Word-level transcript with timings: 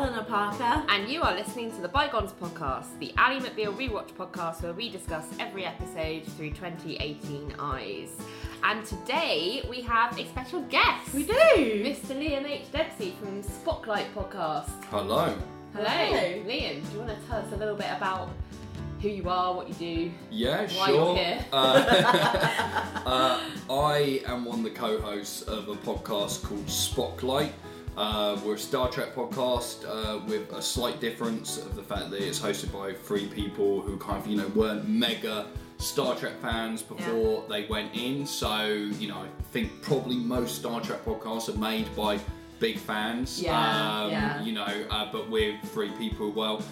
Eleanor 0.00 0.24
Parker. 0.24 0.82
And 0.88 1.10
you 1.10 1.20
are 1.20 1.34
listening 1.34 1.70
to 1.72 1.82
the 1.82 1.88
Bygones 1.88 2.32
podcast, 2.32 2.98
the 3.00 3.12
Ally 3.18 3.38
McBeal 3.38 3.76
rewatch 3.76 4.08
podcast 4.14 4.62
where 4.62 4.72
we 4.72 4.88
discuss 4.88 5.26
every 5.38 5.66
episode 5.66 6.24
through 6.24 6.52
2018 6.52 7.54
eyes. 7.58 8.08
And 8.64 8.82
today 8.82 9.62
we 9.68 9.82
have 9.82 10.18
a 10.18 10.24
special 10.28 10.62
guest. 10.62 11.12
We 11.12 11.24
do. 11.24 11.34
Mr. 11.34 12.16
Liam 12.16 12.48
H. 12.48 12.72
Dempsey 12.72 13.14
from 13.20 13.42
Spotlight 13.42 14.14
Podcast. 14.14 14.70
Hello. 14.86 15.36
Hello. 15.74 15.86
Hello. 15.86 16.44
Liam, 16.44 16.82
do 16.86 16.92
you 16.94 16.98
want 17.00 17.10
to 17.10 17.26
tell 17.28 17.40
us 17.40 17.52
a 17.52 17.56
little 17.56 17.76
bit 17.76 17.90
about 17.94 18.30
who 19.02 19.08
you 19.10 19.28
are, 19.28 19.52
what 19.52 19.68
you 19.68 19.74
do? 19.74 20.12
Yeah, 20.30 20.62
Why 20.62 20.66
sure. 20.86 20.88
you're 20.94 21.16
here. 21.16 21.44
Uh, 21.52 23.02
uh, 23.04 23.50
I 23.70 24.22
am 24.24 24.46
one 24.46 24.60
of 24.60 24.64
the 24.64 24.70
co-hosts 24.70 25.42
of 25.42 25.68
a 25.68 25.74
podcast 25.74 26.42
called 26.42 26.70
Spotlight. 26.70 27.52
Uh, 27.96 28.38
we're 28.44 28.54
a 28.54 28.58
Star 28.58 28.88
Trek 28.88 29.14
podcast 29.14 29.84
uh, 29.86 30.20
with 30.26 30.52
a 30.52 30.62
slight 30.62 31.00
difference 31.00 31.58
of 31.58 31.74
the 31.74 31.82
fact 31.82 32.10
that 32.10 32.20
it's 32.26 32.40
hosted 32.40 32.72
by 32.72 32.92
three 32.94 33.26
people 33.26 33.80
who 33.80 33.96
kind 33.98 34.22
of, 34.22 34.26
you 34.26 34.36
know, 34.36 34.46
weren't 34.48 34.88
mega 34.88 35.46
Star 35.78 36.14
Trek 36.14 36.40
fans 36.40 36.82
before 36.82 37.44
they 37.48 37.66
went 37.66 37.94
in. 37.94 38.26
So, 38.26 38.64
you 38.64 39.08
know, 39.08 39.18
I 39.18 39.42
think 39.52 39.82
probably 39.82 40.16
most 40.16 40.56
Star 40.56 40.80
Trek 40.80 41.04
podcasts 41.04 41.54
are 41.54 41.58
made 41.58 41.94
by 41.96 42.20
big 42.58 42.78
fans. 42.78 43.42
Yeah, 43.42 44.02
um, 44.04 44.10
yeah. 44.10 44.42
You 44.42 44.52
know, 44.52 44.86
uh, 44.90 45.10
but 45.10 45.28
we're 45.28 45.58
three 45.66 45.90
people. 45.92 46.30
Well, 46.30 46.62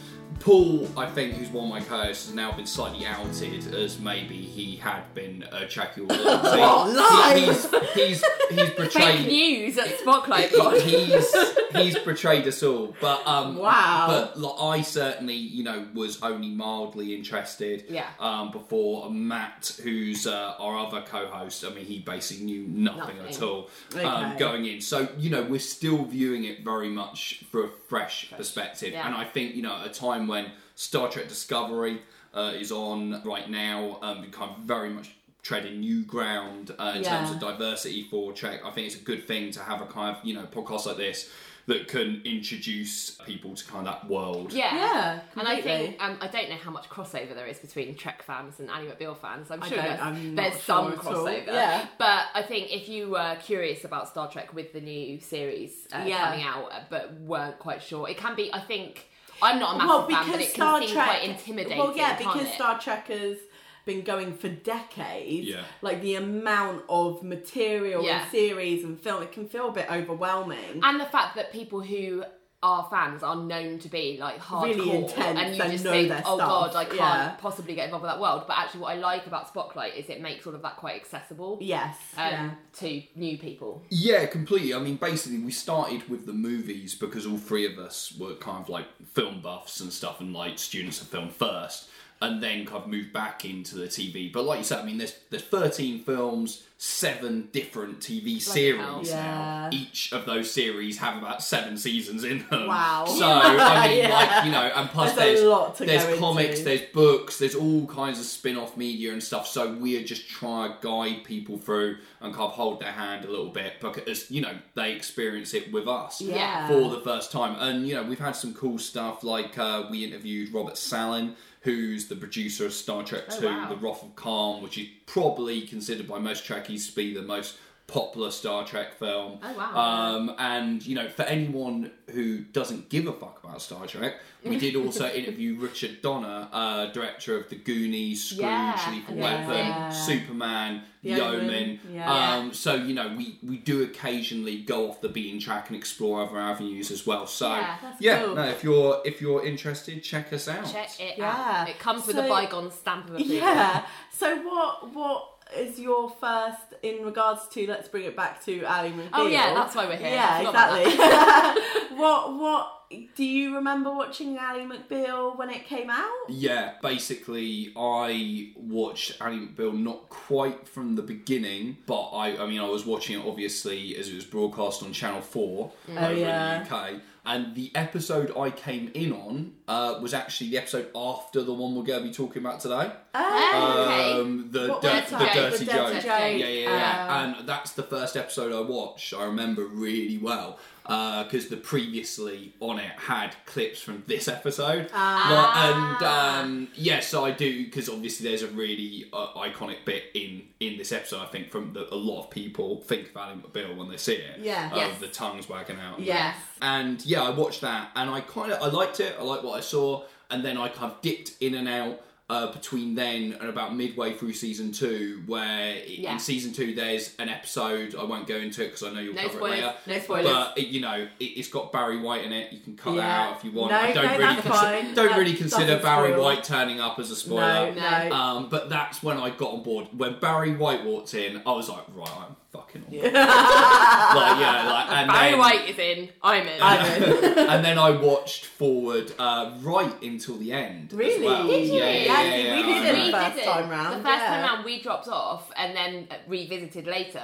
Paul, 0.41 0.89
I 0.97 1.07
think, 1.11 1.35
who's 1.35 1.49
one 1.49 1.65
of 1.65 1.71
my 1.71 1.81
co-hosts, 1.81 2.27
has 2.27 2.35
now 2.35 2.53
been 2.53 2.67
slightly 2.67 3.05
outed 3.05 3.75
as 3.75 3.99
maybe 3.99 4.37
he 4.37 4.77
had 4.77 5.03
been 5.15 5.43
a 5.51 5.63
Trekkie 5.67 6.01
What? 6.09 6.95
Lies! 6.95 7.65
He's, 7.95 7.95
he's, 7.95 8.25
he's 8.51 8.59
Fake 8.71 8.77
betrayed. 8.77 9.27
news 9.27 9.79
at 9.79 9.99
Spotlight 9.99 10.51
he- 10.51 11.05
he's 11.07 11.35
he's 11.75 11.99
betrayed 11.99 12.47
us 12.47 12.63
all, 12.63 12.95
but 13.01 13.27
um, 13.27 13.57
Wow. 13.57 14.07
But 14.09 14.39
like, 14.39 14.55
I 14.61 14.83
certainly, 14.83 15.35
you 15.35 15.65
know, 15.65 15.87
was 15.95 16.23
only 16.23 16.51
mildly 16.51 17.15
interested. 17.15 17.85
Yeah. 17.89 18.07
Um, 18.21 18.51
before 18.53 19.11
Matt, 19.11 19.77
who's 19.83 20.27
uh, 20.27 20.55
our 20.59 20.79
other 20.87 21.03
co-host, 21.03 21.65
I 21.65 21.71
mean, 21.71 21.85
he 21.85 21.99
basically 21.99 22.45
knew 22.45 22.67
nothing, 22.69 23.17
Nothing. 23.19 23.35
at 23.35 23.43
all 23.43 23.69
Okay. 23.93 24.05
um, 24.05 24.37
going 24.37 24.65
in. 24.67 24.81
So 24.81 25.09
you 25.19 25.31
know, 25.31 25.43
we're 25.43 25.59
still 25.59 26.05
viewing 26.05 26.45
it 26.45 26.65
very 26.65 26.89
much 26.89 27.45
through 27.51 27.65
a 27.67 27.71
fresh, 27.89 28.31
perspective, 28.37 28.93
yeah. 28.93 29.07
and 29.07 29.15
I 29.17 29.25
think 29.25 29.55
you 29.55 29.63
know, 29.63 29.77
at 29.81 29.87
a 29.87 29.91
time 29.91 30.18
when 30.27 30.51
Star 30.75 31.09
Trek 31.09 31.29
Discovery 31.29 32.03
uh, 32.35 32.53
is 32.59 32.73
on 32.73 33.23
right 33.25 33.49
now, 33.49 33.99
um, 34.03 34.29
kind 34.31 34.51
of 34.51 34.59
very 34.59 34.91
much 34.91 35.13
treading 35.43 35.81
new 35.81 36.05
ground 36.05 36.75
uh, 36.79 36.93
in 36.97 37.03
Yeah. 37.03 37.19
terms 37.21 37.31
of 37.31 37.41
diversity 37.41 38.03
for 38.11 38.33
Trek. 38.33 38.61
I 38.65 38.71
think 38.71 38.87
it's 38.89 38.97
a 38.97 39.05
good 39.05 39.27
thing 39.27 39.51
to 39.53 39.61
have 39.61 39.81
a 39.81 39.87
kind 39.87 40.17
of 40.17 40.25
you 40.25 40.35
know 40.35 40.45
podcast 40.47 40.87
like 40.87 40.97
this 40.97 41.31
that 41.67 41.87
can 41.87 42.23
introduce 42.25 43.11
people 43.27 43.55
to 43.55 43.63
kind 43.67 43.87
of 43.87 43.93
that 43.95 44.09
world. 44.09 44.55
Yeah. 44.55 44.75
Yeah, 44.75 45.21
And 45.37 45.47
I 45.47 45.57
completely. 45.57 45.87
think 45.89 46.03
um, 46.03 46.17
I 46.23 46.27
don't 46.29 46.49
know 46.49 46.57
how 46.57 46.71
much 46.71 46.89
crossover 46.89 47.35
there 47.35 47.47
is 47.47 47.59
between 47.59 47.95
Trek 47.95 48.23
fans 48.23 48.59
and 48.59 48.71
Ally 48.71 48.87
McBeal 48.87 49.15
fans. 49.15 49.51
I'm 49.51 49.61
sure 49.61 49.77
there's, 49.77 50.01
I'm 50.01 50.35
there's 50.35 50.55
not 50.55 50.61
some 50.63 50.93
sure 50.93 50.97
crossover. 51.03 51.47
Yeah. 51.49 51.87
But 51.99 52.23
I 52.35 52.41
think 52.41 52.73
if 52.75 52.89
you 52.89 53.11
were 53.11 53.37
curious 53.43 53.85
about 53.85 54.09
Star 54.09 54.31
Trek 54.31 54.55
with 54.55 54.73
the 54.73 54.81
new 54.81 55.21
series 55.21 55.87
uh, 55.93 56.05
Yeah. 56.07 56.25
coming 56.31 56.43
out, 56.45 56.73
uh, 56.73 56.81
but 56.89 57.13
weren't 57.21 57.59
quite 57.59 57.83
sure, 57.83 58.09
it 58.09 58.17
can 58.17 58.35
be. 58.35 58.51
I 58.53 58.61
think 58.61 59.07
I'm 59.43 59.59
not 59.59 59.75
a 59.75 59.79
massive 59.79 59.89
well, 59.89 60.09
fan, 60.09 60.09
because 60.09 60.33
but 60.33 60.41
it 60.41 60.45
can 60.47 60.55
Star 60.55 60.81
seem 60.81 60.91
Trek, 60.91 61.07
quite 61.09 61.25
intimidating. 61.29 61.79
Well, 61.79 61.97
yeah, 61.97 62.17
can't 62.17 62.19
because 62.35 62.49
it? 62.49 62.55
Star 62.55 62.79
Trek 62.81 63.09
has 63.09 63.37
been 63.85 64.03
going 64.03 64.37
for 64.37 64.49
decades. 64.49 65.49
Yeah. 65.49 65.63
Like 65.81 66.03
the 66.03 66.17
amount 66.17 66.83
of 66.89 67.23
material 67.23 68.05
Yeah. 68.05 68.23
and 68.23 68.31
series 68.31 68.85
and 68.85 69.01
film, 69.01 69.23
it 69.23 69.33
can 69.33 69.49
feel 69.49 69.69
a 69.69 69.73
bit 69.73 69.91
overwhelming. 69.91 70.81
and 70.83 71.01
the 71.01 71.07
fact 71.07 71.37
that 71.37 71.53
people 71.53 71.81
who 71.81 72.25
are 72.63 72.89
fans 72.91 73.23
are 73.23 73.37
known 73.37 73.79
to 73.79 73.89
be 73.89 74.17
like 74.19 74.41
hardcore 74.41 74.65
Really 74.65 74.91
intense 74.97 75.39
and 75.39 75.57
you 75.57 75.63
and 75.63 75.73
just 75.73 75.85
know 75.85 75.93
think 75.93 76.09
their 76.09 76.23
oh 76.27 76.37
stuff, 76.37 76.49
god 76.49 76.77
i 76.77 76.85
can't 76.85 76.99
yeah. 76.99 77.37
possibly 77.41 77.77
get 77.77 77.85
involved 77.85 78.03
with 78.03 78.11
that 78.11 78.21
world 78.21 78.45
but 78.49 78.59
actually 78.59 78.81
what 78.81 78.97
i 78.97 78.99
like 78.99 79.29
about 79.29 79.47
spotlight 79.47 79.95
is 79.97 80.09
it 80.09 80.21
makes 80.21 80.45
all 80.45 80.55
of 80.55 80.63
that 80.63 80.77
quite 80.77 80.97
accessible 80.97 81.57
yes. 81.61 81.97
um, 82.17 82.31
yeah. 82.33 82.51
to 82.73 83.03
new 83.15 83.39
people 83.39 83.83
Yeah, 83.91 84.27
completely. 84.27 84.75
I 84.75 84.79
mean, 84.79 84.97
basically, 84.97 85.39
we 85.39 85.51
started 85.51 86.09
with 86.09 86.27
the 86.27 86.33
movies 86.33 86.95
because 86.95 87.27
all 87.27 87.37
three 87.37 87.67
of 87.67 87.79
us 87.79 88.15
were 88.19 88.35
kind 88.35 88.63
of 88.63 88.69
like 88.69 88.87
film 89.13 89.41
buffs 89.41 89.81
and 89.81 89.93
stuff, 89.93 90.21
and 90.21 90.33
like 90.33 90.59
students 90.59 91.01
of 91.01 91.09
film 91.09 91.29
first, 91.31 91.89
and 92.21 92.43
then 92.43 92.65
kind 92.67 92.83
of 92.83 92.89
move 92.89 93.13
back 93.13 93.45
into 93.45 93.77
the 93.77 93.87
TV. 93.87 94.33
But 94.33 94.45
like 94.45 94.59
you 94.59 94.65
said, 94.65 94.81
I 94.81 94.85
mean, 94.85 94.99
there's 94.99 95.15
there's 95.31 95.45
13 95.45 96.01
films, 96.05 96.65
seven 96.77 97.49
different 97.53 98.01
TV 98.01 98.41
series 98.41 98.81
hell. 98.81 99.01
Yeah. 99.05 99.23
now. 99.23 99.69
Each 99.73 100.13
of 100.13 100.27
those 100.27 100.51
series 100.51 100.99
have 100.99 101.17
about 101.19 101.43
seven 101.43 101.77
seasons 101.79 102.25
in 102.25 102.45
them. 102.51 102.67
Wow. 102.67 103.05
So 103.07 103.25
I 103.25 103.89
mean, 103.89 103.99
Yeah. 103.99 104.09
like 104.13 104.45
you 104.47 104.51
know, 104.53 104.63
and 104.75 104.89
plus 104.91 105.15
There's 105.15 105.41
a 105.41 105.73
there's 105.85 106.05
there's 106.05 106.19
comics, 106.19 106.51
into. 106.59 106.65
there's 106.65 106.91
books, 106.93 107.39
there's 107.39 107.55
all 107.55 107.87
kinds 107.87 108.19
of 108.19 108.25
spin-off 108.25 108.77
media 108.77 109.13
and 109.13 109.23
stuff. 109.23 109.47
So 109.47 109.73
we're 109.75 110.03
just 110.05 110.29
trying 110.29 110.73
to 110.73 110.77
guide 110.81 111.23
people 111.25 111.57
through 111.59 111.99
and 112.21 112.33
kind 112.35 112.47
of 112.47 112.53
hold 112.53 112.81
their 112.81 112.93
hand 112.93 113.25
a 113.27 113.31
little 113.31 113.51
bit 113.51 113.75
because 113.81 114.29
you 114.31 114.41
know 114.41 114.57
they 114.75 114.93
experience 114.93 115.55
it 115.55 115.73
with 115.73 115.87
us 115.87 116.21
Yeah. 116.21 116.67
for 116.69 116.91
the 116.91 117.01
first 117.01 117.31
time. 117.31 117.55
And 117.61 117.87
you 117.87 117.95
know 117.95 118.03
we've 118.03 118.19
had 118.19 118.33
some 118.35 118.55
cool 118.55 118.79
stuff 118.79 119.23
like 119.23 119.57
uh, 119.59 119.85
we 119.91 120.05
interviewed 120.05 120.53
Robert 120.53 120.75
Sallin. 120.75 121.35
Who's 121.63 122.07
the 122.09 122.17
producer 122.17 122.67
of 122.67 122.73
Star 122.73 123.03
Trek 123.03 123.25
Oh, 123.31 123.41
2, 123.41 123.47
wow. 123.47 123.69
The 123.69 123.77
Wrath 123.77 124.03
of 124.03 124.15
Khan, 124.17 124.63
which 124.63 124.79
is 124.79 124.87
probably 125.07 125.63
considered 125.63 126.07
by 126.07 126.19
most 126.19 126.45
Trekkies 126.45 126.89
to 126.91 126.95
be 126.95 127.13
the 127.13 127.23
most 127.23 127.57
popular 127.89 128.31
Star 128.31 128.65
Trek 128.65 128.95
film. 128.99 129.39
Oh, 129.43 129.53
wow. 129.55 129.75
Um, 129.77 130.35
and 130.39 130.87
you 130.87 130.95
know, 130.95 131.09
for 131.09 131.23
anyone 131.23 131.91
who 132.13 132.39
doesn't 132.41 132.89
give 132.91 133.07
a 133.09 133.13
fuck 133.13 133.41
about 133.43 133.61
Star 133.61 133.87
Trek, 133.87 134.15
we 134.45 134.57
did 134.59 134.77
also 134.77 135.09
interview 135.13 135.57
Richard 135.59 136.01
Donner, 136.03 136.49
uh, 136.53 136.87
director 136.93 137.37
of 137.37 137.49
The 137.49 137.57
Goonies, 137.57 138.23
Scrooge, 138.25 138.41
Yeah, 138.43 138.89
Lethal 138.91 139.15
amazing. 139.15 139.23
Weapon, 139.49 139.57
Yeah. 139.67 139.91
Superman, 139.91 140.83
The 141.03 141.15
The 141.15 141.25
Omen, 141.27 141.41
Omen. 141.45 141.81
yeah. 141.93 142.35
Um, 142.37 142.53
so 142.55 142.75
you 142.75 142.95
know, 142.95 143.09
we 143.17 143.39
we 143.43 143.57
do 143.57 143.83
occasionally 143.83 144.59
go 144.63 144.91
off 144.91 145.01
the 145.01 145.09
beaten 145.09 145.41
track 145.41 145.69
and 145.69 145.77
explore 145.77 146.23
other 146.23 146.39
avenues 146.39 146.91
as 146.91 147.07
well. 147.07 147.27
So 147.27 147.49
Yeah, 147.51 147.77
that's 147.83 148.01
yeah, 148.03 148.23
cool. 148.25 148.35
no, 148.35 148.43
if 148.49 148.63
you're 148.63 149.01
if 149.07 149.21
you're 149.23 149.45
interested, 149.47 150.05
check 150.05 150.31
us 150.35 150.47
out. 150.47 150.71
check 150.71 150.91
it 151.01 151.17
Yeah. 151.19 151.61
out 151.63 151.69
it 151.71 151.79
comes 151.79 152.07
with 152.07 152.17
a 152.19 152.23
bygone 152.29 152.71
stamp 152.71 153.07
of 153.09 153.15
approval 153.15 153.35
Yeah. 153.35 153.87
So 154.13 154.37
what 154.43 154.93
what 154.95 155.35
is 155.57 155.79
your 155.79 156.11
first 156.11 156.75
in 156.83 157.05
regards 157.05 157.49
to 157.49 157.67
let's 157.67 157.89
bring 157.89 158.05
it 158.05 158.17
back 158.17 158.45
to 158.45 158.65
Ally 158.65 158.91
McBeal? 158.91 159.09
Oh, 159.13 159.27
yeah, 159.27 159.55
that's 159.55 159.75
why 159.75 159.87
we're 159.87 159.97
here. 159.97 160.11
Yeah, 160.11 160.49
exactly. 160.49 160.97
what 161.97 162.35
what 162.35 162.78
do 163.15 163.25
you 163.25 163.55
remember 163.57 163.93
watching 163.93 164.37
Ally 164.39 164.65
McBeal 164.65 165.37
when 165.37 165.51
it 165.51 165.67
came 165.67 165.91
out? 165.91 166.09
Yeah, 166.29 166.73
basically, 166.83 167.73
I 167.77 168.53
watched 168.57 169.21
Ally 169.21 169.37
McBeal 169.37 169.79
not 169.79 170.09
quite 170.09 170.67
from 170.67 170.95
the 170.97 171.03
beginning, 171.03 171.77
but 171.87 172.09
I, 172.11 172.37
I 172.43 172.47
mean, 172.47 172.61
I 172.61 172.69
was 172.69 172.87
watching 172.87 173.19
it 173.21 173.27
obviously 173.27 173.97
as 173.97 174.09
it 174.09 174.15
was 174.15 174.25
broadcast 174.25 174.83
on 174.83 174.93
Channel 174.93 175.21
4 175.21 175.73
over 175.91 175.99
Oh, 176.01 176.11
yeah. 176.11 176.63
in 176.63 176.69
the 176.69 176.75
UK. 176.77 176.91
And 177.27 177.55
the 177.55 177.71
episode 177.75 178.33
I 178.39 178.49
came 178.51 178.91
in 178.95 179.13
on 179.13 179.53
uh, 179.69 179.99
was 180.01 180.15
actually 180.15 180.49
the 180.49 180.57
episode 180.59 180.89
after 180.97 181.43
the 181.43 181.53
one 181.53 181.75
we're 181.75 181.83
going 181.83 182.01
to 182.03 182.09
be 182.09 182.15
talking 182.15 182.41
about 182.43 182.61
today. 182.61 182.91
Oh, 183.15 183.85
okay. 183.87 184.13
Um, 184.21 184.49
the, 184.51 184.69
What 184.69 184.81
dir- 184.81 185.05
the? 185.11 185.19
Dirty 185.19 185.65
The 185.67 185.73
Joke. 185.73 185.93
Dirty 185.93 186.07
Yeah, 186.07 186.31
Joke. 186.31 186.41
yeah, 186.41 186.47
yeah. 186.49 187.07
Uh, 187.11 187.39
and 187.41 187.47
that's 187.49 187.73
the 187.73 187.83
first 187.83 188.17
episode 188.17 188.51
I 188.55 188.67
watched. 188.67 189.13
I 189.13 189.25
remember 189.25 189.67
really 189.67 190.17
well 190.17 190.59
because 190.89 191.49
the 191.49 191.57
previously 191.59 192.55
on 192.61 192.79
it 192.79 192.91
had 192.99 193.37
clips 193.45 193.81
from 193.81 194.03
this 194.07 194.27
episode. 194.27 194.91
Ah. 194.95 195.99
Like, 196.01 196.03
and 196.03 196.03
um, 196.51 196.69
yeah, 196.75 197.01
so 197.01 197.25
I 197.27 197.31
do 197.31 197.65
because 197.67 197.89
obviously 197.91 198.29
there's 198.29 198.43
a 198.43 198.49
really 198.49 199.05
uh, 199.13 199.29
iconic 199.37 199.85
bit 199.85 200.05
in 200.15 200.43
in 200.61 200.79
this 200.79 200.91
episode. 200.91 201.21
I 201.21 201.27
think 201.27 201.51
from 201.51 201.75
that 201.75 201.93
a 201.93 201.97
lot 201.97 202.25
of 202.25 202.31
people 202.31 202.81
think 202.81 203.11
of 203.11 203.17
Ally 203.19 203.35
McBeal 203.35 203.77
when 203.77 203.89
they 203.91 203.99
see 203.99 204.15
it. 204.15 204.41
Yeah. 204.41 204.71
of 204.71 204.77
Yes. 204.77 204.99
the 205.01 205.09
tongues 205.09 205.49
wagging 205.49 205.79
out. 205.79 206.01
Yes. 206.01 206.37
And 206.63 207.05
yeah, 207.05 207.23
I 207.23 207.31
watched 207.31 207.61
that, 207.61 207.91
and 207.95 208.09
I 208.11 208.21
kind 208.23 208.51
of 208.53 208.63
I 208.63 208.69
liked 208.75 209.01
it. 209.01 209.15
I 209.19 209.23
liked 209.23 209.45
what 209.45 209.59
I 209.59 209.61
saw, 209.61 210.05
and 210.31 210.43
then 210.45 210.57
I 210.57 210.69
kind 210.69 210.91
of 210.93 211.01
dipped 211.03 211.33
in 211.41 211.55
and 211.55 211.69
out 211.69 212.01
uh, 212.31 212.53
between 212.53 212.95
then 212.95 213.35
and 213.41 213.49
about 213.49 213.75
midway 213.75 214.13
through 214.13 214.35
season 214.35 214.71
two, 214.71 215.23
where 215.27 215.79
Yeah. 215.87 216.13
in 216.13 216.19
season 216.19 216.53
two 216.53 216.75
there's 216.75 217.15
an 217.19 217.31
episode 217.31 217.95
I 217.95 218.05
won't 218.05 218.27
go 218.27 218.37
into 218.37 218.63
it 218.63 218.67
because 218.67 218.83
I 218.83 218.93
know 218.93 219.01
you'll 219.01 219.15
No 219.15 219.23
cover 219.23 219.37
spoilers. 219.39 219.59
it 219.59 219.63
later. 219.63 219.75
No 219.87 219.99
spoilers. 220.01 220.47
But 220.55 220.67
you 220.69 220.81
know, 220.81 221.09
it, 221.19 221.25
it's 221.25 221.49
got 221.49 221.73
Barry 221.73 221.99
White 221.99 222.25
in 222.25 222.33
it. 222.33 222.53
You 222.53 222.61
can 222.61 222.77
cut 222.77 222.97
that 222.97 223.03
out 223.29 223.37
if 223.39 223.45
you 223.45 223.53
want. 223.53 223.71
No, 223.73 223.79
I 223.79 223.93
don't 223.93 224.05
no, 224.05 224.11
really 224.13 224.23
that's 224.35 224.47
consi- 224.47 224.51
fine. 224.61 224.95
don't 224.95 225.09
That 225.09 225.19
really 225.19 225.35
consider 225.35 225.79
Barry 225.79 226.13
spoil. 226.13 226.23
White 226.25 226.45
turning 226.45 226.81
up 226.81 226.99
as 226.99 227.07
a 227.09 227.13
No, 227.13 227.17
spoiler. 227.17 227.75
no. 227.75 228.13
Um, 228.15 228.49
but 228.51 228.69
that's 228.69 229.03
when 229.03 229.17
I 229.19 229.31
got 229.31 229.55
on 229.55 229.63
board. 229.63 229.89
When 229.97 230.19
Barry 230.21 230.55
White 230.55 230.85
walked 230.85 231.15
in, 231.15 231.41
I 231.47 231.53
was 231.53 231.71
like, 231.71 231.85
right, 231.95 232.11
I'm 232.15 232.37
fucking 232.59 232.85
on 232.85 232.91
board. 232.91 233.05
like, 233.05 233.13
yeah, 233.13 234.69
like, 234.69 234.91
and 234.93 235.09
Barry 235.11 235.31
then, 235.31 235.39
White 235.39 235.69
is 235.69 235.79
in. 235.79 236.09
I'm 236.23 236.47
in. 236.47 236.59
I'm 236.63 237.03
in. 237.03 237.39
and 237.51 237.65
then 237.65 237.79
I 237.79 237.91
watched 237.91 238.45
forward 238.47 239.13
uh, 239.19 239.57
right 239.61 240.03
until 240.03 240.37
the 240.39 240.53
end. 240.53 240.93
as 240.93 240.99
Really? 240.99 241.25
well. 241.25 241.47
Did 241.47 241.69
you? 241.69 241.75
Yeah, 241.75 241.91
yeah, 241.91 241.91
Yeah, 241.91 242.05
yeah, 242.05 242.33
see, 242.33 242.45
yeah, 242.47 242.57
we 242.57 242.63
did 242.63 242.85
it 242.85 243.07
the 243.07 243.13
first 243.13 243.45
time 243.45 243.71
round, 243.71 244.01
The 244.01 244.09
first 244.09 244.23
yeah. 244.23 244.29
time 244.29 244.43
round, 244.43 244.65
we 244.65 244.83
dropped 244.83 245.09
off 245.09 245.51
and 245.57 245.77
then 245.77 246.09
revisited 246.27 246.87
later. 246.87 247.23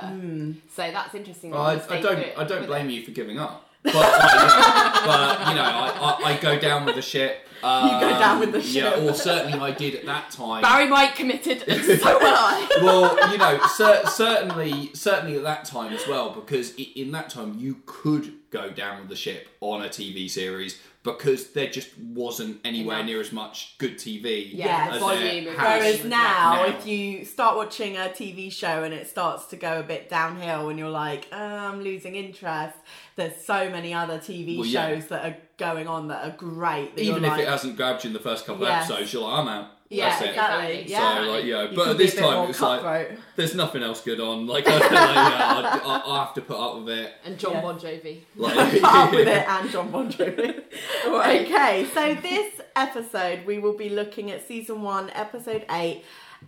So 0.75 0.91
that's 0.91 1.15
interesting. 1.15 1.51
that 1.51 1.57
Well, 1.57 1.67
I, 1.67 1.95
I 1.97 2.01
don't. 2.01 2.39
I 2.39 2.45
don't 2.45 2.67
blame 2.67 2.89
it. 2.89 2.93
you 2.93 3.05
for 3.05 3.11
giving 3.11 3.39
up. 3.39 3.64
But, 3.85 3.95
like, 3.95 5.05
but 5.05 5.49
you 5.49 5.55
know, 5.55 5.63
I, 5.63 6.19
I, 6.25 6.29
I 6.33 6.37
go 6.41 6.59
down 6.59 6.85
with 6.87 6.95
the 6.97 7.03
shit. 7.03 7.39
Um, 7.63 8.01
go 8.01 8.09
down 8.11 8.41
with 8.41 8.53
the 8.53 8.61
ship. 8.63 8.83
Yeah, 8.85 8.95
shit. 8.95 9.11
or 9.11 9.15
certainly 9.15 9.59
I 9.59 9.71
did 9.71 9.95
at 9.95 10.05
that 10.05 10.31
time. 10.31 10.61
Barry 10.63 10.91
White 10.91 11.15
committed, 11.15 11.65
and 11.67 11.83
so 11.83 12.19
will 12.19 12.27
I. 12.27 12.69
well, 12.83 13.33
you 13.33 13.39
know, 13.39 13.59
cer- 13.69 14.07
certainly, 14.07 14.91
certainly 14.95 15.37
at 15.37 15.45
that 15.45 15.65
time 15.65 15.93
as 15.95 16.07
well, 16.07 16.31
because 16.31 16.75
i- 16.79 16.89
in 16.97 17.13
that 17.13 17.31
time 17.31 17.57
you 17.59 17.81
could 17.87 18.35
go 18.51 18.69
down 18.71 19.01
with 19.01 19.09
the 19.09 19.17
ship 19.17 19.49
on 19.61 19.83
a 19.83 19.89
TV 19.89 20.29
series 20.29 20.79
because 21.03 21.51
there 21.53 21.67
just 21.67 21.97
wasn't 21.99 22.59
anywhere 22.65 22.97
Enough. 22.97 23.07
near 23.07 23.21
as 23.21 23.33
much 23.33 23.77
good 23.79 23.97
TV. 23.99 24.51
Yeah, 24.55 24.91
as 24.93 25.01
volume 25.01 25.45
there 25.47 25.55
has 25.59 25.81
Whereas 25.83 26.05
now, 26.05 26.55
now. 26.55 26.65
if 26.67 26.87
you 26.87 27.25
start 27.27 27.57
watching 27.57 27.97
a 27.97 28.09
TV 28.11 28.51
show 28.53 28.83
and 28.85 28.93
it 28.95 29.07
starts 29.07 29.47
to 29.47 29.57
go 29.57 29.81
a 29.81 29.83
bit 29.83 30.09
downhill 30.09 30.69
and 30.71 30.79
you're 30.79 30.89
like, 30.91 31.29
oh, 31.33 31.37
I'm 31.37 31.83
losing 31.83 32.15
interest, 32.15 32.77
there's 33.17 33.37
so 33.45 33.71
many 33.71 33.95
other 33.95 34.19
TV 34.19 34.57
Well, 34.59 34.67
yeah. 34.67 34.89
shows 34.89 35.07
that 35.09 35.25
are 35.25 35.37
going 35.57 35.87
on 35.89 36.09
that 36.09 36.25
are 36.27 36.37
great. 36.37 36.97
That 36.97 37.03
even 37.03 37.25
if 37.25 37.31
like, 37.31 37.41
it 37.43 37.49
hasn't 37.49 37.77
grabbed 37.77 38.05
you 38.05 38.09
in 38.09 38.15
the 38.15 38.21
first 38.21 38.45
couple 38.47 38.65
of 38.65 38.71
episodes, 38.71 39.13
you're 39.13 39.23
like, 39.23 39.39
I'm 39.39 39.49
out. 39.49 39.69
yeah, 39.89 40.09
That's 40.11 40.23
it. 40.23 40.29
exactly. 40.31 40.67
Exactly. 40.79 40.93
Yeah. 40.93 41.15
So 41.25 41.31
like, 41.31 41.45
yeah, 41.45 41.63
You 41.71 41.77
but 41.77 41.89
at 41.89 41.99
this 41.99 42.15
time 42.17 42.51
it's 42.51 42.61
like 42.61 42.81
cutthroat. 42.81 43.19
there's 43.37 43.55
nothing 43.55 43.83
else 43.85 44.01
good 44.03 44.19
on. 44.21 44.47
Like, 44.49 44.67
I, 44.69 44.73
like 44.79 44.91
yeah, 44.91 44.99
I, 44.99 45.81
I, 45.85 46.13
I 46.17 46.19
have 46.25 46.35
to 46.35 46.41
put 46.41 46.57
up 46.59 46.79
with 46.83 46.89
it. 46.99 47.13
And 47.25 47.39
John 47.39 47.53
Yeah. 47.53 47.61
Bon 47.63 47.79
Jovi. 47.79 48.21
Like, 48.37 48.83
up 48.83 49.11
with 49.13 49.29
it 49.29 49.49
and 49.49 49.71
John 49.71 49.91
Bon 49.93 50.11
Jovi. 50.11 50.63
okay, 51.07 51.87
so 51.95 52.15
this 52.15 52.61
episode 52.77 53.47
we 53.47 53.59
will 53.59 53.77
be 53.77 53.89
looking 53.91 54.31
at 54.33 54.47
season 54.49 54.83
one, 54.83 55.11
episode 55.11 55.65
eight. 55.71 56.03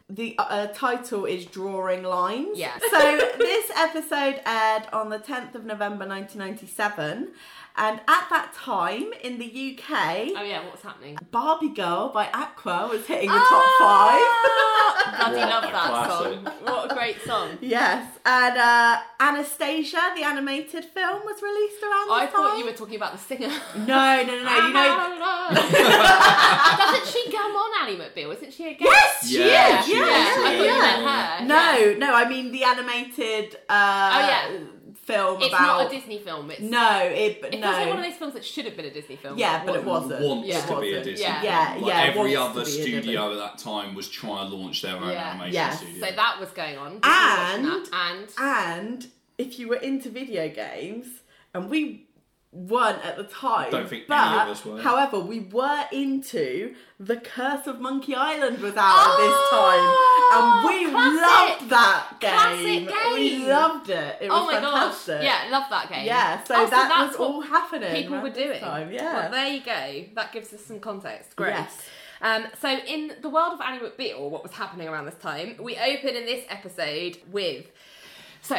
The 0.08 0.36
uh, 0.38 0.68
title 0.68 1.24
is 1.24 1.46
Drawing 1.46 2.04
Lines. 2.04 2.56
Yeah. 2.56 2.78
So 2.90 3.16
this 3.38 3.70
episode 3.74 4.40
aired 4.46 4.86
on 4.92 5.08
the 5.08 5.18
10th 5.18 5.56
of 5.56 5.64
November 5.64 6.06
1997. 6.06 7.32
And 7.78 8.00
at 8.08 8.26
that 8.30 8.52
time 8.54 9.12
in 9.22 9.38
the 9.38 9.44
UK, 9.44 9.90
Oh 10.34 10.42
yeah, 10.42 10.64
what's 10.64 10.82
happening? 10.82 11.18
Barbie 11.30 11.68
Girl 11.74 12.08
by 12.08 12.26
Aqua 12.32 12.88
was 12.90 13.04
hitting 13.06 13.28
the 13.28 13.36
Ah! 13.38 13.52
top 13.52 13.66
five. 13.84 15.30
Bloody 15.30 15.50
love 15.50 15.62
that 15.62 15.72
classic. 15.72 16.34
song. 16.34 16.54
What 16.64 16.90
a 16.90 16.94
great 16.94 17.20
song. 17.26 17.58
Yes, 17.60 18.18
and 18.24 18.56
uh, 18.58 18.96
Anastasia, 19.20 20.00
the 20.16 20.22
animated 20.24 20.84
film, 20.86 21.20
was 21.24 21.40
released 21.42 21.82
around 21.82 22.08
the 22.08 22.14
time. 22.14 22.20
I 22.22 22.24
this 22.26 22.34
thought 22.34 22.50
time. 22.50 22.58
you 22.60 22.64
were 22.66 22.72
talking 22.72 22.96
about 22.96 23.12
the 23.12 23.18
singer. 23.18 23.48
No, 23.76 24.22
no, 24.22 24.24
no, 24.24 24.42
no. 24.44 24.66
You 24.66 24.72
know, 24.72 25.48
Doesn't 26.78 27.06
she 27.12 27.30
come 27.30 27.52
on 27.52 27.88
Ally 27.88 27.96
McBeal? 27.98 28.34
Isn't 28.36 28.52
she 28.52 28.68
a 28.68 28.74
guest? 28.74 28.90
Yes, 28.90 29.26
she 29.28 29.38
Yeah, 29.38 29.80
is. 29.80 29.86
she 29.86 29.92
yeah, 29.92 30.02
is, 30.02 30.06
I 30.06 30.10
yeah, 30.10 30.34
thought 30.34 30.98
you 30.98 31.04
meant 31.04 31.40
her. 31.40 31.46
No, 31.46 31.76
Yeah. 31.90 31.98
no, 31.98 32.14
I 32.14 32.28
mean 32.28 32.52
the 32.52 32.64
animated 32.64 33.54
uh, 33.68 34.10
Oh, 34.14 34.20
yeah. 34.28 34.58
Film 35.06 35.40
It's 35.40 35.48
about. 35.54 35.60
not 35.60 35.86
a 35.86 35.88
Disney 35.94 36.18
film. 36.18 36.50
It's 36.50 36.60
No, 36.60 36.98
it 37.00 37.40
but 37.40 37.54
It 37.54 37.60
no. 37.60 37.66
feels 37.68 37.76
like 37.78 37.88
one 37.88 37.98
of 37.98 38.04
those 38.04 38.14
films 38.18 38.34
that 38.34 38.44
should 38.44 38.64
have 38.64 38.76
been 38.76 38.86
a 38.86 38.90
Disney 38.90 39.16
film. 39.16 39.38
Yeah, 39.38 39.64
but 39.64 39.76
it 39.76 39.84
wasn't. 39.84 40.10
wasn't. 40.20 40.28
wants 40.28 40.48
Yeah. 40.48 40.60
to 40.66 40.66
be 40.66 40.72
a 40.72 40.96
Wasn't. 40.98 41.04
Disney. 41.04 41.24
Yeah. 41.26 41.42
Yeah, 41.42 41.72
film. 41.74 41.84
yeah, 41.88 41.94
Like, 41.94 42.08
every 42.08 42.36
wants 42.36 42.36
other 42.58 42.64
be 42.64 42.70
a 42.70 42.82
studio 42.82 43.32
at 43.32 43.38
that 43.38 43.58
time 43.58 43.94
was 43.94 44.08
trying 44.08 44.50
to 44.50 44.56
launch 44.56 44.82
their 44.82 44.96
own 44.96 45.10
Yeah. 45.10 45.30
animation 45.30 45.54
Yes. 45.54 45.78
studio. 45.78 46.06
So 46.08 46.14
that 46.16 46.40
was 46.40 46.48
going 46.50 46.76
on. 46.78 47.00
And- 47.02 47.62
Disney 47.62 47.80
watching 47.80 47.90
that, 47.92 48.30
and 48.38 48.88
And 48.92 49.06
if 49.38 49.58
you 49.58 49.68
were 49.68 49.76
into 49.76 50.10
video 50.10 50.48
games, 50.48 51.06
and 51.54 51.70
we 51.70 52.05
weren't 52.56 53.04
at 53.04 53.16
the 53.16 53.24
time, 53.24 53.70
Don't 53.70 53.88
think 53.88 54.06
but 54.08 54.16
any 54.26 54.38
of 54.42 54.48
us 54.48 54.64
were. 54.64 54.80
however, 54.80 55.20
we 55.20 55.40
were 55.40 55.84
into 55.92 56.74
The 56.98 57.16
Curse 57.16 57.66
of 57.66 57.80
Monkey 57.80 58.14
Island 58.14 58.58
was 58.60 58.74
out 58.76 59.10
at 59.10 59.16
this 59.18 59.36
Oh, 59.52 60.64
time, 60.64 60.68
and 60.72 60.86
we 60.86 60.90
classic. 60.90 61.60
loved 61.60 61.70
that 61.70 62.16
game. 62.20 62.30
Classic 62.88 63.14
We 63.14 63.46
loved 63.46 63.90
it. 63.90 64.16
It 64.22 64.30
was 64.30 64.40
oh 64.42 64.46
my 64.46 64.52
fantastic. 64.54 65.16
gosh, 65.20 65.24
yeah, 65.24 65.48
love 65.50 65.64
that 65.70 65.88
game. 65.90 66.06
Yeah, 66.06 66.42
so 66.44 66.54
Oh, 66.56 66.66
that 66.66 66.88
that's 66.88 67.10
was 67.12 67.18
what 67.18 67.28
all 67.30 67.40
happening. 67.42 67.94
people 68.02 68.20
were 68.20 68.30
doing. 68.30 68.60
Time. 68.60 68.90
Yeah. 68.92 69.12
Well, 69.14 69.30
there 69.30 69.48
you 69.48 69.60
go. 69.60 70.04
That 70.14 70.32
gives 70.32 70.52
us 70.54 70.64
some 70.64 70.80
context. 70.80 71.36
Great. 71.36 71.50
Yes. 71.54 71.82
Um, 72.22 72.46
so, 72.62 72.68
in 72.70 73.12
the 73.20 73.28
world 73.28 73.52
of 73.52 73.60
Ally 73.60 73.78
McBeal, 73.78 74.30
what 74.30 74.42
was 74.42 74.52
happening 74.52 74.88
around 74.88 75.04
this 75.04 75.16
time? 75.16 75.56
We 75.60 75.76
open 75.76 76.16
in 76.16 76.24
this 76.24 76.44
episode 76.48 77.18
with. 77.30 77.66
So, 78.40 78.56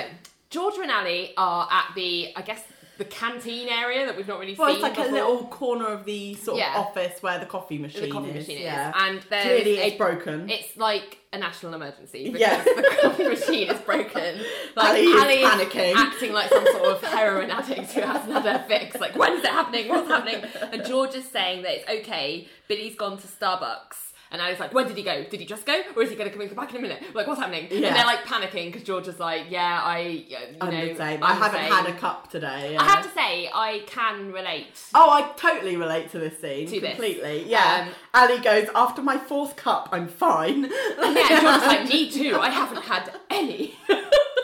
Georgia 0.51 0.81
and 0.81 0.91
Ally 0.91 1.29
are 1.37 1.67
at 1.71 1.95
the, 1.95 2.33
I 2.35 2.41
guess, 2.43 2.61
the 2.97 3.05
canteen 3.05 3.67
area 3.69 4.05
that 4.05 4.15
we've 4.17 4.27
not 4.27 4.39
really 4.39 4.55
Well, 4.55 4.67
seen 4.67 4.75
it's 4.77 4.83
like 4.83 4.95
before. 4.95 5.09
a 5.09 5.13
little 5.13 5.45
corner 5.47 5.87
of 5.87 6.05
the 6.05 6.33
sort 6.35 6.57
Yeah. 6.57 6.79
of 6.79 6.87
office 6.87 7.21
where 7.21 7.39
the 7.39 7.45
coffee 7.45 7.77
machine 7.77 8.01
the 8.03 8.09
coffee 8.11 8.29
is. 8.29 8.47
machine 8.47 8.61
yeah. 8.63 8.89
is, 8.89 8.95
and 8.97 9.21
there's 9.29 9.43
Clearly, 9.63 9.79
a 9.79 9.85
it's 9.85 9.97
broken. 9.97 10.49
It's 10.49 10.75
like 10.77 11.17
a 11.33 11.37
national 11.37 11.73
emergency 11.73 12.25
because 12.31 12.39
Yeah. 12.41 12.63
the 12.63 12.97
coffee 13.01 13.27
machine 13.27 13.69
is 13.71 13.79
broken. 13.81 14.39
Like 14.75 15.03
Ally 15.03 15.33
is 15.33 15.45
Ally 15.45 15.63
panicking. 15.65 15.93
acting 15.95 16.33
like 16.33 16.49
some 16.49 16.65
sort 16.67 16.85
of 16.85 17.01
heroin 17.03 17.49
addict 17.49 17.91
who 17.93 18.01
hasn't 18.01 18.31
had 18.31 18.43
her 18.43 18.65
fix. 18.67 18.99
Like, 18.99 19.15
when 19.15 19.33
is 19.33 19.43
it 19.43 19.49
happening? 19.49 19.87
What's 19.89 20.07
happening? 20.07 20.43
And 20.71 20.85
George 20.85 21.15
is 21.15 21.27
saying 21.27 21.63
that 21.63 21.77
it's 21.79 21.89
okay. 22.07 22.47
Billy's 22.67 22.95
gone 22.95 23.17
to 23.17 23.27
Starbucks. 23.27 24.06
And 24.31 24.41
Ally's 24.41 24.59
like, 24.59 24.73
when 24.73 24.87
did 24.87 24.97
he 24.97 25.03
go? 25.03 25.23
Did 25.23 25.39
he 25.39 25.45
just 25.45 25.65
go? 25.65 25.81
Or 25.95 26.03
is 26.03 26.09
he 26.09 26.15
going 26.15 26.29
to 26.29 26.37
come 26.37 26.55
back 26.55 26.71
in 26.71 26.77
a 26.77 26.81
minute? 26.81 27.01
Like, 27.15 27.27
what's 27.27 27.39
happening? 27.39 27.67
Yeah. 27.71 27.87
And 27.87 27.95
they're 27.95 28.05
like 28.05 28.25
panicking 28.25 28.65
because 28.67 28.83
George 28.83 29.07
is 29.07 29.19
like, 29.19 29.45
yeah, 29.49 29.81
I, 29.83 29.99
you 30.27 30.37
I'm 30.59 30.71
know, 30.73 30.87
the 30.89 30.95
same. 30.95 31.23
I'm 31.23 31.31
I 31.31 31.45
haven't 31.45 31.61
same. 31.61 31.71
had 31.71 31.85
a 31.87 31.93
cup 31.93 32.29
today. 32.29 32.75
I 32.77 32.83
have 32.83 33.03
to 33.03 33.09
say, 33.13 33.49
I 33.53 33.83
can 33.87 34.31
relate. 34.33 34.67
Oh, 34.93 35.09
I 35.09 35.31
totally 35.37 35.77
relate 35.77 36.11
to 36.11 36.19
this 36.19 36.39
scene 36.41 36.67
To 36.67 36.79
this. 36.79 36.89
completely. 36.91 37.45
Yeah, 37.49 37.87
Um, 37.87 37.93
Ally 38.13 38.41
goes 38.41 38.67
after 38.75 39.01
my 39.01 39.17
fourth 39.17 39.55
cup. 39.55 39.89
I'm 39.91 40.07
fine. 40.07 40.63
Yeah, 40.63 40.69
and 40.99 41.41
George 41.41 41.55
is 41.61 41.67
like, 41.67 41.89
me 41.89 42.11
too. 42.11 42.37
I 42.39 42.49
haven't 42.61 42.83
had 42.83 43.11
any. 43.29 43.75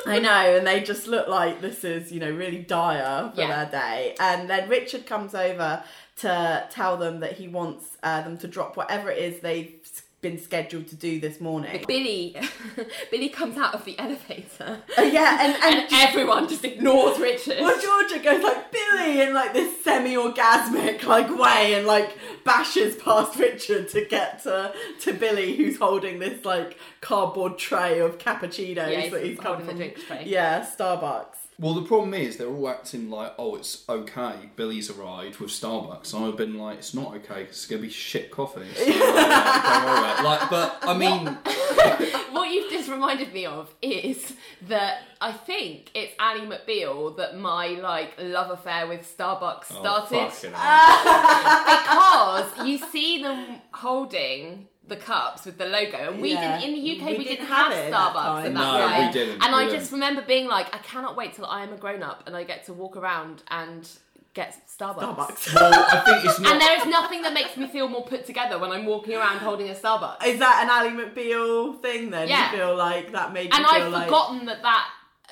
I 0.05 0.19
know, 0.19 0.57
and 0.57 0.67
they 0.67 0.81
just 0.81 1.07
look 1.07 1.29
like 1.29 1.61
this 1.61 1.85
is 1.85 2.11
you 2.11 2.19
know 2.19 2.29
really 2.29 2.57
dire 2.59 3.31
for 3.33 3.39
Yeah. 3.41 3.63
their 3.65 3.81
day. 3.81 4.15
And 4.19 4.49
then 4.49 4.67
Richard 4.67 5.05
comes 5.05 5.33
over 5.33 5.81
to 6.17 6.67
tell 6.69 6.97
them 6.97 7.19
that 7.21 7.33
he 7.33 7.47
wants 7.47 7.97
uh, 8.03 8.21
them 8.21 8.37
to 8.39 8.47
drop 8.47 8.77
whatever 8.77 9.09
it 9.09 9.17
is 9.17 9.41
they've 9.41 9.73
been 10.21 10.39
scheduled 10.41 10.87
to 10.87 10.95
do 10.95 11.19
this 11.19 11.41
morning. 11.41 11.83
Billy, 11.85 12.35
Billy 13.11 13.27
comes 13.29 13.57
out 13.57 13.75
of 13.75 13.83
the 13.83 13.99
elevator, 13.99 14.81
Uh, 14.97 15.01
yeah, 15.01 15.37
and 15.41 15.53
and, 15.63 15.75
and 15.83 15.87
everyone 15.91 16.47
just 16.47 16.63
ignores 16.63 17.19
Richard. 17.19 17.57
Well, 17.59 17.79
Georgia 17.79 18.23
goes 18.23 18.41
like 18.41 18.71
Billy 18.71 19.21
in 19.21 19.33
like 19.33 19.53
this 19.53 19.83
semi-orgasmic 19.83 21.03
like 21.03 21.29
way, 21.37 21.73
and 21.73 21.85
like 21.85 22.17
bashes 22.45 22.95
past 22.95 23.37
Richard 23.37 23.89
to 23.89 24.05
get 24.05 24.41
to 24.43 24.73
to 25.01 25.13
Billy, 25.13 25.55
who's 25.57 25.77
holding 25.77 26.19
this 26.19 26.45
like 26.45 26.79
cardboard 27.01 27.57
tray 27.57 27.99
of 27.99 28.17
cappuccinos 28.17 28.75
Yeah, 28.75 29.01
he's 29.01 29.11
that 29.11 29.23
he's 29.25 29.39
come 29.39 29.61
from. 29.61 29.81
Yeah, 30.25 30.65
Starbucks. 30.65 31.42
Well, 31.59 31.73
the 31.75 31.83
problem 31.83 32.13
is 32.13 32.37
they're 32.37 32.47
all 32.47 32.67
acting 32.69 33.09
like, 33.09 33.33
oh, 33.37 33.55
it's 33.55 33.83
okay. 33.87 34.49
Billy's 34.55 34.89
arrived 34.89 35.37
with 35.39 35.51
Starbucks. 35.51 36.13
And 36.13 36.25
I've 36.25 36.37
been 36.37 36.57
like, 36.57 36.79
it's 36.79 36.93
not 36.93 37.13
okay. 37.15 37.45
'cause 37.45 37.49
it's 37.51 37.65
gonna 37.67 37.81
be 37.83 37.89
shit 37.89 38.31
coffee. 38.31 38.61
So, 38.75 38.83
uh, 38.83 38.87
like, 38.87 38.93
don't 39.63 39.85
worry 39.85 39.97
about 39.99 40.19
it. 40.19 40.23
Like, 40.23 40.49
but 40.49 40.77
I 40.81 40.97
mean, 40.97 41.37
What 42.33 42.49
you've 42.51 42.71
just 42.71 42.89
reminded 42.89 43.31
me 43.31 43.45
of 43.45 43.73
is 43.81 44.33
that 44.67 45.01
I 45.21 45.31
think 45.31 45.91
it's 45.93 46.13
Ally 46.19 46.45
McBeal 46.45 47.15
that 47.17 47.37
my 47.37 47.67
like 47.67 48.13
love 48.17 48.49
affair 48.49 48.87
with 48.87 49.01
Starbucks 49.17 49.65
oh, 49.71 49.79
started 49.79 50.31
fucking 50.31 50.51
hell. 50.53 52.43
because 52.57 52.67
you 52.67 52.77
see 52.91 53.21
them 53.21 53.61
holding 53.71 54.67
the 54.87 54.95
cups 54.97 55.45
with 55.45 55.57
the 55.57 55.65
logo, 55.65 55.97
and 56.11 56.21
we 56.21 56.33
Yeah. 56.33 56.59
didn't 56.59 56.69
in 56.75 56.75
the 56.83 56.91
UK. 56.91 57.11
We 57.13 57.17
We, 57.19 57.23
didn't 57.23 57.37
didn't 57.37 57.47
have 57.47 57.67
have, 57.67 57.71
it 57.71 57.85
at 57.85 57.91
that 57.91 58.13
Starbucks 58.13 58.13
time. 58.13 58.45
at 58.45 58.53
that 58.53 58.79
No, 58.79 58.87
point. 58.87 59.07
we 59.07 59.19
didn't, 59.19 59.43
And 59.43 59.53
we 59.53 59.59
I 59.59 59.63
didn't. 59.65 59.79
just 59.79 59.91
remember 59.93 60.21
being 60.23 60.47
like, 60.47 60.75
I 60.75 60.77
cannot 60.79 61.15
wait 61.15 61.33
till 61.33 61.45
I 61.45 61.63
am 61.63 61.71
a 61.73 61.77
grown 61.77 62.03
up 62.03 62.23
and 62.27 62.35
I 62.35 62.43
get 62.43 62.65
to 62.65 62.73
walk 62.73 62.97
around 62.97 63.43
and 63.49 63.87
get 64.33 64.57
Starbucks. 64.67 65.15
Starbucks. 65.15 65.53
well, 65.55 65.73
I 65.73 65.99
think 65.99 66.25
it's 66.25 66.37
And 66.39 66.59
there 66.59 66.77
is 66.79 66.85
nothing 66.87 67.21
that 67.21 67.33
makes 67.33 67.55
me 67.55 67.67
feel 67.67 67.87
more 67.87 68.03
put 68.03 68.25
together 68.25 68.57
when 68.59 68.71
I'm 68.71 68.85
walking 68.85 69.15
around 69.15 69.37
holding 69.37 69.69
a 69.69 69.73
Starbucks. 69.73 70.25
Is 70.25 70.39
that 70.39 70.61
an 70.63 70.69
Ally 70.69 70.89
McBeal 70.89 71.79
thing 71.81 72.09
then? 72.09 72.27
Yeah. 72.27 72.51
You 72.51 72.57
feel 72.57 72.75
like 72.75 73.11
that 73.13 73.31
made 73.31 73.53
you 73.53 73.57
and 73.59 73.65
feel 73.65 73.83
I've 73.85 73.91
like 73.91 74.05
forgotten 74.05 74.45
that 74.47 74.61
that, 74.63 74.87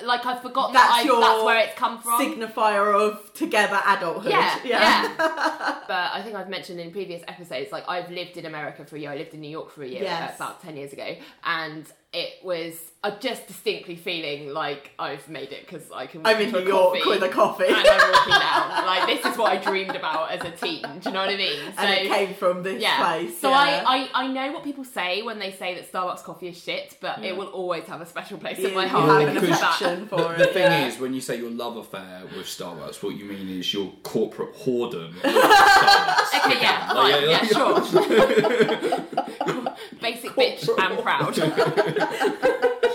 like 0.05 0.25
I've 0.25 0.41
forgotten 0.41 0.73
That's 0.73 0.87
that 0.89 0.99
I, 1.01 1.03
your 1.03 1.19
that's 1.21 1.43
where 1.43 1.57
it's 1.59 1.75
come 1.77 1.99
from. 2.01 2.21
signifier 2.21 2.93
of 2.99 3.33
together 3.33 3.79
adulthood. 3.87 4.31
yeah, 4.31 4.59
yeah. 4.63 5.13
but 5.87 6.09
I 6.13 6.21
think 6.23 6.35
I've 6.35 6.49
mentioned 6.49 6.79
in 6.79 6.91
previous 6.91 7.21
episodes, 7.27 7.71
like 7.71 7.87
I've 7.87 8.09
lived 8.11 8.37
in 8.37 8.45
America 8.45 8.85
for 8.85 8.95
a 8.95 8.99
year. 8.99 9.11
I 9.11 9.17
lived 9.17 9.33
in 9.33 9.41
New 9.41 9.49
York 9.49 9.71
for 9.71 9.83
a 9.83 9.87
year, 9.87 10.03
Yes. 10.03 10.35
about 10.35 10.61
ten 10.61 10.75
years 10.77 10.93
ago, 10.93 11.15
and 11.43 11.85
it 12.13 12.43
was 12.43 12.73
I'm 13.03 13.13
just 13.19 13.47
distinctly 13.47 13.95
feeling 13.95 14.53
like 14.53 14.91
I've 14.99 15.27
made 15.27 15.51
it 15.53 15.61
because 15.65 15.89
I 15.91 16.05
can. 16.05 16.21
I'm 16.23 16.37
walk 16.37 16.41
in 16.45 16.51
New 16.51 16.67
York 16.67 16.93
coffee 16.99 17.09
with 17.09 17.23
a 17.23 17.29
coffee. 17.29 17.65
and 17.67 17.75
I'm 17.75 18.11
walking 18.11 18.33
down. 18.33 18.85
Like 18.85 19.07
this 19.07 19.31
is 19.31 19.37
what 19.39 19.51
I 19.51 19.57
dreamed 19.57 19.95
about 19.95 20.29
as 20.29 20.41
a 20.45 20.51
teen. 20.51 20.83
Do 20.83 21.09
you 21.09 21.11
know 21.15 21.21
what 21.21 21.29
I 21.29 21.37
mean? 21.37 21.59
So, 21.75 21.81
and 21.81 21.93
it 22.05 22.09
came 22.09 22.33
from 22.35 22.61
this 22.61 22.79
yeah. 22.79 22.97
place. 22.97 23.39
So 23.39 23.49
yeah. 23.49 23.55
I, 23.87 24.09
I 24.13 24.25
I 24.25 24.27
know 24.27 24.51
what 24.51 24.63
people 24.63 24.83
say 24.83 25.23
when 25.23 25.39
they 25.39 25.51
say 25.51 25.73
that 25.73 25.91
Starbucks 25.91 26.23
coffee 26.23 26.49
is 26.49 26.61
shit, 26.61 26.97
but 27.01 27.23
it 27.23 27.35
will 27.35 27.47
always 27.47 27.85
have 27.85 28.01
a 28.01 28.05
special 28.05 28.37
place 28.37 28.59
You- 28.59 28.67
in 28.67 28.75
my 28.75 28.85
heart 28.85 29.21
have 29.21 29.29
an 29.29 29.33
because 29.35 29.49
of 29.49 29.59
that. 29.59 29.81
affection 29.81 30.07
for 30.07 30.17
The, 30.17 30.29
it. 30.29 30.37
the 30.37 30.45
thing 30.47 30.63
yeah. 30.63 30.87
is, 30.87 30.99
when 30.99 31.13
you 31.15 31.21
say 31.21 31.37
your 31.37 31.49
love 31.49 31.77
affair 31.77 32.21
with 32.37 32.45
Starbucks, 32.45 33.01
what 33.01 33.15
you 33.15 33.25
mean 33.25 33.49
is 33.49 33.73
your 33.73 33.91
corporate 34.03 34.53
whoredom. 34.57 35.13
with 35.23 35.23
Starbucks. 35.23 36.45
Okay, 36.45 36.61
yeah, 36.61 36.91
Like, 36.93 37.15
fine, 37.15 37.29
yeah, 37.29 37.45
sure. 37.45 39.27
Basic 40.01 40.31
bitch 40.31 40.67
and 40.77 40.99
proud. 41.01 41.35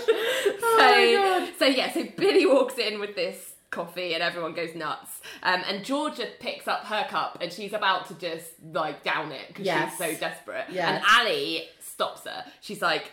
so, 0.59 1.47
so 1.59 1.65
yeah, 1.65 1.91
so 1.93 2.03
Billy 2.15 2.45
walks 2.45 2.77
in 2.77 2.99
with 2.99 3.15
this 3.15 3.53
coffee 3.69 4.13
and 4.13 4.23
everyone 4.23 4.53
goes 4.53 4.75
nuts. 4.75 5.21
Um, 5.43 5.61
and 5.67 5.83
Georgia 5.83 6.27
picks 6.39 6.67
up 6.67 6.85
her 6.85 7.05
cup 7.09 7.37
and 7.41 7.51
she's 7.51 7.73
about 7.73 8.07
to 8.07 8.13
just 8.15 8.51
like 8.71 9.03
down 9.03 9.31
it 9.31 9.47
because 9.49 9.65
Yes. 9.65 9.91
she's 9.91 9.97
so 9.99 10.19
desperate. 10.19 10.65
Yes. 10.69 10.87
And 10.89 11.03
Ally 11.07 11.65
stops 11.79 12.23
her. 12.25 12.45
She's 12.61 12.81
like, 12.81 13.11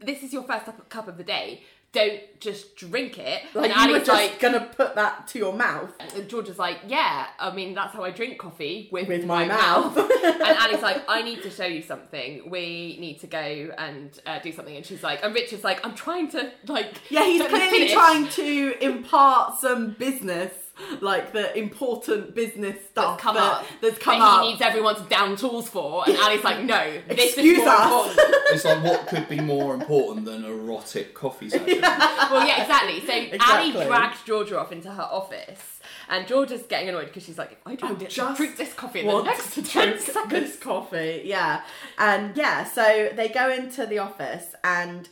"This 0.00 0.22
is 0.22 0.32
your 0.32 0.42
first 0.44 0.66
cup 0.88 1.08
of 1.08 1.16
the 1.16 1.24
day. 1.24 1.62
Don't 1.94 2.20
just 2.40 2.76
drink 2.76 3.18
it." 3.18 3.42
Like 3.54 3.74
and 3.74 3.86
you 3.86 3.92
were 3.92 4.04
just 4.04 4.10
like, 4.10 4.38
gonna 4.40 4.60
put 4.76 4.96
that 4.96 5.26
to 5.28 5.38
your 5.38 5.54
mouth. 5.54 5.90
and 6.00 6.28
George 6.28 6.48
is 6.50 6.58
like, 6.58 6.80
yeah, 6.86 7.28
I 7.38 7.54
mean, 7.54 7.72
that's 7.74 7.94
how 7.94 8.04
I 8.04 8.10
drink 8.10 8.38
coffee 8.38 8.88
with, 8.92 9.08
With 9.08 9.24
my 9.24 9.46
mouth." 9.46 9.96
and 10.24 10.42
Ally's 10.42 10.82
like, 10.82 11.02
I 11.08 11.22
need 11.22 11.42
to 11.44 11.50
show 11.50 11.64
you 11.64 11.80
something. 11.80 12.50
We 12.50 12.98
need 13.00 13.20
to 13.20 13.26
go 13.26 13.70
and 13.78 14.20
uh, 14.26 14.40
do 14.40 14.52
something. 14.52 14.76
And 14.76 14.84
she's 14.84 15.02
like, 15.02 15.24
and 15.24 15.34
Richard's 15.34 15.64
like, 15.64 15.84
I'm 15.86 15.94
trying 15.94 16.28
to, 16.32 16.50
like, 16.66 17.00
Yeah, 17.08 17.24
he's 17.24 17.40
clearly 17.46 17.70
finish." 17.70 17.92
trying 17.92 18.28
to 18.28 18.76
impart 18.80 19.58
some 19.60 19.92
business, 19.92 20.52
like 21.00 21.32
the 21.32 21.56
important 21.56 22.34
business 22.34 22.76
stuff 22.90 23.12
That's 23.16 23.22
come 23.22 23.34
that, 23.36 23.42
up. 23.60 23.66
That's 23.80 23.98
come 23.98 24.18
that 24.18 24.24
up. 24.24 24.42
he 24.44 24.50
needs 24.50 24.60
everyone 24.62 24.96
to 24.96 25.02
down 25.08 25.36
tools 25.36 25.68
for. 25.68 26.04
And 26.06 26.16
Ally's 26.16 26.42
like, 26.44 26.64
no, 26.64 27.00
this 27.08 27.34
Excuse 27.34 27.58
is 27.58 27.64
more 27.64 27.68
us. 27.68 27.84
important. 28.16 28.20
It's 28.54 28.64
like 28.64 28.84
what 28.84 29.06
could 29.08 29.28
be 29.28 29.40
more 29.40 29.74
important 29.74 30.26
than 30.26 30.44
erotic 30.44 31.14
coffee 31.14 31.48
session? 31.48 31.66
well, 31.82 32.46
yeah, 32.46 32.62
exactly. 32.62 33.00
So 33.06 33.12
Exactly. 33.12 33.72
Ally 33.72 33.86
drags 33.86 34.22
Georgia 34.24 34.60
off 34.60 34.70
into 34.70 34.90
her 34.90 35.02
office, 35.02 35.80
and 36.08 36.26
Georgia's 36.28 36.62
getting 36.62 36.88
annoyed 36.88 37.06
because 37.06 37.24
she's 37.24 37.38
like, 37.38 37.52
if 37.52 37.58
I 37.66 37.74
don't 37.74 37.92
I 37.92 38.04
to 38.04 38.06
just 38.06 38.36
drink 38.36 38.56
this 38.56 38.72
coffee 38.74 39.00
in 39.00 39.06
the 39.06 39.22
next 39.22 39.54
to 39.54 39.62
10 39.62 39.88
drink 39.88 40.00
seconds. 40.02 40.30
this 40.30 40.56
coffee. 40.56 41.22
Yeah, 41.24 41.62
and 41.98 42.36
yeah, 42.36 42.64
so 42.64 43.10
they 43.14 43.28
go 43.28 43.50
into 43.50 43.86
the 43.86 43.98
office 43.98 44.54
and. 44.62 45.08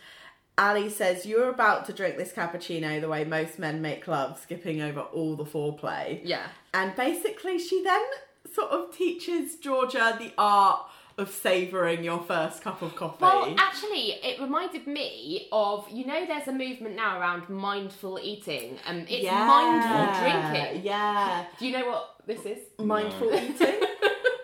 Ally 0.59 0.89
says, 0.89 1.27
You're 1.27 1.51
about 1.51 1.87
to 1.87 1.93
drink 1.93 2.17
this 2.17 2.33
cappuccino 2.33 3.01
the 3.01 3.09
way 3.09 3.25
most 3.25 3.59
men 3.59 3.81
make 3.81 4.07
love, 4.07 4.39
skipping 4.41 4.81
over 4.83 5.01
all 5.01 5.37
the 5.37 5.45
foreplay. 5.45 6.21
Yeah. 6.23 6.47
And 6.75 6.95
basically, 6.95 7.59
she 7.59 7.83
then 7.83 8.03
sort 8.53 8.71
of 8.71 8.97
teaches 8.97 9.57
Georgia 9.57 10.17
the 10.19 10.33
art 10.37 10.81
of 11.19 11.31
savouring 11.31 12.03
your 12.05 12.21
first 12.21 12.63
cup 12.63 12.83
of 12.83 12.97
coffee. 12.97 13.19
Well, 13.21 13.55
actually, 13.59 14.13
it 14.23 14.41
reminded 14.41 14.87
me 14.87 15.49
of 15.53 15.89
you 15.91 16.07
know, 16.07 16.27
there's 16.27 16.49
a 16.49 16.53
movement 16.53 16.97
now 16.97 17.21
around 17.21 17.49
mindful 17.49 18.19
eating. 18.23 18.79
Um, 18.87 19.07
it's 19.09 19.31
mindful 19.31 20.21
drinking. 20.21 20.85
Yeah. 20.85 21.47
Do 21.59 21.67
you 21.67 21.79
know 21.79 21.87
what 21.87 22.17
this 22.27 22.45
is? 22.45 22.59
Mindful 22.79 23.35
eating. 23.35 23.81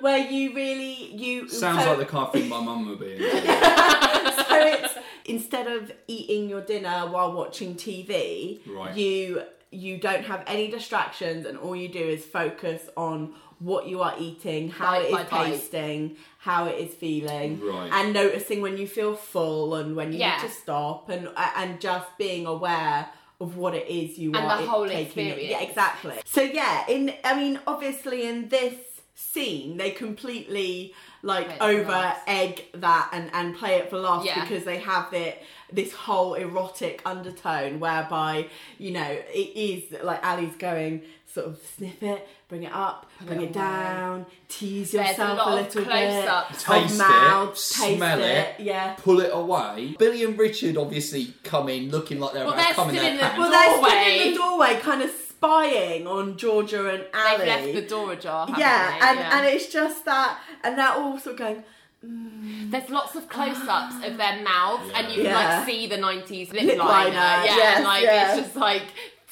Where 0.00 0.18
you 0.18 0.54
really 0.54 1.12
you 1.16 1.48
Sounds 1.48 1.82
so, 1.82 1.90
like 1.90 1.98
the 1.98 2.04
coffee 2.04 2.48
my 2.48 2.60
mum 2.60 2.88
would 2.88 3.00
be 3.00 3.14
into. 3.14 3.30
so 3.30 4.56
it's 4.56 4.94
instead 5.28 5.66
of 5.66 5.92
eating 6.06 6.48
your 6.48 6.60
dinner 6.62 7.06
while 7.10 7.32
watching 7.32 7.74
TV, 7.74 8.60
Right. 8.66 8.96
you 8.96 9.42
you 9.70 9.98
don't 9.98 10.24
have 10.24 10.42
any 10.46 10.68
distractions 10.70 11.44
and 11.44 11.58
all 11.58 11.76
you 11.76 11.88
do 11.88 11.98
is 12.00 12.24
focus 12.24 12.88
on 12.96 13.34
what 13.58 13.86
you 13.86 14.00
are 14.00 14.14
eating, 14.18 14.70
how 14.70 14.92
Bite 14.92 15.02
it 15.04 15.12
by 15.12 15.20
is 15.24 15.28
bite. 15.30 15.50
tasting, 15.50 16.16
how 16.38 16.64
it 16.66 16.78
is 16.78 16.94
feeling, 16.94 17.60
Right. 17.60 17.90
and 17.92 18.14
noticing 18.14 18.62
when 18.62 18.78
you 18.78 18.86
feel 18.86 19.14
full 19.14 19.74
and 19.74 19.94
when 19.94 20.12
you 20.12 20.20
Yeah. 20.20 20.40
need 20.40 20.48
to 20.48 20.54
stop 20.54 21.10
and 21.10 21.28
and 21.56 21.80
just 21.80 22.06
being 22.16 22.46
aware 22.46 23.10
of 23.40 23.56
what 23.58 23.74
it 23.74 23.86
is 23.88 24.18
you 24.18 24.32
And 24.34 24.46
are 24.46 24.62
the 24.62 24.66
whole 24.66 24.84
taking 24.86 25.00
in. 25.00 25.06
experience. 25.06 25.50
Yeah, 25.50 25.60
exactly. 25.60 26.14
So 26.24 26.40
yeah, 26.42 26.86
in 26.88 27.12
I 27.22 27.34
mean 27.38 27.60
obviously 27.66 28.26
in 28.26 28.48
this 28.48 28.74
scene 29.14 29.76
they 29.76 29.90
completely 29.90 30.94
like 31.22 31.58
Play 31.58 31.76
over 31.80 31.90
laughs. 31.90 32.20
egg 32.26 32.64
that 32.74 33.10
and 33.12 33.30
and 33.32 33.56
play 33.56 33.74
it 33.76 33.90
for 33.90 33.98
laughs 33.98 34.24
Yeah. 34.26 34.40
because 34.42 34.64
they 34.64 34.78
have 34.78 35.12
it 35.12 35.42
this 35.72 35.92
whole 35.92 36.34
erotic 36.34 37.02
undertone 37.04 37.80
whereby 37.80 38.48
you 38.78 38.92
know 38.92 39.02
it 39.34 39.52
is 39.56 39.82
like 40.02 40.20
Ally's 40.24 40.54
going 40.56 41.02
sort 41.26 41.46
of 41.46 41.58
sniff 41.76 42.02
it 42.02 42.26
bring 42.48 42.62
it 42.62 42.72
up 42.72 43.06
bring 43.26 43.42
it 43.42 43.46
it 43.46 43.52
down 43.52 44.24
tease 44.48 44.92
There's 44.92 45.06
a 45.06 45.10
yourself 45.10 45.38
lot 45.38 45.48
a 45.48 45.50
of 45.50 45.64
little 45.74 45.82
bit 45.82 45.90
close-ups. 45.90 46.62
Taste 46.64 46.92
of 46.92 46.98
mouth 46.98 47.48
it, 47.50 47.54
taste 47.54 47.96
smell 47.98 48.22
it, 48.22 48.54
yeah 48.60 48.94
pull 48.98 49.20
it 49.20 49.30
away. 49.32 49.96
Billy 49.98 50.24
and 50.24 50.38
Richard 50.38 50.76
obviously 50.78 51.34
come 51.42 51.68
in 51.68 51.90
looking 51.90 52.20
like 52.20 52.32
they're 52.32 52.44
Well, 52.44 52.54
about 52.54 52.62
they're 52.62 52.68
to 52.68 52.74
come 52.74 52.88
in 52.90 52.94
still 52.96 53.04
their 53.04 53.12
in 53.12 53.34
the- 53.34 53.40
well 53.40 53.50
they're 53.50 53.90
stood 53.90 54.22
in 54.22 54.32
the 54.32 54.38
doorway 54.38 54.76
kind 54.80 55.02
of 55.02 55.10
spying 55.38 56.06
on 56.06 56.36
Georgia 56.36 56.88
and 56.88 57.04
Ally 57.14 57.36
They've 57.38 57.46
left 57.48 57.72
the 57.74 57.82
door 57.94 58.12
ajar. 58.12 58.46
yeah 58.58 58.98
and 59.08 59.18
Yeah. 59.18 59.38
and 59.38 59.46
it's 59.46 59.68
just 59.72 60.04
that 60.04 60.38
and 60.64 60.76
they're 60.76 60.92
all 61.00 61.18
sort 61.18 61.34
of 61.34 61.38
going 61.38 61.62
mm. 62.04 62.70
There's 62.70 62.90
lots 62.90 63.14
of 63.14 63.28
close-ups 63.28 63.96
of 64.06 64.16
their 64.18 64.42
mouths, 64.42 64.90
and 64.94 65.08
you 65.08 65.16
can 65.22 65.24
Yeah. 65.32 65.40
like 65.58 65.66
see 65.66 65.86
the 65.86 65.96
'90s 65.96 66.52
lip, 66.52 66.62
Lip 66.64 66.78
liner. 66.78 67.10
liner, 67.10 67.44
Yeah, 67.46 67.56
yes, 67.56 67.76
and 67.76 67.84
like 67.84 68.02
yeah. 68.04 68.34
it's 68.36 68.42
just 68.42 68.56
like 68.56 68.82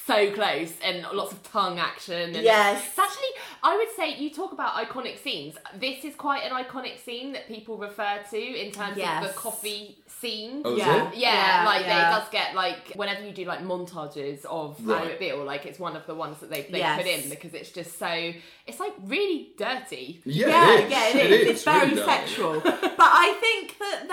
so 0.07 0.31
close, 0.31 0.73
and 0.83 1.05
lots 1.13 1.33
of 1.33 1.43
tongue 1.51 1.77
action. 1.79 2.33
And 2.35 2.43
Yes. 2.43 2.83
it's 2.87 2.97
actually, 2.97 3.33
I 3.61 3.75
would 3.77 3.91
say 3.95 4.15
you 4.15 4.29
talk 4.31 4.53
about 4.53 4.73
iconic 4.75 5.21
scenes. 5.21 5.55
This 5.75 6.05
is 6.05 6.15
quite 6.15 6.43
an 6.43 6.51
iconic 6.63 6.97
scene 7.03 7.33
that 7.33 7.47
people 7.47 7.77
refer 7.77 8.19
to 8.31 8.37
in 8.39 8.71
terms 8.71 8.97
of 8.97 9.27
the 9.27 9.33
coffee 9.35 9.97
scene. 10.07 10.61
Oh, 10.65 10.75
Yeah. 10.75 11.11
Yeah, 11.13 11.59
Yeah, 11.61 11.65
like 11.65 11.85
yeah. 11.85 12.07
it 12.07 12.19
does 12.19 12.29
get 12.29 12.55
like 12.55 12.93
whenever 12.95 13.23
you 13.25 13.33
do 13.33 13.45
like 13.45 13.59
montages 13.61 14.45
of 14.45 14.77
Right. 14.87 15.01
Ally 15.01 15.11
McBeal, 15.17 15.45
like 15.45 15.65
it's 15.65 15.77
one 15.79 15.95
of 15.95 16.07
the 16.07 16.15
ones 16.15 16.39
that 16.39 16.49
they 16.49 16.63
they 16.63 16.79
Yes. 16.79 16.97
put 16.97 17.05
in 17.05 17.29
because 17.29 17.53
it's 17.53 17.71
just 17.71 17.99
so 17.99 18.33
it's 18.65 18.79
like 18.79 18.93
really 19.03 19.49
dirty. 19.57 20.21
Yeah, 20.25 20.47
yeah, 20.47 20.77
it 20.79 20.85
is. 20.85 20.91
yeah, 20.91 21.07
it 21.09 21.15
It 21.17 21.31
is. 21.31 21.41
is. 21.41 21.47
It's 21.49 21.63
very 21.63 21.89
really 21.89 22.03
sexual. 22.05 22.59
but 22.61 22.95
I 22.99 23.27
think 23.45 23.77
that 23.79 24.07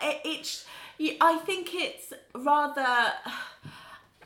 there, 0.00 0.10
it, 0.10 0.20
it's. 0.24 0.64
I 1.20 1.36
think 1.38 1.74
it's 1.74 2.12
rather. 2.34 3.12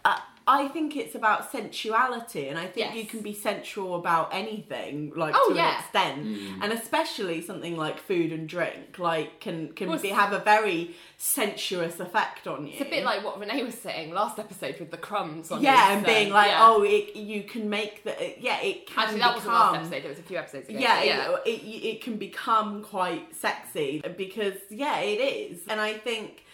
Uh, 0.05 0.19
I 0.51 0.67
think 0.69 0.97
it's 0.97 1.15
about 1.15 1.53
sensuality, 1.53 2.49
and 2.49 2.59
I 2.59 2.65
think 2.67 2.87
Yes. 2.87 2.97
you 2.97 3.05
can 3.05 3.21
be 3.21 3.35
sensual 3.35 3.97
about 3.97 4.31
anything, 4.33 5.13
like 5.15 5.35
Oh, 5.37 5.51
to 5.51 5.55
yeah. 5.55 5.69
an 5.75 5.79
extent, 5.81 6.27
Mm. 6.27 6.63
and 6.65 6.73
especially 6.73 7.43
something 7.43 7.77
like 7.77 7.99
food 8.01 8.33
and 8.33 8.49
drink, 8.49 8.99
like 8.99 9.41
can 9.41 9.75
can 9.75 9.91
Well, 9.91 9.99
be, 9.99 10.09
have 10.09 10.33
a 10.33 10.39
very 10.39 10.95
sensuous 11.19 12.01
effect 12.01 12.47
on 12.47 12.67
you. 12.67 12.73
It's 12.73 12.81
a 12.81 12.85
bit 12.87 13.05
like 13.05 13.23
what 13.23 13.39
Renee 13.39 13.63
was 13.63 13.75
saying 13.75 14.13
last 14.15 14.39
episode 14.39 14.77
with 14.81 14.91
the 14.91 14.97
crumbs 14.97 15.51
on 15.51 15.61
yeah, 15.61 15.89
his, 15.89 15.97
and 15.99 16.07
being 16.07 16.27
um, 16.29 16.33
like, 16.33 16.51
yeah. 16.53 16.67
oh, 16.67 16.83
it, 16.83 17.15
you 17.15 17.43
can 17.43 17.69
make 17.69 18.03
the 18.05 18.15
yeah, 18.41 18.59
it 18.63 18.87
can 18.87 19.01
Actually, 19.05 19.19
that 19.21 19.35
wasn't 19.35 19.45
become- 19.53 19.73
last 19.75 19.77
episode. 19.93 20.05
It 20.07 20.09
was 20.09 20.19
a 20.19 20.23
few 20.23 20.39
episodes 20.39 20.69
ago. 20.71 20.79
yeah, 20.79 21.03
yeah. 21.03 21.37
It, 21.45 21.51
it, 21.63 21.85
it 21.91 22.03
can 22.03 22.17
become 22.17 22.83
quite 22.83 23.35
sexy 23.37 24.03
because 24.17 24.55
yeah 24.71 25.01
it 25.01 25.21
is 25.21 25.61
and 25.69 25.81
i 25.81 25.93
think 25.95 26.45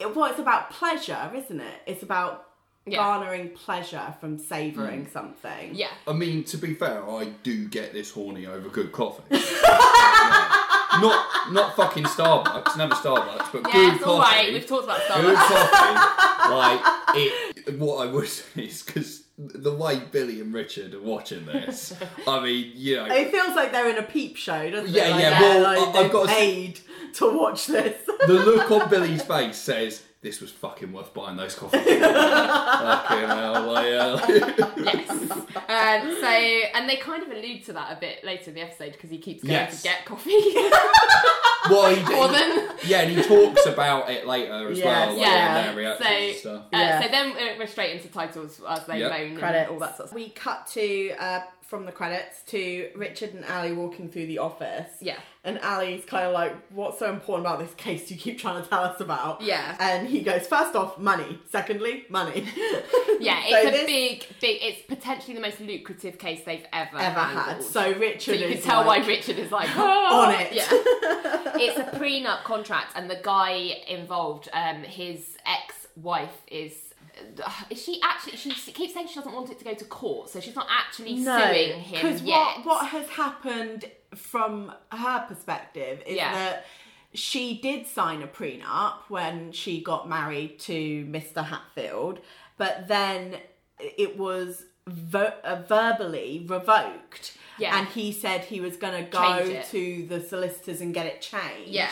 it, 0.00 0.14
well 0.14 0.26
it's 0.30 0.38
about 0.38 0.70
pleasure 0.70 1.30
isn't 1.34 1.60
it 1.60 1.78
it's 1.86 2.02
about 2.02 2.50
Yeah. 2.86 2.98
garnering 2.98 3.50
pleasure 3.50 4.14
from 4.20 4.38
savouring 4.38 5.06
mm. 5.06 5.12
something 5.12 5.74
yeah. 5.74 5.88
I 6.06 6.12
mean, 6.12 6.44
to 6.44 6.58
be 6.58 6.74
fair, 6.74 7.02
I 7.08 7.32
do 7.42 7.66
get 7.68 7.94
this 7.94 8.10
horny 8.10 8.46
over 8.46 8.68
good 8.68 8.92
coffee. 8.92 9.22
Yeah. 10.94 11.00
Not 11.00 11.52
not 11.52 11.76
fucking 11.76 12.04
Starbucks, 12.04 12.76
never 12.76 12.94
Starbucks, 12.94 13.50
but 13.52 13.66
Yeah, 13.66 13.72
good 13.72 13.94
it's 13.94 14.04
coffee. 14.04 14.10
all 14.10 14.20
right. 14.20 14.52
We've 14.52 14.66
talked 14.66 14.84
about 14.84 15.00
Starbucks. 15.00 15.22
good 15.22 15.36
coffee. 15.36 16.20
Like 16.44 16.80
it. 17.16 17.78
What 17.78 18.06
I 18.06 18.10
would 18.12 18.28
say 18.28 18.64
is 18.64 18.82
because 18.82 19.22
the 19.38 19.74
way 19.74 19.98
Billy 20.12 20.40
and 20.42 20.52
Richard 20.52 20.92
are 20.94 21.00
watching 21.00 21.46
this, 21.46 21.94
I 22.28 22.40
mean, 22.40 22.70
you 22.74 22.96
know, 22.96 23.06
it 23.06 23.30
feels 23.30 23.56
like 23.56 23.72
they're 23.72 23.88
in 23.88 23.96
a 23.96 24.02
peep 24.02 24.36
show 24.36 24.70
doesn't 24.70 24.90
Yeah, 24.92 25.08
it 25.08 25.10
like, 25.12 25.20
yeah, 25.22 25.40
they're, 25.40 25.40
well, 25.40 25.62
like, 25.62 25.78
I- 25.78 25.86
I've 25.86 25.94
they've 25.94 26.12
got 26.12 26.28
to 26.28 26.34
paid 26.34 26.80
to 27.14 27.36
watch 27.38 27.66
this 27.66 27.96
the 28.26 28.32
look 28.34 28.70
on 28.70 28.90
Billy's 28.90 29.22
face 29.22 29.56
says 29.56 30.02
this 30.24 30.40
was 30.40 30.50
fucking 30.50 30.90
worth 30.90 31.12
buying 31.12 31.36
those 31.36 31.54
coffees. 31.54 31.80
fucking 31.84 33.28
hell, 33.28 33.72
like, 33.72 33.86
uh, 33.86 34.26
yes. 34.78 35.10
Um, 35.10 36.16
so, 36.18 36.26
and 36.26 36.88
they 36.88 36.96
kind 36.96 37.22
of 37.22 37.30
allude 37.30 37.62
to 37.66 37.74
that 37.74 37.92
a 37.96 38.00
bit 38.00 38.24
later 38.24 38.48
in 38.50 38.54
the 38.54 38.62
episode 38.62 38.92
because 38.92 39.10
he 39.10 39.18
keeps 39.18 39.42
going 39.44 39.52
Yes. 39.52 39.82
to 39.82 39.88
get 39.88 40.04
coffee. 40.06 40.30
well, 41.70 41.94
he, 41.94 42.02
More 42.14 42.28
than 42.28 42.70
yeah, 42.86 43.02
and 43.02 43.16
he 43.16 43.22
talks 43.22 43.66
about 43.66 44.10
it 44.10 44.26
later 44.26 44.70
as 44.70 44.78
Yes, 44.78 44.84
well, 44.86 45.08
like, 45.16 45.26
yeah. 45.26 45.70
in 45.70 45.76
their 45.76 45.96
So, 45.98 46.04
and 46.04 46.36
stuff. 46.36 46.62
uh, 46.62 46.68
Yeah. 46.72 47.02
so 47.02 47.08
then 47.08 47.58
we're 47.58 47.66
straight 47.66 47.96
into 47.96 48.08
titles 48.08 48.60
as 48.66 48.86
they 48.86 49.00
Yep. 49.00 49.10
moan 49.10 49.36
credits 49.38 49.68
and 49.68 49.72
all 49.74 49.78
that 49.80 49.96
sort 49.96 50.04
of 50.04 50.08
stuff. 50.08 50.14
we 50.16 50.30
cut 50.30 50.66
to 50.68 51.10
uh, 51.18 51.40
from 51.74 51.86
the 51.86 51.92
credits 51.92 52.42
to 52.46 52.88
richard 52.94 53.34
and 53.34 53.44
ali 53.46 53.72
walking 53.72 54.08
through 54.08 54.26
the 54.26 54.38
office 54.38 54.90
Yeah. 55.00 55.18
And 55.46 55.58
Ally's 55.58 56.06
kind 56.06 56.24
of 56.26 56.32
like, 56.32 56.56
what's 56.70 56.98
so 56.98 57.10
important 57.10 57.46
about 57.46 57.58
this 57.58 57.74
case 57.74 58.10
you 58.10 58.16
keep 58.16 58.38
trying 58.38 58.62
to 58.62 58.66
tell 58.68 58.82
us 58.82 58.98
about? 58.98 59.42
Yeah. 59.42 59.76
And 59.78 60.08
he 60.08 60.22
goes, 60.22 60.46
first 60.46 60.74
off, 60.74 60.98
money. 60.98 61.38
Secondly, 61.50 62.04
money. 62.08 62.48
Yeah, 63.20 63.40
So 63.50 63.56
it's 63.58 63.68
a 63.68 63.70
this- 63.70 63.86
big, 63.86 64.26
big. 64.40 64.58
It's 64.62 64.80
potentially 64.88 65.34
the 65.34 65.42
most 65.42 65.60
lucrative 65.60 66.18
case 66.18 66.40
they've 66.46 66.64
ever 66.72 66.96
Ever 66.98 67.20
had. 67.20 67.62
So 67.62 67.92
Richard 67.92 68.38
So 68.38 68.46
you 68.46 68.54
can 68.54 68.62
tell 68.62 68.86
like, 68.86 69.02
why 69.02 69.06
Richard 69.06 69.38
is 69.38 69.52
like 69.52 69.68
on 69.76 70.34
it. 70.34 70.54
Yeah, 70.54 70.66
it's 71.56 71.78
a 71.78 71.98
prenup 71.98 72.44
contract, 72.44 72.92
and 72.96 73.10
the 73.10 73.20
guy 73.22 73.82
involved, 73.86 74.48
um, 74.54 74.82
his 74.82 75.36
ex-wife 75.44 76.30
uh, 76.50 76.54
Is 76.54 76.72
she 77.76 78.00
actually? 78.02 78.36
She 78.36 78.72
keeps 78.72 78.94
saying 78.94 79.08
she 79.08 79.14
doesn't 79.16 79.32
want 79.32 79.50
it 79.50 79.58
to 79.58 79.64
go 79.64 79.74
to 79.74 79.84
court, 79.84 80.30
so 80.30 80.40
she's 80.40 80.54
not 80.54 80.66
actually 80.70 81.14
No, 81.16 81.38
suing 81.38 81.80
him 81.80 82.02
because 82.02 82.22
what 82.22 82.64
what 82.64 82.86
has 82.88 83.08
happened 83.08 83.84
from 84.14 84.72
her 84.92 85.24
perspective 85.28 86.02
is 86.06 86.16
Yeah. 86.16 86.32
that 86.32 86.66
she 87.12 87.58
did 87.60 87.86
sign 87.86 88.22
a 88.22 88.26
prenup 88.26 88.94
when 89.08 89.52
she 89.52 89.80
got 89.82 90.08
married 90.08 90.58
to 90.60 91.04
Mr. 91.06 91.44
Hatfield, 91.44 92.18
but 92.58 92.88
then 92.88 93.36
it 93.78 94.16
was 94.18 94.64
vo- 94.86 95.32
uh, 95.44 95.62
verbally 95.68 96.44
revoked. 96.48 97.36
Yeah. 97.58 97.78
And 97.78 97.86
he 97.88 98.10
said 98.10 98.40
he 98.42 98.60
was 98.60 98.76
going 98.76 99.04
to 99.04 99.08
go 99.08 99.62
to 99.70 100.06
the 100.08 100.20
solicitors 100.20 100.80
and 100.80 100.92
get 100.92 101.06
it 101.06 101.20
changed. 101.20 101.70
Yeah. 101.70 101.90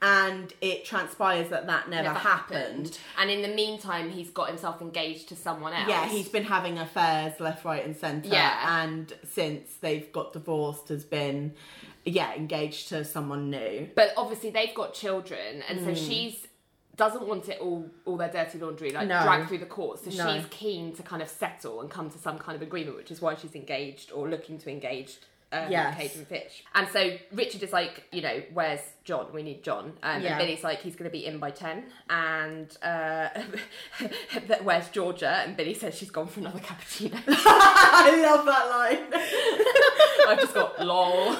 And 0.00 0.52
it 0.60 0.84
transpires 0.84 1.48
that 1.48 1.66
that 1.66 1.88
never, 1.88 2.04
Never 2.04 2.18
happened. 2.20 2.96
And 3.18 3.30
in 3.30 3.42
the 3.42 3.48
meantime, 3.48 4.10
he's 4.10 4.30
got 4.30 4.48
himself 4.48 4.80
engaged 4.80 5.28
to 5.30 5.36
someone 5.36 5.72
else. 5.72 5.88
Yeah, 5.88 6.06
he's 6.06 6.28
been 6.28 6.44
having 6.44 6.78
affairs 6.78 7.40
left, 7.40 7.64
right, 7.64 7.84
and 7.84 7.96
centre. 7.96 8.28
Yeah. 8.28 8.82
And 8.84 9.12
since 9.28 9.74
they've 9.80 10.10
got 10.12 10.32
divorced, 10.32 10.88
has 10.90 11.04
been, 11.04 11.54
yeah, 12.04 12.32
engaged 12.34 12.90
to 12.90 13.04
someone 13.04 13.50
new. 13.50 13.88
But 13.96 14.12
obviously, 14.16 14.50
they've 14.50 14.74
got 14.74 14.94
children, 14.94 15.62
and 15.68 15.80
Hmm. 15.80 15.86
so 15.86 15.94
she's 15.94 16.46
doesn't 16.96 17.28
want 17.28 17.48
it 17.48 17.60
all 17.60 17.88
all 18.06 18.16
their 18.16 18.28
dirty 18.28 18.58
laundry 18.58 18.90
like 18.90 19.06
No. 19.06 19.22
dragged 19.22 19.46
through 19.48 19.58
the 19.58 19.66
courts. 19.66 20.02
So 20.02 20.10
No. 20.24 20.34
she's 20.34 20.46
keen 20.50 20.96
to 20.96 21.02
kind 21.04 21.22
of 21.22 21.28
settle 21.28 21.80
and 21.80 21.88
come 21.88 22.10
to 22.10 22.18
some 22.18 22.38
kind 22.40 22.56
of 22.56 22.62
agreement, 22.62 22.96
which 22.96 23.12
is 23.12 23.20
why 23.22 23.36
she's 23.36 23.54
engaged 23.54 24.10
or 24.10 24.28
looking 24.28 24.58
to 24.58 24.68
engage. 24.70 25.16
Um, 25.50 25.70
Yes. 25.70 25.96
Cage 25.98 26.14
and 26.16 26.26
Fish. 26.26 26.62
And 26.74 26.88
so 26.88 27.16
Richard 27.32 27.62
is 27.62 27.72
like, 27.72 28.04
you 28.12 28.20
know, 28.20 28.42
where's 28.52 28.80
John? 29.04 29.28
We 29.32 29.42
need 29.42 29.62
John. 29.64 29.94
Um, 30.02 30.20
Yeah. 30.22 30.30
And 30.30 30.38
Billy's 30.38 30.62
like, 30.62 30.80
he's 30.80 30.94
going 30.94 31.10
to 31.10 31.16
be 31.16 31.24
in 31.24 31.38
by 31.38 31.50
10. 31.50 31.84
And 32.10 32.76
uh, 32.82 33.28
where's 34.62 34.88
Georgia? 34.90 35.42
And 35.46 35.56
Billy 35.56 35.74
says 35.74 35.96
she's 35.96 36.10
gone 36.10 36.26
for 36.26 36.40
another 36.40 36.58
cappuccino. 36.60 37.18
I 37.28 38.20
love 38.22 38.44
that 38.44 38.68
line. 38.70 40.28
I've 40.28 40.38
just 40.40 40.54
got 40.54 40.84
lol. 40.84 41.36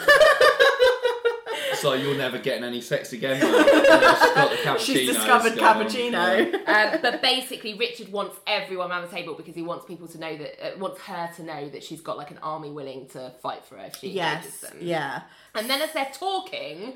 So 1.81 1.93
you're 1.95 2.17
never 2.17 2.39
getting 2.39 2.65
any 2.65 2.81
sex 2.81 3.13
again. 3.13 3.41
man. 3.41 3.65
She's 3.65 4.35
got 4.35 4.79
the 4.79 4.79
She's 4.85 5.09
discovered 5.15 5.57
going 5.57 5.87
cappuccino. 5.87 6.53
Yeah. 6.67 6.91
um, 6.95 6.99
but 7.03 7.23
basically, 7.23 7.75
Richard 7.75 8.11
wants 8.11 8.37
everyone 8.47 8.91
around 8.91 9.03
the 9.03 9.09
table 9.15 9.35
because 9.35 9.55
he 9.55 9.63
wants 9.63 9.85
people 9.87 10.09
to 10.09 10.19
know 10.19 10.37
that, 10.37 10.67
uh, 10.75 10.79
wants 10.79 11.01
her 11.03 11.31
to 11.37 11.43
know 11.43 11.69
that 11.71 11.83
she's 11.85 12.01
got 12.01 12.17
like 12.17 12.31
an 12.31 12.39
army 12.43 12.71
willing 12.71 13.07
to 13.09 13.33
fight 13.43 13.65
for 13.65 13.77
her 13.77 13.85
if 13.87 13.97
she 13.97 14.11
Yes, 14.11 14.61
them. 14.61 14.77
yeah. 14.81 15.23
And 15.55 15.69
then 15.71 15.81
as 15.83 15.93
they're 15.93 16.11
talking, 16.13 16.95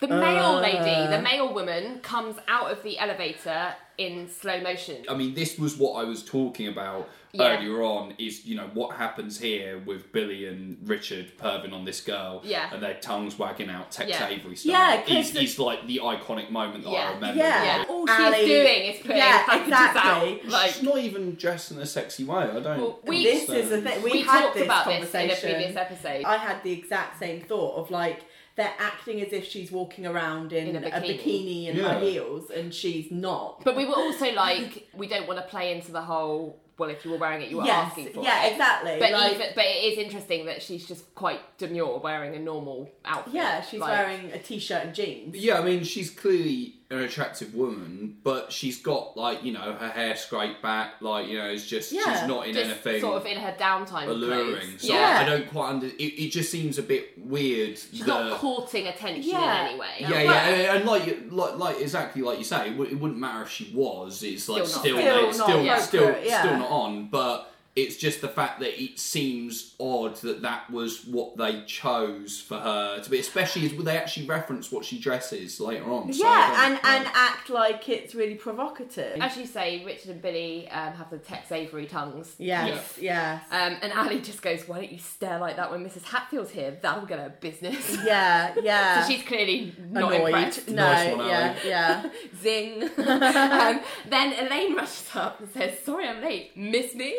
the 0.00 0.08
mail 0.08 0.56
Uh. 0.56 0.60
lady, 0.60 1.10
the 1.10 1.22
mail 1.22 1.52
woman, 1.54 2.00
comes 2.00 2.36
out 2.48 2.70
of 2.70 2.82
the 2.82 2.98
elevator 2.98 3.74
in 3.98 4.28
slow 4.28 4.60
motion. 4.60 5.04
I 5.08 5.14
mean, 5.14 5.34
this 5.34 5.58
was 5.58 5.76
what 5.76 5.92
I 6.00 6.04
was 6.04 6.22
talking 6.24 6.68
about 6.68 7.08
Yeah. 7.34 7.56
earlier 7.56 7.82
on. 7.82 8.12
Is 8.18 8.44
you 8.44 8.56
know 8.56 8.68
what 8.74 8.96
happens 8.96 9.40
here 9.40 9.78
with 9.86 10.12
Billy 10.12 10.46
and 10.46 10.76
Richard 10.84 11.32
perving 11.38 11.72
on 11.72 11.84
this 11.86 12.02
girl, 12.02 12.42
Yeah. 12.44 12.68
and 12.72 12.82
their 12.82 12.94
tongues 12.94 13.38
wagging 13.38 13.70
out 13.70 13.90
Tex 13.90 14.10
Yeah. 14.10 14.28
Avery 14.28 14.54
style. 14.54 14.72
Yeah, 14.72 15.00
'cause 15.02 15.16
is, 15.28 15.32
the- 15.32 15.42
is 15.42 15.58
like 15.58 15.86
the 15.86 16.00
iconic 16.04 16.50
moment 16.50 16.84
that 16.84 16.90
Yeah. 16.92 17.08
I 17.10 17.14
remember. 17.14 17.38
Yeah. 17.42 17.64
Yeah, 17.64 17.76
Like, 17.78 17.90
all 17.90 18.06
she's 18.06 18.16
Ally- 18.18 18.44
doing 18.44 18.82
is 18.84 19.00
putting 19.00 19.16
Yeah, 19.16 19.44
packages 19.46 19.68
exactly. 19.68 20.32
out. 20.42 20.44
Like, 20.48 20.72
She's 20.72 20.82
not 20.82 20.98
even 20.98 21.34
dressed 21.36 21.70
in 21.70 21.78
a 21.78 21.86
sexy 21.86 22.24
way. 22.24 22.36
I 22.44 22.60
don't. 22.60 22.64
Well, 22.64 23.00
we- 23.06 23.24
this 23.24 23.48
understand. 23.48 23.58
is 23.58 23.70
the 23.70 23.80
thing. 23.90 24.02
We, 24.02 24.12
we, 24.12 24.20
had 24.22 24.40
talked 24.42 24.54
this 24.54 24.64
about 24.64 24.84
this 24.86 24.94
in 24.94 25.02
a 25.02 25.06
conversation. 25.28 25.50
previous 25.54 25.76
episode. 25.76 26.24
I 26.26 26.36
had 26.36 26.62
the 26.62 26.72
exact 26.72 27.18
same 27.18 27.40
thought 27.40 27.76
of 27.76 27.90
like 27.90 28.26
they're 28.56 28.74
acting 28.78 29.22
as 29.22 29.32
if 29.32 29.46
she's 29.48 29.72
walking 29.72 30.06
around 30.06 30.52
in, 30.52 30.76
In 30.76 30.84
a 30.84 30.86
a, 30.88 30.90
bikini. 30.90 31.18
bikini. 31.22 31.68
and 31.70 31.78
Yeah. 31.78 31.94
high 31.94 32.00
heels, 32.00 32.50
and 32.50 32.74
she's 32.74 33.10
not. 33.10 33.64
But 33.64 33.74
we 33.74 33.86
were 33.86 33.94
also 33.96 34.30
like, 34.34 34.88
we 34.94 35.06
don't 35.08 35.26
want 35.26 35.38
to 35.40 35.46
play 35.46 35.72
into 35.72 35.90
the 35.92 36.02
whole. 36.02 36.58
Well, 36.78 36.88
if 36.90 37.04
you 37.04 37.10
were 37.10 37.18
wearing 37.18 37.42
it, 37.42 37.50
you 37.50 37.58
were 37.58 37.64
yes, 37.64 37.88
asking 37.90 38.12
for 38.12 38.22
yeah, 38.22 38.44
it. 38.44 38.46
Yeah, 38.46 38.52
exactly. 38.52 38.96
But 38.98 39.12
like, 39.12 39.34
even, 39.34 39.46
but 39.54 39.64
it 39.64 39.92
is 39.92 39.98
interesting 39.98 40.46
that 40.46 40.62
she's 40.62 40.86
just 40.86 41.14
quite 41.14 41.40
demure, 41.58 41.98
wearing 41.98 42.34
a 42.34 42.38
normal 42.38 42.90
outfit. 43.04 43.34
yeah, 43.34 43.60
she's 43.60 43.80
Like, 43.80 43.90
wearing 43.90 44.32
a 44.32 44.38
t-shirt 44.38 44.86
and 44.86 44.94
jeans. 44.94 45.36
Yeah, 45.36 45.58
I 45.60 45.64
mean, 45.64 45.84
she's 45.84 46.10
clearly 46.10 46.74
an 46.92 47.00
attractive 47.04 47.54
woman, 47.54 48.16
but 48.22 48.52
she's 48.52 48.80
got 48.82 49.16
like 49.16 49.42
you 49.44 49.52
know 49.52 49.72
her 49.74 49.88
hair 49.88 50.14
scraped 50.16 50.60
back, 50.62 51.00
like 51.00 51.28
you 51.28 51.38
know, 51.38 51.46
it's 51.46 51.66
just 51.66 51.92
Yeah, 51.92 52.18
she's 52.20 52.28
not 52.28 52.46
in 52.46 52.54
just 52.54 52.66
anything 52.70 53.00
sort 53.00 53.16
of 53.20 53.26
in 53.26 53.38
her 53.38 53.54
downtime 53.58 54.08
alluring. 54.08 54.56
clothes. 54.56 54.82
So 54.82 54.92
yeah, 54.92 55.18
I 55.20 55.24
don't 55.24 55.48
quite 55.50 55.68
under. 55.70 55.86
It, 55.86 55.92
it 56.00 56.30
just 56.30 56.50
seems 56.50 56.78
a 56.78 56.82
bit 56.82 57.12
weird. 57.18 57.78
she's 57.78 58.00
that, 58.00 58.06
not 58.06 58.38
courting 58.38 58.86
attention 58.86 59.30
Yeah. 59.30 59.62
in 59.62 59.68
any 59.70 59.78
way. 59.80 59.86
Yeah, 60.00 60.10
Well- 60.10 60.24
yeah, 60.24 60.46
and, 60.48 60.76
and 60.78 60.84
like, 60.86 61.18
like, 61.30 61.58
like 61.58 61.80
exactly 61.80 62.22
like 62.22 62.38
you 62.38 62.44
say, 62.44 62.68
it, 62.68 62.70
w- 62.72 62.90
it 62.90 62.98
wouldn't 63.00 63.18
matter 63.20 63.42
if 63.42 63.50
she 63.50 63.72
was. 63.74 64.22
It's 64.22 64.48
like 64.48 64.66
Still 64.66 64.74
not 64.76 64.80
still, 64.80 64.96
fair. 64.96 65.24
it's 65.26 65.36
Still 65.36 65.46
still, 65.48 65.64
not 65.64 65.80
still, 65.80 66.02
appropriate, 66.04 66.28
yeah. 66.28 66.40
still 66.42 66.58
not 66.58 66.70
on. 66.70 67.08
But 67.08 67.51
it's 67.74 67.96
just 67.96 68.20
the 68.20 68.28
fact 68.28 68.60
that 68.60 68.80
it 68.82 68.98
seems 68.98 69.74
odd 69.80 70.16
that 70.16 70.42
that 70.42 70.70
was 70.70 71.06
what 71.06 71.36
they 71.38 71.62
chose 71.64 72.38
for 72.40 72.58
her 72.58 73.00
to 73.00 73.08
be, 73.10 73.18
especially 73.18 73.64
as 73.64 73.72
they 73.84 73.96
actually 73.96 74.26
reference 74.26 74.70
what 74.70 74.84
she 74.84 74.98
dresses 74.98 75.58
later 75.58 75.90
on. 75.90 76.12
So 76.12 76.22
yeah, 76.22 76.48
don't- 76.48 76.72
and 76.72 76.80
and 76.84 77.06
act 77.14 77.48
like 77.48 77.88
it's 77.88 78.14
really 78.14 78.34
provocative. 78.34 79.18
As 79.20 79.36
you 79.38 79.46
say, 79.46 79.82
Richard 79.86 80.10
and 80.10 80.20
Billy 80.22 80.68
um, 80.68 80.92
have 80.92 81.08
the 81.10 81.16
Tex 81.18 81.50
Avery 81.50 81.86
tongues. 81.86 82.34
yes, 82.38 82.98
yes. 83.00 83.42
Um, 83.50 83.76
and 83.80 83.90
Ally 83.92 84.18
just 84.18 84.42
goes, 84.42 84.68
"Why 84.68 84.80
don't 84.80 84.92
you 84.92 84.98
stare 84.98 85.38
like 85.38 85.56
that 85.56 85.70
when 85.70 85.82
Mrs. 85.82 86.04
Hatfield's 86.04 86.50
here? 86.50 86.76
That'll 86.82 87.06
get 87.06 87.18
her 87.20 87.34
business." 87.40 87.96
yeah, 88.04 88.54
yeah. 88.62 89.02
so 89.02 89.10
she's 89.10 89.24
clearly 89.24 89.74
not 89.90 90.12
annoyed. 90.12 90.26
impressed. 90.26 90.68
No, 90.68 90.82
Nice 90.82 91.16
one, 91.16 91.26
yeah, 91.26 91.40
Ally. 91.40 91.58
yeah. 91.66 92.10
Zing. 92.42 92.82
um, 92.98 93.80
then 94.08 94.46
Elaine 94.46 94.74
rushes 94.76 95.08
up 95.14 95.40
and 95.40 95.48
says, 95.50 95.78
"Sorry, 95.80 96.06
I'm 96.06 96.20
late. 96.20 96.54
Miss 96.56 96.94
me?" 96.94 97.16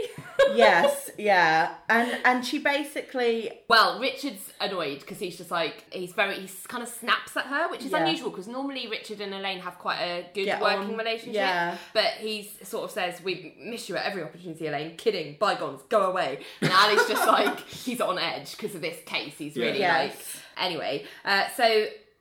Yes, 0.55 1.09
yeah. 1.17 1.75
And 1.89 2.17
and 2.25 2.45
she 2.45 2.59
basically 2.59 3.51
Well, 3.67 3.99
Richard's 3.99 4.51
annoyed 4.61 4.99
because 4.99 5.19
he's 5.19 5.37
just 5.37 5.51
like 5.51 5.85
he's 5.91 6.13
very 6.13 6.35
he 6.35 6.49
kind 6.67 6.83
of 6.83 6.89
snaps 6.89 7.35
at 7.37 7.45
her, 7.45 7.69
which 7.69 7.83
is 7.85 7.91
Yeah. 7.91 7.99
unusual 8.03 8.29
because 8.29 8.47
normally 8.47 8.87
Richard 8.87 9.21
and 9.21 9.33
Elaine 9.33 9.59
have 9.59 9.79
quite 9.79 9.99
a 9.99 10.25
good 10.33 10.45
Get 10.45 10.61
working 10.61 10.79
on, 10.91 10.97
relationship. 10.97 11.33
yeah. 11.35 11.77
But 11.93 12.05
he 12.19 12.49
sort 12.63 12.85
of 12.85 12.91
says, 12.91 13.21
"We 13.23 13.55
miss 13.59 13.89
you 13.89 13.95
at 13.97 14.05
every 14.05 14.23
opportunity, 14.23 14.67
Elaine. 14.67 14.95
Kidding, 14.97 15.37
bygones, 15.39 15.81
go 15.89 16.03
away." 16.11 16.39
And 16.61 16.71
Ally's 16.71 17.07
just 17.07 17.27
like 17.27 17.59
he's 17.67 18.01
on 18.01 18.17
edge 18.19 18.51
because 18.57 18.75
of 18.75 18.81
this 18.81 18.97
case. 19.05 19.33
He's 19.37 19.55
really 19.55 19.79
Yeah. 19.79 19.97
like 19.97 20.15
anyway. 20.57 21.05
Uh, 21.25 21.45
so 21.55 21.63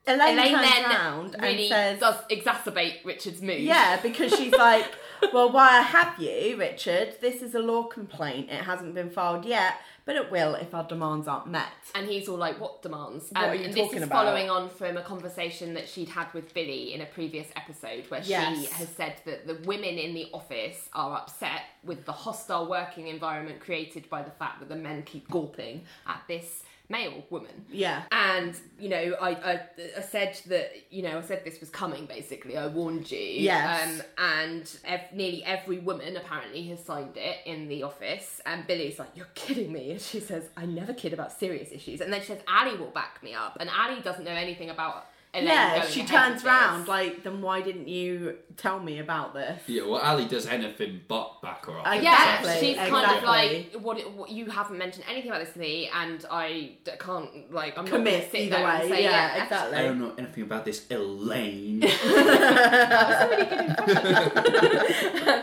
Elaine, 0.05 0.37
Elaine 0.37 0.53
then 0.53 0.85
round 0.85 1.37
really 1.41 1.71
and 1.71 1.99
says, 2.01 2.01
does 2.01 2.17
exacerbate 2.29 3.05
Richard's 3.05 3.41
mood. 3.41 3.61
"Yeah," 3.61 4.01
because 4.03 4.35
she's 4.37 4.53
like, 4.53 4.87
"Well, 5.33 5.51
why 5.53 5.81
have 5.83 6.19
you, 6.19 6.57
Richard? 6.59 7.17
This 7.21 7.43
is 7.43 7.55
a 7.55 7.61
law 7.61 7.85
complaint. 7.85 8.51
It 8.51 8.63
hasn't 8.65 8.95
been 8.95 9.11
filed 9.11 9.45
yet, 9.45 9.75
but 10.05 10.17
it 10.17 10.31
will 10.31 10.55
if 10.57 10.75
our 10.75 10.85
demands 10.85 11.27
aren't 11.29 11.47
met." 11.47 11.73
And 11.95 12.09
he's 12.09 12.29
all 12.29 12.37
like, 12.37 12.61
"What 12.61 12.83
demands?" 12.83 13.31
What 13.31 13.45
Um, 13.45 13.51
are 13.51 13.55
you 13.55 13.65
and 13.67 13.75
talking 13.75 13.91
this 13.93 14.03
is 14.03 14.07
about? 14.09 14.25
following 14.27 14.51
on 14.51 14.69
from 14.69 14.97
a 14.97 15.03
conversation 15.03 15.75
that 15.75 15.89
she'd 15.89 16.09
had 16.09 16.33
with 16.35 16.53
Billy 16.55 16.93
in 16.95 17.01
a 17.01 17.07
previous 17.07 17.49
episode, 17.57 18.05
where 18.11 18.23
she 18.23 18.33
has 18.33 18.89
said 18.89 19.17
that 19.25 19.47
the 19.47 19.55
women 19.67 19.99
in 19.99 20.15
the 20.15 20.29
office 20.33 20.89
are 20.93 21.17
upset 21.17 21.63
with 21.85 22.05
the 22.05 22.13
hostile 22.13 22.67
working 22.69 23.09
environment 23.09 23.61
created 23.61 24.09
by 24.11 24.23
the 24.23 24.31
fact 24.33 24.61
that 24.61 24.69
the 24.69 24.77
men 24.77 25.03
keep 25.05 25.29
gawping 25.31 25.85
at 26.07 26.23
this 26.29 26.63
mail 26.93 27.25
woman. 27.31 27.65
Yeah. 27.71 28.03
And 28.13 28.55
you 28.79 28.89
know, 28.89 29.17
I, 29.21 29.31
I 29.31 29.61
I 29.97 30.01
said 30.03 30.39
that 30.47 30.71
you 30.91 31.03
know 31.03 31.19
I 31.19 31.23
said 31.23 31.45
this 31.45 31.59
was 31.59 31.71
coming. 31.71 32.07
Basically, 32.07 32.57
I 32.57 32.69
warned 32.69 33.11
you. 33.11 33.19
Yes. 33.19 34.01
Um, 34.01 34.03
and 34.19 34.77
ev- 34.85 35.13
nearly 35.13 35.43
every 35.45 35.79
woman 35.79 36.17
apparently 36.17 36.63
has 36.69 36.85
signed 36.85 37.17
it 37.17 37.39
in 37.45 37.67
the 37.67 37.83
office. 37.83 38.41
And 38.47 38.67
Billy's 38.67 38.99
like, 38.99 39.11
"You're 39.17 39.33
kidding 39.35 39.73
me," 39.73 39.91
and 39.91 40.01
she 40.01 40.21
says, 40.21 40.51
"I 40.57 40.67
never 40.67 40.93
kid 40.93 41.13
about 41.13 41.33
serious 41.33 41.73
issues." 41.73 42.01
And 42.01 42.13
then 42.13 42.21
she 42.21 42.29
says, 42.29 42.43
"Ally 42.47 42.75
will 42.79 42.91
back 42.91 43.23
me 43.23 43.35
up," 43.35 43.57
and 43.59 43.69
Ally 43.69 44.01
doesn't 44.01 44.25
know 44.25 44.31
anything 44.31 44.71
about. 44.71 45.07
Elaine 45.35 45.49
Yeah, 45.49 45.79
going 45.79 45.91
she 45.91 46.05
turns 46.05 46.35
with 46.37 46.45
round 46.45 46.89
like, 46.89 47.23
then 47.23 47.41
why 47.41 47.63
didn't 47.63 47.89
you 47.89 48.37
tell 48.59 48.79
me 48.81 48.99
about 48.99 49.33
this? 49.33 49.63
Yeah, 49.67 49.87
well, 49.87 49.99
Ally 50.01 50.25
does 50.25 50.47
anything 50.47 51.01
but 51.09 51.41
back 51.41 51.65
her 51.67 51.79
up. 51.79 51.87
Uh, 51.87 51.93
Yeah, 51.93 52.39
Exactly, 52.41 52.69
she's 52.69 52.77
kind 52.77 53.17
of 53.17 53.23
like, 53.25 53.73
what, 53.81 53.99
what? 54.15 54.31
You 54.31 54.47
haven't 54.51 54.77
mentioned 54.77 55.05
anything 55.09 55.31
about 55.31 55.43
this 55.45 55.55
to 55.55 55.59
me, 55.59 55.89
and 55.95 56.25
I 56.31 56.73
can't 56.99 57.51
like. 57.53 57.79
I'm 57.79 57.85
not 57.87 57.91
going 57.93 58.05
to 58.05 58.11
Commit 58.11 58.31
sit 58.31 58.41
either 58.43 58.57
there 58.57 58.67
and 58.67 58.83
way. 58.83 58.89
say 58.97 59.03
yeah, 59.05 59.11
yeah. 59.37 59.43
exactly. 59.45 59.79
I 59.79 59.83
don't 59.83 60.01
know 60.01 60.15
anything 60.19 60.43
about 60.45 60.65
this 60.65 60.87
Elaine. 60.91 61.83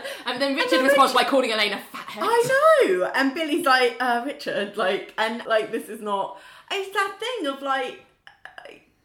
And 0.26 0.40
then 0.40 0.54
Richard 0.54 0.82
responds 0.82 1.12
by 1.12 1.24
calling 1.24 1.52
Elaine 1.52 1.72
a 1.72 1.78
fathead. 1.78 2.22
I 2.24 2.84
know. 2.86 3.10
And 3.14 3.34
Billy's 3.34 3.66
like, 3.66 3.96
uh, 4.00 4.22
Richard, 4.24 4.76
like, 4.76 5.12
and 5.18 5.44
like, 5.46 5.72
this 5.72 5.88
is 5.88 6.00
not. 6.00 6.38
It's 6.70 6.92
that 6.94 7.16
thing 7.18 7.46
of 7.48 7.62
like, 7.62 8.04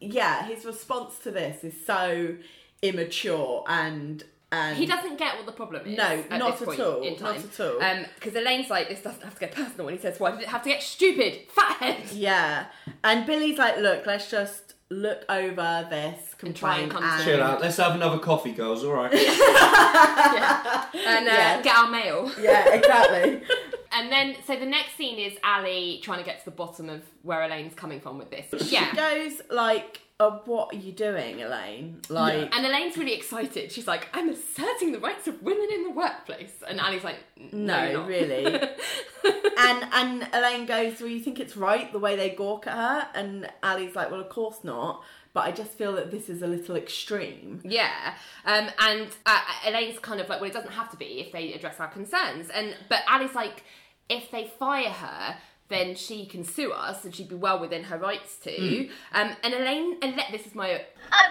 yeah, 0.06 0.46
his 0.46 0.65
response 0.65 1.18
to 1.20 1.32
this 1.32 1.63
is 1.63 1.74
so 1.86 2.36
immature 2.82 3.63
and 3.68 4.24
and 4.52 4.78
He 4.78 4.86
doesn't 4.86 5.18
get 5.18 5.36
what 5.38 5.46
the 5.48 5.52
problem 5.52 5.86
is. 5.88 5.98
No, 5.98 6.04
at 6.04 6.38
not 6.39 6.52
this 6.54 6.62
at 6.62 6.68
point 6.68 6.80
all, 6.80 7.02
In 7.02 7.13
not 7.13 7.20
time. 7.20 7.44
at 7.52 7.60
all. 7.60 8.06
Because 8.15 8.36
Elaine's 8.36 8.70
like, 8.70 8.88
this 8.89 9.02
doesn't 9.02 9.24
have 9.24 9.34
to 9.34 9.39
get 9.39 9.52
personal, 9.54 9.88
and 9.88 9.98
he 9.98 10.02
says, 10.02 10.20
why 10.20 10.32
did 10.32 10.41
it 10.41 10.48
have 10.48 10.62
to 10.63 10.70
get 10.70 10.82
stupid? 10.84 11.39
Fathead. 11.50 12.12
Yeah, 12.13 12.68
and 13.04 13.26
Billy's 13.26 13.58
like, 13.58 13.78
look, 13.80 14.06
let's 14.06 14.30
just 14.32 14.76
look 14.91 15.26
over 15.30 15.88
this 15.89 16.36
And 16.44 16.56
try 16.56 16.78
and 16.78 16.91
complaint 16.91 16.91
come 16.91 17.20
to- 17.20 17.26
Chill 17.26 17.41
out. 17.44 17.60
Let's 17.60 17.78
have 17.78 17.96
another 17.96 18.20
coffee, 18.20 18.52
girls. 18.52 18.84
All 18.84 18.94
right. 18.94 19.12
And 21.06 21.28
uh, 21.28 21.32
Yes. 21.32 21.63
get 21.63 21.76
our 21.76 21.89
mail. 21.89 22.32
Yeah, 22.39 22.74
exactly. 22.74 23.41
And 23.96 24.12
then, 24.12 24.36
so 24.46 24.56
the 24.56 24.66
next 24.66 24.96
scene 24.98 25.18
is 25.18 25.38
Ally 25.44 26.00
trying 26.02 26.20
to 26.20 26.26
get 26.26 26.40
to 26.40 26.46
the 26.46 26.52
bottom 26.52 26.90
of 26.90 27.02
where 27.24 27.44
Elaine's 27.44 27.74
coming 27.76 28.00
from 28.02 28.18
with 28.18 28.30
this. 28.30 28.68
She 28.68 28.76
Yeah. 28.76 28.94
goes 28.94 29.42
like 29.50 30.02
uh, 30.18 30.32
what 30.46 30.74
are 30.74 30.78
you 30.78 30.94
doing, 30.94 31.42
Elaine? 31.42 32.00
Like, 32.08 32.56
And 32.56 32.66
Elaine's 32.66 32.96
really 32.96 33.14
excited. 33.14 33.70
She's 33.70 33.86
like, 33.86 34.08
I'm 34.14 34.30
asserting 34.30 34.94
the 34.94 35.00
rights 35.00 35.28
of 35.28 35.42
women 35.44 35.68
in 35.74 35.84
the 35.84 35.90
workplace. 35.90 36.54
And 36.66 36.80
Ally's 36.80 37.04
like, 37.04 37.18
no, 37.52 37.66
no, 37.76 37.84
you're 37.84 38.00
not." 38.00 38.08
really. 38.08 38.46
and 39.58 39.88
and 39.92 40.28
Elaine 40.34 40.66
goes, 40.66 41.00
"Well, 41.00 41.10
you 41.10 41.20
think 41.20 41.40
it's 41.40 41.58
right 41.58 41.92
the 41.92 42.00
way 42.00 42.16
they 42.16 42.30
gawk 42.30 42.68
at 42.68 42.74
her?" 42.76 43.08
And 43.16 43.50
Ally's 43.64 43.96
like, 43.96 44.12
"Well, 44.12 44.22
of 44.22 44.30
course 44.30 44.64
not." 44.64 45.04
But 45.34 45.42
I 45.42 45.52
just 45.52 45.72
feel 45.72 45.94
that 45.94 46.12
this 46.12 46.30
is 46.30 46.42
a 46.42 46.48
little 46.48 46.76
extreme. 46.78 47.60
Yeah, 47.66 48.14
um, 48.46 48.70
and 48.80 49.08
uh, 49.26 49.42
Elaine's 49.68 50.00
kind 50.00 50.22
of 50.22 50.30
like, 50.30 50.40
well, 50.40 50.50
it 50.50 50.54
doesn't 50.54 50.72
have 50.72 50.90
to 50.92 50.98
be 50.98 51.20
if 51.20 51.32
they 51.34 51.52
address 51.54 51.80
our 51.82 51.90
concerns. 51.90 52.50
And 52.50 52.74
but 52.88 53.02
Ally's 53.08 53.36
like, 53.36 53.64
if 54.10 54.30
they 54.32 54.46
fire 54.60 54.89
her, 54.89 55.38
then 55.68 55.96
she 55.96 56.26
can 56.26 56.44
sue 56.44 56.72
us, 56.72 57.04
and 57.06 57.15
she'd 57.15 57.30
be 57.30 57.36
well 57.36 57.60
within 57.60 57.86
her 57.86 57.98
rights 57.98 58.38
to. 58.44 58.88
Um, 59.13 59.32
and 59.44 59.54
Elaine, 59.54 59.98
and 60.02 60.20
this 60.32 60.46
is 60.46 60.54
my 60.56 60.82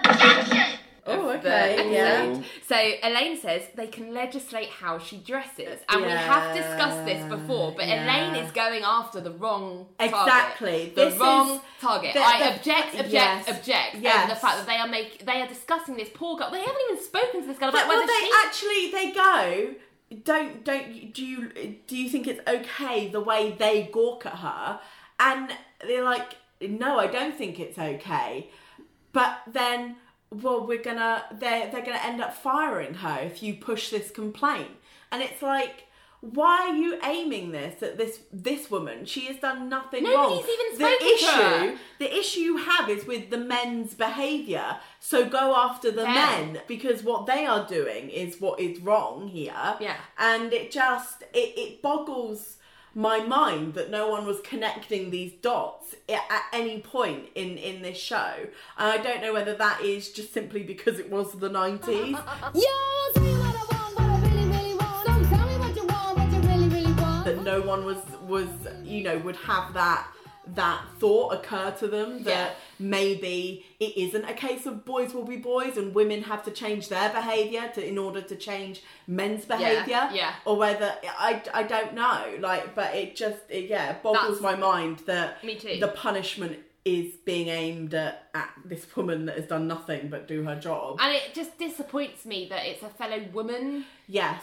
objection. 0.04 0.78
Oh, 1.06 1.28
okay, 1.32 1.92
yeah. 1.92 2.40
So 2.66 2.74
Elaine 3.02 3.38
says 3.38 3.62
they 3.74 3.86
can 3.88 4.14
legislate 4.14 4.70
how 4.70 4.98
she 4.98 5.18
dresses, 5.18 5.80
and 5.90 6.00
we 6.02 6.10
have 6.10 6.56
discussed 6.56 7.04
this 7.04 7.22
before. 7.28 7.72
But 7.76 7.86
Yeah. 7.88 8.04
Elaine 8.04 8.42
is 8.42 8.50
going 8.52 8.82
after 8.84 9.20
the 9.20 9.30
wrong 9.32 9.86
target. 9.98 10.18
Exactly. 10.18 10.92
the 10.96 11.04
This 11.10 11.18
wrong 11.18 11.50
is- 11.56 11.60
target. 11.80 12.14
the- 12.14 12.20
I 12.20 12.38
the- 12.38 12.54
object, 12.54 12.94
object, 12.94 13.08
yes. 13.10 13.48
object 13.50 13.96
Yes. 14.00 14.16
over 14.24 14.34
the 14.34 14.40
fact 14.40 14.56
that 14.58 14.66
they 14.66 14.76
are 14.78 14.88
make 14.88 15.24
they 15.26 15.42
are 15.42 15.46
discussing 15.46 15.94
this 15.96 16.08
poor 16.14 16.38
girl. 16.38 16.50
They 16.50 16.60
haven't 16.60 16.82
even 16.90 17.04
spoken 17.04 17.42
to 17.42 17.46
this 17.48 17.58
girl 17.58 17.70
But 17.70 17.84
about 17.84 17.88
well, 17.96 18.06
they 18.06 18.20
she. 18.26 18.32
actually 18.46 18.90
they 18.90 19.10
go. 19.12 19.74
Don't 20.22 20.64
don't 20.64 21.12
do 21.12 21.24
you 21.24 21.50
do 21.86 21.96
you 21.96 22.08
think 22.08 22.26
it's 22.26 22.40
okay 22.46 23.08
the 23.08 23.20
way 23.20 23.56
they 23.58 23.88
gawk 23.92 24.26
at 24.26 24.36
her? 24.36 24.80
And 25.18 25.50
they're 25.80 26.04
like, 26.04 26.36
no, 26.60 26.98
I 26.98 27.06
don't 27.06 27.36
think 27.36 27.58
it's 27.58 27.78
okay. 27.78 28.50
But 29.12 29.38
then, 29.46 29.96
well, 30.30 30.66
we're 30.66 30.82
gonna 30.82 31.24
they're 31.32 31.70
they're 31.70 31.84
gonna 31.84 31.98
end 32.02 32.20
up 32.20 32.36
firing 32.36 32.94
her 32.94 33.20
if 33.22 33.42
you 33.42 33.54
push 33.54 33.90
this 33.90 34.10
complaint. 34.10 34.70
And 35.10 35.22
it's 35.22 35.42
like. 35.42 35.83
Why 36.32 36.68
are 36.70 36.74
you 36.74 36.98
aiming 37.04 37.52
this 37.52 37.82
at 37.82 37.98
this 37.98 38.20
this 38.32 38.70
woman? 38.70 39.04
She 39.04 39.26
has 39.26 39.36
done 39.36 39.68
nothing 39.68 40.04
wrong. 40.04 40.30
Nobody's 40.30 40.48
even 40.48 40.66
the 40.70 40.76
spoken 40.76 41.06
to 41.06 41.14
issue, 41.14 41.26
her. 41.26 41.78
the 41.98 42.18
issue 42.18 42.40
you 42.40 42.56
have 42.56 42.88
is 42.88 43.04
with 43.06 43.28
the 43.30 43.36
men's 43.38 43.94
behaviour. 43.94 44.76
So 45.00 45.26
go 45.28 45.54
after 45.54 45.90
the 45.90 46.02
Yeah. 46.02 46.14
men 46.14 46.60
because 46.66 47.02
what 47.02 47.26
they 47.26 47.44
are 47.44 47.66
doing 47.66 48.08
is 48.08 48.40
what 48.40 48.58
is 48.58 48.80
wrong 48.80 49.28
here. 49.28 49.76
Yeah. 49.80 49.96
And 50.18 50.52
it 50.52 50.70
just 50.70 51.22
it, 51.34 51.52
it 51.58 51.82
boggles 51.82 52.56
my 52.94 53.18
mind 53.18 53.74
that 53.74 53.90
no 53.90 54.08
one 54.08 54.24
was 54.24 54.40
connecting 54.40 55.10
these 55.10 55.32
dots 55.42 55.96
at, 56.08 56.42
any 56.52 56.78
point 56.80 57.26
in 57.34 57.58
in 57.58 57.82
this 57.82 57.98
show. 57.98 58.32
And 58.78 58.88
I 58.92 58.96
don't 58.98 59.20
know 59.20 59.32
whether 59.32 59.54
that 59.54 59.82
is 59.82 60.10
just 60.10 60.32
simply 60.32 60.62
because 60.62 60.98
it 60.98 61.10
was 61.10 61.32
the 61.32 61.50
90s. 61.50 62.12
Yo, 62.54 63.33
want. 67.82 68.04
that 68.04 68.20
no 68.28 68.28
one 68.28 68.28
was 68.28 68.48
was 68.68 68.84
you 68.84 69.02
know 69.02 69.18
would 69.18 69.36
have 69.36 69.74
that 69.74 70.06
that 70.46 70.84
thought 70.98 71.32
occur 71.32 71.70
to 71.78 71.88
them 71.88 72.22
that 72.24 72.50
Yeah. 72.50 72.50
maybe 72.78 73.64
it 73.80 73.96
isn't 73.96 74.24
a 74.24 74.34
case 74.34 74.66
of 74.66 74.84
boys 74.84 75.14
will 75.14 75.24
be 75.24 75.36
boys 75.38 75.78
and 75.78 75.94
women 75.94 76.22
have 76.24 76.44
to 76.44 76.50
change 76.50 76.88
their 76.90 77.08
behavior 77.10 77.70
to 77.74 77.86
in 77.86 77.96
order 77.96 78.20
to 78.20 78.36
change 78.36 78.82
men's 79.06 79.46
behavior 79.46 80.10
yeah. 80.12 80.34
or 80.44 80.56
whether 80.56 80.94
I, 81.18 81.42
I 81.54 81.62
don't 81.62 81.94
know 81.94 82.36
like 82.40 82.74
but 82.74 82.94
it 82.94 83.16
just 83.16 83.38
it, 83.48 83.70
yeah 83.70 83.94
boggles 84.02 84.40
That's- 84.40 84.42
my 84.42 84.54
mind 84.54 84.98
that 85.06 85.42
Me 85.42 85.54
too. 85.56 85.78
the 85.80 85.88
punishment 85.88 86.58
is 86.84 87.14
being 87.24 87.48
aimed 87.48 87.94
at, 87.94 88.28
at 88.34 88.50
this 88.66 88.84
woman 88.94 89.24
that 89.24 89.36
has 89.36 89.46
done 89.46 89.66
nothing 89.66 90.08
but 90.08 90.28
do 90.28 90.42
her 90.44 90.56
job 90.60 90.98
and 91.00 91.14
it 91.14 91.32
just 91.32 91.56
disappoints 91.58 92.26
me 92.26 92.46
that 92.50 92.66
it's 92.66 92.82
a 92.82 92.90
fellow 92.90 93.22
woman 93.32 93.86
yes 94.06 94.42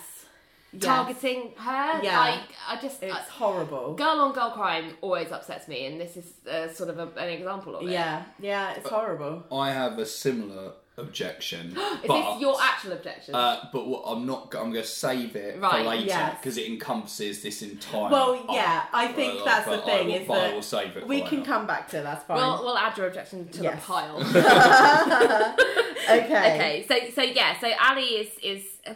Yes. 0.73 0.83
targeting 0.83 1.51
her. 1.57 2.01
Yeah. 2.01 2.19
Like 2.19 2.39
I 2.67 2.79
just 2.81 3.03
it's 3.03 3.13
I- 3.13 3.19
horrible 3.29 3.93
girl 3.95 4.19
on 4.21 4.33
girl 4.33 4.51
crime 4.51 4.93
always 5.01 5.31
upsets 5.31 5.67
me, 5.67 5.85
and 5.87 5.99
this 5.99 6.15
is 6.17 6.27
uh, 6.47 6.71
sort 6.73 6.89
of 6.89 6.97
a, 6.99 7.07
an 7.19 7.29
example 7.29 7.75
of 7.75 7.83
it. 7.83 7.91
yeah 7.91 8.23
yeah 8.39 8.73
it's 8.75 8.87
horrible 8.87 9.43
I 9.51 9.71
have 9.71 9.99
a 9.99 10.05
similar 10.05 10.71
objection. 10.97 11.67
Is 11.77 11.77
but, 12.07 12.33
this 12.33 12.41
your 12.41 12.55
actual 12.61 12.91
objection? 12.93 13.33
Uh, 13.35 13.67
but 13.71 13.87
what 13.87 14.03
I'm 14.05 14.25
not. 14.25 14.53
I'm 14.55 14.71
going 14.71 14.73
to 14.73 14.83
save 14.83 15.35
it 15.35 15.59
Right, 15.59 15.71
for 15.83 15.89
later 15.89 16.05
yes. 16.05 16.37
because 16.39 16.57
it 16.57 16.67
encompasses 16.67 17.41
this 17.41 17.61
entire. 17.61 18.09
Well, 18.11 18.45
yeah, 18.49 18.83
I 18.93 19.07
Oh, 19.09 19.13
think 19.13 19.41
uh, 19.41 19.45
that's 19.45 19.65
the 19.65 19.71
but 19.71 19.83
I 19.83 19.85
thing 19.97 20.07
will- 20.07 20.15
is 20.15 20.27
but 20.27 20.33
I 20.37 20.41
that 20.47 20.53
will 20.53 20.61
save 20.61 20.97
it. 20.97 21.07
we 21.07 21.21
for 21.21 21.27
can 21.29 21.39
later. 21.39 21.51
come 21.51 21.67
back 21.67 21.89
to 21.89 21.99
it, 21.99 22.03
that's 22.03 22.23
fine. 22.25 22.37
we'll, 22.37 22.63
we'll 22.63 22.77
add 22.77 22.97
your 22.97 23.07
objection 23.07 23.47
to 23.49 23.63
Yes. 23.63 23.75
the 23.75 23.81
pile. 23.81 24.17
okay. 26.09 26.25
okay, 26.55 26.85
so 26.87 26.95
so 27.15 27.21
yeah, 27.21 27.59
so 27.59 27.69
Ally 27.79 28.01
is 28.01 28.27
is 28.43 28.63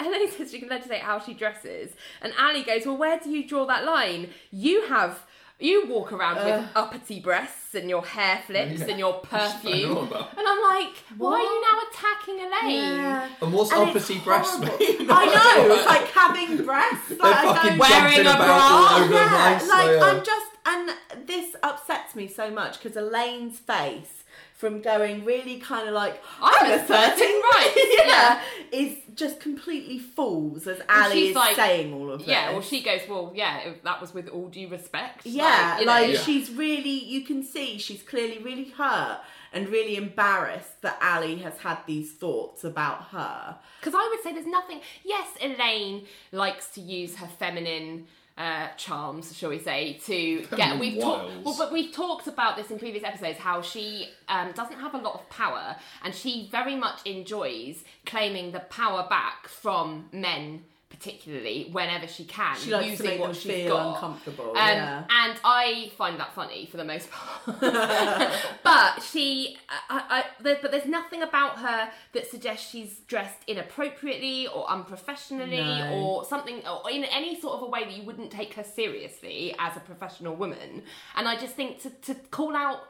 Elaine 0.00 0.30
says 0.30 0.50
she 0.50 0.58
can 0.58 0.68
legislate 0.68 1.00
how 1.00 1.18
she 1.18 1.34
dresses, 1.34 1.92
and 2.20 2.32
Ally 2.38 2.62
goes, 2.62 2.84
"Well, 2.86 2.96
where 2.96 3.18
do 3.18 3.30
you 3.30 3.46
draw 3.46 3.64
that 3.66 3.84
line? 3.84 4.30
You 4.50 4.86
have." 4.88 5.18
You 5.62 5.86
walk 5.86 6.12
around 6.12 6.36
with 6.36 6.46
uh. 6.46 6.78
uppity 6.78 7.20
breasts 7.20 7.74
and 7.74 7.88
your 7.88 8.04
hair 8.04 8.42
flips 8.46 8.80
Yeah. 8.80 8.86
and 8.88 8.98
your 8.98 9.14
perfume. 9.20 9.96
And 10.12 10.46
I'm 10.46 10.62
like, 10.74 10.94
why 11.16 11.34
are 11.34 11.42
you 11.42 11.60
now 11.62 11.78
attacking 11.90 12.38
Elaine? 12.40 12.96
Yeah. 13.00 13.28
And 13.40 13.52
what's 13.52 13.70
And 13.72 13.88
uppity 13.90 14.14
it's 14.16 14.24
breasts 14.24 14.58
mean? 14.60 15.08
I 15.10 15.24
know, 15.68 15.74
it's 15.74 15.86
like 15.86 16.08
having 16.08 16.64
breasts. 16.66 17.10
Like, 17.10 17.18
They're 17.20 17.50
I 17.50 17.54
fucking 17.54 17.78
Wearing 17.78 18.20
a 18.26 18.36
bra. 18.36 18.58
all 18.60 19.00
over 19.00 19.08
the 19.08 19.14
yeah, 19.14 19.60
like 19.68 19.86
they 19.86 19.98
are. 19.98 20.04
I'm 20.10 20.24
just, 20.24 20.46
and 20.66 20.90
this 21.26 21.56
upsets 21.62 22.14
me 22.14 22.28
so 22.28 22.50
much 22.50 22.82
because 22.82 22.96
Elaine's 22.96 23.58
face 23.58 24.21
from 24.62 24.80
going 24.80 25.24
really 25.24 25.58
kind 25.58 25.88
of 25.88 25.92
like 25.92 26.22
I'm 26.40 26.66
I'm 26.66 26.78
asserting 26.78 27.42
rights. 27.52 27.78
yeah, 27.98 28.40
is 28.70 28.96
just 29.16 29.40
completely 29.40 29.98
fools 29.98 30.68
as 30.68 30.80
Ally 30.88 31.16
is 31.16 31.34
like- 31.34 31.56
saying 31.56 31.92
all 31.92 32.12
of 32.12 32.20
this. 32.20 32.28
Yeah, 32.28 32.52
well, 32.52 32.60
she 32.62 32.80
goes, 32.80 33.00
well, 33.08 33.32
yeah, 33.34 33.72
that 33.82 34.00
was 34.00 34.14
with 34.14 34.28
all 34.28 34.48
due 34.48 34.68
respect. 34.68 35.26
Yeah, 35.26 35.80
you 35.80 35.86
like. 35.86 36.12
Yeah. 36.12 36.20
she's 36.20 36.48
really, 36.52 37.04
you 37.04 37.22
can 37.22 37.42
see 37.42 37.76
she's 37.76 38.04
clearly 38.04 38.38
really 38.38 38.70
hurt 38.70 39.18
and 39.52 39.68
really 39.68 39.96
embarrassed 39.96 40.80
that 40.82 40.96
Ally 41.00 41.34
has 41.38 41.58
had 41.58 41.78
these 41.86 42.12
thoughts 42.12 42.62
about 42.62 43.06
her. 43.08 43.56
Because 43.80 43.96
I 43.96 44.08
would 44.10 44.22
say 44.22 44.32
there's 44.32 44.46
nothing. 44.46 44.80
Yes, 45.02 45.26
Elaine 45.42 46.06
likes 46.30 46.68
to 46.74 46.80
use 46.80 47.16
her 47.16 47.26
feminine 47.26 48.06
uh, 48.42 48.66
charms, 48.76 49.36
shall 49.36 49.50
we 49.50 49.60
say, 49.60 50.00
to 50.04 50.44
get. 50.56 50.78
We've 50.80 51.00
talked. 51.00 51.30
Well, 51.44 51.54
but 51.56 51.72
we've 51.72 51.92
talked 51.92 52.26
about 52.26 52.56
this 52.56 52.72
in 52.72 52.78
previous 52.78 53.04
episodes. 53.04 53.38
How 53.38 53.62
she 53.62 54.08
um, 54.28 54.50
doesn't 54.52 54.80
have 54.80 54.94
a 54.94 54.98
lot 54.98 55.14
of 55.14 55.28
power, 55.30 55.76
and 56.02 56.12
she 56.12 56.48
very 56.50 56.74
much 56.74 56.98
enjoys 57.04 57.84
claiming 58.04 58.50
the 58.50 58.58
power 58.58 59.06
back 59.08 59.46
from 59.46 60.08
men. 60.10 60.64
Particularly 60.92 61.68
whenever 61.72 62.06
she 62.06 62.24
can, 62.24 62.56
She 62.56 62.70
likes 62.70 62.84
to 62.84 62.90
using 62.90 63.06
make 63.06 63.20
what 63.20 63.26
them 63.28 63.34
she's 63.34 63.52
feel 63.52 63.76
got. 63.76 63.94
uncomfortable. 63.94 64.50
Um, 64.50 64.54
yeah. 64.56 65.04
And 65.10 65.40
I 65.42 65.90
find 65.96 66.20
that 66.20 66.32
funny 66.34 66.66
for 66.70 66.76
the 66.76 66.84
most 66.84 67.08
part. 67.10 67.58
but 68.62 69.02
she, 69.02 69.56
I, 69.88 70.02
I, 70.08 70.24
there, 70.40 70.58
but 70.60 70.70
there's 70.70 70.86
nothing 70.86 71.22
about 71.22 71.58
her 71.58 71.90
that 72.12 72.30
suggests 72.30 72.70
she's 72.70 72.98
dressed 73.08 73.38
inappropriately 73.48 74.46
or 74.48 74.68
unprofessionally 74.70 75.56
No. 75.58 75.90
or 75.94 76.24
something, 76.24 76.62
or 76.66 76.90
in 76.90 77.04
any 77.04 77.40
sort 77.40 77.54
of 77.56 77.62
a 77.62 77.66
way 77.70 77.84
that 77.84 77.92
you 77.92 78.04
wouldn't 78.04 78.30
take 78.30 78.54
her 78.54 78.64
seriously 78.64 79.54
as 79.58 79.76
a 79.76 79.80
professional 79.80 80.36
woman. 80.36 80.82
And 81.16 81.26
I 81.26 81.36
just 81.36 81.54
think 81.54 81.80
to, 81.82 81.90
to 81.90 82.14
call 82.30 82.54
out 82.54 82.80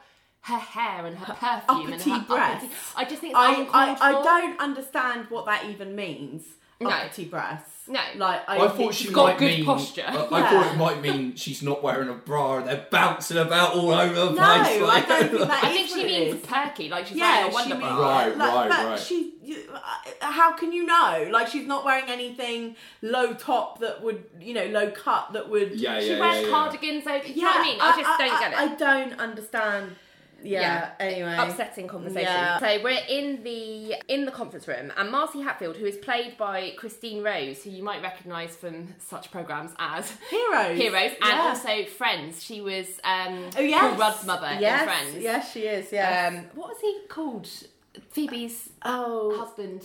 her 0.41 0.57
hair 0.57 1.05
and 1.05 1.17
her 1.17 1.33
perfume 1.33 1.93
and 1.93 2.01
her 2.01 2.19
breasts. 2.27 2.65
uppity, 2.65 2.73
I 2.97 3.05
just 3.05 3.21
think 3.21 3.33
I, 3.35 3.63
I, 3.73 3.97
I 4.09 4.11
don't 4.23 4.59
understand 4.59 5.27
what 5.29 5.45
that 5.45 5.65
even 5.69 5.95
means. 5.95 6.43
No. 6.81 6.89
Uppity 6.89 7.25
breasts. 7.25 7.72
No. 7.85 7.99
Like 8.15 8.41
I, 8.47 8.57
I 8.65 8.67
thought 8.69 8.93
she 8.93 9.11
got 9.11 9.25
might 9.25 9.37
good 9.39 9.57
mean. 9.57 9.65
posture. 9.65 10.05
I, 10.07 10.15
I 10.15 10.39
Yeah. 10.39 10.49
thought 10.49 10.73
it 10.73 10.77
might 10.77 11.01
mean 11.01 11.35
she's 11.35 11.61
not 11.61 11.83
wearing 11.83 12.07
a 12.07 12.13
bra 12.13 12.57
and 12.57 12.67
they're 12.67 12.87
bouncing 12.89 13.37
about 13.37 13.73
all 13.73 13.91
over 13.91 14.13
the 14.13 14.25
No, 14.29 14.35
place. 14.35 14.37
I 14.39 14.79
like- 14.81 15.07
don't 15.09 15.29
think 15.31 15.39
that 15.49 15.63
I 15.63 15.69
is 15.69 15.73
think 15.75 15.87
she 15.89 16.03
means 16.05 16.35
is. 16.35 16.41
perky, 16.47 16.87
like 16.89 17.07
she's 17.07 17.17
Yeah, 17.17 17.39
wearing 17.39 17.51
a 17.51 17.53
wonder 17.53 17.75
she 17.75 17.81
bra. 17.81 17.89
means 17.89 17.99
Right, 18.01 18.37
like, 18.37 18.53
right, 18.55 18.69
but 18.69 18.85
right. 18.87 18.99
she. 18.99 19.33
you- 19.43 19.69
uh, 19.73 19.79
How 20.31 20.53
can 20.53 20.71
you 20.71 20.85
know? 20.85 21.27
Like 21.31 21.47
she's 21.49 21.67
not 21.67 21.83
wearing 21.83 22.05
anything 22.07 22.77
low 23.01 23.33
top 23.33 23.79
that 23.79 24.01
would, 24.01 24.23
you 24.39 24.53
know, 24.53 24.65
low 24.67 24.89
cut 24.91 25.33
that 25.33 25.49
would. 25.49 25.75
Yeah, 25.75 25.99
She 25.99 26.11
yeah, 26.11 26.19
wears 26.19 26.35
yeah, 26.37 26.41
yeah. 26.43 26.49
cardigans 26.49 27.05
over. 27.07 27.27
You 27.27 27.41
know 27.41 27.47
what 27.49 27.59
I 27.59 27.63
mean? 27.63 27.77
I 27.81 28.01
just 28.01 28.17
don't 28.19 28.39
get 28.39 28.51
it. 28.53 28.57
I 28.57 28.75
don't 28.75 29.19
understand. 29.19 29.95
Yeah. 30.43 30.91
Anyway. 30.99 31.35
upsetting 31.37 31.87
conversation. 31.87 32.23
Yeah. 32.23 32.59
So 32.59 32.83
we're 32.83 33.03
in 33.09 33.43
the 33.43 33.95
in 34.07 34.25
the 34.25 34.31
conference 34.31 34.67
room, 34.67 34.91
and 34.95 35.11
Marcy 35.11 35.41
Hatfield, 35.41 35.77
who 35.77 35.85
is 35.85 35.97
played 35.97 36.37
by 36.37 36.73
Christine 36.77 37.23
Rose, 37.23 37.63
who 37.63 37.69
you 37.69 37.83
might 37.83 38.01
recognise 38.01 38.55
from 38.55 38.95
such 38.99 39.31
programs 39.31 39.71
as 39.79 40.11
Heroes. 40.29 40.77
Heroes, 40.77 41.11
and 41.21 41.31
Yeah. 41.31 41.41
also 41.41 41.85
Friends. 41.85 42.43
She 42.43 42.61
was 42.61 42.87
um, 43.03 43.49
Oh 43.57 43.61
yeah 43.61 43.89
Paul 43.89 43.97
Rudd's 43.97 44.25
mother 44.25 44.57
yes. 44.59 44.81
in 44.81 44.87
Friends. 44.87 45.23
Yes, 45.23 45.51
she 45.51 45.61
is. 45.61 45.91
Yeah. 45.91 46.27
Um, 46.27 46.45
what 46.55 46.69
was 46.69 46.77
he 46.81 46.99
called? 47.07 47.47
Phoebe's 48.11 48.69
oh. 48.83 49.37
husband. 49.37 49.83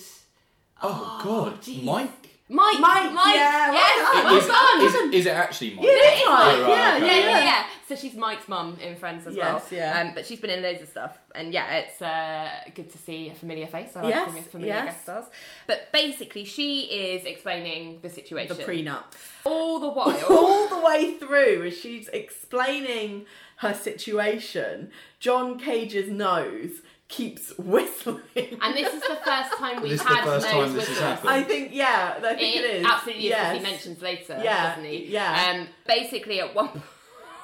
Oh, 0.82 1.20
God, 1.24 1.60
jeez. 1.60 1.82
Mike. 1.82 2.27
Mike, 2.50 2.80
Mike, 2.80 3.12
Mike, 3.12 3.34
yeah, 3.34 3.72
yes, 3.72 4.10
well 4.14 4.24
Mike's 4.24 4.44
is, 4.46 4.50
gone. 4.50 5.10
is, 5.12 5.14
is 5.20 5.26
it 5.26 5.34
actually 5.34 5.74
Mike? 5.74 5.84
Yeah, 5.84 5.90
it's 5.92 6.26
Mike. 6.26 6.38
Oh, 6.56 6.62
right, 6.62 6.68
yeah, 6.68 6.96
okay. 6.96 7.06
yeah, 7.06 7.16
yeah, 7.18 7.28
yeah, 7.38 7.44
yeah. 7.44 7.66
So 7.86 7.94
she's 7.96 8.14
Mike's 8.14 8.48
mum 8.48 8.76
in 8.82 8.96
Friends 8.96 9.26
as 9.26 9.36
well. 9.36 9.62
Yes, 9.70 9.72
yeah. 9.72 10.00
Um, 10.00 10.14
but 10.14 10.26
she's 10.26 10.40
been 10.40 10.50
in 10.50 10.62
loads 10.62 10.82
of 10.82 10.88
stuff, 10.88 11.18
and 11.34 11.52
yeah, 11.52 11.74
it's 11.76 12.00
uh, 12.00 12.50
good 12.74 12.90
to 12.90 12.98
see 12.98 13.28
a 13.30 13.34
familiar 13.34 13.66
face. 13.66 13.96
I 13.96 14.02
like 14.02 14.14
Yes, 14.14 14.26
familiar, 14.28 14.48
familiar 14.50 14.74
yes. 14.74 14.84
guest 14.86 15.02
stars. 15.02 15.24
But 15.66 15.92
basically, 15.92 16.44
she 16.44 16.80
is 16.82 17.24
explaining 17.24 18.00
the 18.02 18.08
situation 18.10 18.56
The 18.56 18.62
prenup. 18.62 19.04
all 19.44 19.78
the 19.80 19.88
while. 19.88 20.24
all 20.30 20.68
the 20.68 20.80
way 20.86 21.14
through 21.18 21.66
as 21.66 21.76
she's 21.78 22.08
explaining 22.08 23.26
her 23.56 23.74
situation, 23.74 24.90
John 25.18 25.58
Cage's 25.58 26.10
nose 26.10 26.80
keeps 27.08 27.52
whistling. 27.58 28.20
and 28.36 28.74
this 28.76 28.92
is 28.92 29.00
the 29.02 29.18
first 29.24 29.52
time 29.56 29.80
we've 29.82 29.92
This 29.92 30.00
is 30.00 30.06
the 30.06 30.14
had 30.14 30.24
first 30.24 30.46
nose 30.46 30.52
time 30.52 30.72
this 30.74 30.86
has 30.86 30.88
whistles. 30.88 30.98
happened. 30.98 31.30
I 31.30 31.42
think, 31.42 31.70
yeah, 31.72 32.14
I 32.22 32.34
think 32.34 32.56
it, 32.56 32.64
is. 32.64 32.86
absolutely 32.86 33.26
is. 33.28 33.32
'cause 33.34 33.40
Yes. 33.42 33.56
He 33.56 33.62
mentions 33.62 34.02
later, 34.02 34.40
Yeah, 34.44 34.68
doesn't 34.70 34.84
he? 34.84 35.06
yeah. 35.06 35.50
Um, 35.60 35.68
basically, 35.86 36.40
at 36.40 36.54
one 36.54 36.82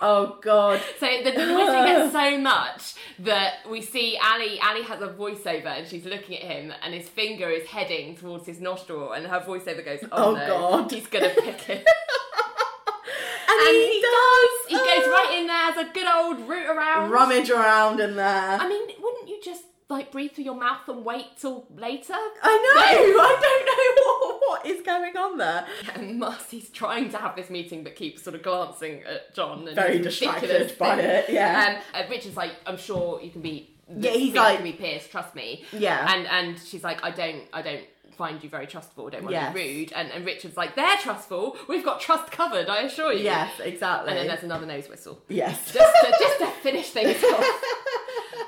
Oh 0.03 0.37
god. 0.43 0.83
So 1.01 1.07
the 1.07 1.31
whistling 1.31 1.87
gets 1.87 2.13
so 2.21 2.39
much 2.39 2.95
that 3.21 3.55
we 3.71 3.81
see 3.81 4.19
Ally. 4.21 4.59
Ally 4.61 4.83
has 4.83 5.01
a 5.01 5.09
voiceover, 5.09 5.67
and 5.79 5.89
she's 5.89 6.05
looking 6.05 6.37
at 6.37 6.43
him, 6.43 6.73
and 6.83 6.93
his 6.93 7.09
finger 7.09 7.49
is 7.49 7.67
heading 7.67 8.15
towards 8.17 8.45
his 8.45 8.61
nostril, 8.61 9.13
and 9.13 9.27
her 9.27 9.41
voiceover 9.41 9.83
goes, 9.85 10.01
"Oh, 10.13 10.33
Oh, 10.33 10.35
no, 10.35 10.47
God. 10.47 10.93
he's 10.93 11.07
gonna 11.07 11.31
pick 11.31 11.71
it." 11.71 11.87
And, 13.59 13.69
and 13.69 13.77
he, 13.77 13.89
he 13.95 14.01
does. 14.01 14.51
He 14.69 14.77
goes 14.77 15.09
right 15.09 15.37
in 15.41 15.47
there, 15.47 15.57
has 15.57 15.77
a 15.87 15.93
good 15.93 16.07
old 16.07 16.49
root 16.49 16.67
around. 16.67 17.11
rummage 17.11 17.51
around 17.51 18.01
in 18.01 18.17
there. 18.17 18.59
I 18.61 18.69
mean, 18.69 18.83
wouldn't 19.01 19.29
you 19.29 19.41
just 19.45 19.63
like 19.91 20.11
breathe 20.11 20.33
through 20.33 20.45
your 20.45 20.57
mouth 20.57 20.89
and 20.89 21.05
wait 21.05 21.27
till 21.39 21.67
later? 21.77 22.15
I 22.15 22.57
know. 22.59 23.21
I 23.23 23.39
don't 23.41 23.67
know 23.67 24.29
what, 24.39 24.41
what 24.49 24.67
is 24.67 24.83
going 24.85 25.17
on 25.17 25.39
there. 25.39 25.67
And 25.95 26.19
Marcy's 26.19 26.71
trying 26.71 27.11
to 27.11 27.19
have 27.19 27.37
this 27.37 27.51
meeting, 27.51 27.85
but 27.85 27.95
keeps 27.97 28.23
sort 28.23 28.35
of 28.35 28.43
glancing 28.43 29.03
at 29.03 29.35
John. 29.35 29.67
And 29.69 29.77
Very 29.77 29.99
distracted 29.99 30.77
by 30.79 30.97
thing. 30.97 31.05
it, 31.05 31.25
yeah. 31.29 31.77
Um, 31.95 32.03
uh, 32.03 32.09
Richard's 32.11 32.37
like, 32.37 32.53
I'm 32.67 32.79
sure 32.79 33.21
you 33.23 33.31
can 33.31 33.43
be. 33.43 33.71
Yeah, 33.95 34.13
he's 34.13 34.35
like- 34.35 34.57
can 34.57 34.65
be 34.65 34.73
pierced. 34.73 35.11
Trust 35.11 35.35
me. 35.35 35.65
Yeah. 35.73 36.11
And 36.13 36.27
and 36.27 36.59
she's 36.59 36.83
like, 36.83 37.05
I 37.05 37.11
don't, 37.11 37.43
I 37.53 37.61
don't 37.61 37.85
find 38.17 38.43
you 38.43 38.49
very 38.49 38.67
trustful. 38.67 39.11
Don't 39.11 39.23
want 39.25 39.33
Yes. 39.33 39.49
to 39.53 39.55
be 39.59 39.79
rude. 39.81 39.93
And 39.93 40.11
and 40.11 40.25
Richard's 40.25 40.57
like, 40.57 40.75
they're 40.77 40.97
trustful. 40.99 41.57
We've 41.69 41.85
got 41.85 42.01
trust 42.01 42.31
covered. 42.33 42.69
I 42.69 42.83
assure 42.83 43.13
you. 43.13 43.25
Yes, 43.25 43.53
exactly. 43.61 44.11
And 44.11 44.19
then 44.19 44.27
there's 44.29 44.43
another 44.43 44.67
nose 44.67 44.89
whistle. 44.89 45.21
yes. 45.29 45.73
Just 45.73 45.95
to, 46.03 46.11
just 46.19 46.39
to 46.41 46.47
finish 46.63 46.91
things 46.91 47.23
off. 47.33 47.63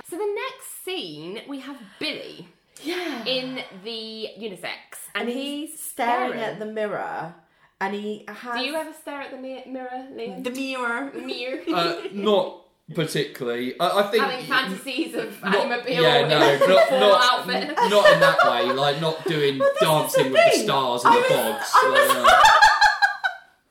So 0.08 0.16
the 0.16 0.34
next 0.34 0.84
scene, 0.84 1.40
we 1.48 1.58
have 1.60 1.76
Billy 1.98 2.48
yeah. 2.82 3.24
in 3.24 3.60
the 3.84 4.28
unisex, 4.38 5.08
and, 5.14 5.28
and 5.28 5.30
he's 5.30 5.80
staring 5.80 6.38
at 6.40 6.58
the 6.60 6.66
mirror, 6.66 7.34
and 7.80 7.92
he 7.94 8.24
has. 8.28 8.60
Do 8.60 8.64
you 8.64 8.76
ever 8.76 8.92
stare 8.92 9.22
at 9.22 9.30
the 9.32 9.36
mi- 9.36 9.64
mirror, 9.66 10.06
Liam? 10.12 10.44
the 10.44 10.50
mirror? 10.50 11.10
mirror. 11.12 11.62
Uh, 11.74 12.02
not 12.12 12.65
particularly. 12.94 13.78
I, 13.80 14.00
I 14.00 14.02
think 14.10 14.22
Having 14.24 14.46
fantasies 14.46 15.14
of 15.14 15.42
not- 15.42 15.54
Annie 15.56 15.68
Mobile 15.70 15.90
yeah, 15.90 16.28
no, 16.28 16.36
a 16.38 16.58
not 16.68 16.88
formal 16.88 17.08
not, 17.10 17.32
outfit. 17.40 17.68
not 17.90 18.12
in 18.12 18.20
that 18.20 18.38
way. 18.50 18.72
Like 18.72 19.00
not 19.00 19.24
doing 19.24 19.58
this 19.58 19.72
is 19.72 19.80
dancing 19.80 20.24
the 20.24 20.30
with 20.32 20.52
the 20.54 20.58
stars 20.64 21.04
and 21.04 21.14
I 21.14 21.16
the 21.16 21.20
was- 21.22 21.30
bogs. 21.30 21.70
I 21.74 21.88
was- 21.90 22.08
like, 22.22 22.32
uh, 22.32 22.42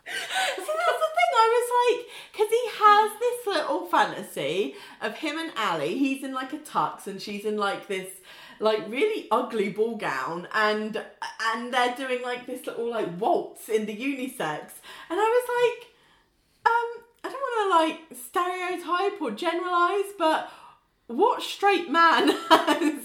See, 0.08 0.14
that's 0.58 1.02
the 1.04 1.12
thing. 1.16 1.32
I 1.38 1.48
was 1.58 1.98
like, 1.98 2.06
because 2.32 2.50
he 2.50 2.70
has 2.84 3.12
this 3.20 3.48
little 3.56 3.86
fantasy 3.88 4.76
of 5.02 5.16
him 5.16 5.38
and 5.38 5.52
Ally. 5.56 5.88
He's 5.88 6.24
in 6.24 6.34
like 6.34 6.54
a 6.54 6.58
tux, 6.58 7.08
and 7.08 7.22
she's 7.22 7.46
in 7.46 7.58
like 7.58 7.88
this, 7.88 8.10
like 8.60 8.90
really 8.90 9.28
ugly 9.32 9.70
ball 9.70 9.96
gown, 9.98 10.48
and 10.54 11.02
and 11.54 11.74
they're 11.74 11.96
doing 11.96 12.22
like 12.22 12.46
this 12.46 12.66
little 12.68 12.90
like 12.90 13.20
waltz 13.20 13.70
in 13.70 13.86
the 13.86 13.96
unisex, 13.96 14.72
and 15.10 15.20
I 15.20 15.44
was 15.48 15.48
like, 15.62 15.88
um, 16.66 17.04
I 17.26 17.30
don't 17.30 17.42
want 17.42 17.58
to 17.64 17.70
like 17.80 18.20
stereotype 18.20 19.22
or 19.22 19.32
generalize, 19.32 20.12
but 20.20 20.52
what 21.08 21.42
straight 21.42 21.90
man 21.90 22.28
has 22.50 23.04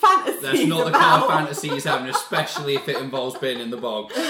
fantasies 0.00 0.42
That's 0.42 0.64
not 0.66 0.84
the 0.84 0.88
about? 0.90 1.00
kind 1.00 1.22
of 1.22 1.28
fantasy 1.30 1.68
he's 1.68 1.84
having, 1.84 2.08
especially 2.08 2.76
if 2.76 2.88
it 2.88 2.96
involves 2.96 3.36
being 3.38 3.60
in 3.60 3.70
the 3.70 3.76
bog. 3.76 4.10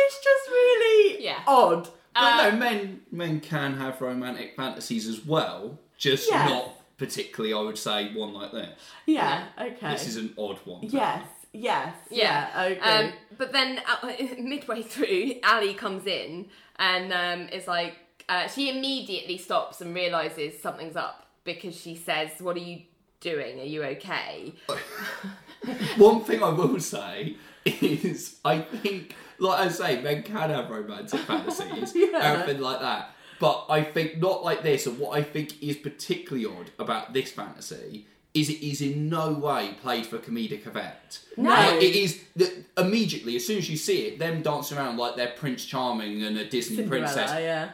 It's 0.00 0.24
just 0.24 0.48
really 0.50 1.24
Yeah. 1.24 1.40
odd. 1.46 1.88
But 2.14 2.22
Uh, 2.22 2.50
no, 2.50 2.56
men 2.56 3.00
men 3.12 3.40
can 3.40 3.74
have 3.76 4.00
romantic 4.00 4.56
fantasies 4.56 5.06
as 5.06 5.24
well, 5.24 5.78
just 5.96 6.28
Yes. 6.30 6.48
not 6.50 6.74
particularly. 6.96 7.52
I 7.54 7.60
would 7.60 7.78
say 7.78 8.12
one 8.14 8.32
like 8.32 8.52
this. 8.52 8.78
Yeah. 9.06 9.44
Okay. 9.60 9.90
This 9.92 10.06
is 10.08 10.16
an 10.16 10.34
odd 10.38 10.58
one. 10.64 10.80
Yes, 10.82 11.22
yes, 11.52 11.94
Yeah. 12.10 12.48
yeah, 12.54 12.64
okay. 12.76 13.06
Um, 13.06 13.12
but 13.36 13.52
then 13.52 13.80
uh, 13.86 14.12
midway 14.38 14.82
through, 14.82 15.34
Ally 15.42 15.72
comes 15.74 16.06
in 16.06 16.46
and 16.76 17.12
um, 17.12 17.48
is 17.48 17.66
like, 17.66 17.96
uh, 18.28 18.46
she 18.48 18.68
immediately 18.70 19.38
stops 19.38 19.80
and 19.80 19.94
realizes 19.94 20.60
something's 20.60 20.96
up 20.96 21.26
because 21.44 21.74
she 21.80 21.94
says, 21.96 22.30
"What 22.40 22.56
are 22.56 22.60
you 22.60 22.82
doing? 23.20 23.58
Are 23.60 23.64
you 23.64 23.82
okay?" 23.84 24.52
One 25.96 26.22
thing 26.22 26.42
I 26.42 26.50
will 26.50 26.78
say 26.80 27.36
is, 27.64 28.36
I 28.44 28.60
think, 28.60 29.14
like 29.38 29.60
I 29.60 29.68
say, 29.68 30.00
men 30.02 30.22
can 30.22 30.50
have 30.50 30.70
romantic 30.70 31.20
fantasies, 31.20 31.92
Yeah. 31.96 32.18
everything 32.22 32.60
like 32.62 32.80
that. 32.80 33.10
But 33.40 33.66
I 33.70 33.82
think 33.82 34.18
not 34.18 34.44
like 34.44 34.62
this. 34.62 34.86
And 34.86 34.98
what 34.98 35.16
I 35.18 35.22
think 35.22 35.62
is 35.62 35.76
particularly 35.76 36.44
odd 36.46 36.70
about 36.78 37.12
this 37.12 37.30
fantasy 37.32 38.06
is 38.34 38.48
it 38.48 38.64
is 38.64 38.80
in 38.80 39.08
no 39.08 39.32
way 39.32 39.74
played 39.80 40.06
for 40.06 40.18
comedic 40.18 40.66
effect. 40.66 41.20
No. 41.36 41.50
Like, 41.50 41.82
it 41.82 41.96
is 41.96 42.22
the, 42.36 42.64
immediately 42.76 43.36
as 43.36 43.46
soon 43.46 43.58
as 43.58 43.68
you 43.68 43.76
see 43.76 44.06
it, 44.06 44.18
them 44.18 44.42
dancing 44.42 44.78
around 44.78 44.96
like 44.96 45.16
they're 45.16 45.32
Prince 45.36 45.64
Charming 45.64 46.22
and 46.22 46.36
a 46.36 46.44
Disney 46.44 46.76
Cinderella, 46.76 47.06
princess 47.06 47.30
yeah. 47.40 47.70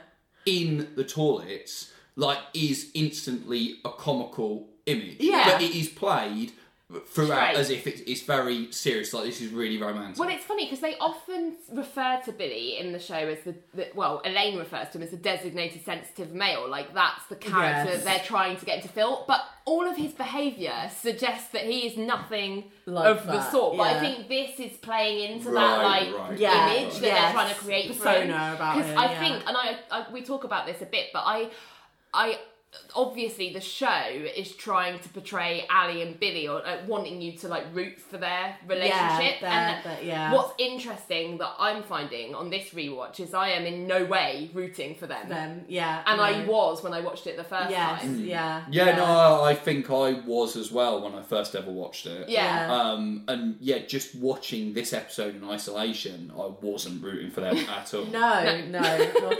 in 0.46 0.88
the 0.94 1.04
toilets 1.04 1.92
like 2.16 2.38
is 2.52 2.90
instantly 2.94 3.76
a 3.84 3.90
comical 3.90 4.68
image. 4.86 5.16
Yeah. 5.20 5.52
But 5.52 5.62
it 5.62 5.74
is 5.74 5.88
played 5.88 6.52
throughout 7.06 7.54
Straight. 7.54 7.56
as 7.56 7.70
if 7.70 7.86
it's, 7.86 8.02
it's 8.06 8.20
very 8.22 8.70
serious, 8.70 9.12
like 9.14 9.24
this 9.24 9.40
is 9.40 9.50
really 9.50 9.80
romantic. 9.80 10.18
Well, 10.18 10.28
it's 10.28 10.44
funny 10.44 10.66
because 10.66 10.80
they 10.80 10.96
often 10.98 11.56
refer 11.72 12.20
to 12.26 12.32
Billy 12.32 12.76
in 12.78 12.92
the 12.92 12.98
show 12.98 13.14
as 13.14 13.38
the, 13.44 13.54
the 13.74 13.88
well, 13.94 14.20
Elaine 14.24 14.58
refers 14.58 14.90
to 14.90 14.98
him 14.98 15.02
as 15.02 15.10
the 15.10 15.16
designated 15.16 15.82
sensitive 15.84 16.32
male, 16.34 16.68
like 16.68 16.92
that's 16.94 17.24
the 17.30 17.36
character 17.36 17.92
Yes. 17.92 18.04
they're 18.04 18.18
trying 18.20 18.58
to 18.58 18.64
get 18.66 18.76
him 18.76 18.82
to 18.82 18.88
fill. 18.88 19.24
But 19.26 19.40
all 19.64 19.88
of 19.88 19.96
his 19.96 20.12
behaviour 20.12 20.90
suggests 21.00 21.48
that 21.52 21.62
he 21.62 21.86
is 21.86 21.96
nothing 21.96 22.64
Like 22.84 23.06
of 23.16 23.26
the 23.26 23.32
that, 23.32 23.50
sort. 23.50 23.78
But 23.78 23.82
I 23.84 23.92
yeah. 23.92 24.00
think 24.00 24.28
this 24.28 24.60
is 24.72 24.76
playing 24.78 25.32
into 25.32 25.50
Right, 25.50 25.60
that 25.62 25.82
like 25.82 26.18
right. 26.30 26.38
Yeah, 26.38 26.72
image 26.74 26.94
that 26.96 27.02
yes. 27.02 27.22
they're 27.22 27.32
trying 27.32 27.54
to 27.54 27.60
create 27.60 27.86
for 27.94 28.08
him. 28.08 28.28
Persona 28.28 28.52
about 28.56 28.76
Because 28.76 28.90
him, 28.90 28.98
I 28.98 29.04
yeah. 29.10 29.20
think, 29.20 29.48
and 29.48 29.56
I, 29.56 29.76
I 29.90 30.12
we 30.12 30.22
talk 30.22 30.44
about 30.44 30.66
this 30.66 30.82
a 30.82 30.86
bit, 30.86 31.06
but 31.14 31.22
I, 31.24 31.48
I. 32.12 32.38
Obviously, 32.96 33.52
the 33.52 33.60
show 33.60 34.02
is 34.36 34.52
trying 34.54 34.98
to 35.00 35.08
portray 35.08 35.66
Ally 35.68 35.96
and 36.02 36.18
Billy, 36.20 36.46
or 36.48 36.64
uh, 36.66 36.78
wanting 36.86 37.20
you 37.20 37.32
to 37.38 37.48
like 37.48 37.64
root 37.72 37.98
for 38.00 38.18
their 38.18 38.56
relationship. 38.68 39.40
they're- 39.40 39.48
and 39.50 39.84
they're- 39.84 39.98
yeah. 40.04 40.32
what's 40.32 40.52
interesting 40.58 41.38
that 41.38 41.52
I'm 41.58 41.82
finding 41.82 42.34
on 42.34 42.50
this 42.50 42.70
rewatch 42.70 43.20
is 43.20 43.34
I 43.34 43.50
am 43.50 43.64
in 43.66 43.86
no 43.86 44.04
way 44.04 44.50
rooting 44.52 44.94
for 44.94 45.06
them, 45.06 45.28
Them, 45.28 45.64
yeah. 45.68 46.02
and 46.06 46.20
I 46.20 46.44
was 46.44 46.82
when 46.82 46.92
I 46.92 47.00
watched 47.00 47.26
it 47.26 47.36
the 47.36 47.44
first 47.44 47.70
Yes, 47.70 48.02
time. 48.02 48.24
yeah. 48.24 48.64
yeah, 48.70 48.96
no, 48.96 49.04
I, 49.04 49.50
I 49.50 49.54
think 49.54 49.90
I 49.90 50.12
was 50.26 50.56
as 50.56 50.70
well 50.70 51.00
when 51.02 51.14
I 51.14 51.22
first 51.22 51.54
ever 51.54 51.70
watched 51.70 52.06
it. 52.06 52.28
Yeah. 52.28 52.44
Yeah. 52.68 52.72
Um, 52.74 53.24
and 53.28 53.56
yeah, 53.60 53.78
just 53.78 54.14
watching 54.14 54.72
this 54.74 54.92
episode 54.92 55.34
in 55.34 55.44
isolation, 55.48 56.30
I 56.36 56.46
wasn't 56.60 57.02
rooting 57.02 57.30
for 57.30 57.40
them 57.40 57.56
at 57.56 57.92
all. 57.94 58.04
No, 58.14 58.62
no, 58.68 58.78
not 58.80 58.84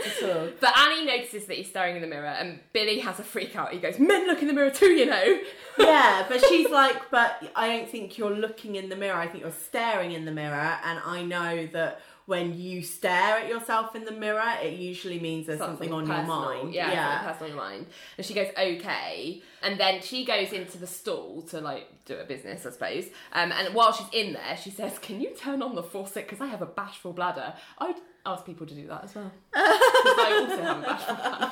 at 0.05 0.23
all. 0.23 0.47
But 0.59 0.71
Ally 0.75 1.03
notices 1.05 1.45
that 1.45 1.55
he's 1.57 1.67
staring 1.69 1.95
in 1.95 2.01
the 2.01 2.07
mirror, 2.07 2.25
and 2.27 2.59
Billy 2.73 2.99
has 2.99 3.19
a 3.19 3.23
freak 3.25 3.55
out. 3.55 3.71
He 3.71 3.79
goes, 3.79 3.99
"Men 3.99 4.27
look 4.27 4.41
in 4.41 4.47
the 4.47 4.53
mirror 4.53 4.71
too, 4.71 4.91
you 4.91 5.05
know." 5.05 5.39
Yeah, 5.77 6.25
but 6.29 6.39
she's 6.47 6.69
like, 6.69 7.11
but 7.11 7.51
I 7.53 7.67
don't 7.67 7.89
think 7.89 8.17
you're 8.17 8.33
looking 8.33 8.75
in 8.75 8.87
the 8.87 8.95
mirror. 8.95 9.17
I 9.17 9.27
think 9.27 9.43
you're 9.43 9.51
staring 9.51 10.13
in 10.13 10.23
the 10.23 10.31
mirror, 10.31 10.77
and 10.85 11.01
I 11.05 11.21
know 11.21 11.67
that 11.73 11.99
when 12.25 12.59
you 12.59 12.81
stare 12.81 13.37
at 13.37 13.47
yourself 13.47 13.95
in 13.95 14.03
the 14.03 14.11
mirror, 14.11 14.53
it 14.61 14.79
usually 14.79 15.19
means 15.19 15.45
there's 15.45 15.59
something, 15.59 15.93
on 15.93 16.07
personal. 16.07 16.53
your 16.53 16.63
mind. 16.63 16.73
Yeah, 16.73 16.91
yeah. 16.91 17.11
something 17.11 17.33
personal 17.33 17.51
on 17.51 17.55
your 17.55 17.79
mind. 17.79 17.85
And 18.17 18.25
she 18.25 18.33
goes, 18.33 18.47
okay. 18.57 19.43
And 19.61 19.79
then 19.79 20.01
she 20.01 20.25
goes 20.25 20.51
into 20.51 20.77
the 20.77 20.87
stall 20.87 21.43
to 21.49 21.61
like 21.61 21.87
do 22.05 22.17
a 22.17 22.23
business, 22.23 22.65
I 22.65 22.71
suppose. 22.71 23.05
Um, 23.31 23.51
and 23.51 23.73
while 23.73 23.91
she's 23.91 24.07
in 24.11 24.33
there, 24.33 24.57
she 24.61 24.69
says, 24.69 24.99
"Can 24.99 25.19
you 25.19 25.33
turn 25.35 25.61
on 25.61 25.75
the 25.75 25.83
faucet? 25.83 26.27
Because 26.27 26.39
I 26.39 26.47
have 26.47 26.61
a 26.61 26.67
bashful 26.67 27.13
bladder." 27.13 27.53
I'd 27.79 27.95
ask 28.25 28.45
people 28.45 28.67
to 28.67 28.75
do 28.75 28.87
that 28.87 29.05
as 29.05 29.15
well. 29.15 29.31
I 29.55 30.47
also 30.47 30.61
have 30.61 30.77
a 30.77 30.81
bashful 30.81 31.15
bladder. 31.15 31.51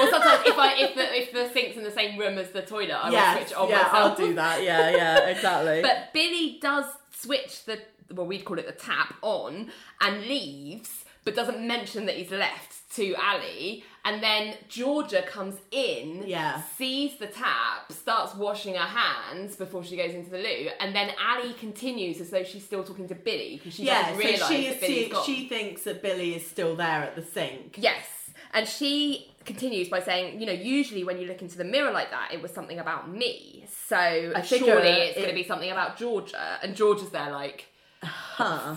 or 0.00 0.10
sometimes 0.10 0.46
if 0.46 0.58
I 0.58 0.74
if 0.76 0.94
the 0.94 1.18
if 1.18 1.32
the 1.32 1.52
sink's 1.52 1.76
in 1.76 1.82
the 1.82 1.90
same 1.90 2.18
room 2.18 2.38
as 2.38 2.50
the 2.52 2.62
toilet, 2.62 2.92
I 2.92 3.10
will 3.10 3.44
switch 3.44 3.56
on 3.56 3.68
yeah, 3.68 3.76
myself. 3.76 3.94
I'll 3.94 4.16
do 4.16 4.34
that. 4.34 4.62
Yeah, 4.62 4.90
yeah, 4.90 5.18
exactly. 5.28 5.82
But 5.82 6.12
Billy 6.12 6.58
does 6.60 6.86
switch 7.10 7.64
the 7.64 7.80
well, 8.12 8.26
we'd 8.26 8.44
call 8.44 8.58
it 8.58 8.66
the 8.66 8.72
tap 8.72 9.14
on 9.22 9.70
and 10.00 10.22
leaves, 10.22 11.04
but 11.24 11.34
doesn't 11.34 11.66
mention 11.66 12.06
that 12.06 12.16
he's 12.16 12.30
left 12.30 12.74
to 12.96 13.14
Ally, 13.16 13.80
and 14.04 14.22
then 14.22 14.54
Georgia 14.68 15.22
comes 15.22 15.56
in, 15.70 16.24
Yeah. 16.26 16.62
sees 16.78 17.18
the 17.18 17.26
tap, 17.26 17.92
starts 17.92 18.34
washing 18.34 18.74
her 18.74 18.86
hands 18.86 19.54
before 19.56 19.84
she 19.84 19.96
goes 19.96 20.14
into 20.14 20.30
the 20.30 20.38
loo, 20.38 20.70
and 20.80 20.94
then 20.96 21.10
Ally 21.20 21.52
continues 21.52 22.20
as 22.20 22.30
though 22.30 22.44
she's 22.44 22.64
still 22.64 22.82
talking 22.82 23.06
to 23.08 23.14
Billy 23.14 23.56
because 23.56 23.74
she 23.74 23.84
yeah, 23.84 24.10
doesn't 24.10 24.22
so 24.22 24.28
realise 24.28 24.48
she, 24.48 24.68
that 24.68 24.80
Billy's 24.80 25.04
she, 25.04 25.08
gone. 25.10 25.24
she 25.24 25.48
thinks 25.48 25.82
that 25.82 26.02
Billy 26.02 26.34
is 26.34 26.46
still 26.46 26.76
there 26.76 27.02
at 27.02 27.14
the 27.14 27.22
sink. 27.22 27.76
Yes. 27.78 28.06
And 28.54 28.66
she 28.66 29.30
continues 29.44 29.90
by 29.90 30.00
saying, 30.00 30.40
you 30.40 30.46
know, 30.46 30.52
usually 30.52 31.04
when 31.04 31.18
you 31.18 31.26
look 31.26 31.42
into 31.42 31.58
the 31.58 31.64
mirror 31.64 31.90
like 31.90 32.10
that, 32.10 32.30
it 32.32 32.40
was 32.40 32.50
something 32.50 32.78
about 32.78 33.10
me. 33.10 33.66
So 33.86 34.32
surely 34.44 34.88
it's 34.88 35.16
going 35.16 35.28
to 35.28 35.34
be 35.34 35.44
something 35.44 35.70
about 35.70 35.98
Georgia. 35.98 36.58
And 36.62 36.74
Georgia's 36.74 37.10
there 37.10 37.30
like, 37.30 37.66
Huh. 38.02 38.76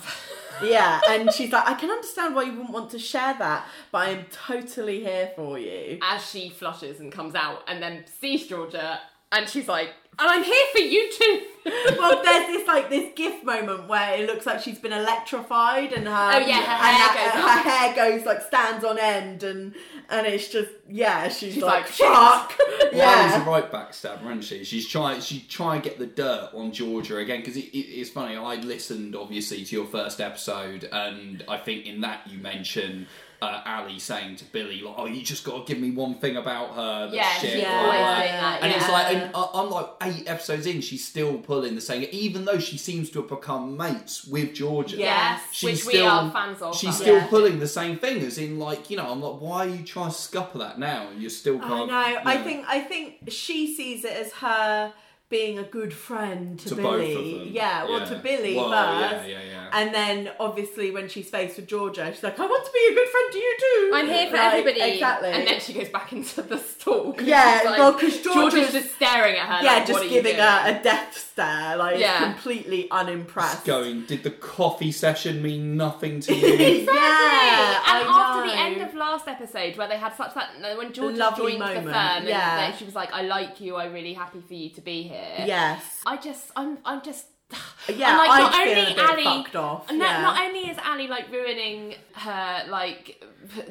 yeah, 0.63 0.99
and 1.09 1.31
she's 1.31 1.51
like, 1.51 1.67
I 1.67 1.73
can 1.75 1.89
understand 1.89 2.35
why 2.35 2.43
you 2.43 2.53
wouldn't 2.53 2.71
want 2.71 2.89
to 2.91 2.99
share 2.99 3.35
that, 3.37 3.67
but 3.91 4.07
I 4.07 4.09
am 4.11 4.25
totally 4.31 5.01
here 5.01 5.31
for 5.35 5.59
you. 5.59 5.99
as 6.01 6.27
she 6.29 6.49
flushes 6.49 6.99
and 6.99 7.11
comes 7.11 7.35
out 7.35 7.63
and 7.67 7.81
then 7.81 8.05
sees 8.19 8.47
Georgia, 8.47 8.99
and 9.31 9.47
she's 9.47 9.67
like, 9.67 9.89
and 10.21 10.29
I'm 10.29 10.43
here 10.43 10.65
for 10.71 10.79
you 10.79 11.11
too. 11.11 11.41
well, 11.99 12.23
there's 12.23 12.47
this 12.47 12.67
like 12.67 12.89
this 12.89 13.13
gift 13.15 13.43
moment 13.43 13.87
where 13.87 14.15
it 14.15 14.25
looks 14.25 14.45
like 14.47 14.61
she's 14.61 14.79
been 14.79 14.93
electrified, 14.93 15.93
and 15.93 16.07
her 16.07 16.31
Oh, 16.33 16.37
yeah, 16.39 16.61
her 16.61 16.87
and 16.87 16.97
hair 16.97 17.09
her, 17.09 17.31
goes 17.31 17.43
her 17.43 17.59
up. 17.59 17.65
hair 17.65 17.95
goes 18.17 18.25
like 18.25 18.41
stands 18.41 18.83
on 18.83 18.97
end, 18.97 19.43
and 19.43 19.75
and 20.09 20.25
it's 20.25 20.47
just 20.47 20.69
yeah, 20.89 21.27
she's, 21.29 21.53
She's 21.55 21.63
like, 21.63 21.83
like, 21.83 21.91
shit. 21.91 22.07
fuck, 22.07 22.53
Well, 22.59 22.69
Ally's 22.69 22.91
a 22.93 22.95
yeah, 22.95 23.47
right 23.47 23.71
backstabber, 23.71 24.23
isn't 24.25 24.41
she? 24.43 24.63
She's 24.63 24.87
trying. 24.87 25.21
She 25.21 25.41
try 25.41 25.75
and 25.75 25.83
get 25.83 25.99
the 25.99 26.07
dirt 26.07 26.49
on 26.55 26.71
Georgia 26.71 27.17
again 27.17 27.41
because 27.41 27.55
it, 27.57 27.65
it, 27.65 27.77
it's 27.77 28.09
funny. 28.09 28.35
I 28.35 28.55
listened 28.55 29.15
obviously 29.15 29.63
to 29.63 29.75
your 29.75 29.85
first 29.85 30.19
episode, 30.19 30.89
and 30.91 31.43
I 31.47 31.57
think 31.57 31.85
in 31.85 32.01
that 32.01 32.27
you 32.27 32.39
mention 32.39 33.05
uh, 33.41 33.61
Ally 33.65 33.97
saying 33.97 34.35
to 34.35 34.45
Billy, 34.45 34.81
like, 34.81 34.93
"Oh, 34.97 35.05
you 35.07 35.23
just 35.23 35.43
got 35.43 35.65
to 35.65 35.73
give 35.73 35.81
me 35.81 35.89
one 35.91 36.15
thing 36.15 36.37
about 36.37 36.75
her." 36.75 37.05
That's 37.07 37.15
Yeah, 37.15 37.33
shit. 37.39 37.59
Yeah. 37.63 37.75
always 37.79 37.99
blah, 37.99 38.05
blah, 38.05 38.19
saying. 38.19 38.61
And 38.61 38.71
yeah. 38.71 38.77
it's 38.77 38.89
like, 38.89 39.13
and 39.15 39.31
I- 39.35 39.49
I'm 39.55 39.69
like 39.71 39.87
eight 40.03 40.29
episodes 40.29 40.65
in, 40.67 40.81
she's 40.81 41.03
still 41.07 41.37
pulling 41.39 41.73
the 41.75 41.81
same. 41.81 42.07
Even 42.11 42.45
though 42.45 42.59
she 42.59 42.77
seems 42.77 43.09
to 43.11 43.21
have 43.21 43.29
become 43.29 43.75
mates 43.75 44.25
with 44.25 44.53
Georgia, 44.53 44.97
yes, 44.97 45.41
she's 45.51 45.69
which 45.79 45.85
we 45.87 45.93
still- 45.99 46.07
are 46.07 46.31
fans 46.31 46.61
of. 46.61 46.75
she's 46.77 46.95
still 46.95 47.15
Yeah. 47.15 47.27
pulling 47.27 47.59
the 47.59 47.67
same 47.67 47.97
thing. 47.97 48.21
As 48.23 48.37
in, 48.37 48.59
like, 48.59 48.89
you 48.91 48.97
know, 48.97 49.09
I'm 49.11 49.21
like, 49.21 49.41
why 49.41 49.65
are 49.65 49.69
you 49.69 49.83
trying 49.83 50.11
to 50.11 50.15
scupper 50.15 50.59
that 50.59 50.77
now? 50.77 51.07
And 51.09 51.19
you're 51.19 51.29
still 51.31 51.57
I 51.63 51.67
can't. 51.67 51.87
know. 51.87 52.19
I 52.25 52.37
think 52.43 52.65
I 52.67 52.79
think 52.81 53.15
she 53.29 53.75
sees 53.75 54.05
it 54.05 54.13
as 54.13 54.31
her 54.33 54.93
being 55.31 55.57
a 55.57 55.63
good 55.63 55.91
friend 55.93 56.59
to, 56.59 56.69
to 56.69 56.75
Billy. 56.75 57.15
both 57.15 57.17
of 57.17 57.39
them. 57.39 57.47
Yeah, 57.51 57.85
well, 57.85 58.05
to 58.05 58.15
Billy 58.17 58.55
Well, 58.55 58.69
first. 58.69 59.27
Yeah, 59.27 59.37
yeah, 59.39 59.39
yeah. 59.49 59.69
And 59.73 59.95
then 59.95 60.29
obviously 60.39 60.91
when 60.91 61.07
she's 61.09 61.29
faced 61.29 61.55
with 61.55 61.65
Georgia, 61.67 62.11
she's 62.13 62.21
like, 62.21 62.37
I 62.39 62.45
want 62.45 62.65
to 62.65 62.71
be 62.71 62.87
a 62.91 62.93
good 62.93 63.07
friend 63.07 63.31
to 63.31 63.37
you 63.39 63.57
too. 63.59 63.91
I'm 63.95 64.07
here 64.07 64.29
for 64.29 64.35
Like, 64.37 64.53
everybody. 64.53 64.81
Exactly. 64.93 65.29
And 65.29 65.47
then 65.47 65.59
she 65.61 65.73
goes 65.73 65.89
back 65.89 66.11
into 66.13 66.41
the 66.43 66.57
stall. 66.59 67.13
'cause 67.17 67.25
Yeah, 67.25 67.57
she's 67.59 67.65
like, 67.65 67.79
well, 67.79 67.93
'cause 67.93 68.19
Georgia's 68.21 68.33
Georgia's- 68.53 68.73
just 68.73 68.95
staring 68.95 69.37
at 69.37 69.47
her. 69.47 69.63
yeah, 69.63 69.73
like, 69.75 69.87
just 69.87 70.09
giving 70.09 70.35
her 70.35 70.61
a 70.65 70.83
death 70.83 71.17
stare, 71.17 71.77
like 71.77 71.97
Yeah. 71.99 72.33
completely 72.33 72.89
unimpressed. 72.91 73.63
going, 73.65 74.05
did 74.05 74.23
the 74.23 74.31
coffee 74.31 74.91
session 74.91 75.41
mean 75.41 75.77
nothing 75.77 76.19
to 76.19 76.35
you? 76.35 76.47
yeah, 76.47 76.83
and 76.85 78.07
I 78.07 78.07
after 78.07 78.49
the 78.51 78.57
end 78.59 78.81
of 78.81 78.93
last 78.93 79.27
episode, 79.27 79.77
where 79.77 79.87
they 79.87 79.97
had 79.97 80.13
such 80.15 80.33
that 80.35 80.49
when 80.77 80.91
Georgia 80.93 81.17
Lovely 81.17 81.57
joined 81.57 81.61
the 81.77 81.81
firm, 81.83 81.93
and 81.95 82.27
yeah. 82.27 82.75
she 82.75 82.83
was 82.85 82.95
like, 82.95 83.11
"I 83.13 83.21
like 83.23 83.61
you. 83.61 83.77
I'm 83.77 83.93
really 83.93 84.13
happy 84.13 84.41
for 84.45 84.53
you 84.53 84.69
to 84.71 84.81
be 84.81 85.03
here." 85.03 85.20
Yes, 85.45 86.01
I 86.05 86.17
just, 86.17 86.51
I'm, 86.55 86.77
I'm 86.85 87.01
just. 87.01 87.25
yeah, 87.93 88.11
I'm 88.11 88.17
like, 88.17 88.51
not 88.51 88.67
only 88.67 88.95
Ally, 88.97 89.23
fucked 89.43 89.55
off. 89.57 89.91
No, 89.91 89.97
yeah. 90.05 90.21
not 90.21 90.39
only 90.41 90.69
is 90.69 90.77
Ally 90.77 91.07
like 91.07 91.29
ruining 91.29 91.95
her 92.13 92.63
like 92.69 93.21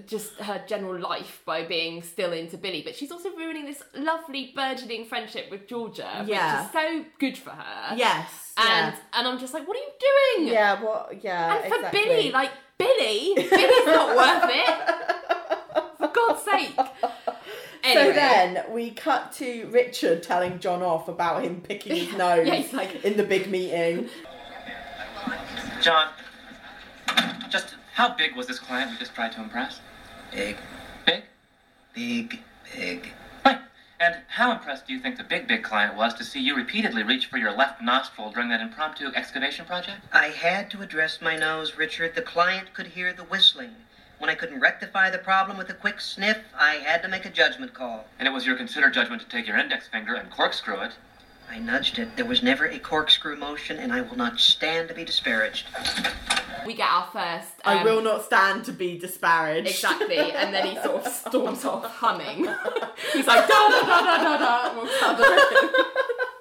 just 0.07 0.35
her 0.35 0.63
general 0.67 1.01
life 1.01 1.41
by 1.47 1.65
being 1.65 2.03
still 2.03 2.33
into 2.35 2.59
Billy, 2.59 2.83
but 2.85 2.95
she's 2.95 3.11
also 3.11 3.31
ruining 3.31 3.65
this 3.65 3.83
lovely 3.97 4.53
burgeoning 4.55 5.07
friendship 5.07 5.51
with 5.51 5.67
Georgia, 5.67 6.25
Yeah. 6.27 6.59
which 6.61 6.67
is 6.67 6.73
so 6.73 7.05
good 7.19 7.39
for 7.39 7.51
her. 7.51 7.97
yes, 7.97 8.53
And 8.59 8.93
yeah. 8.95 9.01
and 9.15 9.27
I'm 9.29 9.39
just 9.39 9.55
like, 9.55 9.67
what 9.67 9.77
are 9.77 9.81
you 9.81 9.93
doing? 10.39 10.53
yeah, 10.53 10.83
what? 10.83 11.25
Yeah, 11.25 11.57
And 11.57 11.69
for 11.73 11.77
exactly. 11.77 12.01
Billy, 12.05 12.33
like 12.33 12.51
Billy, 12.77 13.33
Billy's 13.35 13.87
not 13.87 14.15
worth 14.15 14.51
it. 14.53 14.95
For 16.01 16.09
God's 16.09 16.43
sake. 16.43 16.79
Anyway. 17.83 18.07
So 18.07 18.13
then 18.13 18.65
we 18.71 18.91
cut 18.91 19.33
to 19.35 19.67
Richard 19.71 20.23
telling 20.23 20.59
John 20.59 20.83
off 20.83 21.09
about 21.09 21.43
him 21.45 21.61
picking 21.61 21.97
his 21.97 22.13
nose 22.17 22.47
Yeah, 22.47 22.55
he's 22.55 22.73
like- 22.73 23.05
in 23.05 23.17
the 23.17 23.25
big 23.25 23.51
meeting. 23.51 24.09
John, 25.81 26.09
just 27.49 27.75
how 27.95 28.15
big 28.15 28.37
was 28.37 28.47
this 28.47 28.59
client 28.59 28.91
we 28.91 28.99
just 28.99 29.15
tried 29.15 29.33
to 29.33 29.41
impress? 29.43 29.81
Big, 30.33 30.57
Big? 31.07 31.23
big, 31.95 32.39
big. 32.77 33.13
Right. 33.45 33.59
And 33.99 34.17
how 34.29 34.53
impressed 34.53 34.87
do 34.87 34.93
you 34.93 35.01
think 35.01 35.17
the 35.17 35.25
big, 35.25 35.47
big 35.49 35.63
client 35.63 35.97
was 35.97 36.15
to 36.15 36.25
see 36.25 36.41
you 36.41 36.55
repeatedly 36.55 37.03
reach 37.03 37.27
for 37.27 37.37
your 37.39 37.53
left 37.53 37.83
nostril 37.83 38.31
during 38.31 38.49
that 38.51 38.61
impromptu 38.61 39.09
excavation 39.15 39.65
project? 39.67 40.01
I 40.13 40.27
had 40.29 40.71
to 40.73 40.83
address 40.83 41.21
my 41.21 41.37
nose, 41.37 41.77
Richard. 41.77 42.15
The 42.15 42.23
client 42.23 42.73
could 42.75 42.89
hear 42.89 43.13
the 43.13 43.25
whistling. 43.25 43.75
When 44.21 44.29
I 44.29 44.35
couldn't 44.35 44.61
rectify 44.61 45.09
the 45.09 45.17
problem 45.17 45.57
with 45.57 45.71
a 45.71 45.73
quick 45.73 45.99
sniff, 45.99 46.37
I 46.55 46.75
had 46.75 47.01
to 47.01 47.09
make 47.09 47.25
a 47.25 47.31
judgment 47.31 47.73
call. 47.73 48.05
And 48.19 48.29
it 48.29 48.33
was 48.33 48.45
your 48.45 48.55
considered 48.55 48.93
judgment 48.93 49.23
to 49.23 49.29
take 49.29 49.47
your 49.47 49.57
index 49.57 49.89
finger 49.89 50.15
and 50.15 50.31
corkscrew 50.31 50.83
it. 50.83 50.93
I 51.51 51.59
nudged 51.59 51.99
it. 51.99 52.17
There 52.17 52.25
was 52.25 52.43
never 52.43 52.65
a 52.67 52.79
corkscrew 52.79 53.37
motion, 53.37 53.79
and 53.79 53.93
I 53.93 54.03
will 54.03 54.17
not 54.17 54.39
stand 54.39 54.89
to 54.89 54.95
be 54.95 55.05
disparaged. 55.05 55.67
we 56.65 56.75
get 56.75 56.89
our 56.89 57.07
first. 57.13 57.53
I 57.65 57.79
um, 57.79 57.85
will 57.85 58.03
not 58.03 58.25
stand 58.25 58.65
to 58.67 58.73
be 58.73 58.97
disparaged. 58.99 59.69
Exactly, 59.69 60.17
and 60.19 60.55
then 60.55 60.67
he 60.67 60.75
sort 60.77 61.05
of 61.05 61.13
storms 61.13 61.65
off 61.65 61.85
humming. 61.87 62.47
He's 63.13 63.27
like 63.27 63.49
da 63.49 63.69
da 63.69 63.81
da 63.83 64.01
da 64.01 64.17
da 64.23 64.39
da. 64.73 64.79
walks 64.79 65.03
out 65.03 65.17
the 65.19 65.25
room. 65.25 65.85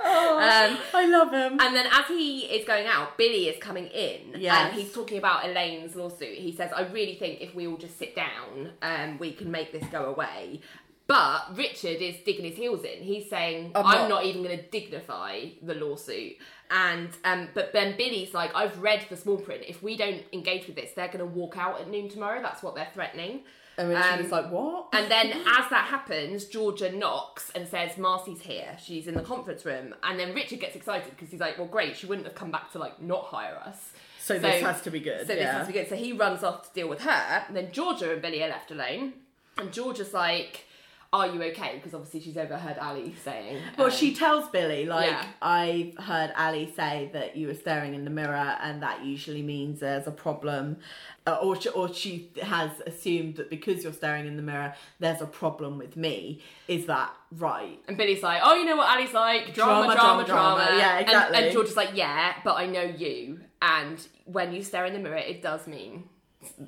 Um, 0.01 0.77
I 0.93 1.05
love 1.07 1.31
him. 1.31 1.59
and 1.59 1.75
then 1.75 1.85
as 1.91 2.05
he 2.07 2.41
is 2.41 2.65
going 2.65 2.87
out, 2.87 3.17
Billy 3.17 3.47
is 3.47 3.61
coming 3.61 3.87
in, 3.87 4.35
Yes. 4.39 4.71
and 4.71 4.79
he's 4.79 4.91
talking 4.93 5.17
about 5.17 5.45
Elaine's 5.45 5.95
lawsuit. 5.95 6.37
He 6.37 6.51
says, 6.51 6.71
"I 6.75 6.83
really 6.83 7.15
think 7.15 7.41
if 7.41 7.53
we 7.53 7.67
all 7.67 7.77
just 7.77 7.97
sit 7.99 8.15
down, 8.15 8.71
um, 8.81 9.17
we 9.19 9.31
can 9.33 9.51
make 9.51 9.71
this 9.71 9.83
go 9.91 10.05
away." 10.05 10.61
But 11.09 11.57
Richard 11.57 12.03
is 12.03 12.17
digging 12.23 12.45
his 12.45 12.55
heels 12.55 12.83
in. 12.83 13.01
He's 13.01 13.27
saying, 13.27 13.71
I'm 13.73 13.83
"I'm, 13.85 13.97
not- 14.01 14.09
not. 14.09 14.25
even 14.25 14.43
going 14.43 14.57
to 14.57 14.63
dignify 14.63 15.47
the 15.63 15.73
lawsuit." 15.73 16.37
And 16.69 17.09
um, 17.25 17.47
but 17.55 17.73
then 17.73 17.97
Billy's 17.97 18.35
like, 18.35 18.55
"I've 18.55 18.79
read 18.79 19.05
the 19.09 19.17
small 19.17 19.37
print. 19.37 19.63
If 19.67 19.81
we 19.81 19.97
don't 19.97 20.21
engage 20.31 20.67
with 20.67 20.75
this, 20.75 20.91
they're 20.95 21.07
going 21.07 21.17
to 21.19 21.25
walk 21.25 21.57
out 21.57 21.81
at 21.81 21.89
noon 21.89 22.09
tomorrow. 22.09 22.41
That's 22.43 22.61
what 22.61 22.75
they're 22.75 22.91
threatening." 22.93 23.41
and 23.79 23.89
Richard 23.89 24.19
um, 24.19 24.19
is 24.19 24.31
like, 24.31 24.51
what? 24.51 24.89
And 24.91 25.09
then 25.09 25.31
as 25.31 25.69
that 25.69 25.87
happens, 25.89 26.43
Georgia 26.45 26.91
knocks 26.91 27.49
and 27.55 27.65
says, 27.65 27.97
Marcy's 27.97 28.41
here. 28.41 28.75
She's 28.77 29.07
in 29.07 29.13
the 29.13 29.21
conference 29.21 29.63
room. 29.65 29.95
And 30.03 30.19
then 30.19 30.35
Richard 30.35 30.59
gets 30.59 30.75
excited 30.75 31.09
because 31.11 31.29
he's 31.29 31.39
like, 31.39 31.57
well, 31.57 31.65
great, 31.65 31.95
she 31.95 32.05
wouldn't 32.05 32.27
have 32.27 32.35
come 32.35 32.51
back 32.51 32.73
to 32.73 32.77
like 32.77 33.01
not 33.01 33.23
hire 33.23 33.55
us. 33.55 33.93
So 34.19 34.37
this 34.37 34.61
has 34.61 34.81
to 34.81 34.91
be 34.91 34.99
good, 34.99 35.25
So 35.25 35.33
this 35.33 35.45
has 35.45 35.65
to 35.65 35.71
be 35.73 35.79
good. 35.79 35.87
So 35.87 35.95
he 35.95 36.11
runs 36.11 36.43
off 36.43 36.67
to 36.67 36.73
deal 36.73 36.89
with 36.89 37.01
her. 37.03 37.45
And 37.47 37.55
then 37.55 37.71
Georgia 37.71 38.11
and 38.11 38.21
Billy 38.21 38.43
are 38.43 38.49
left 38.49 38.69
alone. 38.69 39.13
And 39.57 39.71
Georgia's 39.71 40.13
like, 40.13 40.65
are 41.11 41.27
you 41.27 41.41
okay? 41.41 41.73
Because 41.75 41.95
obviously 41.95 42.19
she's 42.19 42.37
overheard 42.37 42.77
Ally 42.77 43.09
saying. 43.23 43.57
Well, 43.77 43.87
um, 43.87 43.93
she 43.93 44.13
tells 44.13 44.47
Billy, 44.49 44.85
like, 44.85 45.09
Yeah. 45.09 45.25
I 45.41 45.93
heard 45.97 46.31
Ally 46.35 46.67
say 46.75 47.09
that 47.13 47.35
you 47.35 47.47
were 47.47 47.55
staring 47.55 47.95
in 47.95 48.03
the 48.03 48.11
mirror, 48.11 48.35
and 48.61 48.83
that 48.83 49.03
usually 49.03 49.41
means 49.41 49.79
there's 49.79 50.05
a 50.05 50.11
problem. 50.11 50.77
Uh, 51.25 51.35
or, 51.41 51.59
she, 51.59 51.69
or 51.69 51.91
she 51.91 52.31
has 52.43 52.69
assumed 52.85 53.37
that 53.37 53.49
because 53.49 53.83
you're 53.83 53.93
staring 53.93 54.27
in 54.27 54.35
the 54.35 54.43
mirror, 54.43 54.75
there's 54.99 55.21
a 55.21 55.25
problem 55.25 55.79
with 55.79 55.97
me. 55.97 56.43
Is 56.67 56.85
that 56.85 57.11
right? 57.37 57.79
And 57.87 57.97
Billy's 57.97 58.21
like, 58.21 58.41
oh, 58.43 58.53
you 58.55 58.65
know 58.65 58.75
what 58.77 58.89
Ally's 58.89 59.13
like? 59.13 59.53
Drama, 59.55 59.93
Drama, 59.93 59.95
drama, 59.95 60.25
drama, 60.25 60.65
drama. 60.65 60.77
Yeah, 60.77 60.97
And- 60.99 61.07
exactly. 61.07 61.37
And, 61.45 61.53
George 61.53 61.67
is 61.69 61.75
like, 61.75 61.95
yeah, 61.95 62.35
but 62.43 62.55
I 62.55 62.67
know 62.67 62.83
you. 62.83 63.39
And 63.63 63.99
when 64.25 64.53
you 64.53 64.61
stare 64.63 64.85
in 64.85 64.93
the 64.93 64.99
mirror, 64.99 65.17
it 65.17 65.41
does 65.41 65.65
mean 65.65 66.07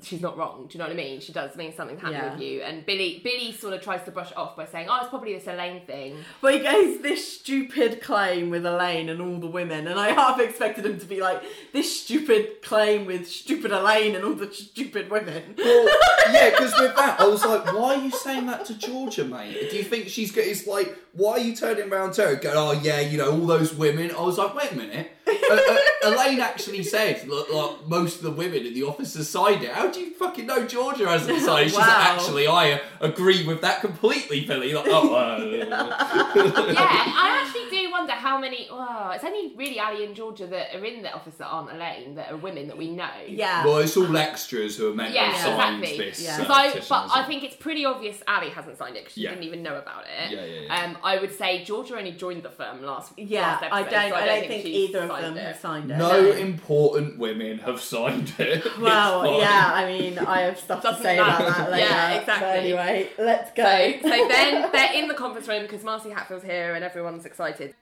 she's 0.02 0.20
not 0.20 0.36
wrong. 0.36 0.66
Do 0.68 0.76
you 0.76 0.78
know 0.78 0.84
what 0.88 0.92
I 0.92 0.96
mean? 0.96 1.20
She 1.20 1.32
does 1.32 1.56
mean 1.56 1.72
something's 1.74 2.00
happening 2.00 2.20
Yeah. 2.22 2.32
with 2.34 2.42
you. 2.42 2.60
And 2.62 2.84
Billy, 2.84 3.20
Billy 3.24 3.52
sort 3.52 3.72
of 3.72 3.80
tries 3.82 4.02
to 4.04 4.10
brush 4.10 4.30
it 4.30 4.36
off 4.36 4.54
by 4.54 4.66
saying, 4.66 4.88
oh, 4.90 4.98
it's 5.00 5.08
probably 5.08 5.32
this 5.34 5.46
Elaine 5.46 5.80
thing. 5.86 6.16
But 6.42 6.54
he 6.54 6.58
goes 6.60 7.00
this 7.00 7.38
stupid 7.40 8.02
claim 8.02 8.50
with 8.50 8.66
Elaine 8.66 9.08
and 9.08 9.20
all 9.22 9.38
the 9.38 9.46
women, 9.46 9.86
and 9.86 9.98
I 9.98 10.10
half 10.10 10.38
expected 10.40 10.84
him 10.84 10.98
to 10.98 11.06
be 11.06 11.20
like 11.20 11.42
this 11.72 12.02
stupid 12.02 12.62
claim 12.62 13.06
with 13.06 13.26
stupid 13.28 13.72
Elaine 13.72 14.14
and 14.14 14.24
all 14.24 14.34
the 14.34 14.52
stupid 14.52 15.10
women. 15.10 15.54
Well, 15.56 15.88
yeah, 16.32 16.50
because 16.50 16.78
with 16.78 16.94
that, 16.96 17.18
I 17.20 17.26
was 17.26 17.44
like, 17.44 17.64
why 17.72 17.94
are 17.96 18.02
you 18.04 18.10
saying 18.10 18.46
that 18.46 18.66
to 18.66 18.74
Georgia, 18.74 19.24
mate? 19.24 19.70
Do 19.70 19.76
you 19.76 19.84
think 19.84 20.08
she's 20.08 20.32
got? 20.32 20.44
It's 20.44 20.66
like, 20.66 20.96
why 21.14 21.32
are 21.32 21.38
you 21.40 21.56
turning 21.56 21.90
around 21.90 22.12
to 22.14 22.22
her 22.26 22.36
going, 22.36 22.56
oh 22.56 22.72
yeah, 22.72 23.00
you 23.00 23.16
know, 23.18 23.32
all 23.32 23.46
those 23.46 23.74
women? 23.74 24.10
I 24.10 24.20
was 24.20 24.36
like, 24.38 24.54
wait 24.54 24.72
a 24.72 24.76
minute. 24.76 25.10
Uh, 25.26 25.54
uh, 25.54 25.78
Elaine 26.04 26.40
actually 26.40 26.82
said, 26.82 27.26
look, 27.28 27.52
like 27.52 27.86
most 27.86 28.16
of 28.16 28.22
the 28.22 28.30
women 28.30 28.66
in 28.66 28.74
the 28.74 28.82
office 28.82 29.12
decided. 29.12 29.70
How 29.70 29.90
do 29.90 30.00
you 30.00 30.14
fucking 30.14 30.46
know 30.46 30.66
Georgia 30.66 31.08
hasn't 31.08 31.38
decided? 31.38 31.70
She's 31.70 31.78
like, 31.78 31.88
actually, 31.88 32.46
I 32.46 32.72
uh, 32.72 32.78
agree 33.00 33.46
with 33.46 33.60
that 33.60 33.80
completely, 33.80 34.44
Billy. 34.44 34.74
Like, 34.74 34.86
oh, 34.88 35.14
uh, 35.14 35.38
yeah, 35.54 35.94
I 35.96 37.44
actually 37.44 37.70
do 37.70 37.91
wonder 38.02 38.12
wonder 38.12 38.28
how 38.28 38.38
many. 38.38 38.68
Oh, 38.70 39.10
it's 39.14 39.24
only 39.24 39.54
really 39.56 39.78
Ally 39.78 40.02
and 40.04 40.14
Georgia 40.14 40.46
that 40.48 40.74
are 40.74 40.84
in 40.84 41.02
the 41.02 41.12
office 41.12 41.34
that 41.36 41.46
aren't 41.46 41.70
Elaine 41.72 42.14
that 42.16 42.32
are 42.32 42.36
women 42.36 42.66
that 42.68 42.76
we 42.76 42.90
know. 42.90 43.08
Yeah. 43.28 43.64
Well, 43.64 43.78
it's 43.78 43.96
all 43.96 44.16
extras 44.16 44.76
who 44.76 44.90
are 44.90 44.94
meant 44.94 45.10
to 45.10 45.14
Yeah, 45.14 45.30
have 45.30 45.56
signed 45.56 45.82
exactly. 45.84 46.04
this. 46.10 46.22
Yeah. 46.22 46.34
uh, 46.34 46.36
'Cause 46.38 46.50
I, 46.50 46.66
petition, 46.68 46.86
but 46.90 47.10
I 47.14 47.22
think 47.24 47.44
it's 47.44 47.56
pretty 47.56 47.84
obvious 47.84 48.22
Ally 48.26 48.48
hasn't 48.48 48.76
signed 48.78 48.96
it 48.96 49.00
because 49.04 49.14
she 49.14 49.22
Yeah. 49.22 49.30
didn't 49.30 49.44
even 49.44 49.62
know 49.62 49.76
about 49.78 50.04
it. 50.06 50.32
Yeah, 50.32 50.44
yeah, 50.44 50.60
yeah. 50.62 50.84
Um, 50.84 50.98
I 51.04 51.18
would 51.18 51.32
say 51.36 51.62
Georgia 51.64 51.96
only 51.96 52.12
joined 52.12 52.42
the 52.42 52.50
firm 52.50 52.82
last. 52.82 53.12
yeah, 53.16 53.42
last 53.42 53.62
episode, 53.62 53.76
I 53.76 53.82
don't. 53.82 54.10
so 54.10 54.16
I 54.16 54.26
don't 54.26 54.48
think, 54.48 54.62
she's 54.66 54.74
either 54.88 55.02
of 55.02 55.20
them 55.22 55.36
it. 55.36 55.46
have 55.46 55.56
signed 55.60 55.90
it. 55.90 55.96
no 55.96 56.30
important 56.32 57.18
women 57.18 57.58
have 57.58 57.80
signed 57.80 58.32
it. 58.38 58.64
Well, 58.80 59.38
yeah. 59.40 59.70
I 59.74 59.86
mean, 59.86 60.18
I 60.18 60.40
have 60.42 60.58
stuff 60.58 60.80
to 60.82 60.88
Doesn't 60.88 61.02
say 61.04 61.18
about 61.18 61.38
that 61.56 61.70
later. 61.70 61.86
Yeah, 61.86 62.12
exactly. 62.18 62.46
But 62.48 62.56
anyway, 62.58 63.08
let's 63.18 63.52
go. 63.52 63.62
So, 64.02 64.08
so 64.08 64.28
then 64.28 64.70
they're 64.72 64.92
in 64.94 65.08
the 65.08 65.14
conference 65.14 65.46
room 65.48 65.62
because 65.62 65.84
Marcy 65.84 66.10
Hatfield's 66.10 66.44
here 66.44 66.74
and 66.74 66.84
everyone's 66.84 67.24
excited. 67.26 67.74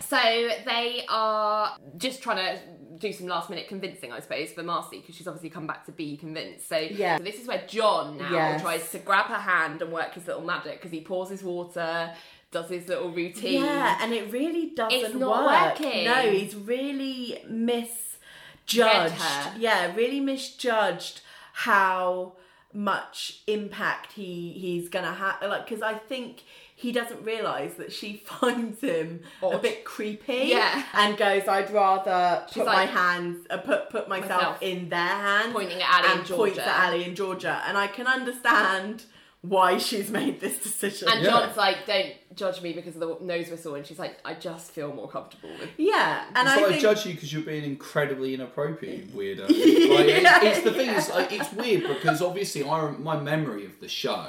So 0.00 0.16
they 0.16 1.04
are 1.08 1.76
just 1.96 2.22
trying 2.22 2.36
to 2.36 2.60
do 2.98 3.12
some 3.12 3.26
last 3.26 3.50
minute 3.50 3.66
convincing, 3.68 4.12
I 4.12 4.20
suppose, 4.20 4.52
for 4.52 4.62
Marcy 4.62 5.00
because 5.00 5.16
she's 5.16 5.26
obviously 5.26 5.50
come 5.50 5.66
back 5.66 5.86
to 5.86 5.92
be 5.92 6.16
convinced. 6.16 6.68
So, 6.68 6.76
Yeah. 6.76 7.16
so 7.16 7.24
this 7.24 7.40
is 7.40 7.48
where 7.48 7.64
John 7.66 8.18
now 8.18 8.30
Yes. 8.32 8.62
tries 8.62 8.90
to 8.92 8.98
grab 8.98 9.26
her 9.26 9.38
hand 9.40 9.82
and 9.82 9.92
work 9.92 10.14
his 10.14 10.26
little 10.26 10.42
magic 10.42 10.74
because 10.74 10.90
he 10.92 11.00
pours 11.00 11.30
his 11.30 11.42
water, 11.42 12.14
does 12.50 12.68
his 12.68 12.86
little 12.88 13.10
routine. 13.10 13.62
Yeah, 13.64 13.98
and 14.00 14.12
it 14.12 14.30
really 14.30 14.66
doesn't 14.70 14.92
It's 14.98 15.14
not 15.14 15.44
work. 15.46 15.80
working. 15.80 16.04
No, 16.04 16.30
he's 16.30 16.54
really 16.54 17.42
misjudged. 17.48 19.14
Her. 19.14 19.54
Yeah, 19.58 19.94
really 19.96 20.20
misjudged 20.20 21.22
how 21.54 22.34
much 22.74 23.40
impact 23.46 24.12
he 24.12 24.52
he's 24.52 24.88
gonna 24.88 25.12
have. 25.12 25.36
Like, 25.42 25.66
because 25.66 25.82
I 25.82 25.94
think 25.94 26.42
he 26.82 26.92
doesn't 26.92 27.22
realise 27.24 27.74
that 27.74 27.92
she 27.92 28.16
finds 28.26 28.80
him 28.80 29.20
a 29.42 29.58
bit 29.58 29.84
creepy. 29.84 30.42
Yeah. 30.46 30.84
and 30.92 31.16
goes, 31.16 31.48
"I'd 31.48 31.70
rather 31.70 32.44
She's 32.48 32.58
put 32.58 32.66
like- 32.66 32.92
my 32.92 33.00
hands, 33.00 33.46
uh, 33.48 33.58
put 33.58 33.88
put 33.90 34.08
myself, 34.08 34.30
Myself. 34.30 34.62
in 34.62 34.88
their 34.90 34.98
hands." 34.98 35.52
Pointing 35.54 35.80
at 35.80 35.88
Ally 36.04 36.12
and 36.18 36.26
points 36.28 36.56
Georgia. 36.56 36.68
at 36.68 36.88
Ally 36.88 36.98
and 37.04 37.16
Georgia, 37.16 37.62
and 37.66 37.78
I 37.78 37.86
can 37.86 38.06
understand 38.06 39.04
why 39.42 39.76
she's 39.76 40.08
made 40.08 40.40
this 40.40 40.58
decision. 40.62 41.08
And 41.08 41.24
Yeah. 41.24 41.30
John's 41.30 41.56
like, 41.56 41.84
don't 41.84 42.12
judge 42.36 42.62
me 42.62 42.72
because 42.74 42.94
of 42.94 43.00
the 43.00 43.16
nose 43.24 43.48
whistle. 43.50 43.74
And 43.74 43.84
she's 43.84 43.98
like, 43.98 44.16
I 44.24 44.34
just 44.34 44.70
feel 44.70 44.92
more 44.94 45.08
comfortable 45.08 45.50
with 45.58 45.68
yeah, 45.76 46.26
and 46.36 46.46
It's 46.46 46.56
I 46.56 46.60
like 46.60 46.66
think 46.66 46.78
I 46.78 46.80
judge 46.80 47.06
you 47.06 47.14
because 47.14 47.32
you're 47.32 47.42
being 47.42 47.64
incredibly 47.64 48.34
inappropriate, 48.34 49.12
weirdo. 49.16 49.48
Like, 49.48 50.06
it- 50.06 50.44
it's 50.44 50.62
the 50.62 50.70
thing 50.72 50.90
is, 50.90 51.08
like, 51.10 51.32
it's 51.32 51.52
weird 51.52 51.82
because 51.88 52.22
obviously, 52.22 52.62
I 52.62 52.92
my 52.92 53.18
memory 53.18 53.64
of 53.66 53.80
the 53.80 53.88
show 53.88 54.26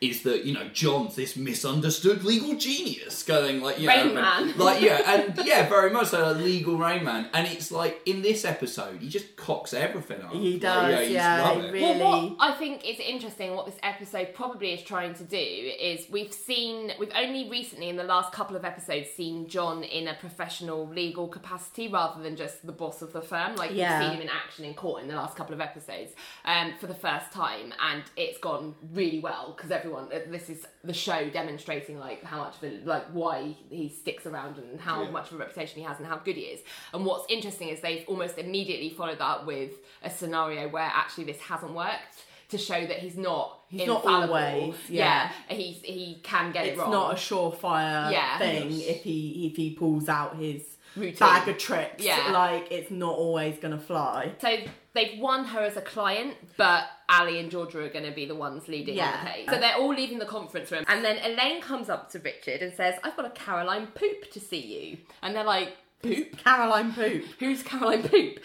is 0.00 0.22
that 0.22 0.44
you 0.44 0.54
know 0.54 0.66
John's 0.72 1.14
this 1.16 1.36
misunderstood 1.36 2.24
legal 2.24 2.54
genius 2.56 3.22
going 3.22 3.60
like 3.60 3.78
you 3.78 3.86
know, 3.86 4.14
Man. 4.14 4.54
like 4.58 4.80
yeah, 4.80 5.02
and 5.14 5.46
yeah, 5.46 5.68
very 5.68 5.90
much 5.90 6.08
so 6.08 6.30
a 6.30 6.32
legal 6.32 6.76
Rain 6.76 7.04
Man, 7.04 7.28
and 7.34 7.46
it's 7.46 7.70
like 7.70 8.00
in 8.06 8.22
this 8.22 8.44
episode 8.44 9.00
he 9.00 9.08
just 9.08 9.36
cocks 9.36 9.74
everything 9.74 10.22
up. 10.22 10.32
He 10.32 10.58
does, 10.58 11.00
he's 11.06 11.10
yeah, 11.12 11.42
love 11.42 11.62
he 11.64 11.70
really- 11.70 12.00
Well, 12.00 12.28
what 12.30 12.36
I 12.40 12.54
think 12.54 12.88
is 12.88 12.98
interesting, 12.98 13.54
what 13.54 13.66
this 13.66 13.76
episode 13.82 14.34
probably 14.34 14.72
is 14.72 14.82
trying 14.82 15.14
to 15.14 15.24
do, 15.24 15.36
is 15.36 16.06
we've 16.10 16.32
seen, 16.32 16.92
we've 16.98 17.12
only 17.14 17.50
recently 17.50 17.88
in 17.88 17.96
the 17.96 18.04
last 18.04 18.32
couple 18.32 18.56
of 18.56 18.64
episodes 18.64 19.10
seen 19.10 19.48
John 19.48 19.82
in 19.84 20.08
a 20.08 20.14
professional 20.14 20.88
legal 20.88 21.28
capacity 21.28 21.88
rather 21.88 22.22
than 22.22 22.36
just 22.36 22.64
the 22.64 22.72
boss 22.72 23.02
of 23.02 23.12
the 23.12 23.20
firm. 23.20 23.56
Like 23.56 23.72
Yeah. 23.72 23.98
we've 24.00 24.08
seen 24.08 24.16
him 24.16 24.22
in 24.22 24.28
action 24.30 24.64
in 24.64 24.74
court 24.74 25.02
in 25.02 25.08
the 25.08 25.16
last 25.16 25.36
couple 25.36 25.54
of 25.54 25.60
episodes 25.60 26.12
um, 26.44 26.72
for 26.80 26.86
the 26.86 26.94
first 26.94 27.32
time, 27.32 27.72
and 27.90 28.02
it's 28.16 28.38
gone 28.38 28.74
really 28.94 29.18
well 29.20 29.52
because 29.56 29.70
everyone, 29.70 29.89
uh, 29.96 30.20
this 30.28 30.48
is 30.50 30.66
the 30.84 30.92
show 30.92 31.28
demonstrating 31.30 31.98
like 31.98 32.22
how 32.24 32.38
much 32.38 32.56
of 32.56 32.64
a, 32.64 32.80
like 32.84 33.06
why 33.12 33.56
he 33.68 33.88
sticks 33.88 34.26
around 34.26 34.58
and 34.58 34.80
how 34.80 35.02
Yeah. 35.02 35.10
much 35.10 35.28
of 35.30 35.34
a 35.34 35.38
reputation 35.38 35.80
he 35.80 35.86
has 35.86 35.98
and 35.98 36.06
how 36.06 36.16
good 36.18 36.36
he 36.36 36.42
is. 36.42 36.60
And 36.94 37.04
what's 37.04 37.24
interesting 37.30 37.68
is 37.68 37.80
they've 37.80 38.04
almost 38.08 38.38
immediately 38.38 38.90
followed 38.90 39.18
that 39.18 39.24
up 39.24 39.46
with 39.46 39.72
a 40.02 40.10
scenario 40.10 40.68
where 40.68 40.82
actually 40.94 41.24
this 41.24 41.40
hasn't 41.40 41.72
worked 41.74 42.24
to 42.50 42.58
show 42.58 42.80
that 42.86 42.98
he's 42.98 43.16
not 43.16 43.60
He's 43.68 43.86
not 43.86 44.02
infallible. 44.02 44.34
always, 44.34 44.74
yeah. 44.88 45.30
he's 45.48 45.80
he 45.82 46.18
can 46.24 46.50
get 46.50 46.66
it's 46.66 46.76
it 46.76 46.80
wrong. 46.80 46.88
It's 46.88 46.92
not 46.92 47.12
a 47.12 47.16
surefire 47.16 48.10
Yeah. 48.10 48.38
thing 48.38 48.72
if 48.72 49.02
he 49.04 49.46
if 49.50 49.56
he 49.56 49.70
pulls 49.74 50.08
out 50.08 50.36
his 50.36 50.64
Routine. 50.96 51.14
bag 51.20 51.46
of 51.48 51.58
tricks. 51.58 52.02
Yeah. 52.04 52.30
like 52.32 52.66
it's 52.72 52.90
not 52.90 53.14
always 53.16 53.58
gonna 53.58 53.78
fly. 53.78 54.32
so 54.40 54.56
they've 54.94 55.20
won 55.20 55.44
her 55.44 55.60
as 55.60 55.76
a 55.76 55.80
client, 55.80 56.34
but 56.56 56.82
Ally 57.10 57.32
and 57.38 57.50
Georgia 57.50 57.80
are 57.80 57.88
going 57.88 58.04
to 58.06 58.12
be 58.12 58.24
the 58.24 58.34
ones 58.34 58.68
leading 58.68 58.96
Yeah. 58.96 59.22
the 59.24 59.30
case. 59.30 59.48
So 59.50 59.58
they're 59.58 59.74
all 59.76 59.92
leaving 59.94 60.18
the 60.18 60.26
conference 60.26 60.70
room, 60.70 60.84
and 60.88 61.04
then 61.04 61.18
Elaine 61.18 61.60
comes 61.60 61.90
up 61.90 62.10
to 62.12 62.18
Richard 62.20 62.62
and 62.62 62.72
says, 62.72 62.94
"I've 63.04 63.16
got 63.16 63.26
a 63.26 63.30
Caroline 63.30 63.88
Poop 63.88 64.30
to 64.32 64.40
see 64.40 64.60
you," 64.60 64.98
and 65.22 65.34
they're 65.34 65.44
like, 65.44 65.76
"Poop." 66.02 66.38
Caroline 66.42 66.92
Poop. 66.94 67.24
Who's 67.40 67.62
Caroline 67.62 68.08
Poop? 68.08 68.38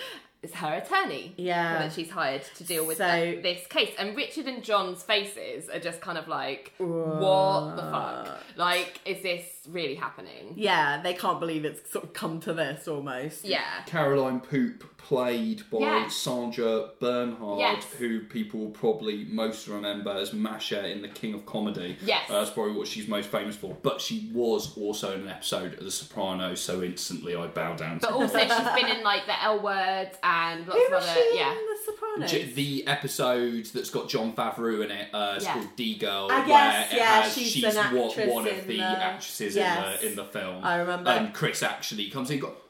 It's 0.43 0.53
her 0.53 0.75
attorney. 0.75 1.33
Yeah. 1.37 1.79
That 1.79 1.93
she's 1.93 2.11
hired 2.11 2.43
to 2.57 2.63
deal 2.63 2.85
with 2.85 2.97
So- 2.99 3.39
this 3.41 3.65
case. 3.65 3.95
And 3.97 4.15
Richard 4.15 4.45
and 4.45 4.63
John's 4.63 5.01
faces 5.01 5.69
are 5.69 5.79
just 5.79 6.01
kind 6.01 6.19
of 6.19 6.27
like, 6.27 6.71
what 6.77 7.75
the 7.75 7.81
fuck? 7.81 8.43
Like, 8.55 8.99
is 9.05 9.23
this 9.23 9.43
really 9.67 9.95
happening? 9.95 10.53
Yeah, 10.55 11.01
they 11.01 11.15
can't 11.15 11.39
believe 11.39 11.65
it's 11.65 11.89
sort 11.91 12.03
of 12.05 12.13
come 12.13 12.39
to 12.41 12.53
this 12.53 12.87
almost. 12.87 13.43
Yeah. 13.43 13.63
Caroline 13.87 14.39
Poop, 14.39 14.94
played 15.07 15.61
by 15.69 15.77
Yeah. 15.79 16.07
Sandra 16.07 16.89
Bernhard, 16.99 17.59
Yes. 17.59 17.85
who 17.99 18.21
people 18.21 18.67
probably 18.71 19.25
most 19.29 19.67
remember 19.67 20.09
as 20.09 20.33
Masha 20.33 20.87
in 20.87 21.03
The 21.03 21.07
King 21.09 21.35
of 21.35 21.45
Comedy. 21.45 21.95
Yes. 22.03 22.27
Uh, 22.27 22.39
that's 22.39 22.49
probably 22.49 22.73
what 22.73 22.87
she's 22.87 23.07
most 23.07 23.29
famous 23.29 23.55
for. 23.55 23.77
But 23.83 24.01
she 24.01 24.31
was 24.33 24.75
also 24.75 25.13
in 25.13 25.21
an 25.21 25.27
episode 25.29 25.75
of 25.75 25.83
The 25.83 25.91
Sopranos, 25.91 26.59
so 26.59 26.81
instantly 26.81 27.35
I 27.35 27.45
bow 27.47 27.75
down 27.75 27.99
to 27.99 28.07
But 28.07 28.13
also, 28.15 28.39
she's 28.39 28.47
been 28.81 28.87
in 28.97 29.03
like 29.03 29.27
the 29.27 29.43
L 29.43 29.59
word 29.61 30.09
and 30.23 30.65
lots 30.67 30.79
Who 30.79 30.95
of 30.95 31.03
other. 31.03 31.21
Yeah. 31.33 31.51
in 31.51 31.57
The 31.57 31.77
Sopranos? 31.85 32.31
J- 32.31 32.45
the 32.53 32.87
episode 32.87 33.65
that's 33.67 33.91
got 33.91 34.09
Jon 34.09 34.33
Favreau 34.33 34.83
in 34.83 34.89
it, 34.89 35.09
uh, 35.13 35.33
it's 35.35 35.45
Yeah. 35.45 35.53
called 35.53 35.67
D 35.75 35.95
Girl, 35.99 36.27
Ah, 36.31 36.39
where 36.39 36.47
yes, 36.47 36.91
it 36.91 36.97
yeah, 36.97 37.21
has, 37.21 37.33
she's 37.33 37.47
she's 37.51 37.63
an 37.75 37.95
wa- 37.95 38.07
actress 38.07 38.33
one 38.33 38.47
of 38.47 38.65
the 38.67 38.77
the- 38.77 38.81
actresses 38.83 39.55
yes. 39.55 40.01
in 40.01 40.05
the 40.05 40.09
in 40.09 40.15
the 40.15 40.25
film. 40.25 40.63
I 40.63 40.77
remember. 40.77 41.11
And 41.11 41.31
Chris 41.33 41.61
actually 41.61 42.09
comes 42.09 42.29
in 42.31 42.35
and 42.35 42.41
goes, 42.43 42.53
"Oh, 42.55 42.61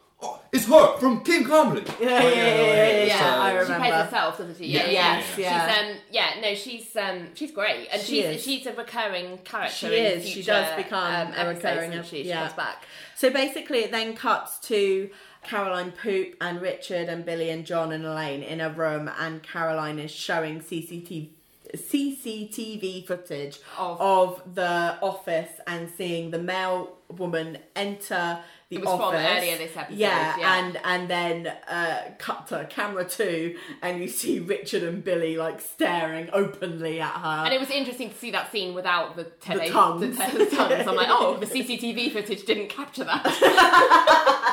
it's 0.51 0.65
her 0.65 0.97
from 0.97 1.21
King 1.23 1.43
Comedy." 1.45 1.89
Yeah, 1.99 2.09
yeah, 2.09 2.30
yeah, 2.30 2.55
yeah, 2.65 3.03
yeah, 3.05 3.19
So- 3.19 3.41
I 3.41 3.65
She 3.65 3.73
plays 3.73 3.93
herself, 3.93 4.38
doesn't 4.38 4.57
she? 4.57 4.65
Yeah, 4.67 4.86
Yeah, 4.86 4.91
yeah. 4.91 5.17
yes, 5.17 5.38
yeah. 5.38 5.67
She's 5.67 5.78
um, 5.91 5.97
yeah, 6.11 6.30
no, 6.41 6.55
she's 6.55 6.95
um, 6.95 7.28
she's 7.36 7.51
great, 7.51 7.88
and 7.91 8.01
She 8.01 8.21
she's 8.21 8.26
is. 8.26 8.43
she's 8.43 8.65
a 8.67 8.73
recurring 8.73 9.38
character. 9.39 9.73
She 9.76 9.88
in 9.97 10.05
is. 10.19 10.28
She 10.30 10.43
does 10.43 10.76
become 10.76 11.28
um, 11.28 11.34
a 11.36 11.47
recurring- 11.53 11.91
doesn't 11.91 12.05
She, 12.07 12.23
she 12.23 12.32
comes 12.32 12.53
back. 12.53 12.84
So 13.15 13.30
basically, 13.30 13.80
it 13.80 13.91
then 13.91 14.15
cuts 14.15 14.59
to 14.67 15.09
Caroline 15.43 15.91
Poop 15.91 16.36
and 16.41 16.61
Richard 16.61 17.07
and 17.09 17.23
Billy 17.26 17.49
and 17.49 17.65
John 17.65 17.91
and 17.91 18.05
Elaine 18.05 18.41
in 18.43 18.59
a 18.61 18.69
room, 18.69 19.09
and 19.19 19.41
Caroline 19.43 19.99
is 19.99 20.11
showing 20.11 20.59
CCTV. 20.61 21.30
CCTV 21.76 23.05
footage 23.05 23.59
Of- 23.78 23.99
of, 23.99 24.55
the 24.55 24.97
office 25.01 25.49
and 25.67 25.89
seeing 25.97 26.32
the 26.32 26.39
male 26.39 26.93
woman 27.09 27.57
enter 27.76 28.39
the 28.70 28.78
It 28.78 28.84
was 28.86 28.95
from 28.97 29.13
earlier 29.13 29.57
this 29.57 29.78
episode, 29.78 29.97
Yeah, 29.99 30.36
yeah. 30.39 30.55
and 30.59 30.80
and 30.84 31.07
then 31.07 31.47
uh, 31.68 32.01
cut 32.18 32.47
to 32.47 32.66
camera 32.70 33.05
two, 33.07 33.57
and 33.84 34.01
you 34.01 34.07
see 34.07 34.39
Richard 34.39 34.82
and 34.84 35.03
Billy 35.03 35.38
like 35.38 35.61
staring 35.61 36.30
openly 36.34 36.99
at 36.99 37.11
her. 37.13 37.43
And 37.45 37.53
it 37.53 37.59
was 37.59 37.70
interesting 37.70 38.09
to 38.09 38.16
see 38.18 38.32
that 38.32 38.51
scene 38.51 38.74
without 38.74 39.16
the 39.16 39.26
tele- 39.26 39.70
tongues. 39.70 40.18
The, 40.18 40.26
te- 40.26 40.38
the 40.38 40.45
tongues. 40.47 40.88
I'm 40.88 40.95
like, 40.95 41.07
oh, 41.11 41.38
the 41.38 41.45
CCTV 41.45 42.11
footage 42.11 42.43
didn't 42.45 42.70
capture 42.70 43.03
that. 43.03 43.24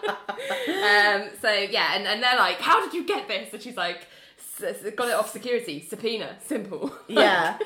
um, 0.10 1.30
so 1.40 1.50
yeah, 1.50 1.94
and, 1.94 2.06
and 2.06 2.22
they're 2.22 2.36
like, 2.38 2.60
how 2.60 2.80
did 2.84 2.92
you 2.94 3.04
get 3.06 3.28
this? 3.28 3.52
And 3.52 3.62
she's 3.62 3.76
like, 3.76 3.96
"S- 3.96 4.02
s- 4.02 4.06
got 4.96 5.08
it 5.08 5.14
off 5.14 5.30
security, 5.30 5.80
subpoena, 5.88 6.36
simple. 6.44 6.92
yeah 7.08 7.58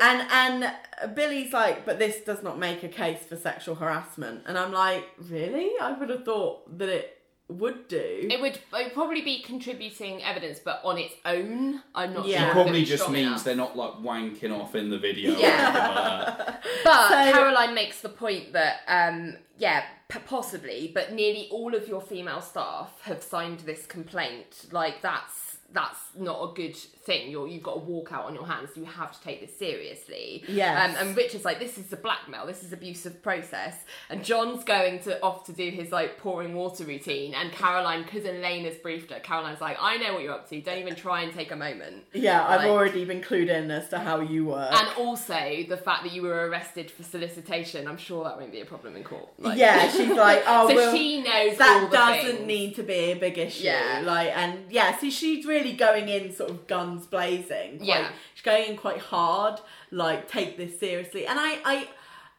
and 0.00 0.26
and 0.32 1.14
billy's 1.14 1.52
like 1.52 1.86
but 1.86 1.98
this 2.00 2.16
does 2.24 2.42
not 2.42 2.58
make 2.58 2.82
a 2.82 2.88
case 2.88 3.20
for 3.28 3.36
sexual 3.36 3.76
harassment 3.76 4.42
and 4.46 4.58
i'm 4.58 4.72
like 4.72 5.04
really 5.30 5.70
i 5.80 5.92
would 5.92 6.08
have 6.10 6.24
thought 6.24 6.76
that 6.78 6.88
it 6.88 7.18
would 7.48 7.86
do 7.88 8.26
It 8.30 8.40
would, 8.40 8.54
it 8.54 8.62
would 8.72 8.92
probably 8.94 9.20
be 9.20 9.42
contributing 9.42 10.22
evidence, 10.22 10.60
but 10.64 10.80
on 10.82 10.96
its 10.96 11.12
own, 11.26 11.82
I'm 11.94 12.14
not 12.14 12.26
Yeah. 12.26 12.38
sure. 12.40 12.48
It 12.48 12.52
probably 12.54 12.84
just 12.86 13.10
means 13.10 13.26
enough. 13.28 13.44
they're 13.44 13.54
not 13.54 13.76
like 13.76 13.92
wanking 13.96 14.50
off 14.58 14.74
in 14.74 14.88
the 14.88 14.98
video. 14.98 15.36
Yeah. 15.36 16.34
like. 16.38 16.62
But 16.84 17.08
So- 17.10 17.32
Caroline 17.32 17.74
makes 17.74 18.00
the 18.00 18.08
point 18.08 18.54
that, 18.54 18.78
um, 18.88 19.36
yeah, 19.58 19.84
p- 20.08 20.20
possibly, 20.26 20.90
but 20.94 21.12
nearly 21.12 21.48
all 21.50 21.74
of 21.74 21.86
your 21.86 22.00
female 22.00 22.40
staff 22.40 22.98
have 23.02 23.22
signed 23.22 23.60
this 23.60 23.84
complaint. 23.84 24.64
Like 24.72 25.02
that's 25.02 25.43
that's 25.74 26.16
not 26.16 26.50
a 26.50 26.54
good 26.54 26.76
thing. 27.04 27.30
You're, 27.30 27.46
you've 27.46 27.62
got 27.62 27.76
a 27.76 27.80
walk 27.80 28.12
out 28.12 28.24
on 28.24 28.34
your 28.34 28.46
hands. 28.46 28.70
You 28.74 28.84
have 28.84 29.12
to 29.12 29.20
take 29.22 29.40
this 29.40 29.56
seriously. 29.58 30.44
Yeah. 30.48 30.84
Um, 30.84 31.08
and 31.08 31.16
Richard's 31.16 31.44
like, 31.44 31.58
this 31.58 31.78
is 31.78 31.92
a 31.92 31.96
blackmail. 31.96 32.46
This 32.46 32.62
is 32.62 32.72
abusive 32.72 33.22
process. 33.22 33.76
And 34.08 34.24
John's 34.24 34.64
going 34.64 35.00
to 35.00 35.22
off 35.22 35.44
to 35.46 35.52
do 35.52 35.70
his 35.70 35.92
like 35.92 36.18
pouring 36.18 36.54
water 36.54 36.84
routine. 36.84 37.34
And 37.34 37.52
Caroline, 37.52 38.02
because 38.02 38.24
Elaine 38.24 38.64
has 38.64 38.76
briefed 38.76 39.10
her, 39.10 39.20
Caroline's 39.20 39.60
like, 39.60 39.76
I 39.80 39.96
know 39.98 40.14
what 40.14 40.22
you're 40.22 40.32
up 40.32 40.48
to. 40.50 40.60
Don't 40.60 40.78
even 40.78 40.94
try 40.94 41.22
and 41.22 41.32
take 41.32 41.50
a 41.52 41.56
moment. 41.56 42.04
Yeah, 42.12 42.46
I've 42.46 42.68
already 42.68 43.04
been 43.04 43.20
clued 43.20 43.48
in 43.48 43.70
as 43.70 43.88
to 43.90 43.98
how 43.98 44.20
you 44.20 44.46
work. 44.46 44.72
And 44.72 44.88
also 44.98 45.64
the 45.68 45.76
fact 45.76 46.04
that 46.04 46.12
you 46.12 46.22
were 46.22 46.48
arrested 46.48 46.90
for 46.90 47.02
solicitation. 47.02 47.86
I'm 47.86 47.96
sure 47.96 48.24
that 48.24 48.38
won't 48.38 48.52
be 48.52 48.60
a 48.60 48.66
problem 48.66 48.96
in 48.96 49.04
court. 49.04 49.28
Like- 49.38 49.58
yeah, 49.58 49.90
she's 49.90 50.10
like, 50.10 50.42
oh, 50.46 50.68
so 50.68 50.74
well, 50.74 50.96
she 50.96 51.22
knows 51.22 51.58
that 51.58 51.88
doesn't 51.90 52.36
things. 52.36 52.46
need 52.46 52.74
to 52.76 52.82
be 52.82 53.12
a 53.12 53.14
big 53.14 53.38
issue. 53.38 53.64
Yeah. 53.64 54.02
Like, 54.04 54.36
and 54.36 54.70
yeah, 54.70 54.96
so 54.98 55.10
she's 55.10 55.44
really 55.46 55.72
going 55.74 56.08
in 56.08 56.32
sort 56.32 56.50
of 56.50 56.66
guns 56.94 57.06
blazing. 57.06 57.78
Quite, 57.78 57.86
Yeah. 57.88 58.08
she's 58.34 58.42
going 58.42 58.70
in 58.70 58.76
quite 58.76 58.98
hard. 58.98 59.60
Like, 59.90 60.28
take 60.28 60.56
this 60.56 60.78
seriously. 60.78 61.26
And 61.26 61.38
I, 61.38 61.58
I, 61.64 61.88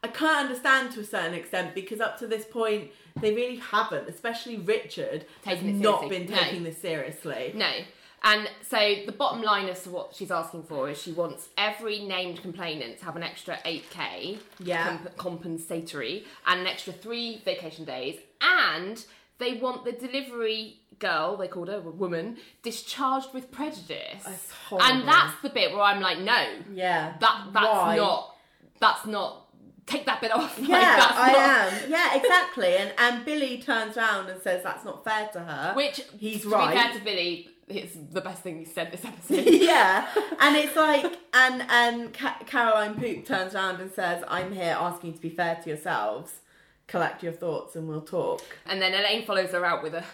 I 0.02 0.08
can't 0.08 0.38
understand 0.48 0.92
to 0.92 1.00
a 1.00 1.04
certain 1.04 1.34
extent 1.34 1.74
because 1.74 2.00
up 2.00 2.18
to 2.18 2.26
this 2.26 2.44
point 2.44 2.90
they 3.20 3.34
really 3.34 3.56
haven't, 3.56 4.08
especially 4.08 4.58
Richard, 4.58 5.24
Taken 5.42 5.70
has 5.72 5.80
not 5.80 6.08
been 6.08 6.26
No. 6.26 6.36
taking 6.36 6.64
this 6.64 6.78
seriously. 6.78 7.52
No. 7.54 7.70
And 8.22 8.48
so 8.68 8.96
the 9.06 9.12
bottom 9.12 9.42
line 9.42 9.68
as 9.68 9.82
to 9.84 9.90
what 9.90 10.14
she's 10.14 10.30
asking 10.30 10.64
for 10.64 10.90
is 10.90 11.00
she 11.00 11.12
wants 11.12 11.48
every 11.56 12.00
named 12.00 12.42
complainant 12.42 12.98
to 12.98 13.04
have 13.04 13.14
an 13.16 13.22
extra 13.22 13.56
8k 13.64 14.38
Yeah. 14.58 14.98
compensatory 15.16 16.24
and 16.46 16.60
an 16.60 16.66
extra 16.66 16.92
three 16.92 17.40
vacation 17.44 17.84
days. 17.84 18.18
And 18.40 19.04
they 19.38 19.54
want 19.54 19.84
the 19.84 19.92
delivery 19.92 20.80
girl, 20.98 21.36
they 21.36 21.48
called 21.48 21.68
her, 21.68 21.76
a 21.76 21.80
woman, 21.80 22.36
discharged 22.62 23.32
with 23.34 23.50
prejudice. 23.50 24.22
That's 24.24 24.52
and 24.70 25.06
that's 25.06 25.40
the 25.42 25.50
bit 25.50 25.72
where 25.72 25.82
I'm 25.82 26.00
like, 26.00 26.18
no, 26.18 26.46
Yeah. 26.72 27.14
that 27.20 27.48
that's 27.52 27.66
Why? 27.66 27.96
not, 27.96 28.34
that's 28.80 29.06
not, 29.06 29.48
take 29.86 30.06
that 30.06 30.20
bit 30.20 30.32
off. 30.32 30.58
Like, 30.60 30.68
Yeah, 30.68 30.96
that's 30.96 31.12
I 31.18 31.32
not- 31.32 31.72
am. 31.84 31.90
Yeah, 31.90 32.14
exactly. 32.16 32.76
And 32.76 32.92
and 32.98 33.24
Billy 33.24 33.58
turns 33.62 33.96
around 33.96 34.28
and 34.30 34.40
says 34.42 34.62
that's 34.62 34.84
not 34.84 35.04
fair 35.04 35.28
to 35.34 35.40
her. 35.40 35.72
Which, 35.74 36.02
he's 36.18 36.42
to 36.42 36.48
right. 36.50 36.70
be 36.74 36.80
fair 36.80 36.92
to 36.98 37.04
Billy, 37.04 37.48
it's 37.68 37.94
the 38.12 38.20
best 38.20 38.42
thing 38.42 38.58
he 38.58 38.64
said 38.64 38.92
this 38.92 39.04
episode. 39.12 39.44
yeah, 39.46 40.06
and 40.40 40.56
it's 40.56 40.76
like, 40.86 41.04
and 41.34 41.62
and 41.68 42.14
Ca- 42.14 42.38
Caroline 42.46 42.94
Poop 42.94 43.26
turns 43.26 43.54
around 43.54 43.80
and 43.80 43.90
says, 43.92 44.22
"I'm 44.28 44.52
here 44.52 44.76
asking 44.78 45.14
to 45.14 45.20
be 45.20 45.30
fair 45.30 45.56
to 45.62 45.68
yourselves. 45.68 46.32
Collect 46.86 47.24
your 47.24 47.32
thoughts 47.32 47.74
and 47.74 47.88
we'll 47.88 48.00
talk." 48.02 48.40
And 48.66 48.80
then 48.80 48.94
Elaine 48.94 49.24
follows 49.26 49.50
her 49.50 49.64
out 49.66 49.82
with 49.82 49.94
a 49.94 50.04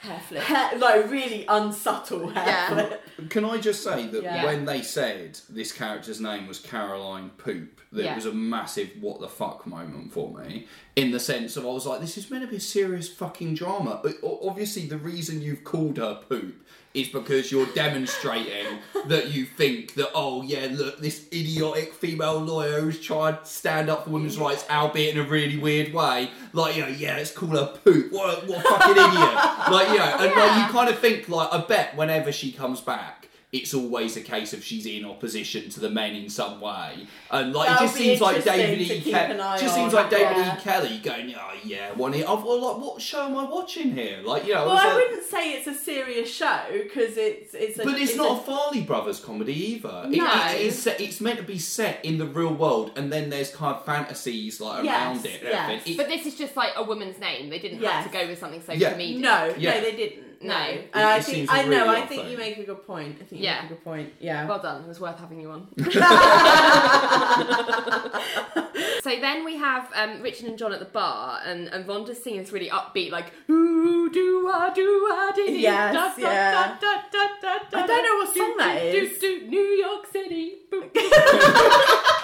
hair 0.00 0.20
flip. 0.28 0.42
Hair, 0.42 0.78
like 0.78 1.10
really 1.10 1.44
unsubtle 1.48 2.28
hair 2.28 2.44
Yeah. 2.46 2.68
flip. 2.68 3.30
Can 3.30 3.44
I 3.44 3.58
just 3.58 3.82
say 3.82 4.06
that 4.06 4.22
Yeah. 4.22 4.44
when 4.44 4.64
they 4.64 4.82
said 4.82 5.38
this 5.48 5.72
character's 5.72 6.20
name 6.20 6.46
was 6.46 6.58
Caroline 6.60 7.30
Poop, 7.36 7.80
that 7.92 8.04
Yeah. 8.04 8.14
was 8.14 8.26
a 8.26 8.32
massive 8.32 8.90
what 9.00 9.20
the 9.20 9.28
fuck 9.28 9.66
moment 9.66 10.12
for 10.12 10.32
me. 10.38 10.66
In 10.94 11.10
the 11.10 11.18
sense 11.20 11.56
of 11.56 11.64
I 11.64 11.68
was 11.70 11.86
like, 11.86 12.00
this 12.00 12.16
is 12.16 12.30
meant 12.30 12.44
to 12.44 12.48
be 12.50 12.56
a 12.56 12.60
serious 12.60 13.08
fucking 13.08 13.54
drama. 13.54 14.00
But 14.02 14.16
Obviously, 14.22 14.86
the 14.86 14.98
reason 14.98 15.42
you've 15.42 15.64
called 15.64 15.96
her 15.98 16.20
Poop 16.28 16.64
is 17.00 17.08
because 17.08 17.50
you're 17.50 17.66
demonstrating 17.74 18.78
that 19.06 19.30
you 19.30 19.44
think 19.44 19.94
that 19.94 20.10
oh 20.14 20.42
yeah 20.42 20.68
look 20.70 20.98
this 21.00 21.26
idiotic 21.32 21.92
female 21.92 22.38
lawyer 22.38 22.80
who's 22.80 23.00
trying 23.00 23.36
to 23.36 23.44
stand 23.44 23.88
up 23.88 24.04
for 24.04 24.10
women's 24.10 24.38
rights 24.38 24.64
albeit 24.70 25.14
in 25.16 25.24
a 25.24 25.28
really 25.28 25.56
weird 25.56 25.92
way. 25.92 26.30
Like 26.52 26.76
you 26.76 26.82
know 26.82 26.88
yeah 26.88 27.16
let's 27.16 27.32
call 27.32 27.50
her 27.50 27.66
poop. 27.84 28.12
What 28.12 28.42
a, 28.42 28.46
what 28.46 28.58
a 28.58 28.68
fucking 28.68 28.92
idiot. 28.92 29.34
Like 29.70 29.88
you 29.88 29.98
know 29.98 30.16
and 30.18 30.34
like, 30.34 30.66
you 30.66 30.72
kind 30.72 30.88
of 30.88 30.98
think 30.98 31.28
like 31.28 31.52
I 31.52 31.58
bet 31.58 31.96
whenever 31.96 32.32
she 32.32 32.52
comes 32.52 32.80
back 32.80 33.17
it's 33.50 33.72
always 33.72 34.14
a 34.16 34.20
case 34.20 34.52
of 34.52 34.62
she's 34.62 34.84
in 34.84 35.06
opposition 35.06 35.70
to 35.70 35.80
the 35.80 35.88
men 35.88 36.14
in 36.14 36.28
some 36.28 36.60
way, 36.60 37.06
and 37.30 37.54
like 37.54 37.66
it 37.68 37.72
That'll 37.72 37.86
just 37.86 37.96
seems 37.96 38.20
like 38.20 38.44
David 38.44 38.78
E. 38.82 38.88
keep 39.00 39.14
Kelly. 39.14 39.32
an 39.34 39.40
eye 39.40 39.58
Just 39.58 39.74
seems 39.74 39.94
like 39.94 40.10
David 40.10 40.36
yeah. 40.36 40.58
E. 40.58 40.60
Kelley 40.60 40.98
going, 40.98 41.34
oh 41.34 41.52
yeah, 41.64 41.92
one 41.94 42.12
here. 42.12 42.26
I've 42.28 42.44
well, 42.44 42.60
like, 42.60 42.82
what 42.82 43.00
show 43.00 43.24
am 43.24 43.34
I 43.38 43.44
watching 43.44 43.92
here? 43.92 44.20
Like 44.22 44.46
you 44.46 44.52
know, 44.52 44.66
Well, 44.66 44.76
I 44.76 44.84
like- 44.88 44.94
wouldn't 44.96 45.24
say 45.24 45.52
it's 45.52 45.66
a 45.66 45.72
serious 45.74 46.30
show 46.30 46.60
because 46.70 47.16
it's 47.16 47.54
it's. 47.54 47.78
A, 47.78 47.84
but 47.84 47.98
it's, 47.98 48.14
not 48.16 48.46
a- 48.46 48.50
a 48.52 48.54
Farrelly 48.54 48.86
Brothers 48.86 49.18
comedy 49.18 49.54
either. 49.72 50.04
No. 50.08 50.26
it- 50.50 50.66
it's, 50.66 50.78
set, 50.80 51.00
it's 51.00 51.20
meant 51.22 51.38
to 51.38 51.44
be 51.44 51.58
set 51.58 52.04
in 52.04 52.18
the 52.18 52.26
real 52.26 52.52
world, 52.52 52.92
and 52.96 53.10
then 53.10 53.30
there's 53.30 53.50
kind 53.54 53.74
of 53.76 53.82
fantasies 53.86 54.60
like 54.60 54.84
Yes, 54.84 55.16
around 55.16 55.24
it. 55.26 55.40
yes. 55.42 55.82
It- 55.86 55.96
But 55.96 56.08
this 56.08 56.26
is 56.26 56.34
just 56.36 56.54
like 56.54 56.72
a 56.76 56.82
woman's 56.82 57.18
name. 57.18 57.48
They 57.48 57.58
didn't 57.58 57.80
Yes. 57.80 57.92
have 58.04 58.12
to 58.12 58.18
go 58.18 58.26
with 58.28 58.38
something 58.38 58.62
so 58.62 58.74
Yeah. 58.74 58.92
comedic. 58.92 59.18
No, 59.20 59.54
Yeah. 59.56 59.74
no, 59.74 59.80
they 59.80 59.96
didn't. 59.96 60.27
No, 60.40 60.48
No. 60.48 60.54
and 60.54 60.78
It- 60.78 60.90
I 60.94 61.16
it 61.16 61.24
think 61.24 61.36
seems 61.36 61.50
a 61.50 61.52
I 61.52 61.62
know. 61.64 61.70
really 61.86 62.02
I 62.02 62.06
think 62.06 62.22
thing. 62.22 62.30
you 62.30 62.38
make 62.38 62.58
a 62.58 62.62
good 62.64 62.86
point. 62.86 63.16
I 63.20 63.24
think 63.24 63.42
Yeah. 63.42 63.56
you 63.56 63.62
make 63.62 63.70
a 63.72 63.74
good 63.74 63.84
point. 63.84 64.12
Yeah. 64.20 64.46
Well 64.46 64.60
done. 64.60 64.82
It 64.82 64.88
was 64.88 65.00
worth 65.00 65.18
having 65.18 65.40
you 65.40 65.50
on. 65.50 65.66
so 69.02 69.10
then 69.20 69.44
we 69.44 69.56
have 69.56 69.90
um, 69.94 70.22
Richard 70.22 70.46
and 70.48 70.56
John 70.58 70.72
at 70.72 70.78
the 70.78 70.84
bar, 70.86 71.40
and, 71.44 71.68
and 71.68 71.84
Vonda's 71.86 72.22
singing 72.22 72.40
this 72.40 72.52
really 72.52 72.70
upbeat, 72.70 73.10
like, 73.10 73.32
ooh, 73.50 74.08
do 74.10 74.48
ah, 74.52 74.70
do 74.74 75.06
ah, 75.10 75.32
dee 75.34 75.46
dee, 75.46 75.62
Yes, 75.62 75.94
da, 75.94 76.14
da, 76.14 76.20
yeah. 76.30 76.52
da, 76.52 76.74
da, 76.80 77.02
da, 77.10 77.28
da, 77.42 77.58
da, 77.70 77.78
I 77.78 77.86
don't 77.86 78.02
know 78.04 78.16
what 78.24 78.34
do, 78.34 78.40
song 78.40 78.54
that 78.58 78.80
do, 78.80 78.86
is. 78.98 79.18
Do, 79.18 79.40
do, 79.40 79.46
New 79.48 79.60
York 79.60 80.06
City. 80.12 80.54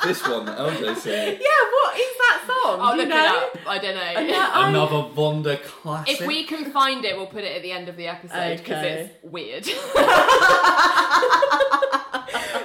boop, 0.00 0.02
boop. 0.02 0.08
this 0.08 0.22
one 0.28 0.44
that 0.46 0.58
LJ 0.58 0.96
said. 0.96 1.40
Yeah, 1.40 1.46
what 1.72 1.94
is 1.98 2.16
that 2.18 2.42
song? 2.46 2.80
I'll 2.80 2.94
Do 2.94 3.02
you 3.02 3.08
look 3.08 3.14
know? 3.16 3.50
it 3.54 3.60
up. 3.60 3.68
I 3.68 3.78
don't 3.78 3.94
know. 3.94 4.00
I- 4.02 4.68
Another 4.68 5.02
Vonda 5.14 5.62
classic. 5.62 6.20
If 6.20 6.26
we 6.26 6.44
can 6.44 6.70
find 6.70 7.04
it, 7.04 7.16
we'll 7.16 7.26
put 7.26 7.44
it 7.44 7.56
at 7.56 7.62
the 7.62 7.72
end 7.72 7.88
of 7.88 7.96
the 7.96 8.06
episode 8.06 8.58
because 8.58 8.78
Okay. 8.84 9.10
it's 9.10 9.24
weird. 9.24 9.64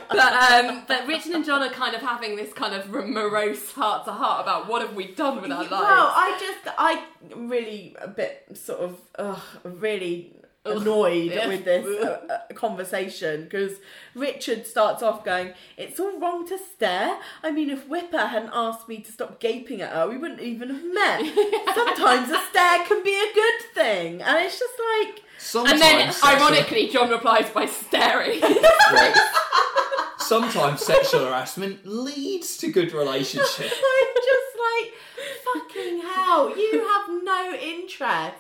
but 0.10 0.34
um, 0.34 0.84
but 0.88 1.08
Richard 1.08 1.34
and 1.34 1.44
John 1.46 1.62
are 1.62 1.70
kind 1.70 1.96
of 1.96 2.02
having 2.02 2.36
this 2.36 2.54
kind 2.54 2.74
of 2.74 2.90
morose 2.90 3.72
heart 3.72 4.06
to 4.06 4.12
heart 4.12 4.42
about 4.44 4.68
what 4.68 4.82
have 4.82 4.94
we 4.96 5.08
done 5.14 5.42
with 5.42 5.52
our 5.52 5.60
lives. 5.64 5.72
Well, 5.72 5.82
I 6.16 6.38
just, 6.40 6.76
I 6.78 7.04
really 7.36 7.96
a 8.02 8.08
bit 8.08 8.46
sort 8.54 8.80
of, 8.82 8.98
ugh, 9.18 9.42
really 9.64 10.34
annoyed 10.66 11.34
Ugh. 11.34 11.48
with 11.48 11.66
this 11.66 11.86
uh, 11.86 12.28
uh, 12.30 12.54
conversation 12.54 13.44
because 13.44 13.74
Richard 14.14 14.66
starts 14.66 15.04
off 15.04 15.24
going, 15.24 15.54
"It's 15.78 16.00
all 16.00 16.20
wrong 16.20 16.48
to 16.48 16.58
stare. 16.58 17.18
I 17.44 17.52
mean, 17.52 17.70
if 17.70 17.88
Whipper 17.88 18.26
hadn't 18.28 18.52
asked 18.54 18.88
me 18.90 18.98
to 19.00 19.12
stop 19.12 19.40
gaping 19.40 19.82
at 19.82 19.92
her, 19.92 20.08
we 20.08 20.18
wouldn't 20.18 20.42
even 20.42 20.70
have 20.70 20.94
met. 20.94 21.20
Sometimes 21.76 22.32
a 22.32 22.40
stare 22.50 22.86
can 22.86 23.04
be 23.04 23.16
a 23.16 23.34
good 23.34 23.74
thing, 23.74 24.22
and 24.22 24.38
it's 24.46 24.60
just 24.60 24.74
like." 24.80 25.22
Sometimes 25.38 25.74
and 25.74 25.82
then, 25.82 26.12
sexual- 26.12 26.30
ironically, 26.30 26.90
John 26.90 27.10
replies 27.10 27.50
by 27.50 27.66
staring. 27.66 28.42
Right. 28.42 29.16
Sometimes 30.18 30.84
sexual 30.84 31.26
harassment 31.26 31.86
leads 31.86 32.58
to 32.58 32.72
good 32.72 32.94
relationships. 32.94 33.60
I'm 34.00 34.16
just 34.16 34.58
like, 34.58 34.94
fucking 35.44 36.02
hell, 36.02 36.58
you 36.58 36.88
have 36.88 37.24
no 37.24 37.54
interest 37.62 38.38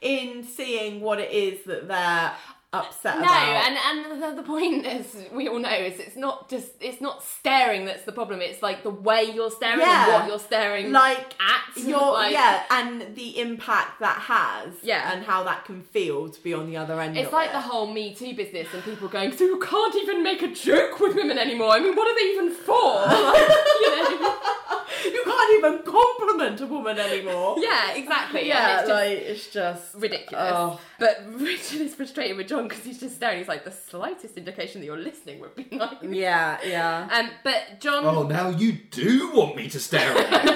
in 0.00 0.44
seeing 0.44 1.00
what 1.00 1.18
it 1.20 1.30
is 1.30 1.64
that 1.64 1.88
they're 1.88 2.32
upset 2.72 3.16
No, 3.18 3.24
about. 3.24 3.66
and 3.66 3.78
and 4.12 4.22
the, 4.22 4.42
the 4.42 4.46
point 4.46 4.86
is, 4.86 5.16
we 5.32 5.48
all 5.48 5.58
know, 5.58 5.70
is 5.70 5.98
it's 5.98 6.16
not 6.16 6.48
just 6.48 6.70
it's 6.80 7.00
not 7.00 7.22
staring 7.24 7.84
that's 7.84 8.04
the 8.04 8.12
problem. 8.12 8.40
It's 8.40 8.62
like 8.62 8.82
the 8.84 8.90
way 8.90 9.24
you're 9.24 9.50
staring 9.50 9.80
Yeah. 9.80 10.04
and 10.04 10.12
what 10.14 10.28
you're 10.28 10.38
staring 10.38 10.92
like 10.92 11.34
at. 11.40 11.76
your 11.82 12.12
like, 12.12 12.32
yeah, 12.32 12.62
and 12.70 13.14
the 13.16 13.40
impact 13.40 13.98
that 14.00 14.18
has, 14.18 14.74
Yeah. 14.82 15.12
and 15.12 15.24
how 15.24 15.42
that 15.44 15.64
can 15.64 15.82
feel 15.82 16.28
to 16.28 16.42
be 16.42 16.54
on 16.54 16.66
the 16.66 16.76
other 16.76 17.00
end. 17.00 17.16
It's 17.16 17.32
like 17.32 17.48
it. 17.50 17.52
the 17.54 17.60
whole 17.60 17.86
Me 17.92 18.14
Too 18.14 18.34
business 18.34 18.68
and 18.72 18.84
people 18.84 19.08
going, 19.08 19.32
so 19.36 19.44
you 19.44 19.58
can't 19.58 19.94
even 19.96 20.22
make 20.22 20.42
a 20.42 20.48
joke 20.54 21.00
with 21.00 21.16
women 21.16 21.38
anymore. 21.38 21.70
I 21.70 21.80
mean, 21.80 21.96
what 21.96 22.06
are 22.08 22.14
they 22.14 22.30
even 22.32 22.50
for? 22.50 22.70
Like, 23.10 23.48
you 23.80 23.90
know? 23.96 24.36
you 25.04 25.22
can't 25.24 25.58
even 25.58 25.82
compliment 25.84 26.60
a 26.60 26.66
woman 26.66 26.98
anymore. 26.98 27.56
Yeah, 27.58 27.92
exactly. 27.94 28.46
yeah, 28.46 28.80
it's 28.80 28.88
just 28.88 28.90
like 28.90 29.18
it's 29.18 29.46
just 29.48 29.94
ridiculous. 29.94 30.52
Oh. 30.54 30.80
But 30.98 31.24
Richard 31.40 31.80
is 31.80 31.94
frustrated 31.94 32.36
with 32.36 32.48
John 32.48 32.59
because 32.68 32.84
he's 32.84 33.00
just 33.00 33.16
staring. 33.16 33.38
He's 33.38 33.48
like, 33.48 33.64
the 33.64 33.70
slightest 33.72 34.36
indication 34.36 34.80
that 34.80 34.86
you're 34.86 34.96
listening 34.96 35.40
would 35.40 35.54
be 35.56 35.66
nice. 35.72 35.96
yeah, 36.02 36.58
yeah. 36.64 37.08
Um, 37.12 37.30
but 37.44 37.80
John, 37.80 38.04
Oh, 38.04 38.22
now 38.24 38.48
you 38.50 38.72
do 38.72 39.30
want 39.32 39.56
me 39.56 39.68
to 39.68 39.78
stare 39.80 40.16
at 40.16 40.44
you. 40.44 40.50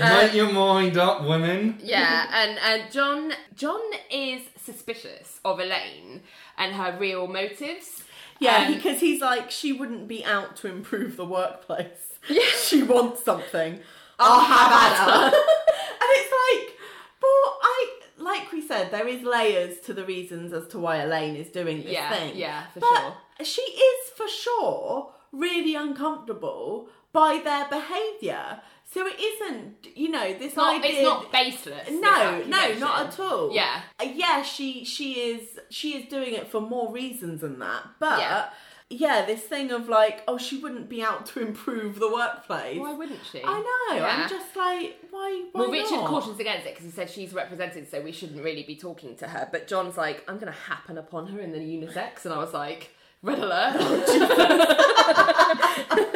Make 0.00 0.34
your 0.34 0.52
mind 0.52 0.96
up, 0.98 1.24
women. 1.24 1.78
yeah, 1.82 2.26
and 2.32 2.58
and 2.58 2.92
John, 2.92 3.32
John 3.54 3.80
is 4.10 4.42
suspicious 4.62 5.40
of 5.44 5.58
Elaine 5.60 6.22
and 6.58 6.74
her 6.74 6.96
real 6.98 7.26
motives. 7.26 8.02
Yeah, 8.38 8.66
Um, 8.66 8.74
because 8.74 9.00
he's 9.00 9.22
like, 9.22 9.50
she 9.50 9.72
wouldn't 9.72 10.08
be 10.08 10.22
out 10.24 10.56
to 10.56 10.68
improve 10.68 11.16
the 11.16 11.24
workplace. 11.24 12.18
Yeah. 12.28 12.42
She 12.62 12.82
wants 12.82 13.24
something. 13.24 13.80
I'll 14.18 14.40
have 14.40 14.72
at 14.72 14.96
her. 14.98 15.24
and 15.26 16.10
it's 16.10 16.32
like, 16.32 16.76
but 17.20 17.26
I, 17.62 17.90
like 18.26 18.50
we 18.52 18.60
said, 18.70 18.90
there 18.90 19.08
is 19.08 19.22
layers 19.22 19.80
to 19.86 19.94
the 19.94 20.04
reasons 20.04 20.52
as 20.52 20.66
to 20.68 20.78
why 20.78 20.96
Elaine 20.98 21.36
is 21.36 21.48
doing 21.48 21.78
this 21.82 21.92
Yeah, 21.92 22.10
thing. 22.14 22.36
yeah, 22.36 22.66
for 22.74 22.80
but 22.80 22.98
sure. 23.00 23.14
She 23.44 23.62
is 23.90 24.10
for 24.16 24.28
sure 24.28 25.12
really 25.32 25.74
uncomfortable 25.74 26.88
by 27.12 27.40
their 27.42 27.66
behaviour. 27.68 28.60
So 28.88 29.06
it 29.06 29.18
isn't, 29.18 29.88
you 29.96 30.08
know, 30.10 30.32
this 30.38 30.54
not, 30.56 30.76
idea. 30.76 30.90
it's 30.92 31.02
not 31.02 31.32
baseless. 31.32 31.88
no, 31.90 32.42
no, 32.46 32.74
not 32.78 33.06
at 33.08 33.20
all. 33.20 33.52
Yeah. 33.52 33.80
Uh, 34.00 34.04
yeah. 34.14 34.42
She 34.42 34.84
she 34.84 35.08
is 35.30 35.58
she 35.70 35.88
is 35.98 36.08
doing 36.08 36.32
it 36.34 36.46
for 36.48 36.60
more 36.60 36.92
reasons 36.92 37.40
than 37.40 37.58
that. 37.58 37.82
But 37.98 38.20
Yeah. 38.20 38.44
yeah, 38.88 39.26
this 39.26 39.42
thing 39.42 39.72
of 39.72 39.88
like, 39.88 40.22
oh, 40.28 40.38
she 40.38 40.58
wouldn't 40.58 40.88
be 40.88 41.02
out 41.02 41.26
to 41.26 41.40
improve 41.40 41.98
the 41.98 42.10
workplace. 42.10 42.78
Why 42.78 42.92
wouldn't 42.94 43.20
she? 43.30 43.42
I 43.44 43.58
know. 43.68 43.96
Yeah. 43.96 44.06
I'm 44.22 44.28
just 44.30 44.54
like, 44.56 45.05
why? 45.16 45.44
why 45.52 45.60
Well, 45.62 45.70
Richard 45.70 45.96
not? 45.96 46.08
cautions 46.08 46.38
against 46.38 46.66
it 46.66 46.74
because 46.74 46.84
he 46.84 46.90
said 46.92 47.08
she's 47.10 47.32
represented, 47.32 47.88
so 47.90 48.00
we 48.00 48.12
shouldn't 48.12 48.42
really 48.44 48.62
be 48.62 48.76
talking 48.76 49.16
to 49.16 49.26
her. 49.28 49.48
But 49.50 49.66
John's 49.66 49.96
like, 49.96 50.22
I'm 50.28 50.36
going 50.38 50.52
to 50.52 50.58
happen 50.58 50.98
upon 50.98 51.26
her 51.28 51.40
in 51.40 51.52
the 51.52 51.58
unisex, 51.58 52.24
and 52.24 52.34
I 52.34 52.38
was 52.38 52.52
like, 52.52 52.90
red 53.22 53.38
alert. 53.38 53.76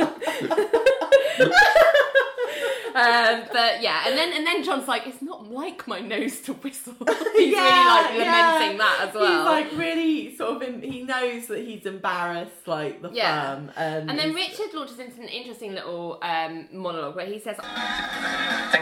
um, 3.00 3.48
but 3.52 3.80
yeah, 3.82 4.04
and 4.06 4.16
then 4.16 4.32
and 4.32 4.46
then 4.46 4.62
John's 4.62 4.86
like, 4.88 5.06
it's 5.06 5.22
not 5.22 5.50
like 5.50 5.86
my 5.88 6.00
nose 6.00 6.40
to 6.42 6.52
whistle. 6.54 6.94
He's 7.36 7.52
Yeah, 7.54 7.60
really 8.12 8.18
like 8.18 8.26
yeah. 8.26 8.52
lamenting 8.52 8.78
that 8.78 9.08
as 9.08 9.14
well. 9.14 9.26
He's 9.26 9.44
like 9.72 9.78
really 9.78 10.36
sort 10.36 10.56
of. 10.56 10.62
In, 10.62 10.82
he 10.82 11.02
knows 11.02 11.46
that 11.48 11.60
he's 11.60 11.86
embarrassed, 11.86 12.66
like 12.66 13.00
the 13.02 13.10
Yeah. 13.12 13.54
firm, 13.54 13.70
and 13.76 14.10
and 14.10 14.18
then 14.18 14.34
Richard 14.34 14.72
launches 14.74 14.98
into 14.98 15.20
an 15.20 15.28
interesting 15.28 15.72
little 15.74 16.18
um, 16.22 16.68
monologue 16.72 17.16
where 17.16 17.26
he 17.26 17.38
says, 17.38 17.56
thing 17.56 17.66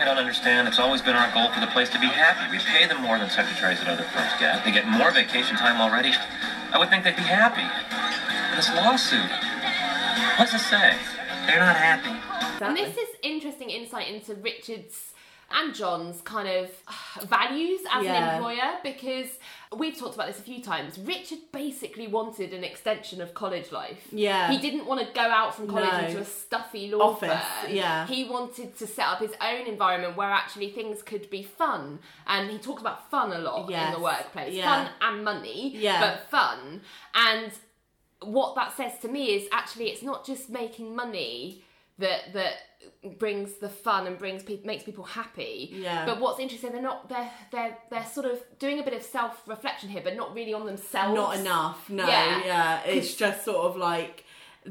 I 0.03 0.05
don't 0.05 0.19
understand, 0.19 0.69
it's 0.69 0.79
always 0.79 1.03
been 1.03 1.17
our 1.17 1.33
goal 1.33 1.51
for 1.53 1.61
the 1.61 1.67
place 1.69 1.89
to 1.91 1.99
be 2.01 2.07
happy. 2.07 2.51
We 2.57 2.59
pay 2.63 2.87
them 2.87 3.03
more 3.03 3.19
than 3.19 3.31
secretaries 3.31 3.81
at 3.81 3.89
other 3.89 4.05
firms 4.15 4.33
get. 4.41 4.65
They 4.65 4.73
get 4.73 4.87
more 4.89 5.11
vacation 5.11 5.57
time 5.57 5.81
already. 5.81 6.13
I 6.73 6.79
would 6.79 6.91
think 6.91 7.05
they'd 7.05 7.17
be 7.17 7.23
happy. 7.23 7.65
This 8.57 8.69
lawsuit. 8.75 9.31
What's 10.39 10.53
it 10.55 10.61
say? 10.61 10.97
They're 11.47 11.61
not 11.61 11.77
happy. 11.77 12.13
And 12.61 12.77
this 12.77 12.97
is 12.97 13.09
interesting 13.23 13.71
insight 13.71 14.09
into 14.13 14.35
Richard's 14.35 15.15
and 15.51 15.75
John's 15.75 16.21
kind 16.21 16.47
of 16.47 16.71
uh, 16.87 17.25
values 17.25 17.81
as 17.91 18.05
Yeah. 18.05 18.17
an 18.17 18.35
employer 18.35 18.79
because 18.83 19.29
we've 19.75 19.97
talked 19.97 20.15
about 20.15 20.27
this 20.27 20.39
a 20.39 20.43
few 20.43 20.63
times. 20.63 20.99
Richard 20.99 21.39
basically 21.53 22.07
wanted 22.07 22.53
an 22.53 22.65
extension 22.65 23.23
of 23.23 23.33
college 23.33 23.73
life. 23.73 24.09
Yeah. 24.13 24.51
He 24.51 24.59
didn't 24.59 24.85
want 24.85 25.01
to 25.07 25.11
go 25.15 25.23
out 25.23 25.55
from 25.55 25.67
college 25.67 25.91
No. 25.91 25.99
into 26.01 26.19
a 26.21 26.25
stuffy 26.27 26.91
law 26.91 27.13
Office, 27.13 27.43
firm. 27.63 27.75
yeah. 27.75 28.07
He 28.07 28.25
wanted 28.29 28.77
to 28.77 28.87
set 28.87 29.07
up 29.07 29.21
his 29.21 29.33
own 29.41 29.67
environment 29.67 30.19
where 30.19 30.29
actually 30.31 30.69
things 30.71 31.03
could 31.03 31.31
be 31.31 31.43
fun. 31.43 32.01
And 32.27 32.51
he 32.51 32.59
talks 32.59 32.83
about 32.83 33.11
fun 33.11 33.33
a 33.33 33.39
lot 33.39 33.71
in 33.71 33.93
the 33.95 34.01
workplace. 34.01 34.53
yeah. 34.53 34.85
Fun 34.85 34.93
and 35.01 35.25
money, 35.25 35.71
Yeah. 35.75 36.01
but 36.01 36.29
fun. 36.31 36.83
And 37.15 37.53
what 38.21 38.55
that 38.57 38.77
says 38.77 38.99
to 39.01 39.09
me 39.09 39.35
is 39.37 39.49
actually 39.51 39.87
it's 39.89 40.03
not 40.03 40.27
just 40.27 40.51
making 40.51 40.95
money 40.95 41.63
that 41.99 42.33
that 42.35 42.55
brings 43.19 43.55
the 43.55 43.69
fun 43.69 44.07
and 44.07 44.19
brings 44.19 44.43
pe- 44.43 44.63
makes 44.65 44.85
people 44.85 45.05
happy. 45.05 45.71
Yeah. 45.73 46.05
But 46.07 46.21
what's 46.21 46.41
interesting, 46.41 46.73
they're 46.73 46.83
not 46.83 47.09
they're 47.09 47.31
they're 47.51 47.77
they're 47.91 48.07
sort 48.07 48.27
of 48.27 48.41
doing 48.59 48.79
a 48.79 48.83
bit 48.83 48.95
of 48.95 49.03
self 49.03 49.43
reflection 49.47 49.89
here, 49.89 50.03
but 50.05 50.17
not 50.17 50.35
really 50.35 50.55
on 50.55 50.65
themselves. 50.67 51.15
not 51.15 51.37
enough. 51.37 51.89
No, 51.91 52.07
Yeah. 52.07 52.43
yeah, 52.45 52.81
it's 52.85 53.15
just 53.15 53.45
sort 53.45 53.67
of 53.67 53.77
like 53.77 54.25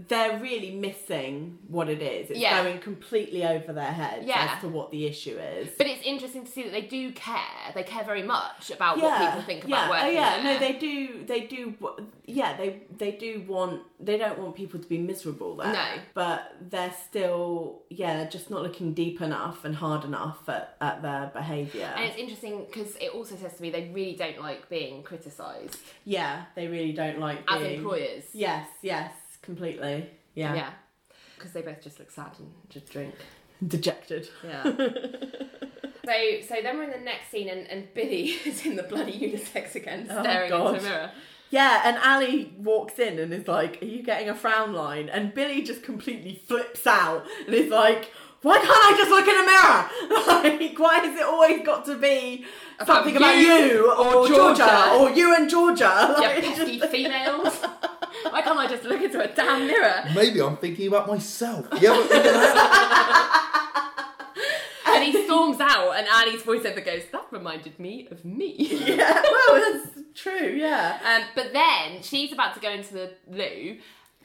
they're 0.08 0.38
really 0.40 0.72
missing 0.72 1.58
what 1.68 1.90
it 1.90 2.02
is. 2.02 2.30
It's 2.30 2.40
Yeah. 2.40 2.64
going 2.64 2.80
completely 2.80 3.44
over 3.46 3.74
their 3.74 3.92
heads 3.92 4.26
Yeah. 4.28 4.52
as 4.56 4.62
to 4.62 4.68
what 4.68 4.92
the 4.92 5.06
issue 5.06 5.38
is. 5.38 5.70
But 5.78 5.88
it's 5.88 6.04
interesting 6.04 6.46
to 6.46 6.52
see 6.52 6.64
that 6.64 6.72
they 6.72 6.82
do 6.82 7.12
care. 7.14 7.72
They 7.74 7.84
care 7.84 8.04
very 8.04 8.24
much 8.24 8.70
about 8.70 9.00
what 9.02 9.18
people 9.20 9.42
think 9.42 9.66
about 9.66 9.70
yeah. 9.70 9.88
Oh, 9.88 9.90
working 9.90 10.08
Oh, 10.08 10.12
yeah, 10.22 10.36
there. 10.36 10.54
no, 10.54 10.60
they 10.60 10.74
do. 10.74 11.24
They 11.26 11.42
do. 11.48 11.74
Yeah, 12.26 12.56
they 12.58 12.82
they 12.98 13.12
do 13.12 13.44
want. 13.48 13.82
They 14.00 14.18
don't 14.18 14.38
want 14.38 14.56
people 14.56 14.80
to 14.80 14.88
be 14.88 15.00
miserable 15.00 15.56
there. 15.56 15.74
No. 15.74 15.86
but 16.14 16.54
they're 16.62 16.94
still. 17.08 17.82
Yeah, 17.90 18.26
just 18.30 18.50
not 18.52 18.62
looking 18.64 18.94
deep 18.94 19.22
enough 19.22 19.66
and 19.66 19.76
hard 19.76 20.04
enough 20.04 20.48
at, 20.48 20.76
at 20.82 21.02
their 21.02 21.32
behaviour. 21.34 21.92
And 21.96 22.06
it's 22.06 22.18
interesting 22.18 22.66
because 22.66 22.96
it 22.98 23.10
also 23.14 23.36
says 23.36 23.54
to 23.56 23.62
me 23.62 23.70
they 23.72 23.90
really 23.94 24.16
don't 24.16 24.40
like 24.42 24.70
being 24.70 25.02
criticised 25.04 25.78
yeah, 26.06 26.46
they 26.56 26.68
really 26.68 26.94
don't 26.94 27.20
like 27.20 27.40
as 27.48 27.62
being, 27.62 27.78
employers. 27.80 28.24
Yes, 28.34 28.68
yes, 28.82 29.12
completely. 29.48 30.10
Yeah, 30.36 30.54
Yeah. 30.54 30.70
Because 31.36 31.52
they 31.54 31.62
both 31.64 31.82
just 31.82 31.98
look 32.00 32.12
sad 32.12 32.32
and 32.40 32.52
just 32.70 32.92
drink. 32.92 33.16
dejected. 33.68 34.30
Yeah. 34.44 34.64
so 34.64 36.14
so 36.48 36.56
then 36.64 36.78
we're 36.78 36.84
in 36.84 36.92
the 36.92 37.00
next 37.04 37.30
scene 37.32 37.50
and, 37.50 37.68
and 37.68 37.92
Billy 37.94 38.24
is 38.46 38.66
in 38.66 38.76
the 38.76 38.84
bloody 38.84 39.14
unisex 39.14 39.74
again, 39.76 40.08
Oh, 40.10 40.22
staring 40.22 40.50
God. 40.50 40.76
into 40.76 40.86
a 40.88 40.90
mirror. 40.90 41.12
Yeah, 41.50 41.82
and 41.86 41.96
Ally 41.98 42.48
walks 42.58 43.00
in 43.00 43.20
and 43.20 43.34
is 43.34 43.48
like, 43.48 43.82
Are 43.82 43.86
you 43.86 44.04
getting 44.04 44.30
a 44.30 44.36
frown 44.36 44.74
line? 44.74 45.08
And 45.10 45.34
Billy 45.34 45.62
just 45.64 45.82
completely 45.84 46.42
flips 46.48 46.86
out 46.86 47.26
and 47.46 47.54
is 47.56 47.72
like, 47.72 48.12
Why 48.42 48.58
can't 48.58 48.70
I 48.70 48.94
just 48.98 49.10
look 49.10 49.28
in 49.28 49.40
a 49.44 49.46
mirror? 49.46 49.90
Like, 50.28 50.78
why 50.80 51.00
has 51.00 51.18
it 51.20 51.26
always 51.26 51.66
got 51.66 51.86
to 51.86 51.96
be 51.98 52.46
something 52.86 53.16
about 53.16 53.38
you 53.38 53.54
you 53.54 53.92
or, 53.94 54.28
Georgia. 54.28 54.58
Georgia. 54.58 54.92
or 55.00 55.10
you 55.12 55.36
and 55.36 55.50
Georgia? 55.50 56.16
You 56.18 56.24
Like, 56.24 56.44
pesky 56.44 56.80
just- 56.80 56.92
females. 56.92 57.60
Why 58.32 58.42
can't 58.42 58.58
I 58.60 58.68
just 58.68 58.84
look 58.84 59.02
into 59.02 59.20
a 59.24 59.28
damn 59.28 59.68
mirror? 59.68 60.04
Maybe 60.16 60.42
I'm 60.42 60.58
thinking 60.58 60.88
about 60.88 61.08
myself. 61.08 61.68
You 61.82 61.90
ever 61.94 62.04
think 62.04 62.26
of 62.26 62.34
that? 62.34 63.64
And 64.90 65.04
he 65.04 65.26
storms 65.26 65.60
out, 65.60 65.92
and 65.96 66.08
Ally's 66.08 66.42
voiceover 66.42 66.84
goes, 66.84 67.04
"That 67.12 67.26
reminded 67.30 67.78
me 67.78 68.08
of 68.10 68.26
me." 68.26 68.56
yeah, 68.58 69.22
well, 69.32 69.62
that's 69.74 70.00
true, 70.16 70.56
yeah. 70.58 70.98
Um, 71.06 71.28
but 71.36 71.54
then 71.54 72.02
she's 72.02 72.32
about 72.32 72.56
to 72.56 72.60
go 72.60 72.72
into 72.72 72.94
the 72.96 73.12
loo, 73.30 73.78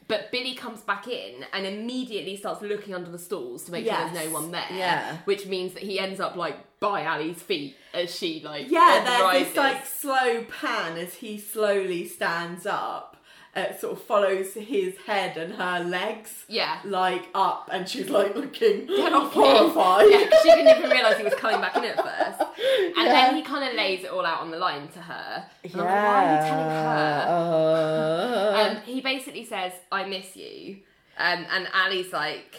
but 0.07 0.31
Billy 0.31 0.55
comes 0.55 0.81
back 0.81 1.07
in 1.07 1.45
and 1.53 1.67
immediately 1.67 2.37
starts 2.37 2.61
looking 2.63 2.95
under 2.95 3.11
the 3.11 3.19
stalls 3.19 3.65
to 3.65 3.71
make 3.71 3.85
sure 3.85 3.93
there's 3.93 4.25
no 4.27 4.33
one 4.33 4.51
there. 4.51 4.65
Yeah. 4.71 5.17
Which 5.25 5.45
means 5.45 5.73
that 5.75 5.83
he 5.83 5.99
ends 5.99 6.19
up 6.19 6.35
like 6.35 6.79
by 6.79 7.03
Ally's 7.03 7.41
feet 7.41 7.75
as 7.93 8.13
she 8.15 8.41
like 8.43 8.71
Yeah, 8.71 9.03
there's 9.05 9.21
rises. 9.21 9.47
this 9.49 9.57
like 9.57 9.85
slow 9.85 10.43
pan 10.45 10.97
as 10.97 11.13
he 11.15 11.37
slowly 11.39 12.07
stands 12.07 12.65
up. 12.65 13.12
It 13.55 13.79
sort 13.79 13.93
of 13.93 14.01
follows 14.01 14.55
his 14.55 14.97
head 15.05 15.37
and 15.37 15.53
her 15.53 15.83
legs. 15.83 16.43
Yeah. 16.47 16.79
Like 16.83 17.27
up, 17.35 17.69
and 17.71 17.87
she's 17.87 18.09
like 18.09 18.35
looking 18.35 18.85
Get 18.87 19.11
horrified. 19.13 20.07
Yeah, 20.09 20.27
she 20.41 20.49
didn't 20.49 20.75
even 20.79 20.89
realise 20.89 21.17
he 21.17 21.23
was 21.23 21.35
coming 21.35 21.61
back 21.61 21.75
in 21.77 21.83
at 21.85 21.97
first. 21.97 22.49
And 22.97 23.07
Yeah. 23.07 23.13
then 23.13 23.35
he 23.35 23.41
kind 23.43 23.67
of 23.69 23.75
lays 23.75 24.03
it 24.03 24.09
all 24.11 24.25
out 24.25 24.39
on 24.41 24.49
the 24.51 24.57
line 24.57 24.87
to 24.89 24.99
her. 24.99 25.45
And 25.63 25.73
I'm 25.75 25.79
like, 25.87 26.03
why 26.03 26.25
are 26.25 26.33
you 26.33 26.49
telling 26.49 26.69
her? 26.69 27.25
Uh, 27.29 28.55
And 28.57 28.79
he 28.79 29.01
basically 29.01 29.45
says, 29.45 29.73
I 29.91 30.05
miss 30.05 30.35
you. 30.35 30.77
Um, 31.17 31.45
and 31.51 31.67
Ally's 31.73 32.11
like, 32.11 32.55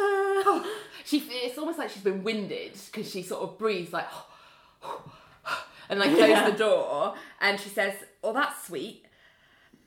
uh, 0.00 0.62
she 1.04 1.18
it's 1.18 1.58
almost 1.58 1.78
like 1.78 1.90
she's 1.90 2.02
been 2.04 2.22
winded 2.22 2.72
because 2.86 3.10
she 3.10 3.22
sort 3.22 3.42
of 3.42 3.58
breathes 3.58 3.92
like 3.92 4.06
and 5.88 5.98
like 5.98 6.10
closes 6.10 6.28
Yeah. 6.28 6.50
the 6.50 6.56
door 6.56 7.14
and 7.40 7.58
she 7.58 7.68
says 7.70 7.94
oh 8.22 8.32
that's 8.32 8.66
sweet 8.66 9.04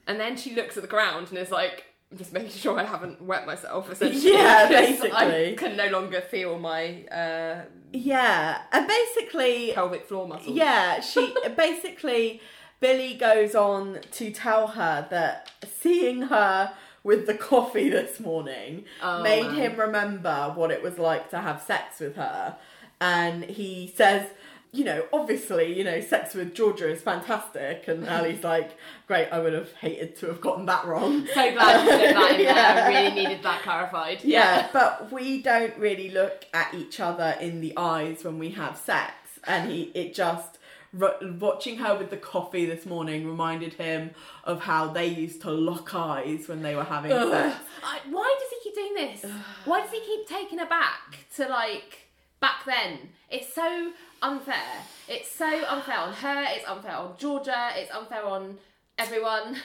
and 0.07 0.19
then 0.19 0.35
she 0.37 0.55
looks 0.55 0.77
at 0.77 0.83
the 0.83 0.89
ground 0.89 1.27
and 1.29 1.37
is 1.37 1.51
like 1.51 1.85
I'm 2.11 2.17
just 2.17 2.33
making 2.33 2.49
sure 2.51 2.77
I 2.77 2.83
haven't 2.83 3.21
wet 3.21 3.45
myself 3.45 3.89
essentially 3.91 4.33
Yeah, 4.33 4.67
'cause 4.67 5.09
I 5.13 5.25
basically. 5.29 5.55
can 5.55 5.77
no 5.77 5.87
longer 5.87 6.21
feel 6.21 6.59
my 6.59 7.03
uh, 7.05 7.61
yeah, 7.93 8.61
and 8.71 8.87
basically, 8.87 9.71
pelvic 9.73 10.05
floor 10.07 10.27
muscles 10.27 10.55
yeah, 10.55 10.99
she 11.01 11.33
basically 11.57 12.41
Billy 12.79 13.13
goes 13.15 13.53
on 13.55 13.99
to 14.11 14.31
tell 14.31 14.67
her 14.67 15.07
that 15.09 15.49
seeing 15.79 16.23
her 16.23 16.73
with 17.03 17.25
the 17.27 17.33
coffee 17.33 17.89
this 17.89 18.19
morning 18.19 18.85
Oh, 19.01 19.21
made 19.23 19.43
man. 19.47 19.55
him 19.55 19.75
remember 19.79 20.51
what 20.55 20.71
it 20.71 20.81
was 20.83 20.97
like 20.99 21.29
to 21.31 21.39
have 21.39 21.61
sex 21.61 21.99
with 21.99 22.15
her, 22.15 22.57
and 22.99 23.43
he 23.45 23.91
says. 23.95 24.27
You 24.73 24.85
know, 24.85 25.05
obviously, 25.11 25.77
you 25.77 25.83
know, 25.83 25.99
sex 25.99 26.33
with 26.33 26.53
Georgia 26.55 26.89
is 26.89 27.01
fantastic, 27.01 27.87
and 27.87 28.07
Ally's 28.07 28.43
like, 28.53 28.71
"Great, 29.07 29.27
I 29.29 29.39
would 29.39 29.53
have 29.53 29.73
hated 29.73 30.17
to 30.19 30.27
have 30.27 30.39
gotten 30.39 30.65
that 30.67 30.85
wrong." 30.85 31.25
so 31.27 31.51
glad 31.51 31.83
you 31.83 31.89
said 31.89 32.15
that 32.15 32.39
in 32.39 32.45
there 32.45 32.55
I 32.55 32.87
really 32.87 33.15
needed 33.23 33.43
that 33.43 33.63
clarified 33.63 34.23
Yeah, 34.23 34.69
but 34.71 35.11
we 35.11 35.41
don't 35.41 35.77
really 35.77 36.09
look 36.09 36.45
at 36.53 36.73
each 36.73 36.99
other 36.99 37.35
in 37.41 37.59
the 37.59 37.73
eyes 37.75 38.23
when 38.23 38.39
we 38.39 38.51
have 38.51 38.77
sex, 38.77 39.13
and 39.45 39.69
he 39.69 39.91
it 39.93 40.13
just 40.13 40.57
watching 40.93 41.77
her 41.77 41.97
with 41.97 42.09
the 42.09 42.17
coffee 42.17 42.65
this 42.65 42.85
morning 42.85 43.25
reminded 43.25 43.73
him 43.73 44.11
of 44.43 44.61
how 44.61 44.87
they 44.87 45.07
used 45.07 45.41
to 45.41 45.51
lock 45.51 45.93
eyes 45.95 46.47
when 46.47 46.61
they 46.61 46.75
were 46.75 46.83
having 46.83 47.11
sex. 47.11 47.57
I, 47.83 47.99
why 48.09 48.35
does 48.39 48.49
he 48.49 48.69
keep 48.69 48.75
doing 48.75 48.93
this? 48.93 49.31
Why 49.65 49.81
does 49.81 49.91
he 49.91 50.01
keep 50.01 50.27
taking 50.27 50.59
her 50.59 50.65
back 50.65 51.25
to 51.35 51.47
like 51.47 52.09
back 52.39 52.65
then? 52.65 53.09
It's 53.29 53.53
so 53.53 53.93
unfair. 54.21 54.83
It's 55.07 55.31
so 55.31 55.47
unfair 55.67 55.97
on 55.97 56.13
her. 56.13 56.45
It's 56.49 56.67
unfair 56.67 56.95
on 56.95 57.13
Georgia. 57.17 57.69
It's 57.75 57.91
unfair 57.91 58.23
on 58.25 58.57
everyone. 58.97 59.57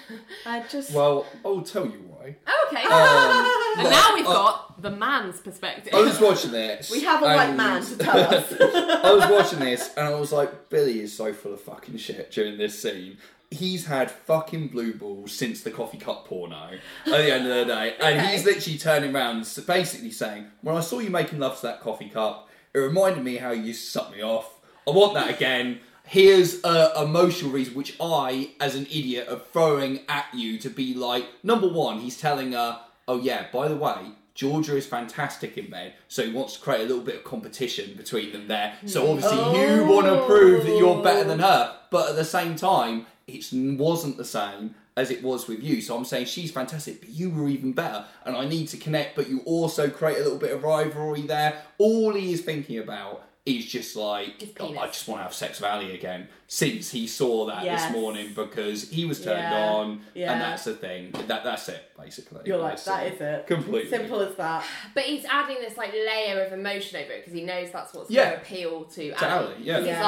I 0.47 0.65
just 0.69 0.93
Well, 0.93 1.27
I'll 1.45 1.63
tell 1.63 1.85
you 1.87 2.03
why. 2.09 2.37
oh, 2.47 2.69
okay. 2.69 2.83
Um, 2.83 3.85
and 3.87 3.91
now 3.91 4.15
we've 4.15 4.27
uh, 4.27 4.33
got 4.33 4.83
the 4.83 4.91
man's 4.91 5.41
perspective. 5.41 5.95
I 5.95 6.01
was 6.01 6.19
watching 6.21 6.53
this. 6.53 6.91
we 6.91 7.01
have 7.03 7.23
a 7.23 7.27
white 7.27 7.49
and- 7.49 7.57
man 7.57 7.83
to 7.85 7.97
tell 7.97 8.19
us. 8.19 8.53
I 8.61 9.13
was 9.15 9.31
watching 9.31 9.61
this 9.61 9.91
and 9.97 10.07
I 10.07 10.19
was 10.19 10.33
like, 10.33 10.69
Billy 10.69 11.01
is 11.01 11.17
so 11.17 11.33
full 11.33 11.55
of 11.55 11.61
fucking 11.61 11.99
shit 11.99 12.31
during 12.33 12.57
this 12.59 12.81
scene. 12.81 13.19
he's 13.51 13.87
had 13.87 14.11
fucking 14.11 14.69
blue 14.69 14.93
balls 14.95 15.33
since 15.33 15.63
the 15.63 15.71
coffee 15.71 15.99
cup 15.99 16.27
porno 16.27 16.71
at 17.05 17.11
the 17.11 17.33
end 17.33 17.47
of 17.47 17.55
the 17.55 17.65
day. 17.73 17.95
And 18.01 18.27
he's 18.29 18.45
literally 18.45 18.79
turning 18.79 19.15
around 19.15 19.47
basically 19.67 20.11
saying, 20.11 20.47
When 20.63 20.77
I 20.77 20.81
saw 20.81 20.99
you 20.99 21.11
making 21.11 21.39
love 21.39 21.57
to 21.61 21.67
that 21.67 21.81
coffee 21.81 22.09
cup, 22.09 22.46
it 22.77 22.81
reminded 22.81 23.25
me 23.25 23.39
how 23.39 23.53
you 23.53 23.63
used 23.63 23.85
to 23.87 23.91
suck 23.91 24.13
me 24.13 24.23
off. 24.23 24.61
I 24.87 24.91
want 24.91 25.15
that 25.15 25.31
again. 25.31 25.81
Here's 26.05 26.63
a 26.63 26.93
emotional 27.03 27.51
reason 27.51 27.75
which 27.75 27.97
I, 27.99 28.51
as 28.61 28.75
an 28.75 28.85
idiot, 28.87 29.29
are 29.29 29.41
throwing 29.53 30.01
at 30.09 30.27
you 30.35 30.59
to 30.59 30.69
be 30.69 30.93
like, 30.93 31.25
number 31.43 31.67
one, 31.67 32.01
he's 32.01 32.21
telling 32.21 32.53
her, 32.53 32.81
Oh 33.09 33.19
yeah, 33.19 33.47
by 33.51 33.69
the 33.69 33.77
way, 33.77 34.13
Georgia 34.35 34.77
is 34.77 34.85
fantastic 34.85 35.57
in 35.57 35.71
bed, 35.71 35.95
so 36.09 36.25
he 36.25 36.33
wants 36.33 36.57
to 36.57 36.61
create 36.61 36.83
a 36.83 36.85
little 36.85 37.03
bit 37.03 37.17
of 37.17 37.25
competition 37.25 37.95
between 37.97 38.33
them 38.33 38.47
there. 38.47 38.75
So 38.85 39.11
obviously 39.11 39.39
you 39.59 39.87
want 39.87 40.07
to 40.07 40.27
prove 40.27 40.65
that 40.65 40.77
you're 40.77 41.03
better 41.03 41.25
than 41.25 41.39
her, 41.39 41.77
but 41.91 42.11
at 42.11 42.17
the 42.17 42.25
same 42.25 42.57
time, 42.57 43.07
it 43.27 43.47
wasn't 43.53 44.19
the 44.19 44.25
same 44.25 44.75
as 44.97 45.11
it 45.11 45.23
was 45.23 45.47
with 45.47 45.63
you. 45.63 45.81
So 45.81 45.97
I'm 45.97 46.05
saying 46.05 46.27
she's 46.27 46.51
fantastic, 46.51 47.01
but 47.01 47.11
you 47.11 47.31
were 47.31 47.49
even 47.49 47.73
better, 47.73 48.05
and 48.25 48.37
I 48.37 48.47
need 48.47 48.69
to 48.69 48.77
connect. 48.77 49.17
But 49.17 49.29
you 49.29 49.41
also 49.45 49.91
create 49.91 50.19
a 50.19 50.23
little 50.23 50.39
bit 50.39 50.53
of 50.53 50.63
rivalry 50.63 51.23
there. 51.23 51.63
All 51.79 52.15
he 52.15 52.33
is 52.33 52.41
thinking 52.41 52.79
about 52.79 53.25
is 53.45 53.67
just 53.67 53.95
like, 53.95 54.55
"Oh. 54.59 54.77
I 54.77 54.87
just 54.87 55.07
want 55.07 55.21
to 55.21 55.25
have 55.25 55.35
sex 55.35 55.61
with 55.61 55.71
Ally 55.71 55.93
again. 55.93 56.29
Since 56.49 56.91
he 56.93 57.09
saw 57.09 57.47
that 57.47 57.65
Yes. 57.65 57.83
this 57.87 57.93
morning, 57.93 58.33
because 58.35 58.89
he 58.91 59.05
was 59.05 59.23
turned 59.23 59.41
Yeah. 59.41 59.65
on, 59.73 60.01
Yeah. 60.15 60.33
and 60.33 60.41
that's 60.41 60.65
the 60.65 60.75
thing. 60.75 61.11
That 61.27 61.43
that's 61.43 61.69
it 61.69 61.83
basically. 61.99 62.41
You're 62.45 62.59
like, 62.59 62.73
That's 62.73 62.85
that 62.85 63.07
is 63.15 63.21
it. 63.21 63.47
Completely. 63.47 63.91
Simple 63.91 64.21
as 64.21 64.35
that. 64.37 64.63
But 64.95 65.05
he's 65.05 65.25
adding 65.25 65.57
this 65.61 65.77
like 65.79 65.93
layer 65.93 66.45
of 66.45 66.53
emotion 66.53 67.01
over 67.03 67.11
it 67.13 67.21
because 67.25 67.33
he 67.33 67.43
knows 67.43 67.71
that's 67.73 67.95
what's 67.95 68.11
Yeah. 68.11 68.25
going 68.27 68.37
to 68.37 68.43
appeal 68.43 68.85
to, 68.85 69.11
To 69.13 69.25
Ally. 69.25 69.33
Ally, 69.45 69.53
yeah. 69.61 69.79
He's 69.79 69.87
Yeah, 69.89 70.05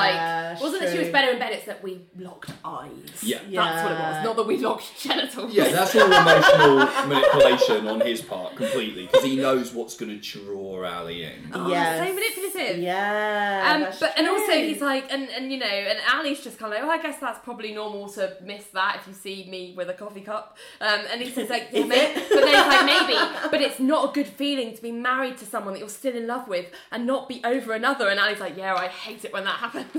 like, 0.53 0.61
wasn't 0.61 0.83
that 0.83 0.93
she 0.93 0.99
was 0.99 1.09
better 1.09 1.33
in 1.33 1.39
bed? 1.39 1.53
It's 1.55 1.65
that 1.65 1.83
we 1.83 2.03
locked 2.19 2.51
eyes. 2.65 2.91
Yeah. 3.23 3.39
that's 3.51 3.83
what 3.83 3.93
it 3.93 3.99
was. 3.99 4.25
Not 4.25 4.37
that 4.37 4.47
we 4.47 4.57
locked 4.59 5.01
genitals. 5.03 5.53
Yeah, 5.53 5.69
that's 5.71 5.97
all 5.97 6.07
emotional 6.07 7.09
manipulation 7.09 7.89
on 7.89 8.01
his 8.03 8.21
part, 8.23 8.55
completely, 8.55 9.07
because 9.07 9.25
he 9.25 9.37
knows 9.37 9.73
what's 9.73 9.97
going 9.97 10.21
to 10.21 10.39
draw 10.39 10.85
Ally 10.85 11.13
in. 11.13 11.51
Oh, 11.55 11.69
Yes. 11.69 12.07
so 12.07 12.15
manipulative. 12.15 12.79
Yeah. 12.83 13.73
Um, 13.75 13.81
that's 13.83 13.99
but 13.99 14.13
and 14.17 14.29
also 14.29 14.53
he's 14.53 14.81
like, 14.81 15.11
and, 15.13 15.29
and 15.31 15.51
you 15.53 15.59
know, 15.59 15.67
and 15.67 15.99
Ally's 16.29 16.45
just 16.45 16.59
kind 16.59 16.73
of 16.73 16.79
like, 16.79 16.87
well, 16.87 16.99
I 16.99 17.03
guess 17.03 17.19
that's 17.21 17.39
probably 17.45 17.73
normal 17.73 18.09
to 18.11 18.37
miss 18.43 18.65
that 18.75 18.97
if 19.01 19.09
you 19.09 19.15
see 19.15 19.49
me 19.51 19.73
with 19.77 19.89
a 19.89 19.95
coffee 19.95 20.21
cup. 20.21 20.59
Um, 20.81 21.01
and 21.11 21.23
he 21.23 21.31
says 21.31 21.49
like, 21.49 21.69
yeah, 21.73 21.85
maybe, 21.85 22.21
but 22.29 22.41
then 22.41 22.49
he's 22.49 22.67
like, 22.67 22.87
maybe, 22.87 23.15
but 23.51 23.61
it's 23.61 23.81
not 23.81 24.11
a 24.11 24.13
good 24.13 24.27
feeling 24.27 24.75
to 24.77 24.83
be 24.83 24.93
married 24.93 25.39
to 25.39 25.47
someone 25.47 25.73
that 25.75 25.81
you're 25.81 25.89
still 25.89 26.15
in 26.15 26.27
love 26.27 26.47
with 26.49 26.67
and 26.93 27.07
not 27.07 27.29
be 27.29 27.41
over 27.45 27.73
another. 27.73 28.09
And 28.09 28.21
Ally's 28.21 28.41
like, 28.41 28.57
yeah, 28.57 28.75
I 28.75 28.89
hate 28.89 29.25
it 29.25 29.33
when 29.33 29.45
that 29.45 29.57
happens. 29.57 29.87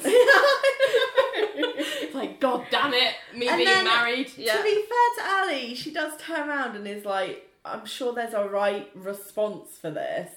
it's 1.56 2.16
like, 2.16 2.40
god 2.40 2.66
damn 2.70 2.94
it, 2.94 3.16
me 3.36 3.48
And 3.48 3.58
being 3.58 3.66
then, 3.70 3.86
married. 3.86 4.32
Yeah. 4.38 4.58
To 4.58 4.64
be 4.64 4.76
fair 4.76 5.10
to 5.18 5.24
Ally, 5.24 5.74
she 5.74 5.92
does 5.92 6.14
turn 6.22 6.48
around 6.48 6.76
and 6.76 6.88
is 6.88 7.06
like, 7.06 7.48
I'm 7.66 7.86
sure 7.86 8.14
there's 8.14 8.34
a 8.34 8.48
right 8.48 8.90
response 8.94 9.78
for 9.82 9.90
this, 9.92 10.32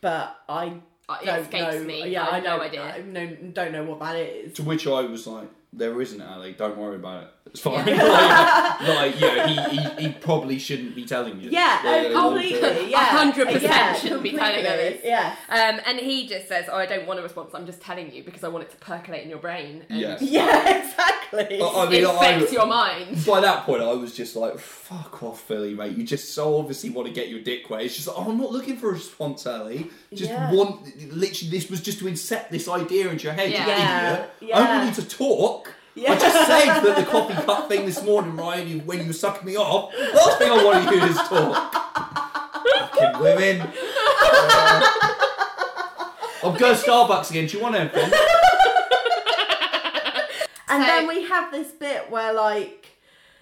but 0.00 0.36
I 0.48 0.80
Uh, 1.08 1.18
it 1.22 1.26
don't 1.26 1.40
escapes 1.40 1.76
know. 1.76 1.84
me. 1.84 2.08
Yeah, 2.08 2.24
I 2.24 2.28
I, 2.28 2.34
have 2.36 2.44
no 2.44 2.60
idea. 2.60 2.82
I 2.82 3.00
no, 3.02 3.26
don't 3.52 3.72
know 3.72 3.84
what 3.84 4.00
that 4.00 4.16
is. 4.16 4.54
To 4.54 4.62
which 4.62 4.86
I 4.86 5.02
was 5.02 5.26
like, 5.26 5.48
there 5.72 6.00
isn't 6.00 6.20
Ally, 6.20 6.52
don't 6.52 6.76
worry 6.76 6.96
about 6.96 7.24
it. 7.24 7.30
It's 7.46 7.60
fine. 7.60 7.86
Yeah. 7.88 8.76
like, 8.80 8.88
like, 8.88 9.20
yeah, 9.20 9.46
he, 9.46 9.76
he, 9.78 10.08
he 10.08 10.12
probably 10.12 10.58
shouldn't 10.58 10.94
be 10.94 11.04
telling 11.06 11.40
you. 11.40 11.48
Yeah, 11.50 11.80
this. 11.82 12.12
oh, 12.14 12.30
completely. 12.32 12.90
Yeah, 12.90 13.32
100% 13.32 13.62
yeah, 13.62 13.94
shouldn't 13.94 14.22
be 14.22 14.32
telling 14.32 14.64
her 14.64 14.70
completely, 14.70 14.90
this. 14.90 15.00
Yeah. 15.04 15.34
Um, 15.48 15.80
and 15.86 15.98
he 15.98 16.26
just 16.28 16.48
says, 16.48 16.66
"Oh, 16.70 16.76
I 16.76 16.86
don't 16.86 17.06
want 17.06 17.18
a 17.20 17.22
response. 17.22 17.54
I'm 17.54 17.64
just 17.64 17.80
telling 17.80 18.12
you 18.12 18.22
because 18.24 18.44
I 18.44 18.48
want 18.48 18.64
it 18.64 18.70
to 18.72 18.76
percolate 18.78 19.22
in 19.22 19.30
your 19.30 19.38
brain 19.38 19.84
and 19.88 19.98
Yeah. 20.00 20.18
Yeah, 20.20 20.84
exactly. 20.84 21.60
I- 21.62 21.66
I 21.66 21.88
mean, 21.88 22.04
infect 22.04 22.50
I- 22.50 22.52
your 22.52 22.66
mind." 22.66 23.24
By 23.26 23.40
that 23.40 23.64
point, 23.64 23.82
I 23.82 23.92
was 23.92 24.14
just 24.14 24.36
like, 24.36 24.58
fuck 24.58 25.22
off, 25.22 25.46
Billy, 25.48 25.72
mate. 25.74 25.96
You 25.96 26.04
just 26.04 26.34
so 26.34 26.58
obviously 26.58 26.90
want 26.90 27.08
to 27.08 27.14
get 27.14 27.28
your 27.28 27.40
dick 27.40 27.70
wet. 27.70 27.82
It's 27.82 27.94
just 27.96 28.08
like, 28.08 28.18
oh, 28.18 28.30
I'm 28.30 28.38
not 28.38 28.52
looking 28.52 28.76
for 28.76 28.90
a 28.90 28.92
response, 28.92 29.46
Ally. 29.46 29.84
Just 30.12 30.30
Yeah. 30.30 30.52
want, 30.52 30.84
literally, 31.12 31.50
this 31.50 31.70
was 31.70 31.80
just 31.80 32.00
to 32.00 32.08
inset 32.08 32.50
this 32.50 32.68
idea 32.68 33.08
into 33.08 33.24
your 33.24 33.32
head, 33.32 33.50
Yeah. 33.50 33.62
you 33.62 33.68
Yeah, 33.70 34.12
idiot. 34.12 34.30
I 34.42 34.44
yeah. 34.60 34.66
don't 34.78 34.86
need 34.86 34.94
to 34.96 35.08
talk. 35.08 35.72
Yeah. 35.98 36.12
I 36.12 36.16
just 36.18 36.46
said 36.46 36.80
that 36.80 36.96
the 36.98 37.04
coffee 37.10 37.32
cup 37.32 37.68
thing 37.70 37.86
this 37.86 38.02
morning, 38.04 38.36
Ryan, 38.36 38.68
you, 38.68 38.78
when 38.80 39.00
you 39.00 39.06
were 39.06 39.12
sucking 39.14 39.46
me 39.46 39.56
off, 39.56 39.94
last 40.14 40.38
thing 40.38 40.50
I 40.52 40.62
want 40.62 40.84
to 40.86 40.90
do 41.00 41.04
is 41.06 41.16
talk. 41.16 41.72
Fucking 42.92 43.22
women. 43.22 43.62
Uh, 44.22 44.82
I'm 46.44 46.54
going 46.58 46.76
to 46.76 46.82
Starbucks 46.82 47.30
again. 47.30 47.46
Do 47.46 47.56
you 47.56 47.62
want 47.62 47.76
anything? 47.76 48.12
and 50.68 50.82
So- 50.82 50.86
then 50.86 51.06
we 51.08 51.24
have 51.28 51.50
this 51.50 51.68
bit 51.72 52.10
where, 52.10 52.32
like, 52.34 52.86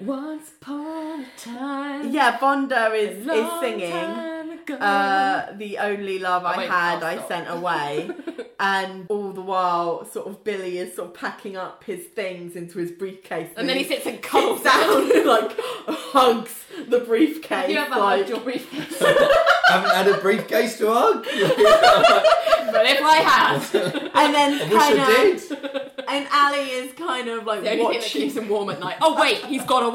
Once 0.01 0.51
upon 0.65 1.21
a 1.21 1.27
time, 1.37 2.11
yeah, 2.13 2.39
Vonda 2.39 2.97
is, 2.97 3.19
is 3.19 3.27
long 3.27 3.61
singing. 3.61 3.91
time 3.91 4.51
ago. 4.51 4.75
Uh, 4.77 5.53
the 5.57 5.79
only 5.79 6.19
love 6.19 6.45
I 6.45 6.57
wait, 6.59 6.71
had, 6.71 7.03
I'll 7.03 7.17
stop. 7.19 7.29
sent 7.29 7.51
away, 7.59 8.11
and 8.59 9.07
all 9.09 9.33
the 9.33 9.43
while, 9.43 10.05
sort 10.07 10.27
of 10.27 10.43
Billy 10.45 10.79
is 10.79 10.95
sort 10.95 11.09
of 11.09 11.15
packing 11.15 11.57
up 11.57 11.85
his 11.85 12.05
things 12.07 12.57
into 12.57 12.79
his 12.79 12.91
briefcase, 12.91 13.51
and 13.57 13.69
then 13.69 13.77
he 13.77 13.85
sits 13.85 14.07
and 14.07 14.17
sits 14.17 14.27
cuddles 14.29 14.63
down 14.63 15.11
and 15.15 15.27
like 15.27 15.53
hugs 15.59 16.65
the 16.89 17.01
briefcase. 17.01 17.49
Have 17.63 17.71
you 17.71 17.79
ever 17.79 17.91
like, 17.91 18.19
hugged 18.19 18.29
your 18.31 18.41
briefcase? 18.41 18.99
Haven't 19.69 19.91
had 19.91 20.09
a 20.09 20.19
briefcase 20.19 20.77
to 20.79 20.93
hug. 20.93 21.25
but 21.25 22.87
if 22.87 23.01
I 23.03 23.17
had, 23.17 24.11
and 24.15 24.35
then 24.35 24.61
I 24.61 24.69
wish 24.69 24.79
kind 24.79 24.99
of, 24.99 25.49
did. 25.49 25.91
and 26.09 26.27
Ally 26.31 26.59
is 26.59 26.93
kind 26.93 27.29
of 27.29 27.45
like 27.45 27.63
the 27.63 27.71
only 27.71 27.85
thing 27.85 28.01
that 28.01 28.09
keeps 28.09 28.37
him 28.37 28.49
warm 28.49 28.71
at 28.71 28.81
night. 28.81 28.97
Oh 29.01 29.19
wait, 29.21 29.45
he's 29.47 29.65
got 29.65 29.83
a 29.83 29.89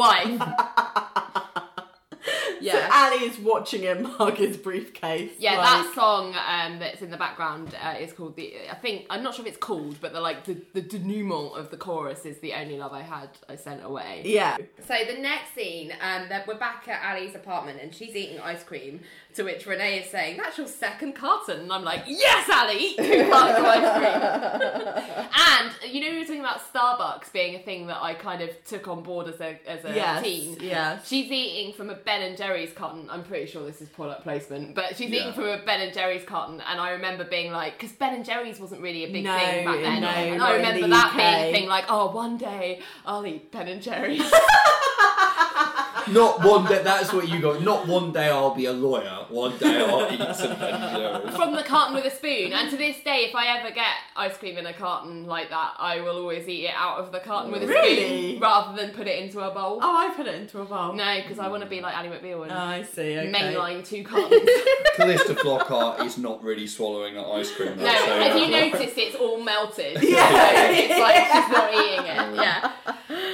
wife. 2.61 2.73
So 2.73 2.77
yeah. 2.77 2.89
Ally 2.91 3.23
is 3.23 3.39
watching 3.39 3.81
him 3.81 4.03
hug 4.03 4.37
his 4.37 4.57
briefcase. 4.57 5.31
Yeah, 5.37 5.57
like, 5.57 5.65
that 5.65 5.95
song 5.95 6.35
um, 6.47 6.79
that's 6.79 7.01
in 7.01 7.09
the 7.09 7.17
background 7.17 7.75
uh, 7.81 7.95
is 7.99 8.13
called 8.13 8.35
the. 8.35 8.53
I 8.69 8.75
think 8.75 9.05
I'm 9.09 9.23
not 9.23 9.35
sure 9.35 9.45
if 9.45 9.49
it's 9.49 9.57
called, 9.57 9.97
but 10.01 10.13
the 10.13 10.21
like 10.21 10.45
the 10.45 10.57
the 10.73 10.81
denouement 10.81 11.57
of 11.57 11.71
the 11.71 11.77
chorus 11.77 12.25
is 12.25 12.39
the 12.39 12.53
only 12.53 12.77
love 12.77 12.93
I 12.93 13.01
had 13.01 13.29
I 13.47 13.55
sent 13.55 13.83
away. 13.83 14.23
Yeah. 14.25 14.57
So 14.85 14.95
the 15.07 15.21
next 15.21 15.53
scene, 15.55 15.93
um, 16.01 16.27
we're 16.47 16.57
back 16.57 16.87
at 16.87 17.01
Ally's 17.03 17.35
apartment 17.35 17.79
and 17.81 17.93
she's 17.93 18.15
eating 18.15 18.39
ice 18.39 18.63
cream. 18.63 19.01
To 19.35 19.43
which 19.43 19.65
Renee 19.67 19.99
is 19.99 20.09
saying, 20.09 20.37
"That's 20.37 20.57
your 20.57 20.65
second 20.67 21.13
carton," 21.13 21.59
and 21.61 21.71
I'm 21.71 21.83
like, 21.83 22.01
"Yes, 22.07 22.49
Ally, 22.49 22.93
two 22.97 23.29
cartons 23.29 23.59
of 23.59 23.65
ice 23.65 25.03
cream." 25.05 25.29
and 25.47 25.93
you 25.93 26.01
know, 26.01 26.09
we 26.09 26.17
were 26.19 26.25
talking 26.25 26.39
about 26.39 26.61
Starbucks 26.73 27.31
being 27.31 27.55
a 27.55 27.59
thing 27.59 27.87
that 27.87 28.01
I 28.01 28.15
kind 28.15 28.41
of 28.41 28.49
took 28.65 28.87
on 28.87 29.03
board 29.03 29.27
as 29.27 29.39
a 29.39 29.59
as 29.69 29.85
a 29.85 29.93
Yes. 29.93 30.23
teen. 30.23 30.57
Yeah. 30.59 30.97
She's 31.05 31.31
eating 31.31 31.73
from 31.73 31.91
a 31.91 31.95
Ben 31.95 32.23
and 32.23 32.35
Jerry's 32.37 32.73
carton. 32.73 33.07
I'm 33.09 33.23
pretty 33.23 33.45
sure 33.49 33.63
this 33.65 33.81
is 33.81 33.89
product 33.89 34.23
placement, 34.23 34.73
but 34.73 34.97
she's 34.97 35.09
Yeah. 35.11 35.19
eating 35.21 35.33
from 35.33 35.45
a 35.45 35.59
Ben 35.59 35.79
and 35.81 35.93
Jerry's 35.93 36.23
carton, 36.25 36.59
and 36.67 36.79
I 36.79 36.91
remember 36.91 37.23
being 37.23 37.51
like, 37.51 37.77
because 37.79 37.95
Ben 37.95 38.15
and 38.15 38.25
Jerry's 38.25 38.59
wasn't 38.59 38.81
really 38.81 39.03
a 39.05 39.11
big 39.11 39.23
No, 39.25 39.37
thing 39.37 39.63
back 39.65 39.79
then, 39.81 40.01
no, 40.01 40.07
and 40.07 40.41
I 40.41 40.55
remember 40.55 40.87
that 40.87 41.11
UK. 41.13 41.17
being 41.17 41.49
a 41.49 41.51
thing 41.59 41.69
like, 41.69 41.85
oh, 41.87 42.09
one 42.11 42.37
day 42.37 42.81
I'll 43.05 43.25
eat 43.27 43.51
Ben 43.51 43.67
and 43.67 43.81
Jerry's. 43.81 44.21
Not 46.13 46.43
one 46.43 46.65
day. 46.65 46.81
That's 46.83 47.11
what 47.13 47.27
you 47.29 47.39
go. 47.39 47.59
Not 47.59 47.87
one 47.87 48.11
day 48.11 48.29
I'll 48.29 48.55
be 48.55 48.65
a 48.65 48.73
lawyer. 48.73 49.25
One 49.29 49.57
day 49.57 49.83
I'll 49.83 50.11
eat 50.11 50.35
some 50.35 50.57
Ben 50.59 51.31
from 51.33 51.55
the 51.55 51.63
carton 51.63 51.95
with 51.95 52.05
a 52.05 52.11
spoon. 52.11 52.53
And 52.53 52.69
to 52.71 52.77
this 52.77 52.97
day, 53.03 53.25
if 53.29 53.35
I 53.35 53.57
ever 53.59 53.69
get 53.73 53.87
ice 54.15 54.37
cream 54.37 54.57
in 54.57 54.65
a 54.65 54.73
carton 54.73 55.25
like 55.25 55.49
that, 55.49 55.73
I 55.77 56.01
will 56.01 56.17
always 56.17 56.47
eat 56.47 56.65
it 56.65 56.73
out 56.75 56.97
of 56.99 57.11
the 57.11 57.19
carton 57.19 57.51
with 57.51 57.63
a 57.63 57.67
Really? 57.67 58.29
spoon 58.31 58.39
rather 58.41 58.75
than 58.81 58.91
put 58.95 59.07
it 59.07 59.23
into 59.23 59.39
a 59.39 59.51
bowl. 59.53 59.79
Oh, 59.81 59.97
I 59.97 60.13
put 60.15 60.27
it 60.27 60.35
into 60.35 60.59
a 60.61 60.65
bowl. 60.65 60.93
No, 60.93 61.17
because 61.21 61.39
I 61.39 61.47
want 61.47 61.63
to 61.63 61.69
be 61.69 61.81
like 61.81 61.95
Ally 61.95 62.07
McBeal 62.07 62.43
and 62.43 62.51
Oh, 62.51 62.55
I 62.57 62.83
see. 62.83 63.17
Okay. 63.17 63.31
mainline 63.31 63.85
two 63.87 64.03
cartons. 64.03 64.49
Calista 64.95 65.35
Flockhart 65.35 66.05
is 66.05 66.17
not 66.17 66.43
really 66.43 66.67
swallowing 66.67 67.15
that 67.15 67.25
ice 67.25 67.51
cream. 67.55 67.77
though, 67.77 67.83
no, 67.85 67.93
so- 68.05 68.19
if 68.21 68.35
you 68.35 68.55
uh, 68.55 68.59
noticed 68.69 68.97
it's 68.97 69.15
all 69.15 69.41
melted. 69.41 69.97
Yeah. 70.09 70.27
So 70.27 70.71
it's 70.71 70.99
like 70.99 71.15
she's 71.27 71.51
not 71.51 71.73
eating 71.73 72.05
it. 72.05 72.35
Yeah. 72.35 72.71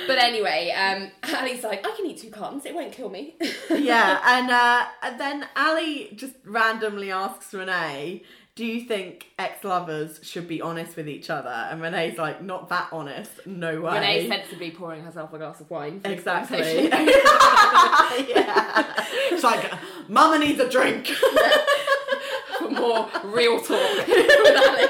But 0.08 0.18
anyway, 0.18 0.72
um, 0.72 1.12
Ally's 1.36 1.64
like, 1.64 1.86
I 1.86 1.92
can 1.96 2.06
eat 2.06 2.18
two 2.20 2.30
cartons. 2.30 2.66
It 2.66 2.76
won't 2.76 2.92
kill 2.92 3.10
me. 3.10 3.36
yeah, 3.70 4.20
and, 4.26 4.52
uh, 4.52 4.86
and 5.02 5.20
then 5.20 5.48
Ally 5.56 6.08
just 6.16 6.36
randomly 6.46 7.12
asks 7.12 7.54
Renee, 7.54 8.24
"Do 8.56 8.66
you 8.66 8.82
think 8.82 9.28
ex-lovers 9.38 10.20
should 10.24 10.48
be 10.48 10.62
honest 10.62 10.96
with 10.96 11.08
each 11.10 11.30
other?" 11.30 11.50
And 11.50 11.82
Renee's 11.82 12.18
like, 12.18 12.42
"Not 12.42 12.70
that 12.70 12.88
honest. 12.92 13.46
No 13.46 13.82
way." 13.82 13.94
Renee 13.96 14.28
sensibly 14.28 14.72
pouring 14.72 15.04
herself 15.04 15.34
a 15.34 15.38
glass 15.38 15.60
of 15.62 15.70
wine. 15.70 16.02
Exactly. 16.06 16.88
yeah. 16.90 17.02
It's 19.32 19.44
like, 19.44 19.72
Mama 20.08 20.40
needs 20.40 20.60
a 20.60 20.70
drink. 20.70 21.08
for 22.60 22.70
more 22.70 23.10
real 23.24 23.60
talk 23.60 24.08
with 24.08 24.58
Ally. 24.58 24.88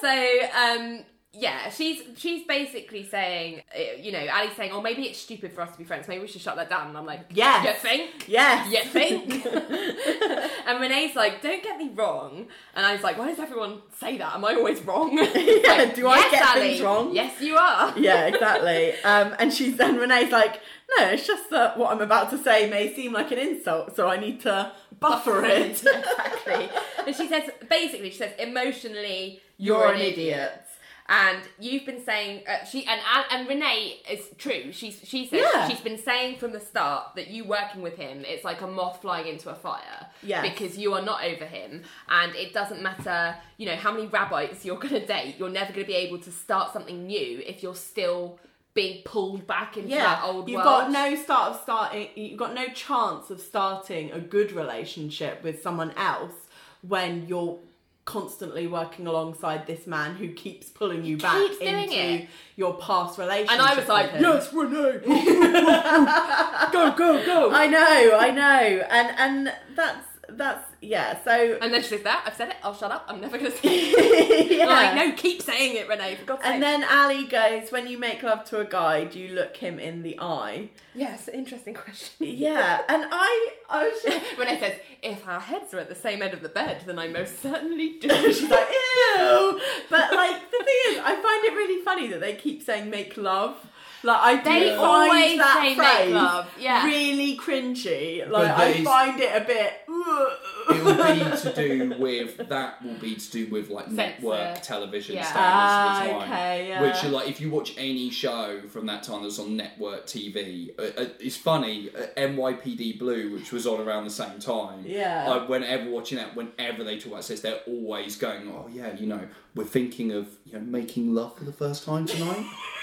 so, 0.00 0.40
um, 0.58 1.04
yeah, 1.36 1.68
she's 1.70 2.02
she's 2.16 2.46
basically 2.46 3.04
saying, 3.04 3.62
uh, 3.76 3.96
you 4.00 4.12
know, 4.12 4.24
Ally's 4.26 4.54
saying, 4.56 4.70
oh, 4.72 4.80
maybe 4.80 5.02
it's 5.02 5.18
stupid 5.18 5.52
for 5.52 5.60
us 5.62 5.72
to 5.72 5.78
be 5.78 5.84
friends. 5.84 6.06
Maybe 6.08 6.20
we 6.22 6.28
should 6.28 6.40
shut 6.40 6.56
that 6.56 6.70
down. 6.70 6.88
And 6.88 6.96
I'm 6.98 7.06
like, 7.06 7.26
"Yeah, 7.30 7.64
you 7.64 7.72
think? 7.72 8.28
Yeah, 8.28 8.68
You 8.68 8.84
think? 8.84 9.44
and 10.66 10.80
Renee's 10.80 11.14
like, 11.16 11.42
don't 11.42 11.62
get 11.62 11.78
me 11.78 11.90
wrong. 11.94 12.46
And 12.74 12.86
I 12.86 12.92
was 12.92 13.02
like, 13.02 13.18
why 13.18 13.28
does 13.28 13.38
everyone 13.38 13.82
say 13.98 14.18
that? 14.18 14.34
Am 14.34 14.44
I 14.44 14.54
always 14.54 14.80
wrong? 14.82 15.18
Yeah, 15.64 15.92
do 15.94 16.06
I 16.08 16.16
yes, 16.18 16.30
get 16.30 16.42
Ally. 16.42 16.60
things 16.60 16.82
wrong? 16.82 17.14
Yes, 17.14 17.40
you 17.40 17.56
are. 17.56 17.98
yeah, 17.98 18.26
exactly. 18.26 18.92
Um, 19.02 19.34
and 19.38 19.52
she's 19.52 19.76
then 19.76 19.96
Renee's 19.96 20.30
like, 20.30 20.60
no, 20.96 21.06
it's 21.08 21.26
just 21.26 21.48
that 21.50 21.78
what 21.78 21.90
I'm 21.90 22.00
about 22.00 22.30
to 22.30 22.38
say 22.38 22.68
may 22.68 22.94
seem 22.94 23.12
like 23.12 23.30
an 23.32 23.38
insult, 23.38 23.96
so 23.96 24.08
I 24.08 24.18
need 24.18 24.40
to 24.42 24.72
buffer 25.00 25.44
it. 25.44 25.70
exactly. 25.84 26.68
And 27.06 27.16
she 27.16 27.28
says, 27.28 27.50
basically, 27.68 28.10
she 28.10 28.18
says, 28.18 28.32
emotionally, 28.38 29.40
you're, 29.56 29.78
You're 29.78 29.88
an, 29.90 29.94
an 29.96 30.00
idiot. 30.02 30.18
idiot. 30.18 30.63
And 31.06 31.40
you've 31.58 31.84
been 31.84 32.02
saying 32.02 32.44
uh, 32.48 32.64
she 32.64 32.86
and 32.86 32.98
and 33.30 33.46
Renee 33.46 33.98
is 34.10 34.26
true. 34.38 34.72
She's 34.72 35.00
she 35.04 35.26
says 35.26 35.46
Yeah. 35.52 35.68
she's 35.68 35.80
been 35.80 35.98
saying 35.98 36.38
from 36.38 36.52
the 36.52 36.60
start 36.60 37.14
that 37.16 37.28
you 37.28 37.44
working 37.44 37.82
with 37.82 37.96
him, 37.96 38.24
it's 38.26 38.42
like 38.42 38.62
a 38.62 38.66
moth 38.66 39.02
flying 39.02 39.26
into 39.26 39.50
a 39.50 39.54
fire. 39.54 40.06
Yeah. 40.22 40.40
Because 40.40 40.78
you 40.78 40.94
are 40.94 41.02
not 41.02 41.22
over 41.22 41.44
him, 41.44 41.82
and 42.08 42.34
it 42.34 42.54
doesn't 42.54 42.80
matter, 42.82 43.36
you 43.58 43.66
know, 43.66 43.76
how 43.76 43.92
many 43.92 44.06
rabbis 44.06 44.64
you're 44.64 44.78
going 44.78 44.94
to 44.94 45.04
date. 45.06 45.34
You're 45.38 45.50
never 45.50 45.72
going 45.74 45.84
to 45.84 45.86
be 45.86 45.94
able 45.96 46.18
to 46.20 46.32
start 46.32 46.72
something 46.72 47.06
new 47.06 47.42
if 47.46 47.62
you're 47.62 47.74
still 47.74 48.38
being 48.72 49.02
pulled 49.04 49.46
back 49.46 49.76
into 49.76 49.90
Yeah, 49.90 50.02
that 50.04 50.24
old 50.24 50.48
you've 50.48 50.56
world. 50.56 50.66
got 50.66 50.90
no 50.90 51.14
start 51.16 51.50
of 51.54 51.60
starting. 51.60 52.08
You've 52.16 52.38
got 52.38 52.54
no 52.54 52.66
chance 52.68 53.28
of 53.30 53.40
starting 53.40 54.10
a 54.10 54.18
good 54.20 54.52
relationship 54.52 55.44
with 55.44 55.62
someone 55.62 55.92
else 55.98 56.32
when 56.80 57.26
you're 57.28 57.58
constantly 58.04 58.66
working 58.66 59.06
alongside 59.06 59.66
this 59.66 59.86
man 59.86 60.14
who 60.16 60.28
keeps 60.32 60.68
pulling 60.68 61.04
you 61.04 61.16
back 61.16 61.36
keeps 61.36 61.58
doing 61.58 61.84
into 61.84 61.96
it. 61.96 62.28
your 62.56 62.74
past 62.74 63.18
relationship. 63.18 63.52
and 63.52 63.62
I 63.62 63.74
was 63.74 63.88
like, 63.88 64.12
with 64.12 64.14
him. 64.16 64.22
yes, 64.22 64.52
Renee, 64.52 64.98
go, 66.72 66.92
go, 66.96 67.24
go. 67.24 67.50
I 67.52 67.66
know, 67.66 68.18
I 68.18 68.30
know, 68.30 68.84
and 68.90 69.08
and 69.18 69.52
that's 69.74 70.06
that's 70.36 70.66
yeah. 70.80 71.22
So 71.24 71.58
And 71.60 71.72
then 71.72 71.82
she 71.82 71.88
says 71.88 72.02
that 72.02 72.24
I've 72.26 72.34
said 72.34 72.50
it. 72.50 72.56
I'll 72.62 72.74
shut 72.74 72.90
up. 72.90 73.04
I'm 73.08 73.20
never 73.20 73.38
going 73.38 73.50
to 73.50 73.56
say 73.56 73.68
it. 73.68 74.50
yeah. 74.50 74.64
I'm 74.68 74.68
like, 74.68 74.94
no, 74.94 75.16
keep 75.16 75.42
saying 75.42 75.76
it, 75.76 75.88
Renee. 75.88 76.16
For 76.16 76.24
God's 76.24 76.42
sake. 76.42 76.52
And 76.54 76.62
then 76.62 76.84
Ally 76.84 77.24
goes, 77.24 77.70
when 77.70 77.86
you 77.86 77.98
make 77.98 78.22
love 78.22 78.44
to 78.46 78.60
a 78.60 78.64
guy, 78.64 79.04
do 79.04 79.18
you 79.18 79.34
look 79.34 79.56
him 79.56 79.78
in 79.78 80.02
the 80.02 80.18
eye? 80.20 80.70
yes, 80.94 81.28
interesting 81.28 81.74
question. 81.74 82.26
Yeah, 82.26 82.80
and 82.88 83.04
I, 83.10 83.48
I 83.68 83.88
was 83.88 84.02
just, 84.02 84.38
Renee 84.38 84.60
says, 84.60 84.78
if 85.02 85.26
our 85.26 85.40
heads 85.40 85.74
are 85.74 85.80
at 85.80 85.88
the 85.88 85.94
same 85.94 86.22
end 86.22 86.34
of 86.34 86.42
the 86.42 86.48
bed, 86.48 86.82
then 86.86 86.98
I 86.98 87.08
most 87.08 87.42
certainly 87.42 87.98
do. 88.00 88.08
she's 88.32 88.48
like, 88.48 88.68
ew. 88.68 89.60
But 89.90 90.12
like, 90.14 90.50
the 90.50 90.64
thing 90.64 90.76
is, 90.88 90.98
I 91.04 91.14
find 91.20 91.44
it 91.44 91.54
really 91.54 91.84
funny 91.84 92.08
that 92.08 92.20
they 92.20 92.34
keep 92.34 92.62
saying 92.62 92.90
make 92.90 93.16
love. 93.16 93.56
Like, 94.04 94.20
I 94.20 94.36
do 94.36 94.42
They 94.44 94.68
find 94.76 94.78
always 94.78 95.38
that 95.38 95.54
say 95.56 95.68
make 95.68 95.76
phrase 95.78 96.12
love, 96.14 96.48
yeah. 96.58 96.86
really 96.86 97.36
cringy. 97.38 98.28
Like, 98.30 98.48
I 98.50 98.66
is- 98.68 98.84
find 98.84 99.20
it 99.20 99.42
a 99.42 99.44
bit. 99.46 99.72
it 99.88 100.84
will 100.84 100.94
be 101.30 101.36
to 101.42 101.52
do 101.54 101.94
with 101.98 102.48
that 102.48 102.82
will 102.84 102.94
be 102.94 103.14
to 103.16 103.30
do 103.30 103.46
with 103.50 103.68
like 103.70 103.90
network 103.90 104.60
television 104.62 105.16
Yeah. 105.16 105.30
Ah, 105.34 106.00
standards 106.00 106.14
of 106.14 106.14
the 106.14 106.24
time 106.26 106.32
okay, 106.32 106.68
yeah. 106.68 106.82
which 106.82 107.04
are 107.04 107.08
like 107.08 107.28
if 107.28 107.40
you 107.40 107.50
watch 107.50 107.74
any 107.78 108.10
show 108.10 108.60
from 108.68 108.86
that 108.86 109.02
time 109.02 109.22
that's 109.22 109.38
on 109.38 109.56
network 109.56 110.06
tv 110.06 110.70
uh, 110.78 110.82
uh, 110.82 111.06
it's 111.20 111.36
funny 111.36 111.90
uh, 111.94 112.06
nypd 112.18 112.98
blue 112.98 113.32
which 113.32 113.52
was 113.52 113.66
on 113.66 113.80
around 113.86 114.04
the 114.04 114.10
same 114.10 114.38
time 114.38 114.84
Yeah. 114.86 115.26
uh, 115.30 115.46
whenever 115.46 115.88
watching 115.90 116.18
that 116.18 116.34
whenever 116.34 116.82
they 116.84 116.98
talk 116.98 117.12
about 117.12 117.24
sex 117.24 117.40
they're 117.40 117.60
always 117.66 118.16
going 118.16 118.48
oh 118.48 118.68
yeah 118.72 118.94
you 118.96 119.06
know 119.06 119.20
we're 119.54 119.64
thinking 119.64 120.12
of 120.12 120.28
you 120.46 120.54
know 120.54 120.60
making 120.60 121.14
love 121.14 121.36
for 121.38 121.44
the 121.44 121.52
first 121.52 121.84
time 121.84 122.06
tonight 122.06 122.46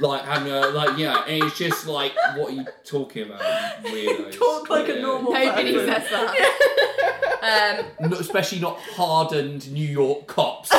like 0.00 0.22
having 0.24 0.52
a 0.52 0.66
like 0.68 0.98
yeah 0.98 1.24
and 1.26 1.42
it's 1.44 1.56
just 1.58 1.86
like 1.86 2.12
what 2.36 2.50
are 2.52 2.56
you 2.56 2.64
talking 2.84 3.22
about 3.24 3.40
you 3.84 3.90
weirdos 3.90 4.36
Talk 4.38 4.68
like 4.70 4.88
a 4.88 4.94
Yeah. 4.96 5.00
normal 5.02 5.32
Nobody 5.32 5.72
person. 5.74 5.88
says 5.94 6.10
that. 6.10 7.78
um, 8.00 8.08
Not- 8.10 8.20
especially 8.20 8.60
not 8.60 8.78
hardened 8.80 9.70
New 9.72 9.86
York 9.86 10.26
cops. 10.26 10.70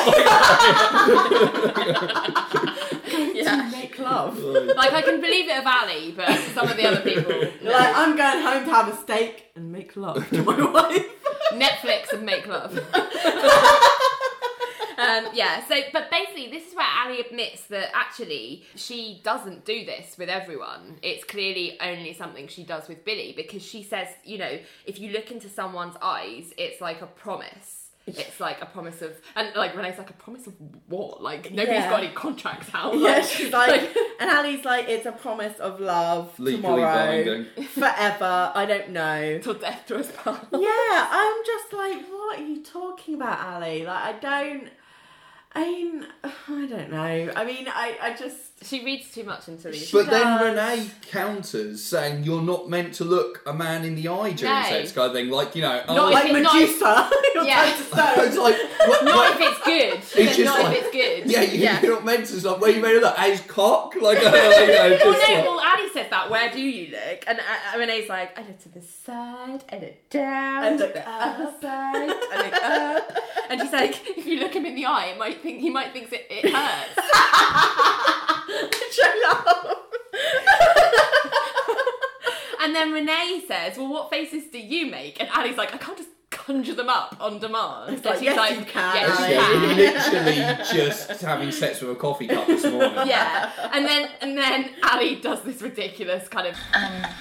yeah. 3.34 3.68
Make 3.72 3.98
love. 3.98 4.38
Like, 4.38 4.92
I 4.92 5.02
can 5.02 5.20
believe 5.20 5.48
it 5.48 5.58
of 5.58 5.64
Ally, 5.66 6.12
but 6.16 6.38
some 6.54 6.68
of 6.68 6.76
the 6.76 6.86
other 6.86 7.00
people. 7.00 7.32
no. 7.62 7.70
Like, 7.70 7.96
I'm 7.96 8.16
going 8.16 8.42
home 8.42 8.64
to 8.64 8.70
have 8.70 8.88
a 8.88 8.96
steak 8.96 9.46
and 9.56 9.72
make 9.72 9.96
love 9.96 10.28
to 10.30 10.42
my 10.42 10.70
wife. 10.70 11.06
Netflix 11.52 12.12
and 12.12 12.24
make 12.24 12.46
love. 12.46 12.74
Um, 14.98 15.28
yeah, 15.32 15.66
so, 15.66 15.76
but 15.92 16.10
basically, 16.10 16.48
this 16.50 16.68
is 16.68 16.74
where 16.74 16.86
Ally 16.86 17.22
admits 17.26 17.62
that 17.68 17.90
actually 17.94 18.64
she 18.74 19.20
doesn't 19.24 19.64
do 19.64 19.84
this 19.84 20.16
with 20.18 20.28
everyone. 20.28 20.98
It's 21.02 21.24
clearly 21.24 21.78
only 21.80 22.12
something 22.14 22.48
she 22.48 22.64
does 22.64 22.88
with 22.88 23.04
Billy 23.04 23.32
because 23.36 23.62
she 23.62 23.82
says, 23.82 24.08
you 24.24 24.38
know, 24.38 24.58
if 24.86 24.98
you 24.98 25.12
look 25.12 25.30
into 25.30 25.48
someone's 25.48 25.96
eyes, 26.02 26.52
it's 26.58 26.80
like 26.80 27.00
a 27.02 27.06
promise. 27.06 27.84
It's 28.06 28.40
like 28.40 28.62
a 28.62 28.66
promise 28.66 29.02
of, 29.02 29.12
and 29.36 29.54
like 29.54 29.76
Renee's 29.76 29.98
like 29.98 30.08
a 30.08 30.14
promise 30.14 30.46
of 30.46 30.54
what? 30.86 31.22
Like 31.22 31.50
nobody's 31.50 31.80
Yeah. 31.80 31.90
got 31.90 32.02
any 32.02 32.12
contracts 32.14 32.70
out. 32.72 32.94
Yeah, 32.96 33.18
Like- 33.18 33.24
she's 33.24 33.52
like, 33.52 33.94
and 34.20 34.30
Ally's 34.30 34.64
like, 34.64 34.88
it's 34.88 35.04
a 35.04 35.12
promise 35.12 35.58
of 35.58 35.78
love 35.78 36.32
Legally 36.40 36.62
tomorrow, 36.62 37.06
binding. 37.24 37.44
forever. 37.68 38.50
I 38.54 38.64
don't 38.66 38.90
know. 38.90 39.38
till 39.42 39.52
death 39.54 39.82
do 39.86 39.96
us 39.96 40.10
part. 40.12 40.40
Yeah, 40.52 41.06
I'm 41.10 41.36
just 41.44 41.72
like, 41.74 42.08
what 42.08 42.38
are 42.38 42.42
you 42.42 42.62
talking 42.62 43.14
about, 43.14 43.38
Ally? 43.40 43.84
Like, 43.86 43.88
I 43.88 44.12
don't. 44.18 44.68
I 45.52 45.64
mean, 45.64 46.06
I 46.24 46.66
don't 46.66 46.90
know. 46.90 47.32
I 47.36 47.44
mean, 47.44 47.68
I, 47.68 47.96
I 48.00 48.14
just. 48.14 48.47
She 48.60 48.84
reads 48.84 49.12
too 49.12 49.22
much 49.22 49.46
into 49.46 49.70
these. 49.70 49.90
But 49.92 50.10
then 50.10 50.20
does. 50.20 50.42
Renee 50.42 50.90
counters 51.10 51.82
saying 51.84 52.24
you're 52.24 52.42
not 52.42 52.68
meant 52.68 52.92
to 52.94 53.04
look 53.04 53.40
a 53.46 53.54
man 53.54 53.84
in 53.84 53.94
the 53.94 54.08
eye 54.08 54.32
during 54.32 54.52
No. 54.52 54.62
sex 54.68 54.90
kind 54.90 55.06
of 55.06 55.12
thing. 55.12 55.30
Like, 55.30 55.54
you 55.54 55.62
know, 55.62 55.80
oh, 55.86 56.10
Like 56.10 56.26
if 56.30 56.36
it's 56.36 56.42
not- 56.42 56.54
Medusa, 56.54 57.10
you're 57.36 57.44
Yeah. 57.44 57.64
turned 57.64 57.76
to 57.76 57.84
stone. 57.84 58.26
it's 58.26 58.36
like, 58.36 58.56
what, 58.88 59.04
not 59.04 59.14
what- 59.16 59.40
if 59.40 59.48
it's 59.48 59.64
good. 59.64 60.02
She 60.02 60.18
It's 60.28 60.30
said 60.30 60.36
just 60.44 60.44
not 60.56 60.62
like- 60.64 60.76
if 60.78 60.84
it's 60.86 60.92
good. 61.24 61.30
yeah, 61.30 61.42
you, 61.42 61.80
you're 61.86 61.94
not 61.94 62.04
meant 62.04 62.26
to. 62.26 62.34
It's 62.34 62.44
like, 62.44 62.60
where 62.60 62.70
you 62.70 62.82
made 62.82 62.96
of 62.96 63.02
that? 63.02 63.18
His 63.20 63.40
cock? 63.42 63.94
Like, 64.00 64.18
uh, 64.18 64.22
you 64.22 64.32
know, 64.32 64.88
just 64.90 65.04
Well, 65.04 65.12
like- 65.12 65.44
no, 65.44 65.50
well, 65.52 65.60
Ally 65.60 65.88
says 65.94 66.10
that. 66.10 66.28
Where 66.28 66.50
do 66.50 66.60
you 66.60 66.90
look? 66.90 67.24
And 67.28 67.38
uh, 67.38 67.78
Renee's 67.78 68.08
like, 68.08 68.36
I 68.36 68.42
look 68.42 68.58
to 68.62 68.68
the 68.70 68.82
side, 68.82 69.62
I 69.72 69.78
look 69.78 70.10
down, 70.10 70.64
I 70.64 70.70
look 70.74 70.94
to 70.94 71.00
the 71.00 71.08
up. 71.08 71.38
other 71.38 71.52
side, 71.62 72.10
I 72.32 72.42
look 72.44 72.62
up. 72.64 73.18
And 73.50 73.60
she's 73.60 73.72
like, 73.72 74.18
if 74.18 74.26
you 74.26 74.40
look 74.40 74.52
him 74.54 74.66
in 74.66 74.74
the 74.74 74.84
eye, 74.84 75.06
it 75.14 75.18
might 75.18 75.40
think 75.42 75.60
he 75.60 75.70
might 75.70 75.92
think 75.92 76.12
it, 76.12 76.26
it 76.28 76.52
hurts. 76.52 78.24
Shut 78.92 79.14
up. 79.30 79.84
and 82.60 82.74
then 82.74 82.92
Renee 82.92 83.42
says, 83.46 83.76
well, 83.78 83.88
what 83.88 84.10
faces 84.10 84.44
do 84.52 84.58
you 84.58 84.86
make? 84.90 85.20
And 85.20 85.28
Ally's 85.30 85.56
like, 85.56 85.74
I 85.74 85.78
can't 85.78 85.96
just 85.96 86.10
conjure 86.30 86.74
them 86.74 86.88
up 86.88 87.16
on 87.20 87.38
demand. 87.38 87.94
It's 87.94 88.04
And 88.06 88.14
like, 88.16 88.22
yes, 88.22 88.58
you 88.58 88.64
can, 88.64 88.94
Yes, 88.96 89.18
Ally." 89.18 89.28
you 89.28 89.40
can. 89.40 89.78
yeah, 89.78 90.56
literally 90.64 90.64
just 90.88 91.20
having 91.22 91.50
sex 91.52 91.80
with 91.80 91.90
a 91.92 91.94
coffee 91.94 92.26
cup 92.26 92.46
this 92.46 92.64
morning. 92.64 92.92
Yeah, 93.06 93.50
and 93.72 93.84
then 93.86 94.10
and 94.20 94.36
then 94.36 94.70
Ally 94.82 95.14
does 95.20 95.42
this 95.42 95.62
ridiculous 95.62 96.28
kind 96.28 96.46
of 96.48 96.56
yeah, 96.74 97.12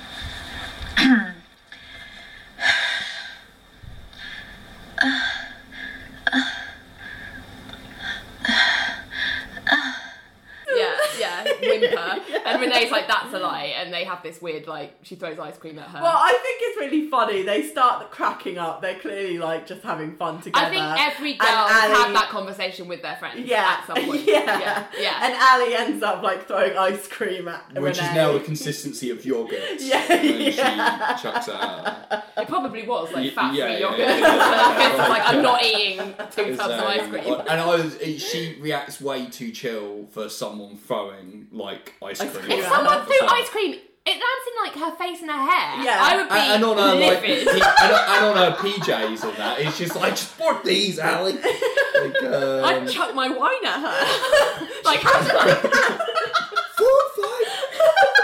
yeah. 11.83 12.19
And 12.45 12.61
Renee's 12.61 12.91
like, 12.91 13.07
that's 13.07 13.33
a 13.33 13.39
lie. 13.39 13.73
And 13.77 13.93
they 13.93 14.03
have 14.03 14.23
this 14.23 14.41
weird, 14.41 14.67
like, 14.67 14.97
she 15.03 15.15
throws 15.15 15.39
ice 15.39 15.57
cream 15.57 15.79
at 15.79 15.87
her. 15.89 16.01
Well, 16.01 16.15
I 16.17 16.31
think 16.31 16.59
it's 16.61 16.77
really 16.79 17.09
funny. 17.09 17.43
They 17.43 17.63
start 17.63 18.11
cracking 18.11 18.57
up. 18.57 18.81
They're 18.81 18.99
clearly 18.99 19.37
like 19.37 19.67
just 19.67 19.81
having 19.83 20.15
fun 20.15 20.41
together. 20.41 20.65
I 20.65 20.69
think 20.69 21.15
every 21.15 21.33
girl 21.35 21.47
has 21.49 21.91
Ally- 21.91 22.05
had 22.07 22.15
that 22.15 22.29
conversation 22.29 22.87
with 22.87 23.01
their 23.01 23.15
friends 23.17 23.47
Yeah, 23.47 23.77
at 23.79 23.87
some 23.87 24.05
point. 24.05 24.23
yeah, 24.27 24.59
yeah, 24.59 24.87
yeah. 24.99 25.19
And 25.25 25.33
Ally 25.33 25.75
ends 25.77 26.03
up 26.03 26.21
like 26.23 26.47
throwing 26.47 26.77
ice 26.77 27.07
cream 27.07 27.47
at 27.47 27.65
Which 27.73 27.97
Renee. 27.97 28.09
is 28.09 28.15
now 28.15 28.31
the 28.33 28.39
consistency 28.51 29.09
of 29.09 29.25
yogurt. 29.25 29.79
Yeah, 29.79 30.07
when 30.09 30.41
yeah. 30.41 31.15
she 31.15 31.23
chucks 31.23 31.47
it 31.47 31.55
out. 31.55 32.23
it 32.37 32.47
probably 32.47 32.87
was 32.87 33.11
like 33.13 33.23
Y- 33.25 33.29
fat-free 33.31 33.59
yeah, 33.59 33.67
yeah, 33.71 33.77
yogurt. 33.79 33.99
yeah. 33.99 35.05
like 35.09 35.21
I'm 35.25 35.41
not 35.41 35.63
eating 35.63 35.97
two 36.31 36.41
It's, 36.43 36.57
tubs 36.57 36.73
of 36.73 36.79
ice 36.81 37.07
cream. 37.09 37.33
And 37.47 37.61
I 37.61 37.65
was, 37.65 37.97
she 38.21 38.57
reacts 38.59 39.01
way 39.01 39.25
too 39.27 39.51
chill 39.51 40.07
for 40.11 40.29
someone 40.29 40.77
throwing 40.77 41.47
like 41.51 41.66
ice 41.69 42.21
Ice 42.21 42.31
cream. 42.31 42.31
cream 42.31 42.51
If 42.51 42.63
Yeah. 42.63 42.69
someone 42.69 43.05
threw 43.05 43.15
Yeah. 43.21 43.27
ice 43.31 43.49
cream, 43.49 43.71
it 44.05 44.11
lands 44.11 44.45
in 44.49 44.63
like 44.63 44.75
her 44.89 44.95
face 44.97 45.21
and 45.21 45.29
her 45.31 45.51
hair. 45.51 45.83
Yeah. 45.83 45.99
I 46.01 46.15
would 46.15 46.29
be 46.29 46.35
And, 46.35 46.53
and 46.53 46.63
on 46.65 46.77
her 46.77 46.95
like, 46.95 47.21
livid. 47.21 47.47
P- 47.47 47.51
and, 47.51 47.91
on- 47.93 48.09
and 48.09 48.25
on 48.25 48.35
her 48.37 48.51
PJs 48.57 49.23
and 49.23 49.37
that, 49.37 49.59
it's 49.59 49.77
just 49.77 49.95
like 49.95 50.15
sport 50.17 50.63
these, 50.63 50.97
Ally. 50.99 51.31
Like, 51.31 52.23
um, 52.23 52.63
I'd 52.65 52.87
chuck 52.89 53.13
my 53.13 53.27
wine 53.29 53.65
at 53.65 53.79
her. 53.81 54.67
like, 54.85 54.99
how 55.01 55.21
did 55.21 55.31
I? 55.35 56.03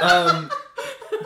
um, 0.02 0.52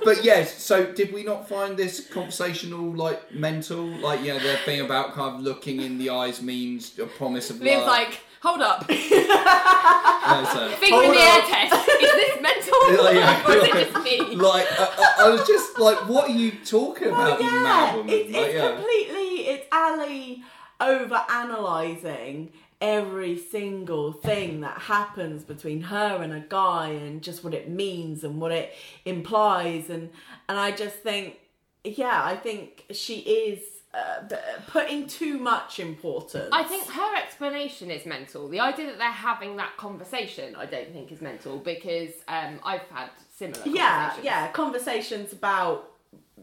but 0.03 0.24
yes, 0.24 0.61
so 0.63 0.86
did 0.93 1.11
we 1.13 1.24
not 1.24 1.49
find 1.49 1.76
this 1.78 2.07
conversational 2.07 2.91
like 2.93 3.34
mental? 3.34 3.86
Like, 3.86 4.24
yeah, 4.24 4.38
the 4.39 4.57
thing 4.65 4.82
about 4.82 5.13
kind 5.13 5.36
of 5.36 5.41
looking 5.41 5.82
in 5.82 5.97
the 5.97 6.09
eyes 6.11 6.41
means 6.41 6.97
a 6.99 7.05
promise 7.05 7.49
of 7.49 7.57
Liam's 7.57 7.78
love. 7.80 7.88
like, 7.88 8.20
Hold 8.41 8.61
up. 8.61 8.88
That's 8.88 10.55
a- 10.55 10.69
Finger 10.77 11.03
in 11.03 11.11
the 11.11 11.17
Hold 11.17 11.17
air 11.17 11.41
test. 11.47 11.89
Is 11.89 12.11
this 12.11 12.41
mental? 12.41 12.73
Yeah, 12.88 13.11
yeah. 13.11 13.47
or 13.47 13.53
is 13.57 13.63
it 13.63 13.91
just 13.91 14.03
me? 14.03 14.35
like 14.35 14.65
I, 14.79 14.85
I- 15.19 15.25
I 15.25 15.29
was 15.29 15.45
just 15.47 15.77
like, 15.79 16.07
what 16.07 16.29
are 16.29 16.33
you 16.33 16.51
talking 16.63 17.07
about, 17.09 17.39
you 17.39 17.45
mad 17.45 17.95
woman? 17.97 18.13
It's, 18.13 18.31
Like, 18.31 18.45
it's 18.45 18.53
yeah. 18.53 18.67
completely 18.75 19.47
it's 19.47 19.65
Ally 19.71 20.35
over 20.79 21.21
analysing 21.29 22.51
every 22.79 23.38
single 23.38 24.13
thing 24.13 24.61
that 24.61 24.77
happens 24.77 25.43
between 25.43 25.81
her 25.81 26.21
and 26.21 26.31
a 26.31 26.39
guy 26.47 26.89
and 26.89 27.21
just 27.23 27.43
what 27.43 27.53
it 27.53 27.67
means 27.69 28.23
and 28.23 28.39
what 28.39 28.51
it 28.51 28.71
implies 29.03 29.89
and 29.89 30.09
and 30.47 30.59
I 30.59 30.69
just 30.71 30.97
think 30.97 31.39
yeah 31.83 32.21
I 32.23 32.35
think 32.35 32.85
she 32.91 33.15
is 33.19 33.59
uh, 33.98 34.36
putting 34.68 35.08
too 35.08 35.38
much 35.39 35.80
importance 35.80 36.50
I 36.52 36.64
think 36.64 36.88
her 36.88 37.16
explanation 37.16 37.89
is 37.89 38.06
mental. 38.06 38.48
The 38.48 38.60
idea 38.60 38.88
that 38.88 38.98
they're 38.98 39.10
having 39.10 39.56
that 39.58 39.76
conversation, 39.78 40.56
I 40.56 40.66
don't 40.66 40.91
think 40.93 41.12
is 41.12 41.22
mental 41.22 41.58
because 41.58 42.12
um, 42.28 42.60
I've 42.64 42.88
had 42.89 43.10
similar. 43.36 43.62
yeah 43.66 44.14
yeah 44.22 44.52
conversations 44.52 45.34
about 45.34 45.97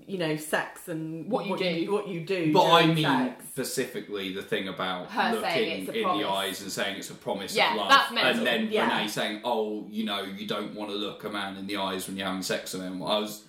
you 0.06 0.18
know 0.18 0.36
sex 0.36 0.88
and 0.88 1.30
What 1.30 1.46
you 1.46 1.56
do. 1.56 1.92
what 1.92 2.08
you 2.08 2.20
do 2.20 2.52
But 2.52 2.70
I 2.70 2.86
mean 2.86 3.04
sex. 3.04 3.44
specifically 3.52 4.32
the 4.34 4.42
thing 4.42 4.68
about 4.68 5.10
Her 5.10 5.34
looking 5.36 5.70
it's 5.82 5.88
a 5.88 5.92
in 5.98 6.02
promise. 6.04 6.22
the 6.22 6.28
eyes 6.30 6.60
and 6.62 6.72
saying 6.72 6.96
it's 6.98 7.10
a 7.10 7.14
promise 7.14 7.54
Yeah, 7.56 7.70
of 7.72 7.76
love, 7.78 7.88
that's 7.90 8.12
mental. 8.12 8.36
and 8.38 8.46
then 8.46 8.68
Yeah. 8.72 8.96
Renee 8.98 9.08
saying, 9.08 9.40
"Oh, 9.44 9.86
you 9.90 10.04
know, 10.04 10.22
you 10.22 10.46
don't 10.46 10.74
want 10.74 10.90
to 10.90 10.96
look 10.96 11.24
a 11.24 11.30
man 11.30 11.56
in 11.56 11.66
the 11.66 11.76
eyes 11.78 12.06
when 12.06 12.16
you're 12.16 12.26
having 12.26 12.42
sex 12.42 12.74
with 12.74 12.82
him." 12.82 13.02
I 13.02 13.18
was, 13.18 13.42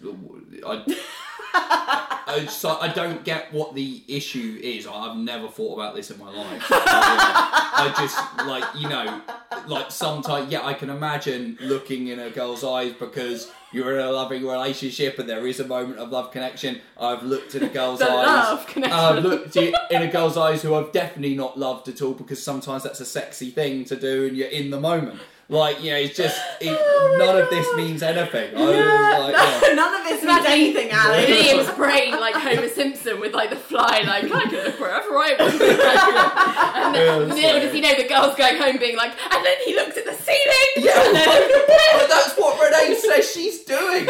I, 0.65 0.83
I, 1.57 2.45
so 2.47 2.77
I 2.79 2.89
don't 2.89 3.23
get 3.23 3.51
what 3.53 3.75
the 3.75 4.03
issue 4.07 4.59
is. 4.61 4.87
I've 4.87 5.17
never 5.17 5.47
thought 5.47 5.75
about 5.75 5.95
this 5.95 6.11
in 6.11 6.19
my 6.19 6.29
life. 6.31 6.63
I 6.69 7.93
just 7.97 8.47
like 8.47 8.63
you 8.75 8.87
know, 8.89 9.21
like 9.67 9.91
sometimes, 9.91 10.51
yeah, 10.51 10.65
I 10.65 10.73
can 10.73 10.89
imagine 10.89 11.57
looking 11.61 12.07
in 12.07 12.19
a 12.19 12.29
girl's 12.29 12.63
eyes 12.63 12.93
because. 12.93 13.51
You're 13.75 13.99
in 13.99 14.05
a 14.05 14.09
loving 14.11 14.45
relationship 14.47 15.19
and 15.19 15.27
there 15.29 15.45
is 15.45 15.59
a 15.59 15.67
moment 15.67 15.99
of 15.99 16.09
love 16.11 16.31
connection. 16.31 16.79
I've 16.97 17.23
looked 17.23 17.55
in 17.55 17.63
a 17.63 17.67
girl's 17.77 17.99
The 17.99 18.09
eyes. 18.09 18.25
love 18.25 18.67
connection. 18.67 18.97
I've 18.97 19.23
looked 19.23 19.55
in 19.57 19.73
a 19.91 20.07
girl's 20.07 20.37
eyes 20.37 20.61
who 20.61 20.73
I've 20.75 20.91
definitely 20.93 21.35
not 21.35 21.59
loved 21.59 21.89
at 21.89 22.01
all 22.01 22.13
because 22.13 22.41
sometimes 22.41 22.83
that's 22.83 23.01
a 23.01 23.05
sexy 23.05 23.49
thing 23.49 23.83
to 23.85 23.95
do 23.97 24.27
and 24.27 24.37
you're 24.37 24.47
in 24.47 24.69
the 24.71 24.79
moment. 24.79 25.19
Like, 25.47 25.83
you 25.83 25.91
know, 25.91 25.97
it's 25.97 26.17
just, 26.17 26.41
it, 26.59 26.69
Oh 26.75 27.17
my 27.19 27.25
none 27.25 27.37
of 27.43 27.49
this 27.51 27.67
means 27.75 28.01
anything. 28.01 28.55
I 28.57 28.59
Yeah, 28.71 29.19
was 29.19 29.33
like, 29.33 29.61
yeah. 29.61 29.73
none 29.75 29.93
of 29.93 30.03
this 30.03 30.23
means 30.23 30.23
Imagine 30.23 30.51
anything, 30.51 30.89
Ally. 30.89 31.25
Liam's 31.27 31.75
brain 31.77 32.11
like 32.19 32.33
Homer 32.33 32.67
Simpson 32.67 33.19
with 33.19 33.35
like 33.35 33.51
the 33.51 33.55
fly, 33.55 34.01
like 34.07 34.23
I 34.23 34.41
can 34.49 34.51
look 34.65 34.79
wherever 34.79 35.09
I 35.09 35.35
want. 35.37 35.39
and 35.61 36.95
then, 36.95 37.27
that's 37.29 37.35
little 37.35 37.53
right. 37.53 37.61
does 37.61 37.73
he 37.73 37.81
know 37.81 37.93
the 37.95 38.07
girl's 38.09 38.35
going 38.35 38.57
home 38.57 38.77
being 38.79 38.97
like, 38.97 39.11
and 39.31 39.45
then 39.45 39.57
he 39.65 39.75
looked 39.75 39.97
at 39.97 40.05
the 40.05 40.13
ceiling. 40.13 40.73
Yeah, 40.77 41.05
and 41.05 41.15
then, 41.15 41.49
but 41.99 42.09
that's 42.09 42.33
what 42.39 42.57
Renee 42.59 42.95
says 42.95 43.31
she's 43.31 43.63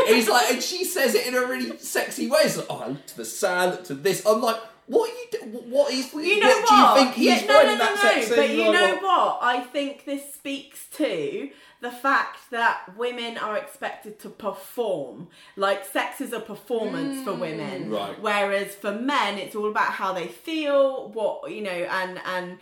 doing. 0.06 0.16
He's 0.16 0.30
like, 0.30 0.52
and 0.52 0.62
she 0.64 0.84
says 0.86 1.16
it 1.16 1.28
in 1.28 1.36
a 1.36 1.42
really 1.42 1.78
sexy 1.78 2.30
way. 2.30 2.40
It's 2.44 2.58
like, 2.58 2.68
oh, 2.70 2.80
I 2.80 2.88
look 2.88 3.06
to 3.08 3.18
the 3.18 3.26
sand, 3.26 3.72
look 3.72 3.84
to 3.86 3.96
this. 3.96 4.26
I'm 4.26 4.42
like, 4.42 4.60
what 4.88 5.10
are 5.10 5.14
you? 5.14 5.26
Do- 5.32 5.60
what 5.70 5.92
is? 5.92 6.14
You 6.14 6.40
know 6.40 6.48
what, 6.48 6.64
what? 6.64 6.96
do 6.96 7.00
you 7.00 7.06
think 7.06 7.16
he's 7.16 7.42
yeah, 7.42 7.48
no, 7.48 7.54
finding 7.54 7.78
no, 7.78 7.86
no, 7.86 7.96
that 7.96 7.96
no. 7.96 8.02
sexy? 8.02 8.36
But 8.36 8.50
you 8.52 8.72
know 8.72 8.94
what- 8.96 9.04
what? 9.04 9.40
I 9.42 9.62
think 9.62 10.06
this 10.06 10.34
speaks 10.34 10.88
to 10.94 11.50
the 11.82 11.92
fact 11.92 12.50
that 12.52 12.96
women 12.98 13.38
are 13.38 13.58
expected 13.58 14.20
to 14.20 14.30
perform. 14.30 15.28
Like 15.56 15.86
sex 15.86 16.22
is 16.22 16.34
a 16.34 16.40
performance 16.40 17.24
for 17.24 17.34
hmm. 17.34 17.42
women, 17.42 17.90
Right. 17.90 18.20
Whereas 18.22 18.76
for 18.76 18.92
men, 18.92 19.38
it's 19.38 19.56
all 19.56 19.70
about 19.70 19.92
how 19.92 20.14
they 20.14 20.28
feel, 20.28 21.10
what 21.10 21.52
you 21.52 21.62
know, 21.62 21.72
and 21.72 22.20
and. 22.26 22.58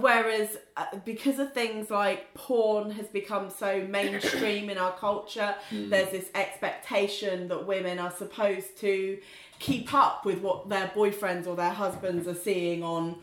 Whereas, 0.00 0.56
uh, 0.76 0.86
because 1.04 1.38
of 1.38 1.52
things 1.52 1.90
like 1.90 2.32
porn 2.34 2.90
has 2.92 3.06
become 3.06 3.50
so 3.50 3.84
mainstream 3.88 4.70
in 4.70 4.78
our 4.78 4.92
culture, 4.92 5.54
there's 5.72 6.10
this 6.10 6.30
expectation 6.34 7.48
that 7.48 7.66
women 7.66 7.98
are 7.98 8.10
supposed 8.10 8.76
to 8.78 9.18
keep 9.58 9.94
up 9.94 10.24
with 10.24 10.40
what 10.40 10.68
their 10.68 10.88
boyfriends 10.88 11.46
or 11.46 11.56
their 11.56 11.72
husbands 11.72 12.28
are 12.28 12.34
seeing 12.34 12.82
on 12.82 13.16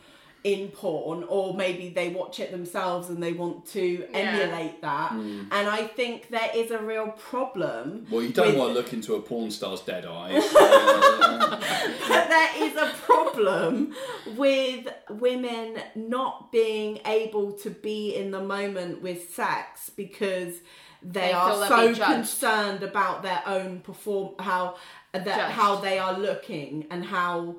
in 0.43 0.67
porn 0.69 1.23
or 1.29 1.53
maybe 1.53 1.89
they 1.89 2.09
watch 2.09 2.39
it 2.39 2.51
themselves 2.51 3.09
and 3.09 3.23
they 3.23 3.31
want 3.31 3.65
to 3.65 4.05
emulate 4.13 4.81
that 4.81 5.11
hmm. 5.11 5.43
and 5.51 5.69
i 5.69 5.87
think 5.87 6.27
there 6.29 6.49
is 6.53 6.69
a 6.69 6.79
real 6.79 7.07
problem 7.11 8.05
Well, 8.11 8.21
you 8.21 8.33
don't 8.33 8.47
with- 8.47 8.57
want 8.57 8.73
to 8.73 8.79
look 8.79 8.91
into 8.91 9.15
a 9.15 9.21
porn 9.21 9.51
star's 9.51 9.79
dead 9.81 10.05
eyes. 10.05 10.43
That 10.53 12.27
there 12.57 12.67
is 12.67 12.75
a 12.75 12.93
problem 13.05 13.95
with 14.35 14.87
women 15.09 15.77
not 15.95 16.51
being 16.51 16.99
able 17.05 17.53
to 17.53 17.69
be 17.69 18.13
in 18.15 18.31
the 18.31 18.41
moment 18.41 19.01
with 19.01 19.33
sex 19.33 19.89
because 19.95 20.55
they, 21.01 21.19
They 21.21 21.33
are 21.33 21.67
so 21.67 21.93
concerned 21.95 22.83
about 22.83 23.23
their 23.23 23.41
own 23.45 23.79
perform 23.81 24.35
how 24.39 24.75
that 25.13 25.25
Judged. 25.25 25.51
how 25.53 25.75
they 25.77 25.99
are 25.99 26.17
looking 26.17 26.87
and 26.89 27.05
how 27.05 27.57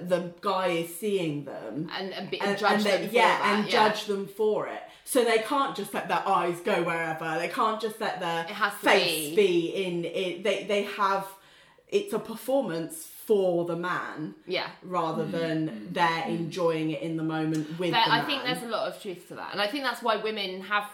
the 0.00 0.32
guy 0.40 0.68
is 0.68 0.94
seeing 0.96 1.44
them 1.44 1.90
and, 1.96 2.12
and, 2.12 2.30
be, 2.30 2.40
and, 2.40 2.58
judge 2.58 2.72
and 2.72 2.82
them 2.84 3.00
they- 3.02 3.08
for 3.08 3.14
yeah, 3.14 3.28
that, 3.38 3.54
and 3.58 3.66
yeah. 3.66 3.72
judge 3.88 4.06
them 4.06 4.26
for 4.26 4.66
it. 4.68 4.82
So 5.04 5.24
they 5.24 5.38
can't 5.38 5.76
just 5.76 5.92
let 5.92 6.08
their 6.08 6.26
eyes 6.26 6.60
go 6.60 6.82
wherever. 6.82 7.36
They 7.38 7.48
can't 7.48 7.80
just 7.80 8.00
let 8.00 8.20
their 8.20 8.42
It 8.44 8.50
has 8.50 8.72
to 8.72 8.78
face 8.78 9.30
be. 9.30 9.36
be. 9.36 9.84
in 9.84 10.04
it. 10.04 10.44
They 10.44 10.64
they 10.64 10.84
have 10.84 11.26
it's 11.88 12.14
a 12.14 12.18
performance 12.18 13.06
for 13.26 13.66
the 13.66 13.76
man 13.76 14.34
Yeah. 14.46 14.68
rather 14.82 15.24
mm. 15.24 15.30
than 15.32 15.88
they're 15.92 16.24
enjoying 16.26 16.90
it 16.92 17.02
in 17.02 17.16
the 17.16 17.22
moment 17.22 17.68
with 17.78 17.92
There- 17.92 18.02
the 18.04 18.10
I 18.10 18.18
man. 18.18 18.26
think 18.26 18.44
there's 18.44 18.62
a 18.62 18.66
lot 18.66 18.88
of 18.88 19.00
truth 19.02 19.28
to 19.28 19.34
that, 19.34 19.50
and 19.52 19.60
I 19.60 19.66
think 19.66 19.84
that's 19.84 20.02
why 20.02 20.16
women 20.16 20.62
have 20.62 20.84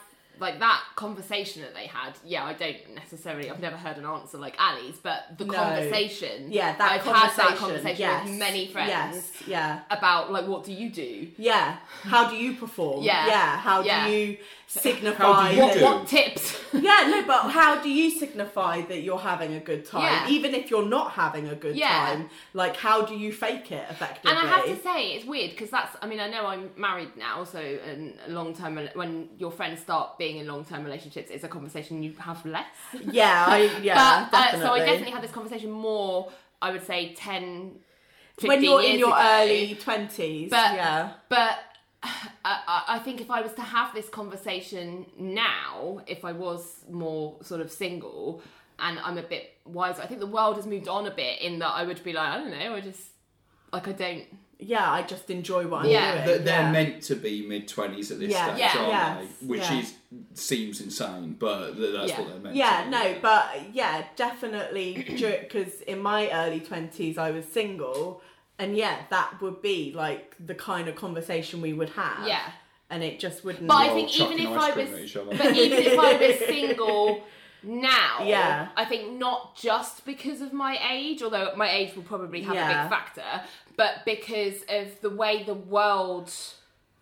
like 0.41 0.59
that 0.61 0.82
conversation 0.97 1.62
that 1.62 1.74
they 1.74 1.86
had. 1.86 2.14
Yeah, 2.24 2.45
I 2.45 2.53
don't 2.55 2.95
necessarily. 2.95 3.51
I've 3.51 3.61
never 3.61 3.76
heard 3.76 3.97
an 3.99 4.05
answer 4.07 4.39
like 4.39 4.55
Ally's, 4.59 4.97
but 5.03 5.36
the 5.39 5.45
No. 5.45 5.55
conversation. 5.55 6.51
yeah, 6.53 6.76
that 6.76 6.93
I've 6.93 7.03
conversation. 7.03 7.41
had 7.41 7.49
that 7.53 7.57
conversation 7.59 7.99
yes, 7.99 8.24
with 8.28 8.39
many 8.39 8.66
friends 8.68 8.89
Yes, 8.91 9.32
yeah. 9.47 9.80
about 9.91 10.32
like 10.32 10.47
what 10.47 10.64
do 10.64 10.72
you 10.72 10.91
do? 10.91 11.28
Yeah. 11.36 11.76
How 12.03 12.28
do 12.30 12.36
you 12.36 12.55
perform? 12.55 13.03
Yeah. 13.03 13.26
Yeah. 13.26 13.57
How 13.59 13.82
Yeah. 13.82 14.07
do 14.07 14.12
you 14.12 14.36
signify 14.70 15.24
How 15.24 15.48
do 15.48 15.54
you 15.56 15.62
What, 15.62 15.74
do? 15.78 15.84
what 15.84 16.06
tips? 16.06 16.56
Yeah, 16.74 17.08
no, 17.10 17.24
but 17.26 17.48
how 17.50 17.80
do 17.82 17.88
you 17.88 18.10
signify 18.10 18.82
that 18.82 19.00
you're 19.00 19.18
having 19.18 19.54
a 19.54 19.60
good 19.60 19.86
time? 19.86 20.02
Yeah. 20.02 20.28
Even 20.28 20.54
if 20.54 20.70
you're 20.70 20.84
not 20.86 21.12
having 21.12 21.48
a 21.48 21.54
good 21.54 21.74
Yeah. 21.74 21.88
time, 21.88 22.30
like 22.52 22.76
how 22.76 23.02
do 23.06 23.16
you 23.16 23.32
fake 23.32 23.72
it 23.72 23.86
effectively? 23.88 24.30
And 24.30 24.38
I 24.38 24.46
have 24.46 24.66
to 24.66 24.76
say, 24.82 25.12
it's 25.14 25.24
weird 25.24 25.52
because 25.52 25.70
that's. 25.70 25.96
I 26.02 26.06
mean, 26.06 26.20
I 26.20 26.28
know 26.28 26.44
I'm 26.46 26.68
married 26.76 27.16
now, 27.16 27.44
so 27.44 27.58
in 27.58 28.14
a 28.26 28.30
long 28.30 28.54
term. 28.54 28.78
When 28.94 29.30
your 29.38 29.50
friends 29.50 29.80
start 29.80 30.18
being 30.18 30.36
in 30.36 30.46
long 30.46 30.66
term 30.66 30.84
relationships, 30.84 31.30
it's 31.30 31.42
a 31.42 31.48
conversation 31.48 32.02
you 32.02 32.12
have 32.18 32.44
less. 32.44 32.66
yeah, 33.10 33.46
I, 33.48 33.70
yeah, 33.82 34.28
but 34.30 34.54
uh, 34.54 34.60
so 34.60 34.72
I 34.74 34.80
definitely 34.80 35.12
had 35.12 35.22
this 35.22 35.32
conversation 35.32 35.70
more. 35.70 36.30
I 36.60 36.70
would 36.72 36.84
say 36.84 37.14
10, 37.14 37.76
when 38.42 38.62
you're 38.62 38.82
in 38.82 38.98
your 38.98 39.08
ago. 39.08 39.18
early 39.40 39.74
twenties. 39.80 40.50
But 40.50 40.74
yeah, 40.74 41.12
but 41.30 41.58
I, 42.03 42.11
I 42.44 42.82
I 42.88 42.99
think 43.01 43.20
if 43.20 43.30
I 43.30 43.40
was 43.42 43.53
to 43.55 43.62
have 43.62 43.92
this 43.94 44.09
conversation 44.09 45.07
now, 45.18 46.01
if 46.07 46.24
I 46.24 46.32
was 46.32 46.84
more 46.90 47.36
sort 47.42 47.61
of 47.61 47.70
single 47.72 48.42
and 48.78 48.99
I'm 49.01 49.18
a 49.18 49.22
bit 49.22 49.55
wiser, 49.64 50.03
I 50.03 50.07
think 50.07 50.20
the 50.20 50.26
world 50.26 50.57
has 50.57 50.66
moved 50.66 50.88
on 50.88 51.07
a 51.07 51.11
bit 51.11 51.40
in 51.40 51.59
that 51.59 51.70
I 51.70 51.82
would 51.84 52.03
be 52.05 52.12
like, 52.12 52.28
I 52.28 52.38
don't 52.38 52.51
know, 52.51 52.74
I 52.74 52.80
just 52.80 53.01
like 53.72 53.88
I 53.88 53.92
don't. 53.92 54.24
yeah, 54.61 54.90
I 54.90 55.03
just 55.03 55.28
enjoy 55.30 55.66
what 55.66 55.84
I'm 55.84 55.90
Yeah. 55.90 56.12
doing. 56.14 56.26
They're, 56.26 56.38
they're 56.38 56.62
yeah. 56.62 56.72
meant 56.72 57.03
to 57.05 57.16
be 57.16 57.46
mid 57.46 57.66
twenties 57.68 58.11
at 58.12 58.18
this 58.20 58.30
Yeah. 58.30 58.46
stage, 58.46 58.59
Yeah. 58.61 58.78
aren't 58.78 59.20
Yes. 59.28 59.36
they? 59.40 59.46
Which 59.46 59.61
Yeah. 59.62 59.78
is 59.80 59.94
seems 60.34 60.80
insane, 60.80 61.36
but 61.38 61.72
that's 61.72 62.11
Yeah. 62.11 62.20
what 62.20 62.28
they're 62.30 62.38
meant 62.38 62.57
Yeah, 62.57 62.84
to. 62.84 62.90
no, 62.90 63.16
but 63.20 63.74
yeah, 63.74 64.05
definitely 64.16 64.94
because 65.09 65.80
in 65.82 66.01
my 66.01 66.30
early 66.30 66.61
twenties 66.61 67.18
I 67.18 67.30
was 67.32 67.44
single, 67.46 68.22
and 68.59 68.76
yeah, 68.76 68.96
that 69.11 69.40
would 69.40 69.62
be 69.62 69.92
like 69.94 70.34
the 70.44 70.54
kind 70.54 70.88
of 70.88 70.96
conversation 70.96 71.61
we 71.61 71.72
would 71.72 71.90
have. 71.90 72.26
Yeah. 72.26 72.42
and 72.90 73.02
it 73.04 73.18
just 73.20 73.44
wouldn't. 73.44 73.66
But 73.68 73.74
I 73.76 73.88
think 73.90 74.18
even 74.20 74.38
if 74.38 74.48
I 74.48 74.70
was, 74.74 74.90
at 74.92 74.98
each 75.00 75.16
other. 75.16 75.36
but 75.36 75.56
even 75.56 75.78
if 75.78 75.98
I 75.98 76.16
was 76.16 76.38
single 76.46 77.24
now, 77.62 78.24
Yeah. 78.24 78.68
I 78.76 78.84
think 78.84 79.12
not 79.18 79.56
just 79.56 80.04
because 80.06 80.40
of 80.40 80.52
my 80.52 80.78
age, 80.90 81.22
although 81.22 81.52
my 81.56 81.70
age 81.70 81.94
will 81.96 82.02
probably 82.04 82.42
have 82.42 82.56
a 82.56 82.66
big 82.82 82.90
factor, 82.90 83.42
but 83.76 84.04
because 84.04 84.62
of 84.68 85.00
the 85.02 85.11
way 85.11 85.42
the 85.44 85.54
world 85.54 86.32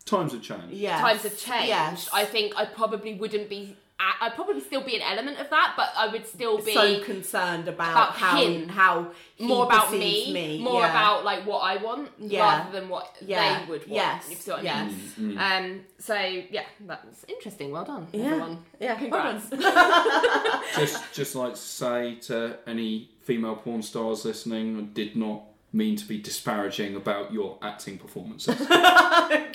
Times 0.04 0.32
have 0.32 0.42
changed. 0.42 0.72
yeah. 0.72 1.00
times 1.00 1.22
have 1.22 1.36
changed. 1.38 1.68
Yes. 1.68 2.08
I 2.12 2.24
think 2.24 2.56
I 2.56 2.64
probably 2.64 3.14
wouldn't 3.14 3.48
be. 3.48 3.76
I- 3.98 4.26
I'd 4.26 4.34
probably 4.34 4.60
still 4.60 4.82
be 4.82 4.94
an 4.96 5.02
element 5.02 5.38
of 5.40 5.48
that, 5.50 5.72
but 5.76 5.88
I 5.96 6.08
would 6.08 6.26
still 6.26 6.58
be 6.58 6.74
so 6.74 7.02
concerned 7.02 7.66
about, 7.66 7.92
about 7.92 8.12
how 8.12 8.36
him. 8.42 8.68
how 8.68 9.10
he 9.36 9.46
more 9.46 9.64
about 9.64 9.90
me, 9.90 10.32
me, 10.32 10.60
more 10.62 10.80
yeah. 10.82 10.90
about 10.90 11.24
like 11.24 11.46
what 11.46 11.60
I 11.60 11.76
want, 11.82 12.10
Yeah. 12.18 12.40
rather 12.42 12.78
than 12.78 12.88
what 12.90 13.16
Yeah. 13.20 13.60
they 13.64 13.70
would 13.70 13.80
want. 13.82 13.92
Yes. 13.92 14.24
If 14.26 14.30
you 14.30 14.36
see 14.36 14.50
what 14.50 14.60
I 14.60 14.62
Yes. 14.64 14.92
mean. 15.16 15.38
Um. 15.38 15.80
So 15.98 16.14
yeah, 16.14 16.64
that's 16.80 17.24
interesting. 17.26 17.70
Well 17.72 17.84
done, 17.84 18.06
Yeah. 18.12 18.24
everyone. 18.26 18.64
Yeah, 18.80 18.94
Congrats. 18.96 19.50
well 19.50 20.62
Just 20.76 21.14
just 21.14 21.34
like 21.34 21.54
to 21.54 21.60
say 21.60 22.14
to 22.26 22.58
any 22.66 23.08
female 23.22 23.56
porn 23.56 23.82
stars 23.82 24.24
listening, 24.26 24.78
I 24.78 24.82
did 24.82 25.16
not 25.16 25.42
mean 25.76 25.94
to 25.96 26.06
be 26.06 26.18
disparaging 26.18 26.96
about 26.96 27.32
your 27.32 27.58
acting 27.62 27.98
performances. 27.98 28.60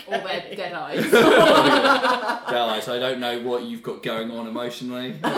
Or 0.07 0.17
their 0.17 0.55
dead 0.55 0.73
eyes. 0.73 1.09
Dallas, 1.11 2.87
I 2.89 2.99
don't 2.99 3.19
know 3.21 3.39
what 3.43 3.63
you've 3.63 3.83
got 3.83 4.03
going 4.03 4.29
on 4.31 4.47
emotionally. 4.47 5.11
True. 5.21 5.29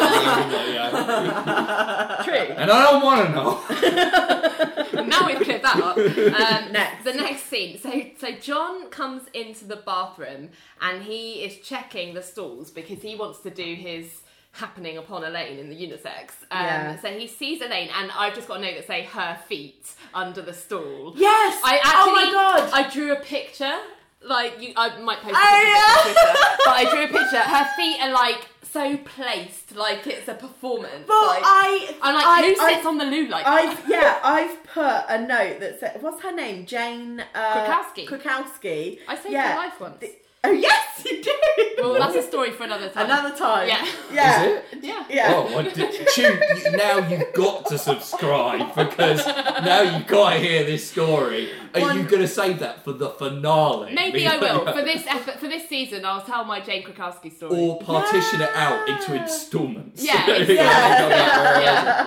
And 2.55 2.71
I 2.71 2.88
don't 2.89 3.03
want 3.03 3.27
to 3.27 3.34
know. 3.36 5.03
now 5.03 5.27
we've 5.27 5.41
cleared 5.41 5.61
that 5.61 5.75
up. 5.79 5.97
Um, 5.97 6.71
Next. 6.71 7.03
the 7.03 7.13
next 7.13 7.43
scene. 7.43 7.77
So, 7.77 7.91
so 8.17 8.31
John 8.31 8.89
comes 8.89 9.23
into 9.34 9.65
the 9.65 9.75
bathroom 9.75 10.49
and 10.81 11.03
he 11.03 11.43
is 11.43 11.57
checking 11.59 12.15
the 12.15 12.23
stalls 12.23 12.71
because 12.71 13.01
he 13.03 13.15
wants 13.15 13.39
to 13.41 13.51
do 13.51 13.75
his 13.75 14.22
happening 14.54 14.97
upon 14.97 15.24
Elaine 15.24 15.58
in 15.60 15.68
the 15.70 15.76
unisex. 15.76 16.30
Um, 16.51 16.64
Yeah. 16.66 16.99
So 17.01 17.10
he 17.10 17.28
sees 17.28 17.62
Elaine, 17.62 17.89
and 17.99 18.12
I've 18.12 18.36
just 18.36 18.47
got 18.47 18.60
a 18.60 18.62
note 18.62 18.76
that 18.76 18.88
say 18.88 19.04
her 19.04 19.38
feet 19.47 19.93
under 20.14 20.41
the 20.41 20.54
stool. 20.54 21.14
Yes. 21.18 21.60
I 21.64 21.78
actually, 21.84 21.91
oh 21.91 22.16
my 22.16 22.32
god. 22.32 22.70
I 22.74 22.89
drew 22.89 23.12
a 23.14 23.20
picture. 23.20 23.78
Like 24.26 24.62
you, 24.62 24.72
I 24.78 24.97
might 24.99 25.20
post 25.20 25.36
a 25.36 25.38
Oh, 25.38 25.60
picture 25.60 25.84
on 25.84 26.14
Twitter, 26.14 26.58
but 26.66 26.74
I 26.74 26.89
drew 26.91 27.04
a 27.04 27.08
picture. 27.20 27.39
Her 27.39 27.70
feet 27.76 27.99
are 28.01 28.12
like 28.14 28.47
so 28.62 28.95
placed, 28.97 29.76
like 29.76 30.08
it's 30.08 30.30
a 30.30 30.34
performance. 30.34 31.06
well, 31.10 31.28
like, 31.28 31.43
I. 31.43 31.95
I'm 32.01 32.16
like, 32.16 32.26
I, 32.26 32.41
who 32.56 32.62
I- 32.62 32.74
sits 32.76 32.86
on 32.86 32.97
the 32.99 33.06
loo 33.06 33.28
like 33.28 33.45
I 33.45 33.66
that? 33.74 33.84
yeah, 33.89 34.20
I've 34.24 34.64
put 34.64 35.04
a 35.10 35.20
note 35.28 35.60
that 35.60 35.80
said, 35.82 36.01
"What's 36.01 36.22
her 36.24 36.32
name? 36.32 36.66
Jane 36.66 37.20
uh, 37.36 37.54
Krakowski. 37.66 38.08
Krakowski. 38.08 38.99
I 39.10 39.16
saved 39.18 39.32
yeah. 39.34 39.49
her 39.51 39.56
life 39.58 39.80
once. 39.82 40.04
Oh 40.44 40.52
yes, 40.52 41.04
you 41.06 41.22
did. 41.22 41.36
Well, 41.78 41.94
that's 41.96 42.16
a 42.16 42.22
story 42.24 42.52
for 42.52 42.64
another 42.64 42.89
time. 42.89 43.06
Another 43.06 43.36
time. 43.36 43.68
Yeah. 43.68 43.86
Yeah. 44.12 44.44
Is 44.44 44.52
it? 44.58 44.66
Yeah. 44.84 45.04
Yeah. 45.10 45.34
Oh, 45.36 45.58
I 45.58 45.64
did, 45.64 46.08
Tune, 46.14 46.41
you- 46.64 46.78
now 46.78 46.98
you've 47.08 47.34
got 47.34 47.66
to 47.68 47.78
subscribe 47.78 48.74
because 48.76 49.26
now 49.26 49.82
you've 49.82 50.08
got 50.08 50.32
to 50.34 50.39
hear 50.39 50.64
this 50.64 50.89
story. 50.89 51.50
Are 51.76 51.82
One- 51.82 51.98
you 51.98 52.04
going 52.04 52.22
to 52.22 52.28
save 52.28 52.60
that 52.60 52.84
for 52.84 52.94
the 52.94 53.10
finale? 53.10 53.94
Maybe 53.94 54.28
I 54.28 54.38
will 54.38 54.66
for 54.74 54.82
this 54.84 55.06
effort 55.08 55.39
for 55.39 55.48
this 55.48 55.68
season. 55.68 56.06
I'll 56.06 56.22
tell 56.22 56.46
my 56.46 56.60
Jane 56.62 56.84
Krakowski 56.84 57.36
story. 57.36 57.60
Or 57.60 57.80
partition 57.80 58.41
it 58.41 58.50
out 58.54 58.88
into 58.88 59.16
instalments. 59.16 60.04
Yeah, 60.04 60.30
it's- 60.30 60.50
Yeah. 60.50 61.60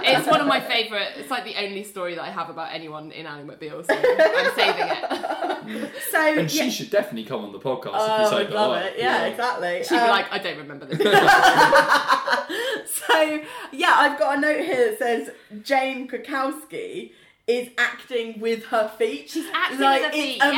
yeah, 0.03 0.18
it's 0.18 0.26
one 0.28 0.41
of 0.41 0.47
my 0.47 0.61
favourite. 0.61 1.09
It's 1.16 1.30
like 1.30 1.45
the 1.45 1.57
only 1.62 1.84
story 1.84 2.14
that 2.14 2.22
I 2.24 2.30
have 2.30 2.49
about 2.49 2.72
anyone 2.72 3.11
in 3.12 3.26
Ally 3.26 3.48
McBeal, 3.48 3.84
so 3.87 3.95
I'm 3.95 4.55
saving 4.55 4.89
it. 4.89 5.91
So 6.12 6.18
And 6.20 6.49
she 6.51 6.70
should 6.70 6.91
definitely 6.91 7.24
come 7.24 7.45
on 7.45 7.51
the 7.51 7.59
podcast 7.59 8.24
if 8.25 8.25
you 8.30 8.36
Oh, 8.36 8.38
say 8.38 8.46
I'd 8.46 8.50
love 8.52 8.72
up. 8.72 8.84
it. 8.84 8.94
Yeah, 8.98 9.24
exactly. 9.26 9.82
She'd 9.84 9.90
be 9.94 10.00
Um, 10.00 10.08
like, 10.10 10.32
I 10.32 10.38
don't 10.38 10.58
remember 10.58 10.86
this. 10.86 10.98
so 12.92 13.40
yeah, 13.72 13.94
I've 13.96 14.18
got 14.18 14.38
a 14.38 14.40
note 14.40 14.60
here 14.64 14.90
that 14.90 14.98
says 14.98 15.30
Jane 15.62 16.08
Krakowski 16.08 17.12
is 17.46 17.68
acting 17.78 18.40
with 18.40 18.64
her 18.66 18.88
feet. 18.98 19.30
She's 19.30 19.46
acting 19.54 19.80
like, 19.80 20.02
with 20.02 20.12
her 20.12 20.18
it's 20.18 20.36
yes. 20.38 20.54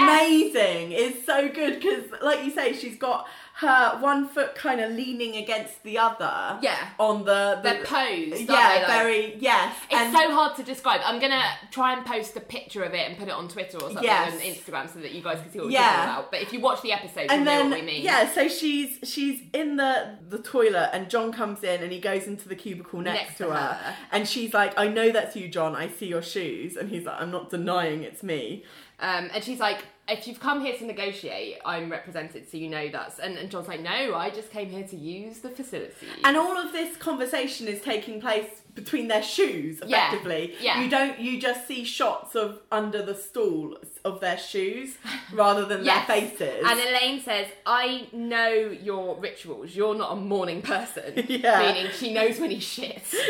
amazing. 0.55 0.93
It's 0.93 1.27
so 1.27 1.49
good 1.49 1.75
because, 1.81 2.05
like 2.23 2.45
you 2.45 2.51
say, 2.51 2.73
she's 2.73 2.97
got 2.97 3.27
her 3.61 3.99
one 3.99 4.29
foot 4.29 4.55
kind 4.55 4.81
of 4.81 4.93
leaning 4.93 5.35
against 5.37 5.83
the 5.83 5.99
other. 5.99 6.61
Yeah. 6.63 6.77
On 7.01 7.25
the, 7.25 7.59
the 7.61 7.71
They're 7.71 7.85
posed. 7.85 8.43
Yeah, 8.43 8.47
they, 8.47 8.79
like- 8.79 8.87
very 8.87 9.35
yes. 9.41 9.75
It's 9.91 10.13
so 10.17 10.31
hard 10.33 10.55
to 10.59 10.63
describe. 10.63 11.01
I'm 11.05 11.19
gonna 11.21 11.43
try 11.73 11.93
and 11.95 12.07
post 12.07 12.37
a 12.37 12.41
picture 12.41 12.85
of 12.85 12.95
it 12.95 13.09
and 13.09 13.19
put 13.19 13.27
it 13.27 13.35
on 13.35 13.49
Twitter 13.49 13.79
or 13.79 13.89
something 13.89 14.05
Yes. 14.05 14.33
on 14.33 14.39
Instagram 14.41 14.93
so 14.93 15.01
that 15.01 15.11
you 15.11 15.23
guys 15.23 15.41
can 15.43 15.51
see 15.51 15.59
what 15.59 15.67
we're 15.67 15.73
Yeah. 15.73 15.91
talking 15.91 16.05
about. 16.11 16.31
But 16.31 16.43
if 16.43 16.53
you 16.53 16.61
watch 16.61 16.83
the 16.83 16.93
episode, 16.93 17.23
you 17.23 17.27
and 17.31 17.45
know 17.45 17.65
what 17.65 17.81
we 17.81 17.83
mean. 17.83 18.03
yeah, 18.05 18.33
so 18.33 18.47
she's 18.47 18.99
she's 19.03 19.41
in 19.53 19.75
the 19.75 20.19
the 20.29 20.39
toilet 20.39 20.91
and 20.93 21.11
John 21.11 21.33
comes 21.33 21.65
in 21.65 21.83
and 21.83 21.91
he 21.91 21.99
goes 21.99 22.29
into 22.29 22.49
the 22.49 22.55
cubicle 22.55 23.01
next, 23.01 23.19
Next 23.21 23.39
to, 23.39 23.45
to 23.47 23.51
her. 23.51 23.57
her. 23.75 23.97
and 24.13 24.29
she's 24.29 24.55
like, 24.55 24.79
"I 24.79 24.87
know 24.87 25.11
that's 25.11 25.35
you, 25.35 25.49
John. 25.49 25.75
I 25.75 25.89
see 25.89 26.07
your 26.07 26.23
shoes." 26.23 26.77
And 26.77 26.91
he's 26.91 27.05
like, 27.07 27.21
"I'm 27.21 27.33
not 27.33 27.51
denying 27.51 28.05
it's 28.05 28.23
me." 28.23 28.63
Um, 29.01 29.31
and 29.35 29.43
she's 29.43 29.59
like, 29.61 29.85
if 30.09 30.27
you've 30.27 30.41
come 30.41 30.61
here 30.61 30.77
to 30.79 30.85
negotiate, 30.85 31.59
I'm 31.65 31.91
represented, 31.91 32.49
so 32.51 32.57
you 32.57 32.69
know 32.69 32.89
that's. 32.89 33.19
And, 33.19 33.37
and 33.37 33.51
John's 33.51 33.69
like, 33.69 33.81
no, 33.81 34.15
I 34.15 34.31
just 34.31 34.51
came 34.51 34.71
here 34.71 34.87
to 34.87 34.97
use 34.97 35.39
the 35.41 35.51
facility. 35.51 36.07
And 36.25 36.37
all 36.37 36.57
of 36.57 36.73
this 36.73 36.97
conversation 36.97 37.69
is 37.69 37.81
taking 37.83 38.21
place 38.21 38.63
between 38.79 39.09
their 39.09 39.23
shoes, 39.23 39.81
Yeah, 39.87 40.09
effectively. 40.09 40.55
yeah. 40.61 40.81
You 40.83 40.89
don't. 40.91 41.19
You 41.19 41.41
just 41.41 41.67
see 41.67 41.85
shots 41.85 42.35
of 42.35 42.61
under 42.73 43.03
the 43.03 43.15
stool 43.15 43.77
of 44.05 44.21
their 44.21 44.39
shoes 44.39 44.97
rather 45.33 45.65
than 45.65 45.85
Yes. 45.85 46.07
their 46.07 46.21
faces. 46.21 46.65
And 46.67 46.79
Elaine 46.81 47.21
says, 47.21 47.47
I 47.67 48.07
know 48.13 48.49
your 48.83 49.19
rituals. 49.21 49.75
You're 49.75 49.95
not 49.95 50.13
a 50.13 50.17
morning 50.17 50.63
person. 50.63 51.13
Yeah. 51.29 51.61
Meaning 51.73 51.93
she 51.93 52.13
knows 52.13 52.39
when 52.41 52.51
he 52.51 52.59
shits. 52.59 53.15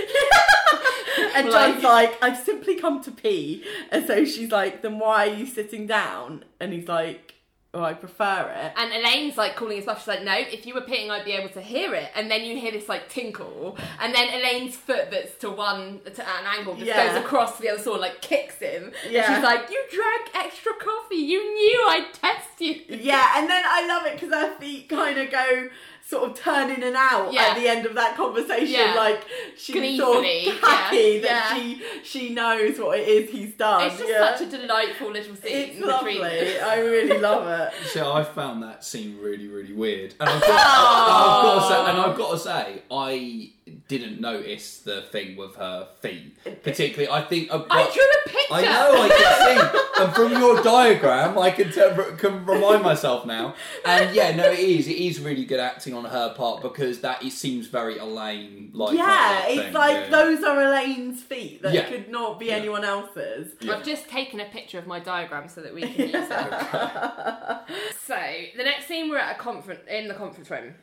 And 1.34 1.48
Like- 1.48 1.72
John's 1.72 1.82
like, 1.84 2.22
I've 2.22 2.38
simply 2.38 2.76
come 2.76 3.02
to 3.02 3.10
pee. 3.10 3.64
And 3.90 4.06
so 4.06 4.24
she's 4.24 4.50
like, 4.52 4.82
then 4.82 4.98
why 4.98 5.28
are 5.28 5.34
you 5.34 5.46
sitting 5.46 5.86
down? 5.86 6.44
And 6.60 6.72
he's 6.72 6.86
like, 6.88 7.34
oh, 7.74 7.82
I 7.82 7.92
prefer 7.94 8.50
it. 8.56 8.72
And 8.76 8.92
Elaine's 8.92 9.36
like 9.36 9.54
calling 9.56 9.76
his 9.76 9.84
bluff. 9.84 10.00
She's 10.00 10.08
like, 10.08 10.22
no, 10.22 10.34
if 10.36 10.66
you 10.66 10.74
were 10.74 10.80
peeing, 10.80 11.10
I'd 11.10 11.24
be 11.24 11.32
able 11.32 11.50
to 11.50 11.60
hear 11.60 11.94
it. 11.94 12.10
And 12.14 12.30
then 12.30 12.42
you 12.44 12.56
hear 12.58 12.72
this 12.72 12.88
like 12.88 13.08
tinkle. 13.08 13.76
And 14.00 14.14
then 14.14 14.28
Elaine's 14.28 14.76
foot 14.76 15.10
that's 15.10 15.34
to 15.38 15.50
one, 15.50 16.00
to 16.04 16.22
an 16.22 16.44
angle, 16.58 16.74
just 16.74 16.86
Yeah. 16.86 17.08
goes 17.14 17.24
across 17.24 17.56
to 17.56 17.62
the 17.62 17.70
other 17.70 17.82
sword, 17.82 18.00
like 18.00 18.20
kicks 18.22 18.56
him. 18.56 18.92
Yeah. 19.08 19.26
And 19.26 19.34
she's 19.34 19.44
like, 19.44 19.70
you 19.70 19.84
drank 19.92 20.46
extra 20.46 20.72
coffee. 20.80 21.16
You 21.16 21.42
knew 21.54 21.84
I'd 21.88 22.14
test 22.14 22.60
you. 22.60 22.82
Yeah, 22.88 23.32
and 23.38 23.48
then 23.48 23.62
I 23.66 23.86
love 23.86 24.06
it 24.06 24.14
because 24.20 24.30
her 24.34 24.58
feet 24.58 24.88
kind 24.88 25.18
of 25.18 25.30
go 25.30 25.68
sort 26.08 26.30
of 26.30 26.34
turning 26.34 26.82
and 26.82 26.96
out 26.96 27.30
Yeah. 27.34 27.48
at 27.48 27.56
the 27.58 27.68
end 27.68 27.84
of 27.84 27.94
that 27.96 28.16
conversation. 28.16 28.66
Yeah. 28.66 28.94
Like 28.96 29.22
she's 29.58 29.98
sort 30.00 30.24
of 30.24 30.54
happy 30.62 30.96
yeah, 30.96 31.20
that 31.20 31.22
yeah. 31.22 31.54
she 31.54 31.82
she 32.02 32.28
knows 32.30 32.78
what 32.78 32.98
it 32.98 33.06
is 33.06 33.30
he's 33.30 33.52
done. 33.52 33.82
It's 33.86 33.98
just 33.98 34.08
yeah. 34.10 34.34
such 34.34 34.48
a 34.48 34.56
delightful 34.58 35.10
little 35.10 35.36
scene 35.36 35.70
It's 35.70 35.80
lovely. 35.80 36.22
I 36.22 36.80
really 36.80 37.18
love 37.18 37.46
it. 37.46 37.74
So 37.88 38.12
I 38.12 38.22
found 38.24 38.62
that 38.62 38.84
scene 38.84 39.18
really, 39.20 39.48
really 39.48 39.72
weird, 39.72 40.14
and 40.20 40.28
I've 40.28 40.40
got, 40.46 40.50
I've 40.50 41.42
got 41.42 41.54
to 41.54 41.68
say, 41.68 41.90
and 41.90 42.00
I've 42.00 42.16
got 42.16 42.30
to 42.32 42.38
say, 42.38 42.82
I 42.90 43.50
didn't 43.88 44.20
notice 44.20 44.80
the 44.80 45.00
thing 45.02 45.36
with 45.36 45.56
her 45.56 45.88
feet 46.00 46.36
particularly. 46.62 47.10
I 47.10 47.22
think 47.22 47.50
I've 47.50 47.64
I 47.70 47.82
drew 47.90 48.02
a 48.02 48.28
picture. 48.28 48.54
I 48.54 48.62
know, 48.62 49.02
I 49.02 49.08
can 49.08 49.72
see, 49.96 50.02
and 50.04 50.14
from 50.14 50.32
your 50.40 50.62
diagram, 50.74 51.38
I 51.38 51.50
can 51.50 51.72
tell, 51.72 51.94
can 52.16 52.44
remind 52.46 52.82
myself 52.82 53.24
now. 53.26 53.54
And 53.84 54.14
yeah, 54.14 54.34
no, 54.36 54.50
it 54.50 54.58
is. 54.58 54.86
It 54.88 54.96
is 54.96 55.20
really 55.20 55.44
good 55.46 55.58
acting 55.60 55.94
on 55.94 56.04
her 56.04 56.34
part 56.34 56.62
because 56.62 57.00
that 57.00 57.22
it 57.22 57.32
seems 57.32 57.66
very 57.66 57.98
Elaine 57.98 58.70
like. 58.74 58.96
yeah, 58.96 59.46
it's 59.48 59.62
thing, 59.64 59.72
like 59.72 59.96
yeah. 59.96 60.10
those 60.10 60.44
are 60.44 60.60
Elaine's 60.62 61.22
feet 61.22 61.62
that 61.62 61.72
Yeah. 61.72 61.88
could 61.88 62.10
not 62.10 62.38
be 62.38 62.46
Yeah. 62.46 62.56
anyone 62.56 62.84
else's. 62.84 63.52
Yeah. 63.60 63.76
I've 63.76 63.84
just 63.84 64.08
taken 64.08 64.40
a 64.40 64.46
picture 64.46 64.78
of 64.78 64.86
my 64.86 65.00
diagram 65.00 65.48
so 65.48 65.62
that 65.62 65.74
we 65.74 65.80
can 65.92 66.08
use 66.08 66.28
it. 66.30 67.58
so 68.06 68.16
the 68.56 68.64
next 68.64 68.86
scene, 68.86 69.08
we're 69.10 69.18
at 69.18 69.36
a 69.36 69.38
conference 69.38 69.80
in 69.88 70.08
the 70.08 70.14
conference 70.14 70.50
room. 70.50 70.74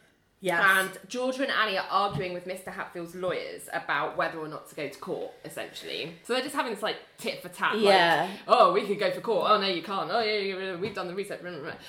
Yes. 0.45 0.63
And 0.63 1.09
Georgia 1.09 1.41
and 1.41 1.51
Ally 1.51 1.75
are 1.75 1.87
arguing 1.89 2.35
with 2.35 2.45
Mr. 2.45 2.67
Hatfield's 2.67 3.15
lawyers 3.15 3.67
about 3.73 4.15
whether 4.15 4.37
or 4.37 4.47
not 4.47 4.69
to 4.69 4.75
go 4.75 4.87
to 4.87 4.99
court, 4.99 5.31
essentially. 5.43 6.13
So 6.23 6.33
they're 6.33 6.43
just 6.43 6.53
having 6.53 6.71
this 6.71 6.83
like 6.83 6.97
tit 7.17 7.41
for 7.41 7.49
tat. 7.49 7.79
Yeah. 7.79 8.29
Like, 8.29 8.39
oh, 8.47 8.71
we 8.71 8.85
could 8.85 8.99
go 8.99 9.09
for 9.09 9.21
court. 9.21 9.47
Oh 9.49 9.59
no, 9.59 9.67
you 9.67 9.81
can't. 9.81 10.11
Oh 10.11 10.19
yeah, 10.19 10.37
yeah, 10.37 10.57
yeah, 10.57 10.75
we've 10.75 10.93
done 10.93 11.07
the 11.07 11.15
research. 11.15 11.41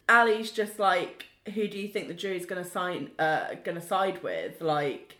Ally's 0.09 0.51
just 0.51 0.79
like, 0.79 1.27
who 1.55 1.69
do 1.69 1.79
you 1.79 1.89
think 1.89 2.09
the 2.09 2.15
jury's 2.15 2.47
gonna 2.47 2.65
sign 2.65 3.11
uh 3.19 3.57
gonna 3.63 3.83
side 3.83 4.23
with? 4.23 4.63
Like 4.63 5.16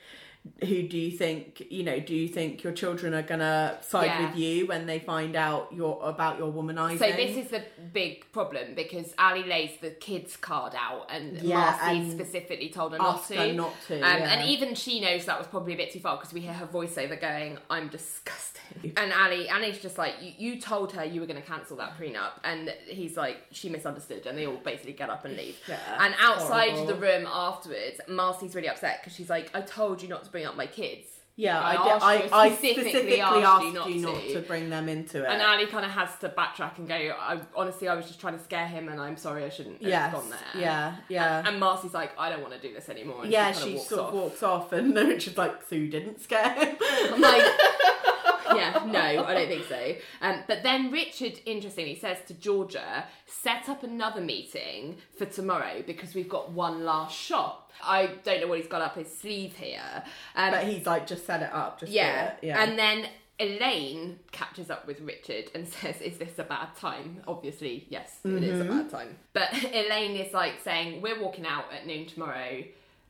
who 0.61 0.83
do 0.89 0.99
you 0.99 1.11
think 1.11 1.63
you 1.71 1.83
know, 1.83 1.99
do 2.01 2.15
you 2.15 2.29
think 2.29 2.63
your 2.63 2.73
children 2.73 3.15
are 3.15 3.23
gonna 3.23 3.79
side 3.83 4.07
Yeah. 4.07 4.27
with 4.27 4.37
you 4.39 4.67
when 4.67 4.87
they 4.87 4.99
find 4.99 5.37
out 5.37 5.73
your 5.75 5.99
about 6.03 6.39
your 6.39 6.53
womanizing? 6.53 6.99
So 6.99 7.13
this 7.13 7.37
is 7.37 7.51
the 7.51 7.63
big 7.93 8.31
problem 8.33 8.75
because 8.75 9.15
Ally 9.19 9.47
lays 9.47 9.73
the 9.81 9.91
kids 9.91 10.37
card 10.37 10.75
out, 10.77 11.07
and 11.11 11.41
Yeah, 11.43 11.57
Marcy 11.59 11.99
and 11.99 12.13
specifically 12.13 12.69
told 12.69 12.93
her 12.93 12.99
not 12.99 13.27
to. 13.29 13.37
her 13.37 13.53
not 13.53 13.75
to, 13.89 13.95
Um, 13.95 14.01
yeah. 14.01 14.33
And 14.33 14.49
even 14.51 14.75
she 14.75 15.01
knows 15.01 15.25
that 15.27 15.39
was 15.39 15.47
probably 15.49 15.75
a 15.75 15.77
bit 15.77 15.91
too 15.93 16.01
far 16.01 16.17
because 16.17 16.33
we 16.33 16.41
hear 16.41 16.53
her 16.53 16.67
voiceover 16.67 17.21
going, 17.21 17.59
"I'm 17.71 17.89
disgusted." 17.89 18.63
And 18.97 19.13
Ally, 19.13 19.47
Ally's 19.49 19.79
just 19.79 19.97
like, 19.99 20.15
you, 20.21 20.33
"You 20.39 20.61
told 20.61 20.93
her 20.93 21.05
you 21.05 21.21
were 21.21 21.27
going 21.27 21.41
to 21.41 21.47
cancel 21.47 21.77
that 21.79 21.99
prenup," 21.99 22.33
and 22.45 22.73
he's 22.87 23.17
like, 23.17 23.39
"She 23.53 23.69
misunderstood," 23.69 24.27
and 24.27 24.37
they 24.37 24.47
all 24.47 24.57
basically 24.57 24.93
get 24.93 25.09
up 25.11 25.25
and 25.25 25.37
leave. 25.37 25.57
Yeah, 25.69 25.79
and 26.05 26.15
outside 26.21 26.71
horrible. 26.73 26.87
the 26.87 26.95
room 26.97 27.27
afterwards, 27.27 28.01
Marcy's 28.09 28.55
really 28.55 28.69
upset 28.69 29.01
because 29.01 29.15
she's 29.15 29.31
like, 29.31 29.51
"I 29.55 29.61
told 29.61 30.03
you 30.03 30.09
not 30.09 30.25
to 30.25 30.31
bring 30.37 30.47
up 30.47 30.57
my 30.57 30.67
kids." 30.67 31.07
yeah, 31.39 31.61
I 31.61 31.69
I, 31.69 31.73
did, 31.73 32.03
I, 32.03 32.15
you- 32.15 32.29
I 32.33 32.49
specifically 32.51 32.91
specifically 32.91 33.21
asked 33.21 33.65
you 33.67 33.73
not 33.75 33.91
you 33.91 34.01
not 34.01 34.23
to. 34.23 34.33
to 34.35 34.41
bring 34.41 34.71
them 34.71 34.89
into 34.89 35.23
it. 35.23 35.29
And 35.29 35.43
Ally 35.43 35.67
kind 35.67 35.85
of 35.85 35.91
has 35.91 36.09
to 36.21 36.31
backtrack 36.31 36.79
and 36.79 36.89
go, 36.89 36.95
I, 36.95 37.39
honestly, 37.55 37.89
I 37.89 37.95
was 37.95 38.07
just 38.07 38.21
trying 38.21 38.39
to 38.39 38.43
scare 38.43 38.67
him 38.67 38.89
and 38.89 38.99
I'm 38.99 39.19
sorry 39.19 39.45
I 39.45 39.51
shouldn't 39.51 39.83
have 39.83 39.91
yes, 39.97 40.15
gone 40.15 40.31
there. 40.31 40.63
yeah, 40.63 40.97
yeah. 41.11 41.43
And 41.47 41.61
Marcy's 41.61 41.93
like, 41.93 42.13
I 42.19 42.31
don't 42.31 42.41
want 42.41 42.55
to 42.55 42.61
do 42.67 42.73
this 42.73 42.89
anymore. 42.89 43.25
And 43.25 43.31
yeah, 43.31 43.53
she, 43.53 43.65
she 43.71 43.75
walks 43.75 43.89
sort 43.91 44.01
off. 44.01 44.09
of 44.09 44.15
walks 44.15 44.43
off, 44.43 44.73
and 44.73 44.97
then 44.97 45.09
Richard's 45.09 45.37
like, 45.37 45.63
"So 45.69 45.75
you 45.77 45.89
didn't 45.89 46.23
scare 46.23 46.55
him?" 46.55 46.77
I'm 47.13 47.21
like, 47.21 47.43
yeah, 48.55 48.85
no, 48.87 49.25
I 49.25 49.35
don't 49.35 49.49
think 49.49 49.65
so. 49.69 49.95
Um, 50.21 50.43
but 50.47 50.63
then 50.63 50.91
Richard, 50.91 51.41
interestingly, 51.47 51.97
says 51.97 52.19
to 52.29 52.35
Georgia, 52.35 53.05
set 53.27 53.69
up 53.69 53.83
another 53.83 54.21
meeting 54.21 54.97
for 55.19 55.27
tomorrow 55.27 55.83
because 55.87 56.15
we've 56.15 56.29
got 56.29 56.53
one 56.53 56.85
last 56.85 57.17
shot. 57.17 57.71
I 57.83 58.11
don't 58.25 58.41
know 58.41 58.47
what 58.47 58.59
he's 58.59 58.69
got 58.69 58.83
up 58.83 58.95
his 58.97 59.15
sleeve 59.15 59.57
here. 59.57 60.03
Um, 60.35 60.51
But 60.51 60.65
he's 60.65 60.87
like, 60.87 61.07
"Just 61.07 61.27
set 61.27 61.43
it 61.43 61.53
up, 61.53 61.81
just 61.81 61.93
yeah. 61.93 62.29
it." 62.29 62.39
yeah. 62.43 62.63
And 62.63 62.79
then 62.79 63.07
Elaine 63.39 64.19
catches 64.33 64.71
up 64.71 64.87
with 64.87 65.01
Richard 65.01 65.51
and 65.55 65.69
says, 65.81 66.01
Is 66.01 66.19
this 66.19 66.39
a 66.39 66.45
bad 66.45 66.75
time? 66.77 67.23
Obviously, 67.27 67.87
yes, 67.91 68.19
it 68.25 68.43
is 68.43 68.61
a 68.61 68.65
bad 68.65 68.91
time. 68.91 69.17
But 69.33 69.53
Elaine 69.73 70.17
is 70.17 70.33
like 70.33 70.61
saying, 70.65 71.03
We're 71.03 71.21
walking 71.21 71.47
out 71.47 71.65
at 71.73 71.87
noon 71.87 72.07
tomorrow. 72.07 72.65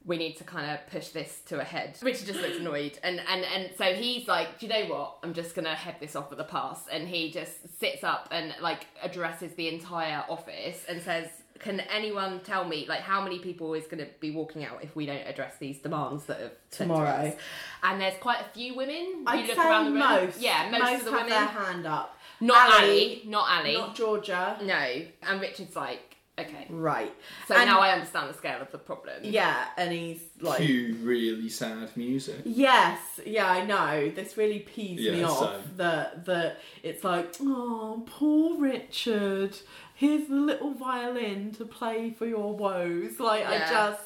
We 0.07 0.17
need 0.19 0.37
to 0.37 0.45
kind 0.45 0.71
of 0.71 0.87
push 0.89 1.09
this 1.09 1.41
to 1.47 1.61
a 1.61 1.65
head. 1.65 1.99
Richard 2.01 2.27
just 2.27 2.41
looks 2.41 2.59
annoyed, 2.59 2.99
and, 3.03 3.21
and 3.29 3.45
and 3.45 3.71
so 3.77 3.85
he's 3.93 4.29
like, 4.29 4.59
"Do 4.59 4.67
you 4.67 4.73
know 4.73 4.85
what? 4.87 5.19
I'm 5.23 5.35
just 5.35 5.55
gonna 5.55 5.75
head 5.75 5.97
this 6.01 6.15
off 6.15 6.31
at 6.31 6.39
the 6.39 6.45
pass." 6.45 6.85
And 6.93 7.09
he 7.09 7.31
just 7.31 7.79
sits 7.81 8.05
up 8.05 8.29
and 8.31 8.55
like 8.61 8.87
addresses 9.03 9.53
the 9.55 9.69
entire 9.69 10.25
office 10.29 10.85
and 10.89 11.03
says, 11.03 11.29
"Can 11.59 11.81
anyone 11.81 12.41
tell 12.41 12.65
me 12.65 12.87
like 12.89 13.01
how 13.01 13.21
many 13.21 13.41
people 13.41 13.75
is 13.75 13.85
going 13.87 13.99
to 13.99 14.09
be 14.21 14.31
walking 14.31 14.65
out 14.65 14.79
if 14.83 14.95
we 14.95 15.07
don't 15.07 15.27
address 15.27 15.55
these 15.59 15.79
demands 15.79 16.25
that 16.27 16.39
have 16.41 16.53
sent 16.71 16.89
to 16.91 16.95
Tomorrow. 16.95 17.37
And 17.83 18.01
there's 18.01 18.19
quite 18.21 18.41
a 18.41 18.49
few 18.55 18.75
women. 18.77 18.97
You 18.97 19.25
look 19.25 19.47
say 19.47 19.57
around 19.57 19.87
the 19.87 19.91
room. 19.93 20.01
most. 20.01 20.41
Yeah, 20.41 20.69
most, 20.71 21.01
of 21.01 21.05
the 21.05 21.11
have 21.11 21.27
women. 21.27 21.29
their 21.31 21.47
hand 21.47 21.87
up. 21.87 22.17
Not 22.41 22.71
Ally, 22.71 22.85
Ally. 22.85 23.19
Not 23.27 23.49
Ally. 23.51 23.73
Not 23.75 23.95
Georgia. 23.95 24.59
no. 24.63 25.03
And 25.23 25.41
Richard's 25.41 25.75
like, 25.75 26.16
okay. 26.39 26.67
Right. 26.71 27.15
So 27.49 27.55
And- 27.55 27.67
now 27.67 27.81
I 27.81 27.93
understand 27.93 28.29
the 28.31 28.35
scale 28.37 28.61
of 28.61 28.71
the 28.73 28.79
problem. 28.79 29.17
Yeah, 29.23 29.67
and 29.77 29.93
he's 29.93 30.23
like. 30.41 30.59
Cue 30.59 30.95
really 31.03 31.49
sad 31.49 31.97
music. 31.97 32.41
Yes, 32.45 32.99
yeah, 33.25 33.51
I 33.51 33.65
know. 33.65 34.11
This 34.11 34.37
really 34.37 34.61
pees 34.61 35.01
me 35.01 35.23
off. 35.23 35.39
same. 35.65 35.77
That 35.77 36.25
that 36.27 36.61
it's 36.83 37.03
like, 37.05 37.35
oh, 37.41 38.03
poor 38.07 38.59
Richard. 38.61 39.57
Here's 39.95 40.29
the 40.29 40.35
little 40.37 40.73
violin 40.75 41.53
to 41.53 41.65
play 41.65 42.11
for 42.11 42.27
your 42.27 42.55
woes. 42.55 43.19
Like 43.19 43.47
I 43.47 43.59
just, 43.61 44.03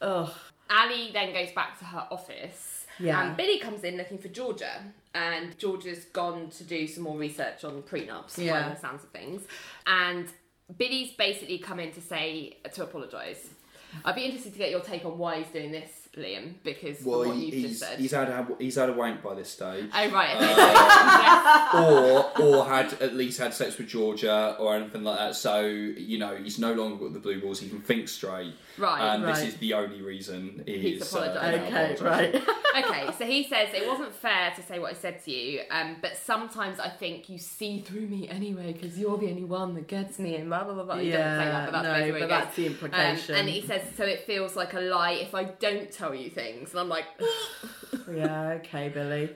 ugh. 0.00 0.30
Ally 0.70 1.10
then 1.12 1.32
goes 1.32 1.52
back 1.52 1.78
to 1.80 1.84
her 1.86 2.06
office. 2.10 2.86
Yeah. 3.00 3.26
And 3.26 3.36
Billy 3.36 3.58
comes 3.58 3.82
in 3.82 3.96
looking 3.96 4.18
for 4.18 4.28
Georgia. 4.28 4.80
And 5.12 5.56
Georgia's 5.58 6.04
gone 6.06 6.50
to 6.50 6.64
do 6.64 6.86
some 6.86 7.02
more 7.04 7.16
research 7.18 7.64
on 7.64 7.82
prenups, 7.82 8.38
Yeah. 8.38 8.62
by 8.68 8.74
the 8.74 8.80
sounds 8.80 9.02
of 9.04 9.10
things. 9.10 9.42
And 9.86 10.28
Billy's 10.76 11.12
basically 11.12 11.58
come 11.58 11.78
in 11.78 11.92
to 11.92 12.00
say, 12.00 12.58
to 12.72 12.82
apologise. 12.82 13.48
I'd 14.04 14.14
be 14.14 14.24
interested 14.24 14.52
to 14.52 14.58
get 14.58 14.70
your 14.70 14.80
take 14.80 15.04
on 15.04 15.18
why 15.18 15.38
he's 15.38 15.48
doing 15.48 15.70
this, 15.70 16.03
Liam, 16.16 16.54
because 16.62 16.98
from 16.98 17.06
Well, 17.10 17.18
what 17.28 17.36
he- 17.36 17.44
you've 17.46 17.54
he's, 17.54 17.78
just 17.78 17.90
said. 17.90 17.98
he's 17.98 18.10
had 18.12 18.28
a, 18.28 18.46
he's 18.58 18.74
had 18.76 18.88
a 18.88 18.92
wank 18.92 19.22
by 19.22 19.34
this 19.34 19.50
stage. 19.50 19.90
Oh, 19.94 20.10
right. 20.10 20.36
Okay. 20.36 21.72
so- 21.72 22.40
or 22.44 22.60
or 22.60 22.64
had 22.66 22.92
at 23.02 23.14
least 23.14 23.38
had 23.38 23.52
sex 23.54 23.76
with 23.78 23.88
Georgia 23.88 24.56
or 24.58 24.74
anything 24.76 25.02
like 25.04 25.18
that. 25.18 25.34
So 25.36 25.60
you 25.66 26.18
know 26.18 26.36
he's 26.36 26.58
no 26.58 26.72
longer 26.72 27.04
got 27.04 27.12
the 27.12 27.18
blue 27.20 27.40
balls. 27.40 27.60
He 27.60 27.68
can 27.68 27.80
think 27.80 28.08
straight. 28.08 28.54
Right, 28.76 29.14
And 29.14 29.24
this 29.24 29.40
is 29.42 29.56
the 29.58 29.74
only 29.74 30.02
reason 30.02 30.64
He's 30.66 30.80
he's, 30.82 31.12
apologising. 31.12 31.72
uh, 31.74 31.94
Okay, 31.94 31.96
right. 32.04 32.34
okay, 32.84 33.10
so 33.18 33.24
he 33.24 33.44
says 33.44 33.68
it 33.72 33.86
wasn't 33.86 34.12
fair 34.12 34.52
to 34.56 34.62
say 34.62 34.80
what 34.80 34.90
I 34.90 34.94
said 34.94 35.22
to 35.26 35.30
you, 35.30 35.60
um, 35.70 35.96
but 36.02 36.16
sometimes 36.16 36.80
I 36.80 36.88
think 36.88 37.28
you 37.28 37.38
see 37.38 37.80
through 37.80 38.08
me 38.08 38.28
anyway 38.28 38.72
because 38.72 38.98
you're 38.98 39.16
the 39.16 39.28
only 39.30 39.44
one 39.44 39.74
that 39.74 39.86
gets 39.86 40.18
me, 40.18 40.34
and 40.36 40.48
blah 40.48 40.64
blah 40.64 40.74
blah. 40.74 40.82
blah. 40.84 40.96
He 40.96 41.10
doesn't 41.10 41.38
say 41.38 41.44
that, 41.44 41.70
but 41.72 41.82
that's 41.82 42.06
no, 42.08 42.18
but 42.18 42.28
that's 42.28 42.56
the 42.56 42.66
implication. 42.66 43.34
Um, 43.36 43.40
and 43.42 43.48
he 43.48 43.60
says, 43.64 43.82
so 43.96 44.04
it 44.04 44.20
feels 44.26 44.56
like 44.56 44.74
a 44.74 44.80
lie 44.80 45.12
if 45.12 45.34
I 45.36 45.44
don't 45.44 45.90
tell 45.92 46.03
you 46.12 46.30
things, 46.30 46.70
and 46.72 46.80
I'm 46.80 46.88
like, 46.88 47.04
yeah, 48.12 48.58
okay, 48.58 48.88
Billy. 48.88 49.30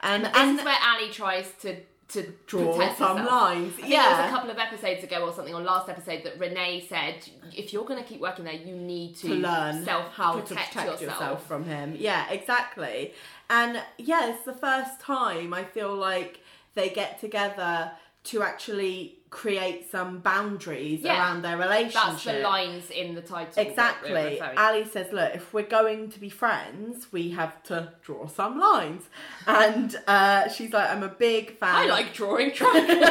And 0.00 0.24
this 0.24 0.32
and 0.36 0.58
is 0.58 0.64
where 0.64 0.76
Ally 0.80 1.10
tries 1.10 1.50
to 1.62 1.76
to 2.08 2.32
draw 2.46 2.72
some 2.94 3.16
herself. 3.16 3.30
lines. 3.30 3.74
Think 3.74 3.88
it 3.90 3.96
was 3.96 4.26
a 4.26 4.30
couple 4.30 4.50
of 4.50 4.58
episodes 4.58 5.02
ago 5.02 5.26
or 5.26 5.32
something 5.32 5.54
on 5.54 5.64
last 5.64 5.88
episode 5.88 6.22
that 6.24 6.38
Renee 6.38 6.84
said, 6.88 7.28
if 7.54 7.72
you're 7.72 7.84
going 7.84 8.02
to 8.02 8.08
keep 8.08 8.20
working 8.20 8.44
there, 8.44 8.54
you 8.54 8.76
need 8.76 9.16
to, 9.16 9.28
to 9.28 9.34
learn 9.34 9.84
self 9.84 10.12
how 10.12 10.34
to 10.34 10.42
protect 10.42 10.72
protect 10.72 11.00
yourself. 11.00 11.20
yourself 11.20 11.46
from 11.46 11.64
him. 11.64 11.96
Yeah, 11.98 12.30
exactly. 12.30 13.14
And 13.50 13.82
yeah, 13.98 14.30
it's 14.30 14.44
the 14.44 14.52
first 14.54 15.00
time 15.00 15.54
I 15.54 15.64
feel 15.64 15.94
like 15.94 16.40
they 16.74 16.90
get 16.90 17.20
together 17.20 17.92
to 18.24 18.42
actually 18.42 19.18
create 19.42 19.90
some 19.90 20.18
boundaries 20.20 21.00
Yeah. 21.00 21.14
around 21.18 21.42
their 21.42 21.56
relationship. 21.56 22.02
That's 22.04 22.24
the 22.24 22.38
lines 22.40 22.90
in 22.90 23.14
the 23.16 23.20
title. 23.20 23.60
Exactly. 23.66 24.40
Ally 24.40 24.84
says, 24.84 25.12
"Look, 25.12 25.34
if 25.34 25.52
we're 25.52 25.72
going 25.80 26.10
to 26.12 26.20
be 26.20 26.28
friends, 26.30 27.08
we 27.10 27.30
have 27.30 27.60
to 27.64 27.92
draw 28.06 28.28
some 28.28 28.60
lines." 28.60 29.02
And 29.46 29.96
uh, 30.06 30.48
she's 30.48 30.72
like, 30.72 30.88
"I'm 30.88 31.02
a 31.02 31.08
big 31.08 31.58
fan." 31.58 31.74
I 31.74 31.86
like 31.86 32.14
drawing 32.14 32.52
triangles. 32.58 33.10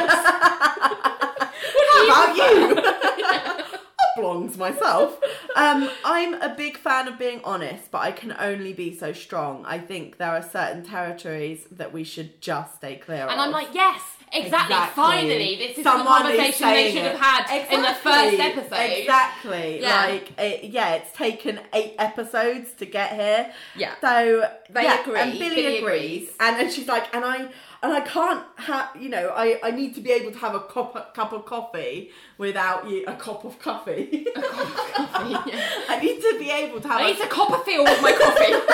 How 1.92 2.04
about 2.06 2.36
you? 2.36 2.82
Oblongs 4.16 4.56
myself. 4.56 5.18
Um, 5.56 5.90
I'm 6.04 6.34
a 6.40 6.54
big 6.54 6.76
fan 6.78 7.08
of 7.08 7.18
being 7.18 7.40
honest, 7.44 7.90
but 7.90 7.98
I 7.98 8.12
can 8.12 8.34
only 8.38 8.72
be 8.72 8.96
so 8.96 9.12
strong. 9.12 9.64
I 9.66 9.78
think 9.78 10.18
there 10.18 10.30
are 10.30 10.42
certain 10.42 10.84
territories 10.84 11.66
that 11.72 11.92
we 11.92 12.04
should 12.04 12.40
just 12.40 12.76
stay 12.76 12.96
clear 12.96 13.24
of. 13.24 13.30
And 13.30 13.40
I'm 13.40 13.50
like, 13.50 13.68
yes, 13.74 14.00
exactly. 14.32 14.74
Exactly. 14.76 15.02
Finally, 15.02 15.56
this 15.56 15.78
is 15.78 15.84
Someone 15.84 16.22
the 16.22 16.28
conversation 16.30 16.68
they 16.68 16.92
should 16.92 17.02
have 17.02 17.18
had 17.18 17.66
in 17.72 17.82
the 17.82 17.94
first 17.94 18.40
episode. 18.40 18.98
Exactly. 18.98 19.80
Yeah. 19.80 20.06
Like, 20.06 20.32
it, 20.38 20.64
yeah, 20.64 20.94
it's 20.94 21.12
taken 21.12 21.60
eight 21.72 21.94
episodes 21.98 22.72
to 22.74 22.86
get 22.86 23.12
here. 23.14 23.52
Yeah. 23.76 23.94
So 24.00 24.48
They 24.70 24.82
yeah, 24.84 25.00
agree. 25.02 25.20
and 25.20 25.32
Billy, 25.32 25.54
Billy 25.54 25.78
agrees. 25.78 26.22
agrees. 26.22 26.30
and 26.40 26.56
and 26.60 26.72
she's 26.72 26.88
like, 26.88 27.14
and 27.14 27.24
I 27.24 27.48
and 27.82 27.92
I 27.92 28.00
can't 28.00 28.44
have, 28.56 28.90
you 28.98 29.08
know, 29.10 29.28
I 29.34 29.60
I 29.62 29.70
need 29.70 29.94
to 29.96 30.00
be 30.00 30.10
able 30.12 30.32
to 30.32 30.38
have 30.38 30.54
a 30.54 30.60
cup 30.60 31.14
cup 31.14 31.32
of 31.32 31.44
coffee 31.44 32.10
without 32.38 32.88
you, 32.88 33.04
a 33.06 33.12
cup 33.14 33.44
of 33.44 33.58
coffee. 33.58 34.26
I 34.36 35.98
need 36.02 36.20
to 36.20 36.36
be 36.38 36.50
able 36.50 36.80
to 36.80 36.88
have. 36.88 37.00
I 37.00 37.04
a- 37.04 37.12
need 37.12 37.20
to 37.20 37.26
Copperfield 37.28 37.88
with 37.88 38.02
my 38.02 38.12
coffee. 38.12 38.52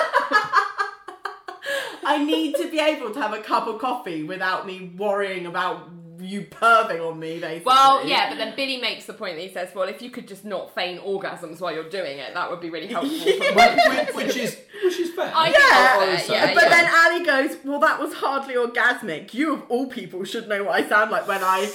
I 2.14 2.24
need 2.24 2.54
to 2.56 2.70
be 2.70 2.78
able 2.78 3.10
to 3.12 3.20
have 3.20 3.32
a 3.32 3.40
cup 3.40 3.66
of 3.66 3.78
coffee 3.80 4.22
without 4.24 4.66
me 4.66 4.92
worrying 4.96 5.46
about 5.46 5.88
you 6.20 6.42
perving 6.42 7.00
on 7.08 7.18
me, 7.18 7.38
basically. 7.40 7.64
well, 7.64 8.06
yeah, 8.06 8.28
but 8.28 8.36
then 8.36 8.54
Billy 8.54 8.76
makes 8.76 9.06
the 9.06 9.14
point 9.14 9.36
that 9.36 9.40
he 9.42 9.48
says, 9.50 9.70
well, 9.74 9.88
if 9.88 10.02
you 10.02 10.10
could 10.10 10.28
just 10.28 10.44
not 10.44 10.74
feign 10.74 10.98
orgasms 10.98 11.60
while 11.60 11.72
you're 11.72 11.88
doing 11.88 12.18
it, 12.18 12.34
that 12.34 12.50
would 12.50 12.60
be 12.60 12.68
really 12.68 12.88
helpful. 12.88 13.16
for 13.18 13.54
which, 13.54 14.14
which 14.14 14.36
is 14.36 14.58
which 14.84 14.98
is 15.00 15.14
fair. 15.14 15.32
I 15.34 15.46
Yeah, 15.46 15.50
think 15.50 16.10
that's 16.10 16.24
I 16.24 16.26
fair, 16.28 16.36
yeah, 16.48 16.54
but 16.54 16.62
yeah. 16.64 16.68
then 16.68 16.86
Ally 16.92 17.24
goes, 17.48 17.56
"Well, 17.64 17.80
that 17.80 17.98
was 17.98 18.12
hardly 18.14 18.54
orgasmic. 18.54 19.32
You 19.32 19.54
of 19.54 19.62
all 19.70 19.86
people 19.86 20.24
should 20.24 20.46
know 20.46 20.64
what 20.64 20.74
I 20.74 20.86
sound 20.86 21.10
like 21.10 21.26
when 21.26 21.42
I, 21.42 21.70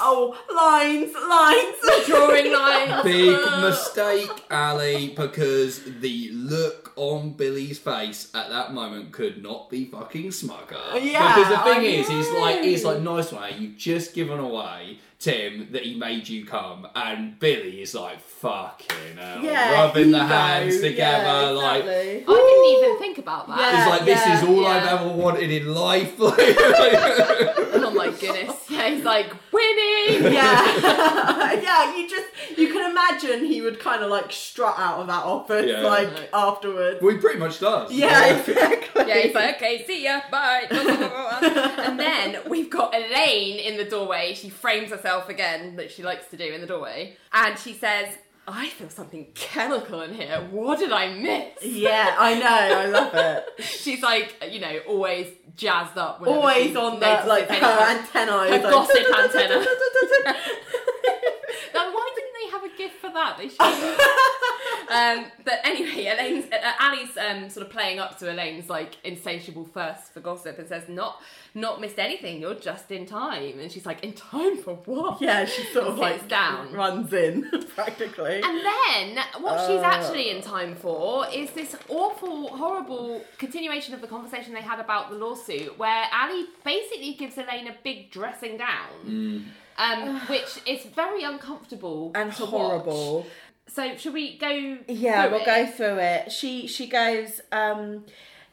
oh, 0.00 0.36
lines, 0.54 1.12
lines, 1.14 2.06
drawing 2.06 2.52
lines. 2.52 3.02
Big 3.04 3.34
uh. 3.34 3.60
mistake, 3.60 4.44
Ally, 4.50 5.08
because 5.14 5.82
the 6.00 6.30
look 6.32 6.92
on 6.96 7.32
Billy's 7.32 7.78
face 7.78 8.30
at 8.34 8.48
that 8.50 8.72
moment 8.72 9.12
could 9.12 9.42
not 9.42 9.68
be 9.70 9.84
fucking 9.86 10.28
smugger. 10.30 11.02
Yeah, 11.02 11.34
because 11.34 11.48
the 11.50 11.58
thing 11.64 11.80
I 11.80 12.00
is, 12.00 12.08
he's 12.08 12.30
like, 12.32 12.62
he's 12.62 12.84
like, 12.84 13.00
nice 13.00 13.32
way, 13.32 13.54
you've 13.58 13.76
just 13.76 14.14
given 14.14 14.38
away 14.38 14.98
Tim 15.18 15.68
that 15.72 15.82
he 15.84 15.96
made 15.96 16.28
you 16.28 16.44
come, 16.44 16.86
and 16.94 17.38
Billy 17.38 17.80
is 17.80 17.94
like, 17.94 18.20
fucking 18.20 19.16
hell, 19.16 19.42
Yeah, 19.42 19.72
rubbing 19.72 20.10
the 20.10 20.22
hands 20.22 20.80
together, 20.80 21.24
Yeah, 21.24 21.48
like. 21.50 21.84
exactly. 21.84 22.24
I 22.26 22.26
didn't 22.26 22.84
even 22.84 22.98
think 22.98 23.18
about 23.18 23.48
that. 23.48 23.58
Yeah. 23.58 23.76
He's 23.84 23.90
like, 23.90 24.04
this 24.04 24.26
yeah, 24.26 24.38
is 24.38 24.48
all 24.48 24.62
yeah. 24.62 24.68
I've 24.68 25.00
ever 25.00 25.08
wanted 25.08 25.50
in 25.50 25.74
life. 25.74 26.14
Oh 27.86 27.90
my 27.96 28.10
goodness. 28.10 28.53
Yeah, 28.84 28.90
he's 28.94 29.04
like, 29.04 29.32
winning! 29.52 30.32
yeah, 30.32 31.52
yeah. 31.62 31.96
You 31.96 32.08
just 32.08 32.26
you 32.56 32.72
can 32.72 32.90
imagine 32.90 33.44
he 33.44 33.60
would 33.62 33.80
kind 33.80 34.02
of 34.02 34.10
like 34.10 34.30
strut 34.32 34.74
out 34.78 35.00
of 35.00 35.06
that 35.08 35.24
office 35.24 35.66
Yeah. 35.68 35.80
like 35.80 36.08
afterwards. 36.32 37.00
well, 37.02 37.12
he 37.14 37.18
pretty 37.18 37.38
much 37.38 37.60
does. 37.60 37.92
Yeah, 37.92 38.36
exactly. 38.36 39.04
Yeah, 39.08 39.18
he's 39.18 39.34
like, 39.34 39.56
okay, 39.56 39.84
see 39.86 40.04
ya, 40.04 40.20
bye. 40.30 40.66
and 40.70 41.98
then 41.98 42.38
we've 42.48 42.70
got 42.70 42.94
Elaine 42.94 43.58
in 43.58 43.76
the 43.76 43.84
doorway. 43.84 44.34
She 44.34 44.48
frames 44.50 44.90
herself 44.90 45.28
again, 45.28 45.76
that 45.76 45.90
she 45.90 46.02
likes 46.02 46.28
to 46.28 46.36
do 46.36 46.44
in 46.44 46.60
the 46.60 46.66
doorway. 46.66 47.16
And 47.32 47.58
she 47.58 47.72
says, 47.74 48.08
I 48.46 48.68
feel 48.68 48.90
something 48.90 49.26
chemical 49.34 50.02
in 50.02 50.12
here. 50.14 50.46
What 50.50 50.78
did 50.78 50.92
I 50.92 51.14
miss? 51.14 51.64
Yeah, 51.64 52.14
I 52.18 52.34
know. 52.34 52.78
I 52.78 52.86
love 52.86 53.14
it. 53.14 53.44
She's 53.64 54.02
like, 54.02 54.34
you 54.50 54.60
know, 54.60 54.80
always 54.86 55.28
jazzed 55.56 55.96
up. 55.96 56.20
Always 56.26 56.76
on 56.76 57.00
notices 57.00 57.28
like 57.28 57.48
her 57.48 57.54
antennae. 57.54 58.50
Her 58.50 58.50
like, 58.50 58.62
gossip 58.62 58.96
antenna. 59.18 59.64
Why 61.72 61.84
didn't 61.94 61.94
they 61.94 61.94
have 61.94 62.13
a 62.74 62.78
gift 62.78 62.96
for 62.96 63.10
that? 63.10 63.36
They 63.38 63.48
should. 63.48 63.60
um, 64.90 65.26
but 65.44 65.60
anyway, 65.64 66.06
Elaine's 66.06 66.46
uh, 66.52 66.72
Ally's 66.78 67.16
um, 67.16 67.48
sort 67.50 67.66
of 67.66 67.72
playing 67.72 67.98
up 67.98 68.18
to 68.18 68.30
Elaine's 68.32 68.68
like 68.68 68.96
insatiable 69.04 69.64
thirst 69.64 70.12
for 70.12 70.20
gossip 70.20 70.58
and 70.58 70.68
says, 70.68 70.88
"Not, 70.88 71.20
not 71.54 71.80
missed 71.80 71.98
anything. 71.98 72.40
You're 72.40 72.54
just 72.54 72.90
in 72.90 73.06
time." 73.06 73.58
And 73.58 73.70
she's 73.70 73.86
like, 73.86 74.02
"In 74.04 74.12
time 74.12 74.56
for 74.58 74.74
what?" 74.84 75.20
yeah, 75.20 75.44
she 75.44 75.64
sort 75.72 75.86
of 75.86 75.98
like 75.98 76.28
down. 76.28 76.72
runs 76.72 77.12
in 77.12 77.48
practically. 77.74 78.40
And 78.42 78.58
then 78.64 79.24
what 79.40 79.60
she's 79.60 79.80
Oh. 79.80 79.84
actually 79.84 80.30
in 80.30 80.40
time 80.42 80.74
for 80.76 81.26
is 81.32 81.50
this 81.50 81.76
awful, 81.88 82.48
horrible 82.48 83.24
continuation 83.38 83.94
of 83.94 84.00
the 84.00 84.06
conversation 84.06 84.54
they 84.54 84.60
had 84.62 84.80
about 84.80 85.10
the 85.10 85.16
lawsuit, 85.16 85.78
where 85.78 86.04
Ally 86.12 86.44
basically 86.64 87.14
gives 87.14 87.36
Elaine 87.38 87.68
a 87.68 87.74
big 87.82 88.10
dressing 88.10 88.56
down, 88.56 89.46
um, 89.78 90.20
which 90.28 90.60
is 90.66 90.84
very 90.84 91.22
uncomfortable 91.22 92.12
and 92.14 92.32
horrible. 92.32 93.18
watch. 93.18 93.26
So 93.66 93.96
should 93.96 94.12
we 94.12 94.36
go? 94.36 94.78
Yeah, 94.88 95.26
we'll 95.28 95.40
it? 95.40 95.46
go 95.46 95.66
through 95.66 95.98
it. 95.98 96.32
She 96.32 96.66
she 96.66 96.86
goes, 96.86 97.40
um, 97.50 98.04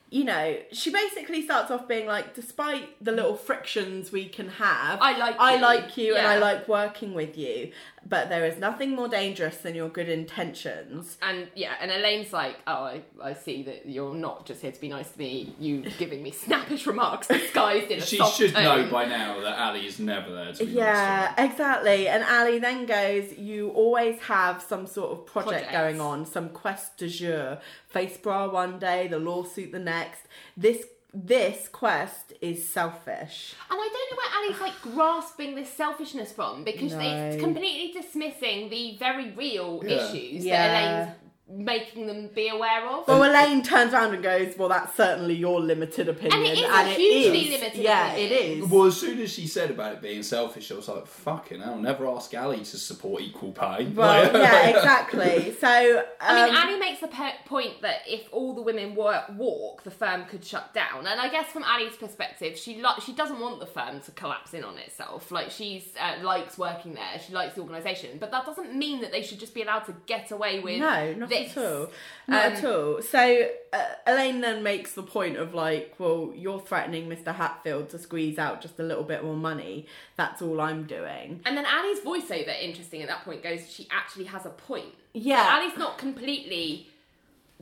you 0.10 0.23
know, 0.23 0.57
she 0.72 0.91
basically 0.91 1.41
starts 1.41 1.72
off 1.72 1.88
being 1.88 2.06
like, 2.06 2.34
despite 2.34 3.03
the 3.03 3.11
little 3.11 3.35
frictions 3.35 4.11
we 4.11 4.27
can 4.27 4.49
have, 4.49 4.99
I 5.02 5.18
like 5.18 5.35
I 5.39 5.56
you." 5.56 5.61
like 5.61 5.98
you, 5.98 6.15
and 6.15 6.27
I 6.27 6.38
like 6.38 6.68
working 6.68 7.14
with 7.14 7.38
you. 7.38 7.72
But 8.03 8.30
there 8.30 8.45
is 8.45 8.57
nothing 8.57 8.95
more 8.95 9.07
dangerous 9.07 9.57
than 9.57 9.76
your 9.76 9.88
good 9.88 10.10
intentions. 10.10 11.18
And 11.22 11.48
yeah, 11.56 11.73
and 11.80 11.91
Elaine's 11.91 12.34
like, 12.34 12.57
oh, 12.65 12.84
I, 12.84 13.02
I 13.22 13.34
see 13.34 13.64
that 13.64 13.86
you're 13.86 14.14
not 14.15 14.45
just 14.45 14.61
here 14.61 14.72
to 14.72 14.82
be 14.82 14.90
nice 14.90 15.11
to 15.11 15.19
me. 15.19 15.56
You 15.60 15.82
giving 15.99 16.23
me 16.23 16.32
snappish 16.32 16.88
remarks 16.88 17.28
disguised 17.28 17.91
in 17.91 17.99
a 17.99 18.06
She 18.06 18.18
soft 18.18 18.38
should 18.38 18.53
tone. 18.53 18.64
know 18.64 18.91
by 18.91 19.06
now 19.06 19.40
that 19.41 19.57
Ally 19.57 19.80
is 19.86 19.99
never 19.99 20.34
there 20.34 20.52
to 20.52 20.65
be 20.65 20.72
Yeah, 20.72 21.34
nice 21.38 21.52
exactly. 21.52 22.07
And 22.07 22.23
Ally 22.23 22.60
then 22.60 22.86
goes, 22.86 23.38
You 23.38 23.69
always 23.69 24.19
have 24.22 24.61
some 24.61 24.88
sort 24.88 25.11
of 25.11 25.26
project 25.28 25.68
Project. 25.68 25.72
going 25.72 26.02
on, 26.02 26.26
some 26.26 26.49
quest 26.49 26.98
de 26.98 27.07
jour. 27.07 27.60
Face 27.88 28.18
bra 28.18 28.49
one 28.49 28.80
day, 28.80 29.07
the 29.07 29.19
lawsuit 29.19 29.72
the 29.72 29.80
next. 29.80 30.22
This 30.57 30.86
this 31.14 31.68
quest 31.68 32.34
is 32.42 32.68
selfish. 32.68 33.54
And 33.70 33.78
I 33.80 33.90
don't 33.92 34.12
know 34.12 34.18
where 34.18 34.44
Ally's 34.44 34.62
like 34.62 34.82
grasping 34.96 35.56
this 35.56 35.70
selfishness 35.70 36.32
from 36.32 36.64
because 36.64 36.94
No. 36.94 37.00
it's 37.02 37.42
completely 37.42 37.92
dismissing 38.02 38.70
the 38.70 38.96
very 38.98 39.32
real 39.32 39.82
Yeah. 39.86 39.96
issues 40.10 40.46
Yeah. 40.46 40.68
that 40.68 40.84
Elaine's 41.08 41.18
making 41.53 42.07
them 42.07 42.30
be 42.34 42.48
aware 42.49 42.86
of. 42.88 43.07
Well, 43.07 43.23
Elaine 43.23 43.61
turns 43.64 43.94
around 43.94 44.14
and 44.14 44.23
goes, 44.23 44.57
Well, 44.57 44.69
that's 44.69 44.95
certainly 44.95 45.34
your 45.36 45.60
limited 45.60 46.07
opinion. 46.10 46.40
And 46.41 46.48
it 46.48 46.57
is 46.57 46.64
a 46.64 46.84
hugely 46.94 47.49
limited 47.57 47.82
Yeah, 47.82 48.11
opinion. 48.14 48.32
it 48.32 48.36
is. 48.64 48.69
Well, 48.69 48.86
as 48.86 48.98
soon 48.99 49.19
as 49.19 49.32
she 49.32 49.48
said 49.48 49.72
about 49.72 49.94
it 49.94 50.02
being 50.02 50.23
selfish, 50.23 50.72
I 50.72 50.76
was 50.76 50.88
like, 50.88 51.06
fucking 51.07 51.61
hell, 51.61 51.78
never 51.78 52.07
ask 52.07 52.34
Ally 52.34 52.57
to 52.57 52.65
support 52.78 53.22
equal 53.22 53.52
pay. 53.52 53.86
Well, 53.88 54.32
yeah, 54.41 54.68
exactly. 54.69 55.56
So, 55.61 55.68
I 55.68 56.36
mean, 56.45 56.56
um, 56.56 56.61
Ally 56.61 56.78
makes 56.80 57.02
the 57.02 57.07
pe- 57.07 57.44
point 57.45 57.82
that 57.82 57.99
if 58.07 58.28
all 58.32 58.53
the 58.56 58.61
women 58.61 58.95
were 58.95 59.23
walk, 59.36 59.84
the 59.84 59.91
firm 59.91 60.26
could 60.26 60.44
shut 60.44 60.73
down. 60.73 61.06
And 61.06 61.19
I 61.19 61.30
guess 61.30 61.48
from 61.52 61.64
Ally's 61.64 61.95
perspective, 61.95 62.57
she 62.57 62.76
li- 62.78 63.02
she 63.06 63.14
doesn't 63.14 63.40
want 63.40 63.60
the 63.60 63.65
firm 63.68 63.99
to 64.02 64.11
collapse 64.11 64.53
in 64.53 64.64
on 64.64 64.78
itself. 64.78 65.32
Like 65.32 65.52
she's 65.52 65.84
uh, 65.99 66.23
likes 66.23 66.57
working 66.57 66.94
there, 66.95 67.19
she 67.26 67.34
likes 67.34 67.56
the 67.56 67.61
organisation, 67.61 68.18
but 68.19 68.32
that 68.32 68.45
doesn't 68.45 68.76
mean 68.76 69.02
that 69.02 69.11
they 69.11 69.22
should 69.22 69.40
just 69.40 69.53
be 69.53 69.61
allowed 69.61 69.82
to 69.86 69.95
get 70.07 70.32
away 70.32 70.60
with 70.60 70.80
No, 70.80 71.14
not 71.47 71.57
at 71.57 71.57
all. 71.57 71.91
Not 72.27 72.45
Um, 72.45 72.53
at 72.53 72.65
all. 72.65 73.01
So 73.01 73.49
uh, 73.73 73.85
Elaine 74.07 74.41
then 74.41 74.63
makes 74.63 74.93
the 74.93 75.03
point 75.03 75.38
of 75.38 75.53
like, 75.53 75.95
well, 75.97 76.34
you're 76.35 76.59
threatening 76.59 77.07
Mr. 77.09 77.34
Hatfield 77.35 77.89
to 77.89 77.99
squeeze 77.99 78.38
out 78.38 78.61
just 78.61 78.80
a 78.80 78.84
little 78.84 79.03
bit 79.03 79.23
more 79.23 79.35
money. 79.35 79.85
That's 80.18 80.41
all 80.41 80.61
I'm 80.61 80.85
doing. 80.85 81.41
And 81.45 81.57
then 81.57 81.65
Ally's 81.65 81.99
voiceover, 81.99 82.53
interesting 82.61 83.01
at 83.01 83.07
that 83.09 83.23
point, 83.26 83.43
goes 83.43 83.69
she 83.69 83.88
actually 83.91 84.26
has 84.26 84.45
a 84.45 84.49
point. 84.49 84.93
Yeah. 85.13 85.45
Ally's 85.49 85.77
not 85.77 85.97
completely. 85.97 86.88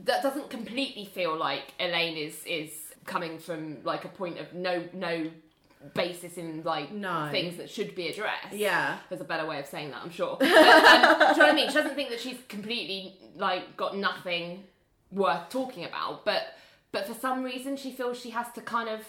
That 0.00 0.22
doesn't 0.22 0.50
completely 0.50 1.04
feel 1.04 1.36
like 1.36 1.74
Elaine 1.78 2.16
is 2.16 2.42
is 2.46 2.70
coming 3.06 3.38
from 3.38 3.82
like 3.82 4.04
a 4.04 4.08
point 4.08 4.38
of 4.38 4.52
no 4.54 4.84
no 4.92 5.30
basis 5.94 6.36
in 6.36 6.62
like 6.62 6.92
No. 6.92 7.28
things 7.30 7.56
that 7.56 7.70
should 7.70 7.94
be 7.94 8.08
addressed. 8.08 8.52
Yeah. 8.54 8.98
There's 9.08 9.20
a 9.20 9.24
better 9.24 9.46
way 9.46 9.58
of 9.58 9.66
saying 9.66 9.90
that, 9.90 10.02
I'm 10.02 10.10
sure. 10.10 10.36
But, 10.40 10.46
um, 10.48 10.52
do 10.52 10.54
you 10.54 10.58
know 10.58 11.26
what 11.38 11.40
I 11.40 11.52
mean? 11.54 11.68
She 11.68 11.74
doesn't 11.74 11.94
think 11.94 12.10
that 12.10 12.20
she's 12.20 12.38
completely 12.48 13.14
like 13.36 13.76
got 13.76 13.96
nothing 13.96 14.64
worth 15.10 15.48
talking 15.48 15.84
about, 15.84 16.24
but 16.24 16.42
but 16.92 17.06
for 17.06 17.14
some 17.14 17.42
reason 17.44 17.76
she 17.76 17.92
feels 17.92 18.18
she 18.20 18.30
has 18.30 18.50
to 18.52 18.60
kind 18.60 18.88
of. 18.88 19.00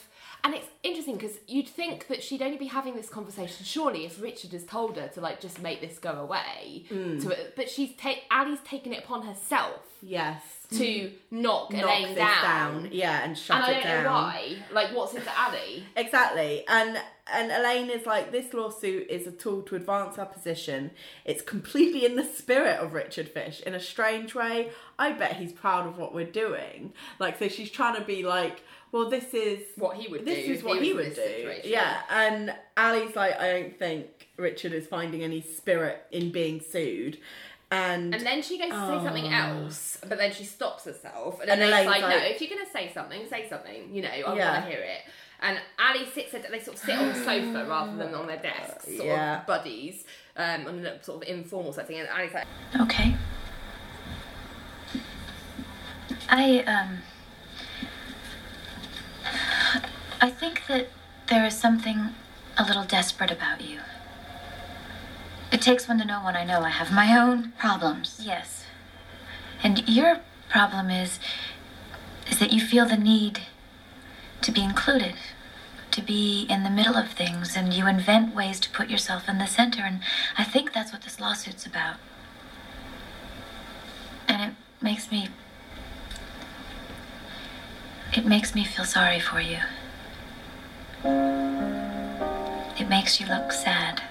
And 0.44 0.56
it's 0.56 0.66
interesting 0.82 1.18
because 1.18 1.38
you'd 1.48 1.68
think 1.70 2.08
that 2.08 2.24
she'd 2.24 2.42
only 2.42 2.58
be 2.58 2.66
having 2.66 2.96
this 2.96 3.10
conversation 3.10 3.64
surely 3.64 4.06
if 4.06 4.20
Richard 4.20 4.52
has 4.54 4.64
told 4.66 4.98
her 4.98 5.08
to 5.10 5.22
like 5.22 5.40
just 5.40 5.62
make 5.62 5.82
this 5.82 6.00
go 6.00 6.14
away. 6.14 6.86
Mm. 6.90 7.22
To 7.24 7.38
but 7.56 7.70
she's 7.70 7.96
ta- 7.96 8.16
Ally's 8.32 8.60
taken 8.66 8.92
it 8.94 9.04
upon 9.04 9.22
herself 9.24 9.82
Yes. 10.02 10.42
To 10.72 10.78
mm. 10.86 11.12
knock, 11.32 11.72
Knock 11.74 11.84
Elaine 11.84 12.16
down. 12.16 12.44
down. 12.84 12.90
Yeah, 12.94 13.24
and 13.26 13.38
shut 13.38 13.58
And 13.58 13.66
I 13.66 13.72
it 13.72 13.74
don't 13.76 13.84
down. 13.84 14.04
know 14.06 14.12
why. 14.12 14.56
Like, 14.72 14.96
what's 14.96 15.14
into 15.14 15.30
Ally? 15.38 15.82
Exactly. 15.98 16.64
And 16.68 16.98
and 17.34 17.52
Elaine 17.52 17.90
is 17.90 18.06
like, 18.06 18.32
this 18.32 18.54
lawsuit 18.54 19.08
is 19.10 19.28
a 19.28 19.32
tool 19.32 19.62
to 19.64 19.76
advance 19.76 20.18
our 20.18 20.26
position. 20.26 20.92
It's 21.26 21.42
completely 21.42 22.06
in 22.06 22.16
the 22.16 22.24
spirit 22.26 22.80
of 22.80 22.94
Richard 22.94 23.30
Fish. 23.30 23.62
In 23.62 23.74
a 23.74 23.80
strange 23.80 24.34
way, 24.36 24.72
I 25.00 25.12
bet 25.14 25.38
he's 25.38 25.54
proud 25.54 25.88
of 25.88 25.98
what 25.98 26.14
we're 26.14 26.26
doing. 26.26 26.94
Like, 27.20 27.38
so 27.40 27.48
she's 27.48 27.70
trying 27.72 27.96
to 27.96 28.02
be 28.06 28.24
like, 28.24 28.64
well, 28.92 29.10
this 29.10 29.34
is 29.34 29.60
What 29.78 29.96
he 29.98 30.10
would 30.10 30.20
do. 30.20 30.26
this 30.26 30.46
do 30.46 30.54
is 30.54 30.64
what 30.64 30.80
he 30.80 30.88
he, 30.88 30.94
would 30.94 31.10
do. 31.10 31.16
situation. 31.16 31.70
Yeah. 31.72 32.02
And 32.10 32.54
Ally's 32.76 33.16
like, 33.16 33.40
I 33.40 33.52
don't 33.54 33.80
think 33.80 34.30
Richard 34.38 34.74
is 34.74 34.88
finding 34.88 35.24
any 35.24 35.40
spirit 35.42 36.04
in 36.12 36.32
being 36.32 36.60
sued. 36.60 37.18
And, 37.72 38.14
And 38.14 38.26
then 38.26 38.42
she 38.42 38.58
goes 38.60 38.70
to 38.72 38.86
say 38.88 39.04
something 39.06 39.28
else, 39.32 39.98
but 40.08 40.18
then 40.18 40.34
she 40.34 40.44
stops 40.44 40.84
herself. 40.84 41.40
And, 41.40 41.50
And 41.50 41.62
then 41.62 41.70
Elaine's 41.70 41.88
Elaine's 41.88 42.02
like, 42.04 42.12
no, 42.22 42.26
if 42.28 42.42
you're 42.42 42.50
going 42.50 42.66
to 42.66 42.72
say 42.72 42.92
something, 42.94 43.22
say 43.30 43.48
something. 43.50 43.90
You 43.96 44.02
know, 44.02 44.10
I 44.10 44.18
Yeah. 44.36 44.52
want 44.52 44.66
to 44.66 44.70
hear 44.70 44.80
it. 44.82 45.02
And 45.42 45.58
Ally 45.80 46.04
sits, 46.14 46.34
at, 46.34 46.52
they 46.52 46.60
sort 46.60 46.76
of 46.78 46.84
sit 46.84 46.98
on 46.98 47.08
the 47.08 47.16
sofa 47.16 47.66
rather 47.70 47.96
than 47.98 48.14
on 48.14 48.28
their 48.28 48.38
desks, 48.38 48.86
sort 48.86 49.08
Yeah. 49.08 49.40
of 49.40 49.48
buddies, 49.48 50.04
um, 50.36 50.68
on 50.68 50.86
a 50.86 51.02
sort 51.02 51.24
of 51.24 51.30
informal 51.30 51.72
setting. 51.72 51.98
And 52.00 52.10
Ally's 52.10 52.34
like, 52.34 52.46
Okay. 52.82 53.16
I, 56.30 56.60
um. 56.64 56.98
I 60.22 60.30
think 60.30 60.68
that 60.68 60.90
there 61.28 61.46
is 61.46 61.58
something 61.58 62.10
a 62.58 62.64
little 62.66 62.84
desperate 62.84 63.32
about 63.32 63.62
you. 63.62 63.80
It 65.62 65.66
takes 65.66 65.88
one 65.88 66.00
to 66.00 66.06
know 66.06 66.24
one 66.24 66.36
I 66.36 66.44
know. 66.44 66.62
I 66.62 66.70
have 66.70 66.92
my 66.92 67.16
own 67.16 67.52
problems, 67.52 68.20
yes. 68.20 68.66
And 69.62 69.88
your 69.88 70.22
problem 70.50 70.90
is. 70.90 71.20
is 72.28 72.40
that 72.40 72.52
you 72.52 72.60
feel 72.60 72.88
the 72.88 72.98
need 72.98 73.42
to 74.42 74.52
be 74.52 74.64
included, 74.64 75.14
to 75.92 76.02
be 76.02 76.48
in 76.50 76.64
the 76.64 76.72
middle 76.72 76.96
of 76.96 77.12
things, 77.12 77.56
and 77.56 77.76
you 77.76 77.86
invent 77.86 78.34
ways 78.34 78.60
to 78.62 78.72
put 78.72 78.90
yourself 78.90 79.30
in 79.30 79.38
the 79.38 79.46
center. 79.46 79.84
And 79.84 80.00
I 80.36 80.44
think 80.46 80.74
that's 80.74 80.92
what 80.92 81.04
this 81.04 81.20
lawsuit's 81.20 81.68
about. 81.68 81.98
And 84.28 84.42
it 84.42 84.56
makes 84.82 85.12
me. 85.12 85.30
It 88.18 88.26
makes 88.26 88.56
me 88.56 88.66
feel 88.66 88.86
sorry 88.86 89.20
for 89.20 89.40
you. 89.40 89.60
It 92.80 92.90
makes 92.90 93.20
you 93.20 93.28
look 93.28 93.52
sad. 93.52 94.02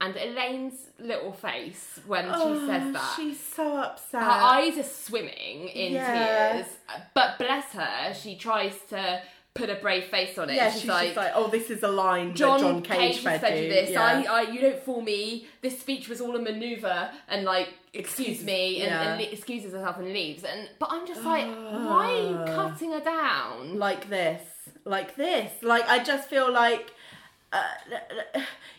And 0.00 0.16
Elaine's 0.16 0.90
little 0.98 1.32
face 1.32 2.00
when 2.06 2.24
she 2.24 2.30
Oh, 2.34 2.66
says 2.66 2.92
that. 2.92 3.12
she's 3.16 3.38
so 3.40 3.76
upset. 3.76 4.22
her 4.22 4.28
eyes 4.30 4.78
are 4.78 4.82
swimming 4.82 5.68
in 5.68 5.92
Yeah. 5.92 6.52
tears, 6.54 6.66
but 7.14 7.38
bless 7.38 7.66
her, 7.72 8.14
she 8.14 8.36
tries 8.36 8.74
to 8.90 9.22
put 9.52 9.68
a 9.68 9.74
brave 9.74 10.04
face 10.04 10.38
on 10.38 10.48
it. 10.48 10.54
yeah, 10.54 10.70
she's, 10.70 10.82
she's 10.82 10.88
like, 10.88 11.16
like, 11.16 11.32
oh, 11.34 11.48
this 11.48 11.70
is 11.70 11.82
a 11.82 11.88
line 11.88 12.34
John, 12.34 12.60
that 12.60 12.66
John 12.66 12.82
Cage, 12.82 13.16
Cage, 13.16 13.40
fed, 13.40 13.62
you. 13.64 13.68
this. 13.68 13.90
Yeah. 13.90 14.24
I, 14.28 14.38
I, 14.38 14.42
you 14.42 14.60
don't 14.60 14.78
fool 14.82 15.02
me. 15.02 15.46
This 15.60 15.78
speech 15.80 16.08
was 16.08 16.20
all 16.20 16.36
a 16.36 16.38
maneuver, 16.40 17.10
and 17.28 17.44
like, 17.44 17.68
excuse 17.92 18.44
me, 18.44 18.80
and, 18.82 18.90
Yeah. 18.90 19.12
and 19.14 19.20
excuses 19.20 19.72
herself 19.72 19.98
and 19.98 20.12
leaves. 20.12 20.44
And 20.44 20.68
but 20.78 20.90
I'm 20.92 21.04
just 21.06 21.24
like, 21.24 21.46
why 21.46 22.12
are 22.12 22.30
you 22.48 22.54
cutting 22.54 22.92
her 22.92 23.00
down? 23.00 23.76
like 23.78 24.08
this, 24.08 24.42
like 24.84 25.16
this. 25.16 25.50
Like 25.62 25.86
I 25.88 25.98
just 26.04 26.28
feel 26.30 26.50
like 26.52 26.92
uh, 27.52 27.60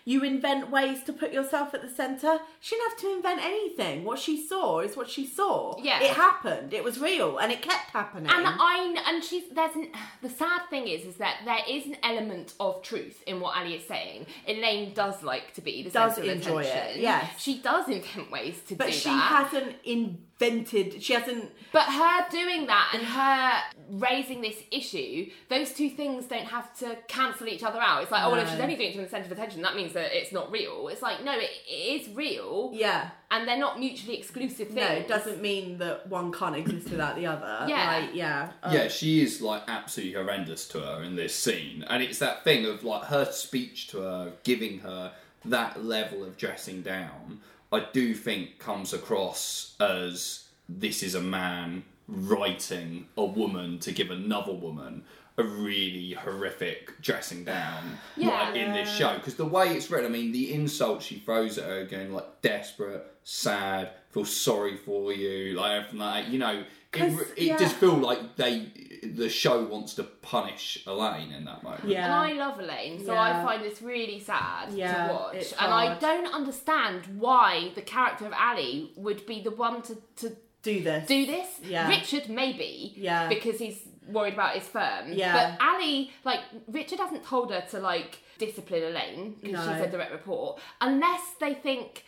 you 0.05 0.23
invent 0.23 0.69
ways 0.69 1.03
to 1.03 1.13
put 1.13 1.31
yourself 1.31 1.73
at 1.73 1.81
the 1.81 1.89
center. 1.89 2.39
She 2.59 2.75
didn't 2.75 2.89
have 2.91 2.99
to 2.99 3.15
invent 3.15 3.41
anything. 3.43 4.03
What 4.03 4.19
she 4.19 4.45
saw 4.45 4.79
is 4.79 4.97
what 4.97 5.09
she 5.09 5.25
saw. 5.25 5.75
Yeah. 5.81 6.01
it 6.01 6.11
happened. 6.11 6.73
It 6.73 6.83
was 6.83 6.99
real, 6.99 7.37
and 7.37 7.51
it 7.51 7.61
kept 7.61 7.91
happening. 7.91 8.31
And 8.31 8.45
I 8.47 8.95
and 9.07 9.23
she's 9.23 9.43
there's 9.53 9.75
an, 9.75 9.89
the 10.21 10.29
sad 10.29 10.61
thing 10.69 10.87
is 10.87 11.05
is 11.05 11.15
that 11.17 11.37
there 11.45 11.59
is 11.69 11.85
an 11.85 11.97
element 12.03 12.53
of 12.59 12.81
truth 12.81 13.21
in 13.27 13.39
what 13.39 13.55
Ally 13.57 13.75
is 13.75 13.85
saying. 13.87 14.25
Elaine 14.47 14.93
does 14.93 15.21
like 15.23 15.53
to 15.55 15.61
be 15.61 15.83
the 15.83 15.89
Does 15.89 16.15
centre 16.15 16.29
of 16.31 16.37
enjoy 16.37 16.61
it, 16.63 16.67
attention. 16.67 17.01
yes. 17.01 17.39
she 17.39 17.59
does 17.59 17.87
invent 17.89 18.31
ways 18.31 18.59
to 18.67 18.75
but 18.75 18.87
do 18.87 18.93
she 18.93 19.09
hasn't 19.09 19.75
invented. 19.83 21.01
She 21.03 21.13
hasn't. 21.13 21.51
But 21.71 21.83
her 21.83 22.29
doing 22.29 22.65
that 22.67 22.91
and 22.93 23.03
her 23.03 23.80
raising 23.91 24.41
this 24.41 24.55
issue, 24.71 25.29
those 25.49 25.73
two 25.73 25.89
things 25.89 26.25
don't 26.25 26.45
have 26.45 26.77
to 26.79 26.97
cancel 27.07 27.47
each 27.47 27.61
other 27.63 27.79
out. 27.79 28.01
It's 28.01 28.11
like, 28.11 28.23
oh, 28.23 28.31
well, 28.31 28.39
if 28.39 28.49
she's 28.49 28.59
only 28.59 28.75
doing 28.75 28.89
it 28.89 28.93
to 28.95 29.01
the 29.01 29.09
centre 29.09 29.25
of 29.25 29.31
attention, 29.33 29.61
that 29.63 29.75
means 29.75 29.93
that 29.93 30.17
it's 30.17 30.31
not 30.31 30.51
real. 30.51 30.87
It's 30.87 31.01
like, 31.01 31.23
no, 31.23 31.33
it, 31.37 31.49
it 31.69 32.01
is 32.01 32.15
real, 32.15 32.71
Yeah. 32.73 33.09
and 33.29 33.47
they're 33.47 33.57
not 33.57 33.79
mutually 33.79 34.17
exclusive 34.17 34.69
things. 34.69 34.75
No, 34.77 34.87
it 34.87 35.07
doesn't 35.07 35.41
mean 35.41 35.77
that 35.79 36.07
one 36.07 36.31
can't 36.31 36.55
exist 36.55 36.89
without 36.89 37.15
the 37.15 37.25
other. 37.25 37.65
Yeah. 37.67 37.97
Like, 37.99 38.15
yeah. 38.15 38.51
Uh, 38.63 38.71
Yeah, 38.73 38.87
she 38.87 39.21
is 39.21 39.41
like 39.41 39.63
absolutely 39.67 40.15
horrendous 40.15 40.67
to 40.69 40.79
her 40.79 41.03
in 41.03 41.15
this 41.15 41.35
scene, 41.35 41.83
and 41.89 42.01
it's 42.01 42.19
that 42.19 42.43
thing 42.43 42.65
of 42.65 42.83
like 42.83 43.03
her 43.05 43.25
speech 43.31 43.87
to 43.89 43.99
her, 43.99 44.33
giving 44.43 44.79
her 44.79 45.11
that 45.45 45.83
level 45.83 46.23
of 46.23 46.37
dressing 46.37 46.81
down. 46.81 47.41
I 47.73 47.85
do 47.93 48.13
think 48.13 48.59
comes 48.59 48.93
across 48.93 49.75
as 49.79 50.45
this 50.69 51.03
is 51.03 51.15
a 51.15 51.21
man 51.21 51.83
writing 52.07 53.07
a 53.17 53.25
woman 53.25 53.79
to 53.79 53.91
give 53.91 54.11
another 54.11 54.53
woman 54.53 55.03
a 55.37 55.43
really 55.43 56.11
horrific 56.11 57.01
dressing 57.01 57.43
down 57.45 57.97
Yeah. 58.17 58.29
like 58.29 58.55
in 58.55 58.73
this 58.73 58.93
show 58.93 59.15
because 59.15 59.35
the 59.35 59.45
way 59.45 59.69
it's 59.75 59.89
written 59.89 60.07
i 60.11 60.13
mean 60.13 60.33
the 60.33 60.53
insults 60.53 61.05
she 61.05 61.19
throws 61.19 61.57
at 61.57 61.63
her 61.65 61.79
again 61.79 62.11
like 62.11 62.41
desperate 62.41 63.07
sad 63.23 63.91
feel 64.09 64.25
sorry 64.25 64.75
for 64.75 65.13
you, 65.13 65.53
like 65.53 65.71
everything 65.71 65.99
like 65.99 66.25
that. 66.25 66.31
You 66.33 66.39
know, 66.39 66.59
it, 66.59 66.65
'Cause, 66.91 67.21
it 67.37 67.43
yeah. 67.43 67.57
just 67.57 67.77
feel 67.77 67.93
like 67.95 68.35
they 68.35 68.67
the 69.03 69.29
show 69.29 69.63
wants 69.63 69.93
to 69.93 70.03
punish 70.03 70.83
Elaine 70.85 71.31
in 71.31 71.45
that 71.45 71.63
moment. 71.63 71.85
Yeah. 71.85 72.03
And 72.05 72.13
I 72.13 72.33
love 72.33 72.59
Elaine, 72.59 72.99
so 73.05 73.13
Yeah. 73.13 73.21
I 73.21 73.41
find 73.45 73.63
this 73.63 73.81
really 73.81 74.19
sad 74.19 74.73
Yeah, 74.73 75.07
to 75.07 75.13
watch. 75.13 75.35
it's 75.35 75.53
And 75.53 75.71
I 75.73 75.97
don't 75.97 76.27
understand 76.33 77.05
why 77.17 77.71
the 77.73 77.81
character 77.81 78.25
of 78.25 78.33
Ally 78.33 78.87
would 78.97 79.25
be 79.25 79.41
the 79.41 79.51
one 79.51 79.81
to, 79.83 79.95
to 80.17 80.35
do 80.63 80.81
this. 80.81 81.07
do 81.07 81.25
this. 81.25 81.47
Yeah. 81.63 81.87
Richard 81.89 82.29
maybe. 82.29 82.93
Yeah. 82.95 83.27
Because 83.29 83.59
he's 83.59 83.79
worried 84.07 84.33
about 84.33 84.55
his 84.55 84.67
firm. 84.67 85.13
Yeah. 85.13 85.55
But 85.57 85.65
Ally, 85.65 86.05
like 86.23 86.41
Richard 86.67 86.99
hasn't 86.99 87.23
told 87.23 87.51
her 87.51 87.61
to 87.71 87.79
like 87.79 88.19
discipline 88.37 88.83
Elaine 88.83 89.35
because 89.41 89.65
No. 89.65 89.73
she's 89.73 89.83
a 89.85 89.89
direct 89.89 90.11
report, 90.11 90.59
unless 90.81 91.21
they 91.39 91.53
think. 91.53 92.05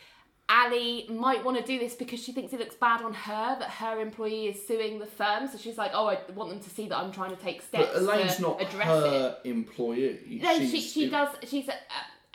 Ally 0.50 1.04
might 1.10 1.44
want 1.46 1.58
to 1.58 1.64
do 1.64 1.80
this 1.80 1.96
because 1.96 2.22
she 2.22 2.34
thinks 2.34 2.52
it 2.52 2.60
looks 2.60 2.76
bad 2.76 3.02
on 3.02 3.14
her 3.14 3.58
that 3.60 3.70
her 3.70 4.02
employee 4.02 4.48
is 4.48 4.68
suing 4.68 5.00
the 5.00 5.06
firm. 5.06 5.48
So 5.48 5.58
she's 5.58 5.78
like, 5.78 5.92
"Oh, 5.94 6.08
I 6.08 6.20
want 6.36 6.50
them 6.50 6.60
to 6.60 6.70
see 6.70 6.90
that 6.90 6.98
I'm 6.98 7.14
trying 7.14 7.30
to 7.36 7.42
take 7.42 7.62
steps 7.62 7.88
But 7.94 8.02
Elaine's 8.02 8.36
to 8.36 8.42
not 8.42 8.62
address 8.62 8.88
it." 8.88 9.10
her 9.10 9.38
employee. 9.46 10.42
No, 10.44 10.60
she, 10.60 10.68
She's- 10.68 10.92
she 10.92 11.10
does. 11.10 11.30
She's 11.48 11.70
uh, 11.70 11.74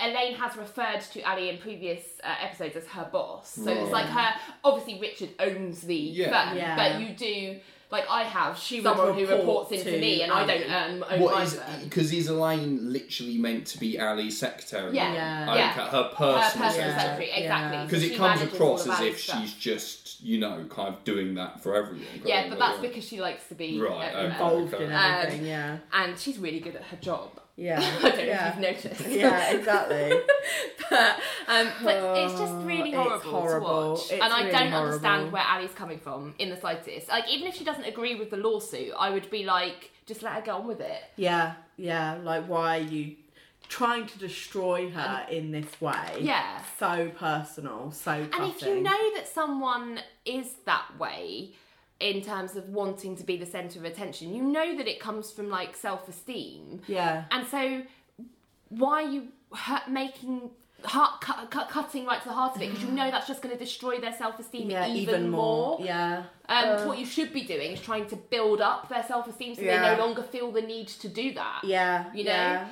Elaine 0.01 0.35
has 0.35 0.57
referred 0.57 1.01
to 1.13 1.21
Ally 1.23 1.49
in 1.49 1.59
previous 1.59 2.01
uh, 2.23 2.35
episodes 2.43 2.77
as 2.77 2.87
her 2.87 3.09
boss. 3.11 3.51
So 3.51 3.71
it's 3.71 3.91
like 3.93 4.07
her. 4.07 4.35
Obviously, 4.65 5.01
Richard 5.01 5.31
owns 5.41 5.81
the 5.83 5.97
Yeah. 5.97 6.49
firm, 6.49 6.57
Yeah. 6.57 6.77
but 6.77 7.01
you 7.01 7.15
do 7.15 7.61
like 7.91 8.05
I 8.11 8.23
have 8.25 8.59
She 8.59 8.77
would 8.83 8.85
someone 8.85 9.15
who 9.15 9.27
reports 9.27 9.73
into 9.73 9.85
to 9.93 9.99
me, 9.99 10.21
and 10.23 10.31
I 10.31 10.45
don't 10.47 10.71
earn 10.71 11.03
own 11.11 11.21
What 11.21 11.35
my 11.37 11.43
is 11.45 11.59
because 11.85 12.13
is 12.13 12.29
Elaine 12.29 12.93
literally 12.93 13.39
meant 13.39 13.67
to 13.69 13.79
be 13.79 13.99
Ally's 13.99 14.39
secretary? 14.39 14.95
Yeah, 14.95 15.15
Yeah. 15.15 15.51
Okay, 15.51 15.59
yeah. 15.59 15.73
her 15.73 15.87
Her 15.91 16.03
personal 16.11 16.69
personal 16.69 16.71
secretary. 16.71 17.01
secretary, 17.01 17.29
Yeah. 17.31 17.37
exactly. 17.39 17.85
Because 17.87 18.03
So 18.03 18.13
it 18.13 18.17
comes 18.19 18.43
across 18.43 18.87
as 18.89 19.01
if 19.01 19.21
stuff. 19.21 19.41
she's 19.41 19.55
just, 19.55 20.21
you 20.23 20.39
know, 20.39 20.67
kind 20.69 20.89
of 20.95 21.03
doing 21.05 21.35
that 21.37 21.63
for 21.63 21.75
everyone. 21.75 22.05
Yeah, 22.27 22.51
but 22.51 22.59
that's 22.59 22.79
because 22.79 23.05
she 23.09 23.21
likes 23.23 23.49
to 23.49 23.55
be 23.55 23.81
Right, 23.81 23.91
everywhere. 23.91 24.17
okay. 24.17 24.27
Involved 24.35 24.75
Okay. 24.75 24.85
in 24.85 24.93
Um, 24.93 25.01
everything. 25.15 25.47
yeah. 25.47 25.79
and 25.95 26.19
she's 26.19 26.37
really 26.39 26.61
good 26.61 26.77
at 26.77 26.85
her 26.85 26.97
job. 26.99 27.41
Yeah. 27.59 27.81
I 27.99 28.03
don't 28.03 28.17
know 28.19 28.23
yeah. 28.25 28.49
if 28.49 28.55
you've 28.55 28.85
noticed. 28.87 29.09
Yeah, 29.09 29.51
exactly. 29.51 30.13
but, 30.91 31.17
um, 31.49 31.69
but 31.83 32.19
it's 32.19 32.39
just 32.39 32.55
really 32.65 32.91
It's 32.91 32.97
horrible, 32.97 33.31
horrible. 33.31 33.69
to 33.69 33.91
watch, 34.01 34.13
It's 34.13 34.13
and 34.13 34.33
I 34.33 34.39
really 34.43 34.53
don't 34.53 34.69
horrible. 34.71 34.87
understand 34.95 35.33
where 35.33 35.43
Ally's 35.43 35.73
coming 35.73 35.99
from 35.99 36.35
in 36.39 36.51
the 36.51 36.57
slightest. 36.57 37.09
Like, 37.09 37.29
even 37.29 37.49
if 37.49 37.57
she 37.57 37.65
doesn't 37.65 37.85
agree 37.85 38.15
with 38.15 38.31
the 38.31 38.37
lawsuit, 38.37 38.93
I 38.97 39.11
would 39.11 39.29
be 39.29 39.43
like, 39.45 39.91
just 40.07 40.23
let 40.23 40.35
her 40.35 40.41
get 40.41 40.55
on 40.55 40.69
with 40.69 40.81
it. 40.81 41.03
Yeah, 41.17 41.55
yeah. 41.77 42.19
Like, 42.23 42.47
why 42.47 42.79
are 42.79 42.83
you 42.83 43.17
trying 43.69 44.07
to 44.07 44.19
destroy 44.21 44.89
her 44.91 45.27
in 45.29 45.51
this 45.51 45.81
way? 45.81 46.19
Yeah. 46.21 46.63
So 46.79 47.11
personal, 47.19 47.91
so 47.91 48.13
And 48.13 48.31
cutting. 48.31 48.51
if 48.55 48.63
you 48.63 48.81
know 48.83 49.15
that 49.17 49.27
someone 49.27 49.99
is 50.25 50.47
that 50.65 50.97
way 50.97 51.55
in 52.01 52.23
terms 52.23 52.55
of 52.57 52.69
wanting 52.69 53.17
to 53.17 53.25
be 53.25 53.37
the 53.37 53.47
centre 53.47 53.79
of 53.79 53.85
attention, 53.85 54.35
you 54.35 54.43
know 54.43 54.77
that 54.77 54.87
it 54.87 55.01
comes 55.01 55.31
from 55.31 55.49
like 55.49 55.77
self-esteem. 55.77 56.81
Yeah. 56.87 57.25
And 57.31 57.47
so, 57.47 57.83
why 58.69 59.03
are 59.03 59.11
you 59.11 59.29
hurt, 59.53 59.89
making 59.89 60.51
heart 60.85 61.21
cut, 61.21 61.51
cut, 61.51 61.69
cutting 61.69 62.07
right 62.07 62.23
to 62.23 62.29
the 62.29 62.35
heart 62.35 62.55
of 62.55 62.63
it? 62.63 62.71
Because 62.71 62.85
you 62.85 62.93
know 62.93 63.11
that's 63.11 63.27
just 63.27 63.43
going 63.43 63.53
to 63.57 63.59
destroy 63.59 63.99
their 63.99 64.13
self-esteem 64.13 64.71
Yeah, 64.71 64.87
even, 64.87 64.97
even 65.15 65.31
more. 65.31 65.79
more. 65.79 65.87
Yeah. 65.87 66.25
Um, 66.49 66.87
what 66.87 66.99
you 66.99 67.07
should 67.07 67.33
be 67.33 67.43
doing 67.43 67.73
is 67.73 67.81
trying 67.81 68.07
to 68.07 68.17
build 68.17 68.61
up 68.61 68.89
their 68.89 69.03
self-esteem 69.03 69.57
so 69.57 69.63
Yeah. 69.63 69.91
they 69.91 69.97
no 69.97 70.05
longer 70.05 70.23
feel 70.23 70.53
the 70.53 70.63
need 70.63 70.89
to 70.89 71.09
do 71.09 71.35
that. 71.35 71.63
Yeah. 71.65 72.13
You 72.15 72.25
know? 72.25 72.31
yeah. 72.31 72.69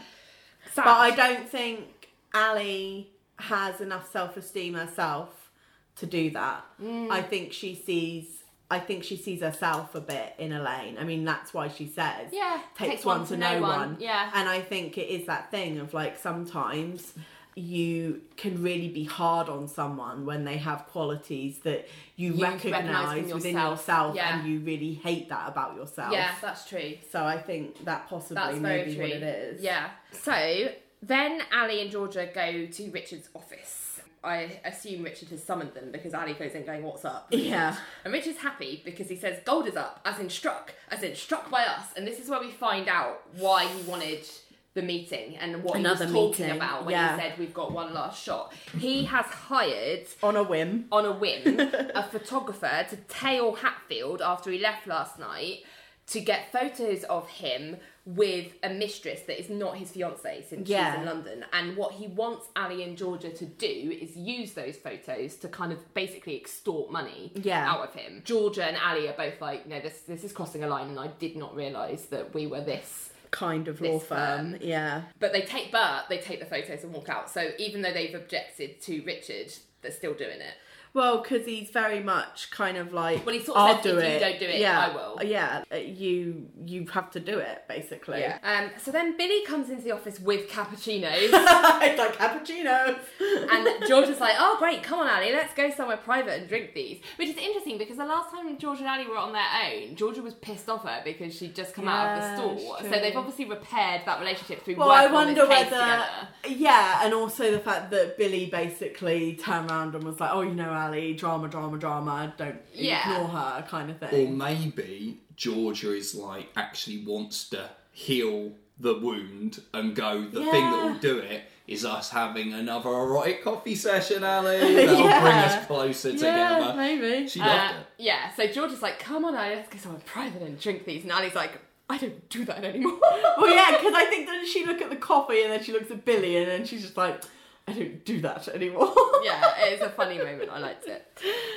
But 0.76 0.86
I 0.86 1.10
don't 1.16 1.48
think 1.48 2.08
Ally 2.32 3.04
has 3.38 3.80
enough 3.80 4.10
self 4.10 4.36
esteem 4.36 4.74
herself 4.74 5.50
to 5.96 6.06
do 6.06 6.30
that. 6.30 6.64
Mm. 6.82 7.10
I 7.10 7.22
think 7.22 7.52
she 7.52 7.74
sees. 7.74 8.35
I 8.70 8.80
think 8.80 9.04
she 9.04 9.16
sees 9.16 9.40
herself 9.42 9.94
a 9.94 10.00
bit 10.00 10.34
in 10.38 10.52
Elaine. 10.52 10.98
I 10.98 11.04
mean, 11.04 11.24
that's 11.24 11.54
why 11.54 11.68
she 11.68 11.86
says, 11.86 12.30
Yeah, 12.32 12.60
takes, 12.76 13.04
one, 13.04 13.24
to 13.26 13.36
know 13.36 13.60
one. 13.62 13.96
Yeah. 14.00 14.30
And 14.34 14.48
I 14.48 14.60
think 14.60 14.98
it 14.98 15.08
is 15.08 15.26
that 15.26 15.50
thing 15.52 15.78
of 15.78 15.94
like 15.94 16.18
sometimes 16.18 17.12
you 17.54 18.20
can 18.36 18.62
really 18.62 18.88
be 18.88 19.04
hard 19.04 19.48
on 19.48 19.66
someone 19.66 20.26
when 20.26 20.44
they 20.44 20.58
have 20.58 20.86
qualities 20.88 21.58
that 21.60 21.86
you, 22.16 22.34
You 22.34 22.42
recognise 22.44 22.72
recognize 22.72 23.22
from 23.30 23.30
within 23.38 23.54
yourself. 23.54 23.78
yourself 23.78 24.16
Yeah. 24.16 24.38
and 24.40 24.48
you 24.48 24.60
really 24.60 24.94
hate 24.94 25.28
that 25.30 25.48
about 25.48 25.74
yourself. 25.76 26.12
Yeah, 26.12 26.32
that's 26.42 26.68
true. 26.68 26.94
So 27.12 27.24
I 27.24 27.38
think 27.38 27.84
that 27.84 28.08
possibly 28.08 28.34
That's 28.34 28.58
may 28.58 28.84
be 28.84 28.94
true. 28.94 29.02
what 29.04 29.10
it 29.12 29.22
is. 29.22 29.62
Yeah. 29.62 29.88
So 30.12 30.68
then 31.02 31.40
Ally 31.52 31.74
and 31.80 31.90
Georgia 31.90 32.28
go 32.34 32.66
to 32.66 32.90
Richard's 32.90 33.28
office. 33.34 33.85
I 34.26 34.60
assume 34.64 35.02
Richard 35.02 35.28
has 35.30 35.42
summoned 35.42 35.74
them 35.74 35.90
because 35.92 36.12
Ally 36.14 36.32
goes 36.32 36.52
in 36.52 36.64
going, 36.64 36.82
What's 36.82 37.04
up? 37.04 37.28
Yeah. 37.30 37.76
And 38.04 38.12
Richard's 38.12 38.38
happy 38.38 38.82
because 38.84 39.08
he 39.08 39.16
says 39.16 39.40
gold 39.44 39.66
is 39.68 39.76
up, 39.76 40.00
as 40.04 40.18
in 40.18 40.28
struck, 40.28 40.74
as 40.90 41.02
in 41.02 41.14
struck 41.14 41.50
by 41.50 41.64
us. 41.64 41.86
And 41.96 42.06
this 42.06 42.18
is 42.18 42.28
where 42.28 42.40
we 42.40 42.50
find 42.50 42.88
out 42.88 43.22
why 43.38 43.66
he 43.66 43.82
wanted 43.82 44.26
the 44.74 44.82
meeting 44.82 45.36
and 45.38 45.64
what 45.64 45.76
Another 45.76 46.04
he 46.06 46.12
was 46.12 46.20
talking 46.36 46.46
meeting, 46.46 46.56
about 46.58 46.84
when 46.84 46.92
yeah. 46.92 47.16
he 47.16 47.22
said 47.22 47.38
we've 47.38 47.54
got 47.54 47.72
one 47.72 47.94
last 47.94 48.22
shot. 48.22 48.52
He 48.78 49.04
has 49.04 49.24
hired 49.24 50.06
On 50.22 50.36
a 50.36 50.42
whim. 50.42 50.84
on 50.92 51.06
a 51.06 51.12
whim 51.12 51.58
a 51.94 52.02
photographer 52.02 52.86
to 52.90 52.96
tail 53.08 53.54
Hatfield 53.54 54.20
after 54.20 54.50
he 54.50 54.58
left 54.58 54.86
last 54.86 55.18
night 55.18 55.60
to 56.08 56.20
get 56.20 56.52
photos 56.52 57.04
of 57.04 57.28
him 57.28 57.78
with 58.06 58.52
a 58.62 58.70
mistress 58.70 59.22
that 59.22 59.38
is 59.38 59.50
not 59.50 59.76
his 59.76 59.90
fiance 59.90 60.44
since 60.48 60.68
Yeah. 60.68 60.92
she's 60.92 61.00
in 61.00 61.06
London. 61.06 61.44
And 61.52 61.76
what 61.76 61.92
he 61.92 62.06
wants 62.06 62.46
Ally 62.54 62.82
and 62.82 62.96
Georgia 62.96 63.30
to 63.30 63.44
do 63.44 63.66
is 64.00 64.16
use 64.16 64.52
those 64.52 64.76
photos 64.76 65.34
to 65.36 65.48
kind 65.48 65.72
of 65.72 65.92
basically 65.92 66.36
extort 66.36 66.90
money 66.92 67.32
Yeah. 67.34 67.68
out 67.68 67.80
of 67.88 67.94
him. 67.94 68.22
Georgia 68.24 68.64
and 68.64 68.76
Ali 68.76 69.08
are 69.08 69.12
both 69.16 69.40
like, 69.40 69.66
no, 69.66 69.80
this 69.80 70.02
this 70.02 70.22
is 70.22 70.32
crossing 70.32 70.62
a 70.62 70.68
line, 70.68 70.88
and 70.88 71.00
I 71.00 71.08
did 71.18 71.36
not 71.36 71.54
realise 71.56 72.04
that 72.06 72.32
we 72.32 72.46
were 72.46 72.60
this. 72.60 73.10
kind 73.32 73.66
of 73.66 73.80
law 73.80 73.98
firm. 73.98 74.52
firm. 74.52 74.58
Yeah. 74.62 75.02
But 75.18 75.32
they 75.32 75.42
take, 75.42 75.70
but 75.72 76.08
they 76.08 76.18
take 76.18 76.38
the 76.38 76.46
photos 76.46 76.84
and 76.84 76.92
walk 76.94 77.08
out. 77.08 77.28
So 77.28 77.50
even 77.58 77.82
though 77.82 77.92
they've 77.92 78.14
objected 78.14 78.80
to 78.82 79.02
Richard, 79.04 79.52
they're 79.82 79.90
still 79.90 80.14
doing 80.14 80.40
it. 80.40 80.54
Well, 80.96 81.18
because 81.22 81.44
he's 81.46 81.68
very 81.70 82.02
much 82.02 82.50
kind 82.50 82.76
of 82.78 82.92
like, 82.94 83.24
Well, 83.26 83.34
he 83.34 83.42
sort 83.44 83.58
of 83.58 83.64
I'll 83.76 83.82
do 83.82 83.98
"If 83.98 84.02
you 84.04 84.10
it. 84.16 84.18
don't 84.20 84.40
do 84.40 84.46
it, 84.46 84.60
yeah, 84.60 84.88
I 84.90 84.94
will." 84.94 85.18
Yeah, 85.22 85.62
uh, 85.72 85.76
you 85.76 86.48
you 86.66 86.86
have 86.86 87.10
to 87.12 87.20
do 87.20 87.38
it 87.38 87.64
basically. 87.68 88.20
Yeah. 88.20 88.38
Um, 88.42 88.70
so 88.82 88.90
then 88.90 89.16
Billy 89.16 89.44
comes 89.44 89.68
into 89.70 89.82
the 89.82 89.92
office 89.92 90.18
with 90.18 90.48
cappuccinos, 90.48 91.28
it's 91.32 91.98
like 91.98 92.16
cappuccinos. 92.16 92.98
and 93.20 93.86
George 93.86 94.08
is 94.08 94.20
like, 94.20 94.36
"Oh, 94.38 94.56
great! 94.58 94.82
Come 94.82 95.00
on, 95.00 95.06
Ally, 95.06 95.30
let's 95.32 95.52
go 95.54 95.70
somewhere 95.70 95.98
private 95.98 96.40
and 96.40 96.48
drink 96.48 96.72
these." 96.74 97.00
Which 97.16 97.28
is 97.28 97.36
interesting 97.36 97.76
because 97.78 97.98
the 97.98 98.06
last 98.06 98.30
time 98.34 98.56
George 98.58 98.78
and 98.78 98.88
Ally 98.88 99.06
were 99.06 99.18
on 99.18 99.32
their 99.34 99.42
own, 99.66 99.96
Georgia 99.96 100.22
was 100.22 100.34
pissed 100.34 100.68
off 100.70 100.84
her 100.84 101.02
because 101.04 101.34
she'd 101.36 101.54
just 101.54 101.74
come 101.74 101.88
out 101.88 102.16
of 102.16 102.22
the 102.22 102.36
store. 102.36 102.78
true. 102.80 102.88
So 102.90 102.98
they've 103.00 103.16
obviously 103.16 103.44
repaired 103.44 104.02
that 104.06 104.18
relationship 104.20 104.64
through 104.64 104.76
Well, 104.76 104.90
I 104.90 105.02
working 105.02 105.16
on 105.16 105.26
wonder 105.26 105.46
this 105.46 105.48
case 105.58 105.70
whether, 105.72 105.82
together. 105.84 106.28
yeah, 106.62 107.00
and 107.04 107.12
also 107.12 107.50
the 107.50 107.58
fact 107.60 107.90
that 107.90 108.16
Billy 108.16 108.46
basically 108.46 109.34
turned 109.36 109.70
around 109.70 109.94
and 109.94 110.04
was 110.04 110.18
like, 110.20 110.30
"Oh, 110.32 110.40
you 110.42 110.54
know, 110.54 110.70
Ally, 110.70 110.85
drama, 111.16 111.48
drama, 111.48 111.78
drama. 111.78 112.34
Don't 112.36 112.56
Yeah. 112.74 113.12
ignore 113.12 113.28
her," 113.28 113.64
kind 113.68 113.90
of 113.90 113.98
thing. 113.98 114.28
Or 114.28 114.30
maybe 114.32 115.18
Georgia 115.36 115.92
is 115.92 116.14
like 116.14 116.48
actually 116.56 117.04
wants 117.04 117.48
to 117.50 117.68
heal 117.92 118.52
the 118.78 118.94
wound 118.98 119.60
and 119.72 119.94
go. 119.94 120.22
The 120.22 120.40
thing 120.44 120.70
that 120.70 120.82
will 120.84 120.94
do 120.98 121.18
it 121.18 121.42
is 121.66 121.84
us 121.84 122.10
having 122.10 122.52
another 122.52 122.90
erotic 122.90 123.42
coffee 123.42 123.74
session, 123.74 124.22
Ally. 124.22 124.58
That'll 124.86 125.02
bring 125.02 125.34
us 125.48 125.66
closer 125.66 126.10
yeah, 126.10 126.16
together. 126.58 126.74
maybe. 126.76 127.26
She 127.28 127.40
loved 127.40 127.50
Uh, 127.74 127.78
it. 127.80 127.86
yeah. 127.98 128.32
So 128.34 128.46
George 128.46 128.72
is 128.72 128.82
like, 128.82 128.98
"Come 128.98 129.24
on, 129.24 129.34
Ally, 129.34 129.54
let's 129.56 129.68
go 129.68 129.78
somewhere 129.78 130.00
private 130.04 130.42
and 130.42 130.58
drink 130.60 130.84
these," 130.84 131.02
and 131.02 131.10
Ally's 131.12 131.34
like, 131.34 131.58
"I 131.88 131.98
don't 131.98 132.28
do 132.28 132.44
that 132.44 132.62
anymore." 132.64 132.98
well, 133.00 133.48
yeah, 133.54 133.70
because 133.78 133.94
I 133.94 134.04
think 134.10 134.26
that 134.28 134.46
she 134.46 134.64
look 134.64 134.80
at 134.82 134.90
the 134.90 134.96
coffee 134.96 135.42
and 135.42 135.50
then 135.52 135.62
she 135.62 135.72
looks 135.72 135.90
at 135.90 136.04
Billy 136.04 136.36
and 136.36 136.46
then 136.48 136.64
she's 136.66 136.82
just 136.82 136.96
like, 136.96 137.22
"I 137.66 137.72
don't 137.72 138.04
do 138.04 138.20
that 138.22 138.48
anymore." 138.48 138.92
yeah, 139.24 139.54
it's 139.58 139.82
a 139.82 139.90
funny 139.90 140.18
moment. 140.18 140.50
I 140.50 140.58
liked 140.58 140.86
it. 140.86 141.06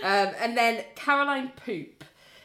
Um, 0.03 0.33
and 0.39 0.57
then 0.57 0.83
Caroline 0.95 1.51
Poop 1.65 2.03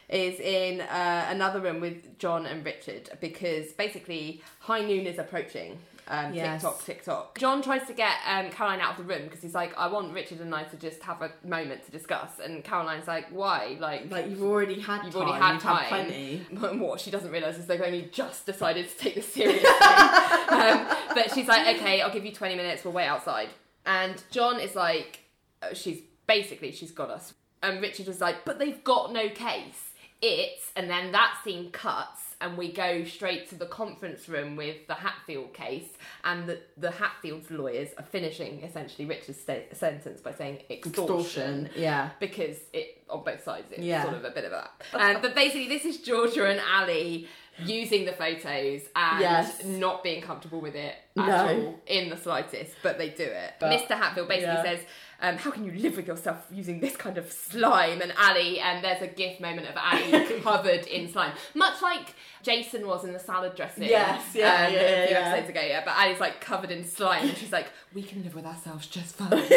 is 0.09 0.39
in 0.39 0.81
uh, 0.81 1.25
another 1.29 1.59
room 1.59 1.81
with 1.81 2.19
John 2.19 2.45
and 2.45 2.63
Richard 2.63 3.09
because 3.21 3.73
basically 3.73 4.43
high 4.59 4.81
noon 4.81 5.07
is 5.07 5.17
approaching. 5.17 5.79
Um, 6.07 6.33
Yes. 6.33 6.61
TikTok, 6.61 6.85
TikTok. 6.85 7.39
John 7.39 7.61
tries 7.63 7.87
to 7.87 7.93
get 7.93 8.13
um, 8.27 8.49
Caroline 8.51 8.79
out 8.79 8.91
of 8.91 8.97
the 8.97 9.03
room 9.11 9.23
because 9.23 9.41
he's 9.41 9.55
like, 9.55 9.75
I 9.77 9.87
want 9.87 10.13
Richard 10.13 10.39
and 10.39 10.53
I 10.53 10.63
to 10.63 10.77
just 10.77 11.01
have 11.03 11.21
a 11.21 11.31
moment 11.43 11.83
to 11.85 11.91
discuss. 11.91 12.39
And 12.43 12.63
Caroline's 12.63 13.07
like, 13.07 13.27
why? 13.31 13.77
Like, 13.79 14.11
like 14.11 14.29
you've 14.29 14.43
already 14.43 14.79
had 14.79 15.03
You've 15.03 15.13
time. 15.13 15.21
already 15.23 15.43
had 15.43 15.53
you've 15.53 15.63
time. 15.63 15.77
had 15.83 15.87
plenty. 15.87 16.37
what 16.85 16.99
she 16.99 17.09
doesn't 17.11 17.31
realise 17.31 17.57
is 17.57 17.65
they've 17.65 17.81
only 17.81 18.09
just 18.11 18.45
decided 18.45 18.87
to 18.89 18.97
take 18.97 19.15
this 19.15 19.33
seriously. 19.33 19.65
um, 20.49 20.87
but 21.13 21.31
she's 21.33 21.47
like, 21.47 21.75
okay, 21.77 22.01
I'll 22.01 22.13
give 22.13 22.25
you 22.25 22.31
20 22.31 22.55
minutes, 22.55 22.83
we'll 22.83 22.93
wait 22.93 23.07
outside. 23.07 23.49
And 23.85 24.21
John 24.31 24.59
is 24.59 24.75
like, 24.75 25.19
uh, 25.61 25.73
she's 25.73 26.01
basically, 26.27 26.71
she's 26.71 26.91
got 26.91 27.09
us. 27.09 27.33
And 27.63 27.81
Richard 27.81 28.07
was 28.07 28.21
like, 28.21 28.45
but 28.45 28.59
they've 28.59 28.83
got 28.83 29.11
no 29.11 29.29
case. 29.29 29.89
It's, 30.21 30.71
and 30.75 30.89
then 30.89 31.11
that 31.13 31.37
scene 31.43 31.71
cuts, 31.71 32.21
and 32.41 32.57
we 32.57 32.71
go 32.71 33.03
straight 33.05 33.49
to 33.49 33.55
the 33.55 33.65
conference 33.65 34.27
room 34.29 34.55
with 34.55 34.87
the 34.87 34.93
Hatfield 34.93 35.53
case, 35.53 35.87
and 36.23 36.47
the, 36.47 36.59
the 36.77 36.91
Hatfield's 36.91 37.49
lawyers 37.51 37.89
are 37.97 38.03
finishing 38.03 38.61
essentially 38.63 39.05
Richard's 39.05 39.39
sta- 39.39 39.73
sentence 39.73 40.21
by 40.21 40.33
saying 40.33 40.59
extortion. 40.69 41.65
Extortion, 41.65 41.69
yeah. 41.75 42.09
Because 42.19 42.57
it 42.73 43.01
on 43.09 43.23
both 43.23 43.43
sides 43.43 43.71
it's 43.71 43.81
Yeah. 43.81 44.03
sort 44.03 44.15
of 44.15 44.25
a 44.25 44.31
bit 44.31 44.45
of 44.45 44.51
that. 44.51 44.71
Um, 44.93 45.21
but 45.21 45.35
basically, 45.35 45.67
this 45.67 45.85
is 45.85 45.97
Georgia 45.97 46.47
and 46.49 46.59
Ally 46.59 47.25
using 47.63 48.03
the 48.05 48.11
photos 48.11 48.81
and 48.95 49.21
Yes. 49.21 49.63
not 49.63 50.03
being 50.03 50.21
comfortable 50.21 50.59
with 50.59 50.75
it 50.75 50.95
at 51.17 51.25
No. 51.27 51.47
all 51.47 51.79
in 51.87 52.09
the 52.09 52.17
slightest, 52.17 52.73
but 52.83 52.97
they 52.97 53.09
do 53.09 53.23
it. 53.23 53.53
But- 53.59 53.71
Mr. 53.71 53.97
Hatfield 53.97 54.27
basically 54.27 54.55
yeah. 54.55 54.63
says, 54.63 54.79
um, 55.21 55.37
"How 55.37 55.51
can 55.51 55.63
you 55.63 55.71
live 55.71 55.95
with 55.95 56.07
yourself 56.07 56.45
using 56.51 56.79
this 56.79 56.95
kind 56.95 57.17
of 57.17 57.31
slime?" 57.31 58.01
And 58.01 58.13
Ally, 58.17 58.57
and 58.61 58.83
there's 58.83 59.01
a 59.01 59.07
gif 59.07 59.39
moment 59.39 59.67
of 59.67 59.75
Ally 59.75 60.39
covered 60.43 60.87
in 60.87 61.11
slime, 61.11 61.33
much 61.53 61.81
like 61.81 62.15
Jason 62.43 62.87
was 62.87 63.03
in 63.03 63.13
the 63.13 63.19
salad 63.19 63.55
dressing. 63.55 63.83
Yes, 63.83 64.33
yeah, 64.33 64.67
um, 64.67 64.73
yeah, 64.73 64.79
a 64.79 65.07
few 65.07 65.15
yeah. 65.15 65.21
episodes 65.21 65.49
ago. 65.49 65.61
Yeah, 65.61 65.81
but 65.85 65.95
Ally's 65.95 66.19
like 66.19 66.41
covered 66.41 66.71
in 66.71 66.83
slime, 66.83 67.29
and 67.29 67.37
she's 67.37 67.51
like, 67.51 67.67
"We 67.93 68.03
can 68.03 68.23
live 68.23 68.35
with 68.35 68.45
ourselves 68.45 68.87
just 68.87 69.15
fine." 69.15 69.43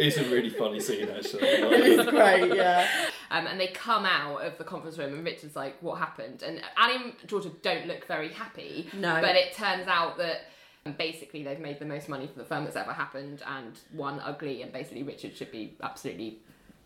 It's 0.00 0.16
a 0.16 0.24
really 0.24 0.48
funny 0.48 0.80
scene, 0.80 1.08
actually. 1.10 1.42
It's 1.42 2.10
great, 2.10 2.54
yeah. 2.56 2.88
Um, 3.30 3.46
and 3.46 3.60
they 3.60 3.68
come 3.68 4.06
out 4.06 4.38
of 4.38 4.56
the 4.56 4.64
conference 4.64 4.96
room, 4.96 5.12
and 5.12 5.24
Richard's 5.24 5.54
like, 5.54 5.76
"What 5.82 5.98
happened?" 5.98 6.42
And 6.42 6.62
Ally 6.76 6.94
and 6.94 7.12
Georgia 7.26 7.50
don't 7.62 7.86
look 7.86 8.06
very 8.06 8.30
happy. 8.30 8.88
No. 8.94 9.20
But 9.20 9.36
it 9.36 9.54
turns 9.54 9.88
out 9.88 10.16
that 10.18 10.46
um, 10.86 10.92
basically 10.98 11.42
they've 11.42 11.60
made 11.60 11.78
the 11.78 11.84
most 11.84 12.08
money 12.08 12.26
for 12.26 12.38
the 12.38 12.44
firm 12.44 12.64
that's 12.64 12.76
ever 12.76 12.92
happened, 12.92 13.42
and 13.46 13.78
won 13.94 14.20
ugly. 14.20 14.62
And 14.62 14.72
basically, 14.72 15.02
Richard 15.02 15.36
should 15.36 15.50
be 15.52 15.76
absolutely. 15.82 16.38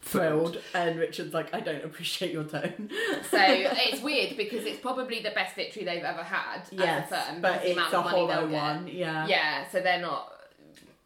Thrilled. 0.02 0.58
And 0.74 0.98
Richard's 0.98 1.32
like, 1.32 1.54
I 1.54 1.60
don't 1.60 1.82
appreciate 1.82 2.30
your 2.30 2.44
tone. 2.44 2.90
So 3.30 3.38
it's 3.40 4.02
weird 4.02 4.36
because 4.36 4.66
it's 4.66 4.78
probably 4.80 5.22
the 5.22 5.30
best 5.30 5.56
victory 5.56 5.82
they've 5.84 6.04
ever 6.04 6.22
had 6.22 6.60
yes, 6.70 7.10
as 7.10 7.12
a 7.12 7.32
firm. 7.32 7.40
but 7.40 7.62
because 7.62 7.62
the 7.62 7.68
it's 7.70 7.78
amount 7.78 7.94
a 7.94 7.98
of 7.98 8.04
money 8.04 8.26
they'll 8.26 8.34
hollow 8.36 8.48
get. 8.48 8.62
one. 8.62 8.88
Yeah. 8.88 9.26
Yeah, 9.26 9.68
so 9.72 9.80
they're 9.80 10.02
not 10.02 10.30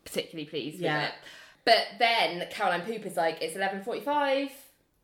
particularly 0.05 0.48
pleased 0.51 0.81
Yeah. 0.81 0.97
with 1.02 1.09
it. 1.10 1.15
But 1.65 1.86
then 2.01 2.48
Caroline 2.51 2.81
Poop 2.82 3.06
is 3.06 3.16
like, 3.16 3.39
it's 3.40 3.55
eleven 3.55 3.82
forty-five, 3.82 4.51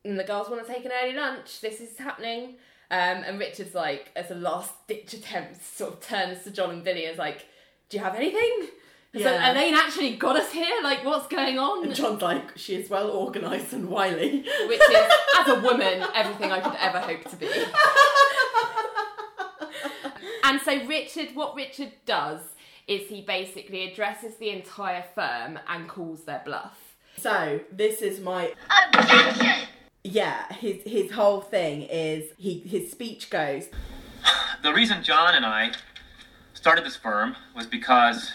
and 0.04 0.18
the 0.18 0.24
girls 0.24 0.48
want 0.50 0.66
to 0.66 0.72
take 0.72 0.84
an 0.84 0.90
early 1.02 1.12
lunch. 1.14 1.60
This 1.60 1.80
is 1.80 1.96
happening. 1.96 2.56
Um, 2.90 3.22
and 3.24 3.38
Richard's 3.38 3.74
like, 3.76 4.10
as 4.16 4.30
a 4.30 4.34
last-ditch 4.34 5.14
attempt, 5.14 5.62
sort 5.64 5.92
of 5.94 6.00
turns 6.00 6.42
to 6.44 6.50
John 6.50 6.70
and 6.70 6.82
Billy 6.84 7.04
and 7.04 7.12
is 7.12 7.18
like, 7.18 7.46
"Do 7.88 7.96
you 7.96 8.02
have 8.02 8.14
anything?" 8.14 8.68
It's 9.12 9.24
like, 9.24 9.34
Yeah. 9.34 9.52
Elaine 9.52 9.74
actually 9.74 10.16
got 10.16 10.34
us 10.36 10.50
here. 10.50 10.74
Like, 10.82 11.04
what's 11.04 11.28
going 11.28 11.56
on? 11.56 11.84
And 11.84 11.94
John's 11.94 12.20
like, 12.20 12.58
she 12.58 12.74
is 12.74 12.90
well 12.90 13.10
organised 13.12 13.72
and 13.72 13.88
wily. 13.88 14.40
Which 14.66 14.80
is, 14.80 15.12
as 15.38 15.48
a 15.48 15.60
woman, 15.62 16.04
everything 16.14 16.50
I 16.50 16.58
could 16.58 16.74
ever 16.80 16.98
hope 16.98 17.22
to 17.30 17.36
be. 17.36 17.48
and 20.42 20.60
so 20.60 20.84
Richard, 20.86 21.28
what 21.34 21.54
Richard 21.54 21.92
does 22.06 22.40
is 22.86 23.08
he 23.08 23.22
basically 23.22 23.90
addresses 23.90 24.36
the 24.36 24.50
entire 24.50 25.04
firm 25.14 25.58
and 25.68 25.88
calls 25.88 26.24
their 26.24 26.42
bluff. 26.44 26.96
So 27.16 27.60
this 27.70 28.02
is 28.02 28.20
my 28.20 28.52
yeah. 30.02 30.52
His 30.52 30.82
his 30.84 31.12
whole 31.12 31.40
thing 31.40 31.82
is 31.82 32.30
he 32.36 32.58
his 32.58 32.90
speech 32.90 33.30
goes. 33.30 33.68
The 34.62 34.74
reason 34.74 35.02
John 35.02 35.34
and 35.34 35.46
I 35.46 35.72
started 36.64 36.82
this 36.82 36.96
firm 36.96 37.36
was 37.54 37.66
because 37.66 38.32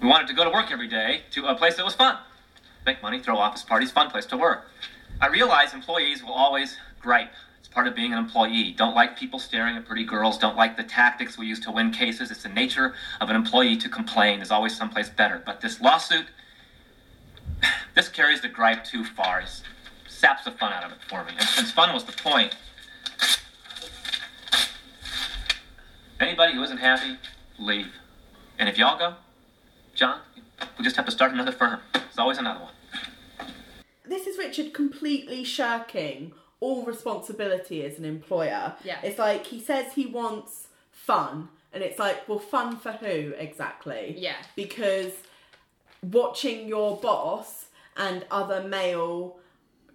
we 0.00 0.06
wanted 0.06 0.28
to 0.28 0.32
go 0.32 0.44
to 0.44 0.50
work 0.50 0.70
every 0.70 0.86
day 0.86 1.22
to 1.28 1.44
a 1.46 1.52
place 1.56 1.74
that 1.74 1.84
was 1.84 1.92
fun. 1.92 2.16
Make 2.86 3.02
money, 3.02 3.18
throw 3.18 3.36
office 3.36 3.64
parties, 3.64 3.90
fun 3.90 4.10
place 4.10 4.26
to 4.26 4.36
work. 4.36 4.70
I 5.20 5.26
realize 5.26 5.74
employees 5.74 6.22
will 6.22 6.34
always 6.34 6.76
gripe. 7.00 7.32
It's 7.58 7.66
part 7.66 7.88
of 7.88 7.96
being 7.96 8.12
an 8.12 8.18
employee. 8.20 8.70
Don't 8.78 8.94
like 8.94 9.18
people 9.18 9.40
staring 9.40 9.76
at 9.76 9.86
pretty 9.86 10.04
girls, 10.04 10.38
don't 10.38 10.54
like 10.56 10.76
the 10.76 10.84
tactics 10.84 11.36
we 11.36 11.46
use 11.46 11.58
to 11.62 11.72
win 11.72 11.90
cases. 11.90 12.30
It's 12.30 12.44
the 12.44 12.48
nature 12.48 12.94
of 13.20 13.28
an 13.28 13.34
employee 13.34 13.76
to 13.78 13.88
complain. 13.88 14.38
There's 14.38 14.52
always 14.52 14.76
someplace 14.76 15.08
better. 15.08 15.42
But 15.44 15.60
this 15.60 15.80
lawsuit, 15.80 16.26
this 17.96 18.08
carries 18.08 18.40
the 18.40 18.48
gripe 18.48 18.84
too 18.84 19.02
far. 19.02 19.40
It 19.40 19.48
saps 20.06 20.44
the 20.44 20.52
fun 20.52 20.72
out 20.72 20.84
of 20.84 20.92
it 20.92 20.98
for 21.08 21.24
me. 21.24 21.32
And 21.36 21.48
since 21.48 21.72
fun 21.72 21.92
was 21.92 22.04
the 22.04 22.12
point, 22.12 22.54
Anybody 26.24 26.54
who 26.54 26.62
isn't 26.62 26.78
happy, 26.78 27.18
leave. 27.58 27.92
And 28.58 28.66
if 28.66 28.78
y'all 28.78 28.98
go, 28.98 29.14
John, 29.94 30.20
we 30.78 30.82
just 30.82 30.96
have 30.96 31.04
to 31.04 31.12
start 31.12 31.32
another 31.32 31.52
firm. 31.52 31.80
There's 31.92 32.16
always 32.16 32.38
another 32.38 32.60
one. 32.60 32.72
This 34.06 34.26
is 34.26 34.38
Richard 34.38 34.72
completely 34.72 35.44
shirking 35.44 36.32
all 36.60 36.86
responsibility 36.86 37.84
as 37.84 37.98
an 37.98 38.06
employer. 38.06 38.74
Yeah. 38.82 39.00
It's 39.02 39.18
like 39.18 39.44
he 39.44 39.60
says 39.60 39.92
he 39.92 40.06
wants 40.06 40.68
fun, 40.90 41.50
and 41.74 41.82
it's 41.82 41.98
like, 41.98 42.26
well, 42.26 42.38
fun 42.38 42.78
for 42.78 42.92
who 42.92 43.34
exactly? 43.36 44.14
Yeah. 44.16 44.36
Because 44.56 45.12
watching 46.02 46.66
your 46.66 46.96
boss 46.96 47.66
and 47.98 48.24
other 48.30 48.66
male 48.66 49.36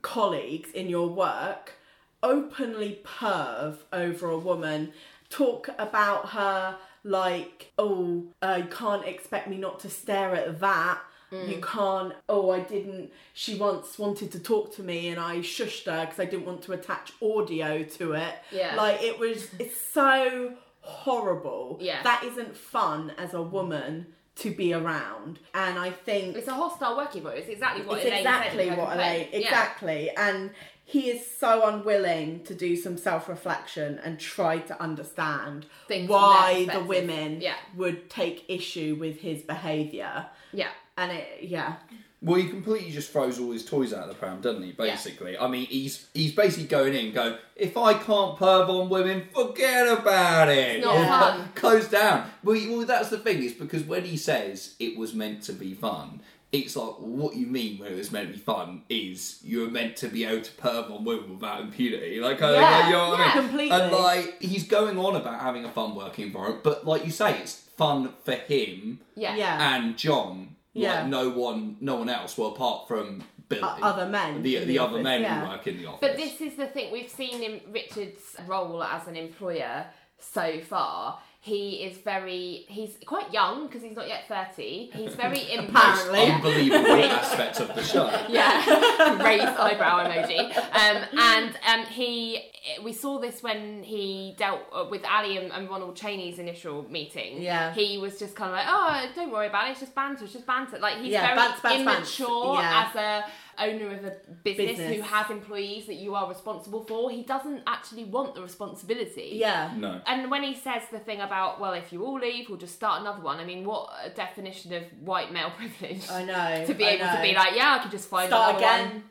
colleagues 0.03 0.69
in 0.73 0.89
your 0.89 1.09
work 1.09 1.73
openly 2.21 3.01
perv 3.03 3.77
over 3.91 4.29
a 4.29 4.37
woman, 4.37 4.93
talk 5.29 5.69
about 5.77 6.29
her 6.29 6.77
like, 7.03 7.71
oh, 7.77 8.25
uh, 8.41 8.61
you 8.63 8.69
can't 8.69 9.05
expect 9.05 9.47
me 9.47 9.57
not 9.57 9.79
to 9.81 9.89
stare 9.89 10.35
at 10.35 10.59
that. 10.59 10.99
Mm. 11.31 11.49
You 11.49 11.61
can't, 11.61 12.13
oh, 12.27 12.49
I 12.49 12.61
didn't. 12.61 13.11
She 13.33 13.55
once 13.55 13.99
wanted 13.99 14.31
to 14.31 14.39
talk 14.39 14.75
to 14.75 14.83
me 14.83 15.09
and 15.09 15.19
I 15.19 15.37
shushed 15.37 15.85
her 15.85 16.05
because 16.05 16.19
I 16.19 16.25
didn't 16.25 16.45
want 16.45 16.63
to 16.63 16.73
attach 16.73 17.13
audio 17.21 17.83
to 17.83 18.13
it. 18.13 18.33
Yeah. 18.51 18.75
Like, 18.75 19.03
it 19.03 19.19
was, 19.19 19.47
it's 19.59 19.79
so 19.79 20.53
horrible. 20.81 21.77
Yeah. 21.79 22.01
That 22.03 22.23
isn't 22.23 22.57
fun 22.57 23.13
as 23.17 23.33
a 23.33 23.41
woman 23.41 24.07
to 24.37 24.51
be 24.51 24.73
around. 24.73 25.39
And 25.53 25.77
I 25.77 25.91
think 25.91 26.35
It's 26.35 26.47
a 26.47 26.53
hostile 26.53 26.97
working 26.97 27.19
environment. 27.19 27.47
It's 27.47 27.53
exactly 27.53 27.85
what 27.85 27.97
it's 27.97 28.07
Elaine 28.07 28.19
exactly 28.19 28.67
said 28.69 28.77
what. 28.77 28.93
Elaine 28.95 29.27
Yeah. 29.31 29.39
exactly 29.39 30.09
and 30.17 30.51
he 30.91 31.09
is 31.09 31.21
so 31.39 31.67
unwilling 31.67 32.43
to 32.45 32.55
do 32.55 32.75
some 32.75 32.97
self-reflection 32.97 33.99
and 34.03 34.19
try 34.19 34.57
to 34.57 34.81
understand 34.81 35.65
Things 35.87 36.09
why 36.09 36.67
the 36.71 36.79
women 36.83 37.41
Yeah. 37.41 37.55
would 37.75 38.09
take 38.09 38.45
issue 38.47 38.95
with 38.99 39.19
his 39.19 39.41
behavior 39.43 40.25
Yeah. 40.51 40.69
and 40.97 41.11
it 41.11 41.27
yeah 41.43 41.75
Well, 42.21 42.35
he 42.41 42.49
completely 42.49 42.91
just 42.91 43.11
throws 43.13 43.39
all 43.39 43.51
his 43.51 43.63
toys 43.63 43.93
out 43.93 44.03
of 44.03 44.09
the 44.09 44.15
pram, 44.15 44.41
doesn't 44.41 44.61
he? 44.63 44.73
Basically, 44.73 45.37
I 45.37 45.47
mean, 45.47 45.67
he's 45.67 46.07
he's 46.13 46.33
basically 46.33 46.67
going 46.67 46.93
in, 46.93 47.05
and 47.05 47.13
going, 47.13 47.35
if 47.55 47.77
I 47.77 47.93
can't 47.93 48.37
perv 48.37 48.67
on 48.67 48.89
women, 48.89 49.29
forget 49.33 49.87
about 49.87 50.49
it. 50.49 50.57
It's 50.77 50.85
not 50.85 50.95
Yeah. 50.95 51.19
fun. 51.19 51.49
Close 51.55 51.87
down. 51.87 52.29
Well, 52.43 52.59
well, 52.71 52.85
that's 52.85 53.09
the 53.09 53.19
thing 53.19 53.41
is 53.41 53.53
because 53.53 53.83
when 53.83 54.03
he 54.03 54.17
says 54.17 54.75
it 54.79 54.97
was 54.97 55.13
meant 55.13 55.43
to 55.43 55.53
be 55.53 55.73
fun, 55.73 56.21
it's 56.51 56.75
like 56.75 56.95
what 56.99 57.35
you 57.35 57.45
mean 57.45 57.77
when 57.77 57.91
it 57.91 57.95
was 57.95 58.11
meant 58.11 58.27
to 58.29 58.33
be 58.33 58.39
fun 58.39 58.81
is 58.89 59.39
you're 59.43 59.69
meant 59.69 59.95
to 59.97 60.07
be 60.07 60.25
able 60.25 60.41
to 60.41 60.51
perv 60.53 60.89
on 60.91 61.03
women 61.03 61.35
without 61.35 61.61
impunity. 61.61 62.19
Like, 62.19 62.41
I- 62.41 62.53
Yeah, 62.53 62.85
you 62.87 62.93
know 62.93 63.09
what 63.09 63.19
I 63.19 63.23
yeah, 63.27 63.33
mean? 63.35 63.43
completely. 63.49 63.79
And 63.81 63.91
like 63.91 64.41
he's 64.41 64.67
going 64.67 64.97
on 64.97 65.15
about 65.15 65.39
having 65.41 65.63
a 65.65 65.71
fun 65.71 65.95
working 65.95 66.27
environment, 66.27 66.63
but 66.63 66.85
like 66.87 67.05
you 67.05 67.11
say, 67.11 67.37
it's 67.39 67.55
fun 67.77 68.13
for 68.23 68.33
him 68.33 68.99
Yeah. 69.15 69.35
yeah 69.35 69.75
and 69.75 69.97
John. 69.97 70.55
Yeah. 70.73 71.01
Like 71.01 71.07
no 71.07 71.29
one, 71.29 71.77
no 71.81 71.95
one 71.97 72.09
else. 72.09 72.37
Well, 72.37 72.49
apart 72.49 72.87
from 72.87 73.23
Billy, 73.49 73.61
O- 73.63 73.77
other 73.81 74.07
men 74.07 74.41
the 74.43 74.57
the, 74.57 74.65
the 74.65 74.79
other 74.79 74.93
office, 74.93 75.03
men 75.03 75.21
yeah. 75.21 75.41
who 75.43 75.49
work 75.49 75.67
in 75.67 75.77
the 75.77 75.85
office. 75.87 75.99
But 76.01 76.15
this 76.15 76.39
is 76.41 76.55
the 76.55 76.67
thing 76.67 76.91
we've 76.91 77.09
seen 77.09 77.41
in 77.41 77.61
Richard's 77.71 78.21
role 78.47 78.83
as 78.83 79.07
an 79.07 79.15
employer 79.15 79.85
so 80.19 80.59
far. 80.61 81.19
He 81.41 81.83
is 81.85 81.97
very, 81.99 82.65
he's 82.67 82.97
quite 83.05 83.31
young 83.31 83.67
because 83.67 83.81
he's 83.81 83.95
not 83.95 84.09
yet 84.09 84.27
30. 84.27 84.89
He's 84.93 85.15
very 85.15 85.39
Apparently. 85.57 86.23
impatient. 86.25 86.35
unbelievable 86.35 87.03
aspect 87.05 87.59
of 87.61 87.73
the 87.73 87.81
show. 87.81 88.07
Yeah, 88.29 89.23
raised 89.23 89.45
eyebrow 89.45 90.03
emoji. 90.05 90.39
Um, 90.57 91.03
and 91.17 91.55
um, 91.65 91.85
he, 91.85 92.41
we 92.83 92.91
saw 92.91 93.19
this 93.19 93.41
when 93.41 93.83
he 93.83 94.35
dealt 94.37 94.61
uh, 94.73 94.85
with 94.91 95.05
Ally 95.05 95.37
and, 95.37 95.51
and 95.53 95.69
Ronald 95.69 95.95
Cheney's 95.95 96.39
initial 96.39 96.85
meeting. 96.91 97.41
Yeah. 97.41 97.73
he 97.73 97.97
was 97.97 98.19
just 98.19 98.35
kind 98.35 98.49
of 98.51 98.57
like, 98.57 98.65
"Oh, 98.67 99.09
don't 99.15 99.31
worry 99.31 99.47
about 99.47 99.67
it. 99.69 99.71
It's 99.71 99.79
just 99.79 99.95
banter. 99.95 100.25
It's 100.25 100.33
just 100.33 100.45
banter." 100.45 100.77
Like 100.79 100.97
he's 100.97 101.13
Yeah, 101.13 101.35
very 101.35 101.39
bants, 101.39 101.55
bants, 101.61 101.85
bants. 101.85 101.97
immature 101.97 102.55
Yeah. 102.55 102.85
as 102.89 102.95
a 102.95 103.25
owner 103.59 103.91
of 103.91 104.03
a 104.05 104.13
business, 104.43 104.77
Business. 104.77 104.95
who 104.95 105.01
has 105.01 105.29
employees 105.29 105.85
that 105.87 105.95
you 105.95 106.15
are 106.15 106.27
responsible 106.29 106.83
for. 106.85 107.09
He 107.11 107.23
doesn't 107.23 107.63
actually 107.67 108.05
want 108.05 108.35
the 108.35 108.41
responsibility. 108.41 109.31
yeah 109.33 109.73
No. 109.77 110.01
And 110.07 110.29
when 110.31 110.43
he 110.43 110.55
says 110.55 110.83
the 110.91 110.99
thing 110.99 111.21
about, 111.21 111.59
well, 111.59 111.73
if 111.73 111.91
you 111.93 112.03
all 112.05 112.19
leave, 112.19 112.49
we'll 112.49 112.57
just 112.57 112.75
start 112.75 113.01
another 113.01 113.21
one. 113.21 113.39
I 113.39 113.45
mean, 113.45 113.63
what 113.65 113.89
a 114.03 114.09
definition 114.09 114.73
of 114.73 114.83
white 115.01 115.31
male 115.31 115.51
privilege 115.57 116.09
I 116.09 116.23
know 116.23 116.65
to 116.65 116.73
be 116.73 116.85
I 116.85 116.89
able 116.91 117.05
to 117.15 117.21
be 117.21 117.33
like, 117.33 117.55
yeah, 117.55 117.77
I 117.79 117.83
could 117.83 117.91
just 117.91 118.09
find 118.09 118.27
start 118.29 118.57
another 118.57 118.65
again 118.65 118.85
one. 118.87 119.03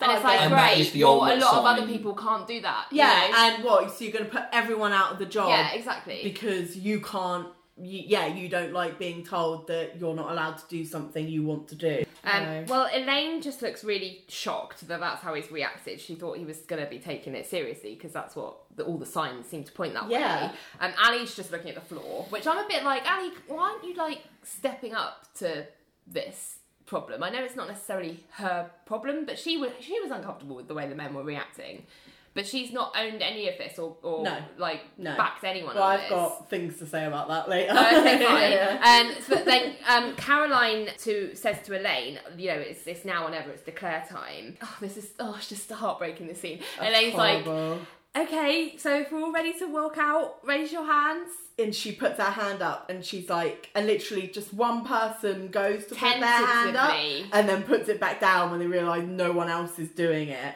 And 0.00 0.10
Start 0.10 0.16
it's 0.16 0.24
like. 0.24 0.40
And 0.40 0.52
great. 0.52 1.02
well, 1.04 1.12
a 1.12 1.18
ultimate 1.20 1.38
lot 1.44 1.54
of 1.58 1.64
other 1.64 1.86
people 1.86 2.14
can't 2.14 2.46
do 2.46 2.60
that. 2.62 2.86
you 2.90 2.98
yeah 2.98 3.28
know? 3.30 3.36
and 3.36 3.64
what 3.64 3.90
so 3.92 4.04
you're 4.04 4.12
going 4.12 4.24
to 4.24 4.30
put 4.30 4.44
everyone 4.52 4.92
out 4.92 5.12
of 5.12 5.18
the 5.18 5.26
job 5.26 5.48
yeah, 5.50 5.72
exactly. 5.72 6.20
because 6.24 6.76
you 6.76 7.00
can't 7.00 7.46
you, 7.80 8.02
yeah 8.06 8.26
you 8.26 8.48
don't 8.48 8.72
like 8.72 8.98
being 8.98 9.24
told 9.24 9.66
that 9.68 9.98
you're 10.00 10.14
not 10.14 10.30
allowed 10.30 10.58
to 10.58 10.64
do 10.68 10.84
something 10.84 11.28
you 11.28 11.42
want 11.44 11.68
to 11.68 11.74
do 11.74 12.04
Um, 12.24 12.42
No. 12.44 12.64
Well, 12.68 12.88
Elaine 12.94 13.42
just 13.42 13.62
looks 13.62 13.82
really 13.84 14.22
shocked 14.28 14.86
that 14.88 15.00
that's 15.00 15.22
how 15.22 15.34
he's 15.34 15.50
reacted. 15.50 16.00
She 16.00 16.14
thought 16.14 16.38
he 16.38 16.44
was 16.44 16.58
going 16.58 16.82
to 16.82 16.88
be 16.88 16.98
taking 16.98 17.34
it 17.34 17.46
seriously 17.46 17.94
because 17.94 18.12
that's 18.12 18.36
what 18.36 18.56
the, 18.76 18.84
all 18.84 18.96
the 18.98 19.06
signs 19.06 19.46
seem 19.46 19.64
to 19.64 19.72
point 19.72 19.94
that 19.94 20.08
Yeah. 20.08 20.46
way. 20.48 20.52
And 20.80 20.94
Ally's 20.98 21.34
just 21.34 21.50
looking 21.50 21.68
at 21.70 21.74
the 21.74 21.80
floor, 21.80 22.26
which 22.30 22.46
I'm 22.46 22.58
a 22.64 22.68
bit 22.68 22.84
like, 22.84 23.04
Ally, 23.10 23.30
why 23.48 23.70
aren't 23.72 23.84
you 23.84 23.94
like 23.94 24.22
stepping 24.44 24.94
up 24.94 25.26
to 25.38 25.66
this 26.06 26.58
problem? 26.86 27.22
I 27.22 27.30
know 27.30 27.42
it's 27.42 27.56
not 27.56 27.68
necessarily 27.68 28.22
her 28.32 28.70
problem, 28.86 29.24
but 29.24 29.38
she 29.38 29.56
was 29.56 29.70
she 29.80 29.98
was 30.00 30.10
uncomfortable 30.10 30.56
with 30.56 30.68
the 30.68 30.74
way 30.74 30.88
the 30.88 30.94
men 30.94 31.14
were 31.14 31.22
reacting. 31.24 31.86
But 32.34 32.46
she's 32.46 32.72
not 32.72 32.94
owned 32.98 33.20
any 33.22 33.46
of 33.48 33.58
this 33.58 33.78
or, 33.78 33.94
or 34.02 34.24
No. 34.24 34.38
like 34.56 34.80
No. 34.96 35.14
backed 35.16 35.44
anyone 35.44 35.74
Well, 35.74 35.84
I've 35.84 36.00
this. 36.00 36.08
got 36.10 36.48
things 36.48 36.78
to 36.78 36.86
say 36.86 37.04
about 37.04 37.28
that 37.28 37.48
later. 37.48 37.72
okay, 37.72 38.24
fine. 38.24 38.52
Yeah. 38.52 39.06
Um, 39.16 39.22
so 39.22 39.34
then 39.44 39.74
um, 39.86 40.16
Caroline 40.16 40.88
to 41.00 41.34
says 41.34 41.56
to 41.66 41.78
Elaine, 41.78 42.18
you 42.38 42.48
know, 42.48 42.54
it's, 42.54 42.86
it's 42.86 43.04
now 43.04 43.26
or 43.26 43.30
never. 43.30 43.50
It's 43.50 43.62
declare 43.62 44.04
time. 44.08 44.56
Oh, 44.62 44.76
this 44.80 44.96
is 44.96 45.10
oh, 45.20 45.34
it's 45.36 45.48
just 45.50 45.70
heartbreaking. 45.70 46.26
This 46.26 46.40
scene. 46.40 46.60
Elaine's 46.80 47.14
Horrible. 47.14 47.78
like, 48.16 48.28
okay, 48.28 48.76
so 48.78 48.98
if 49.00 49.12
we're 49.12 49.20
all 49.22 49.32
ready 49.32 49.52
to 49.58 49.66
walk 49.66 49.98
out, 49.98 50.36
raise 50.44 50.72
your 50.72 50.84
hands. 50.86 51.28
and 51.58 51.74
she 51.74 51.92
puts 51.92 52.16
her 52.18 52.30
hand 52.30 52.62
up 52.62 52.88
and 52.88 53.04
she's 53.04 53.28
like 53.28 53.68
and 53.74 53.86
literally 53.86 54.26
just 54.26 54.54
one 54.54 54.84
person 54.86 55.48
goes 55.48 55.84
to 55.84 55.94
put 55.94 56.18
their 56.18 56.46
hand 56.46 56.76
up 56.76 56.94
and 57.34 57.46
then 57.48 57.62
puts 57.62 57.90
it 57.90 58.00
back 58.00 58.20
down 58.20 58.50
when 58.50 58.58
they 58.58 58.66
realise 58.66 59.04
no 59.06 59.32
one 59.32 59.50
else 59.50 59.78
is 59.78 59.90
doing 59.90 60.28
it 60.30 60.54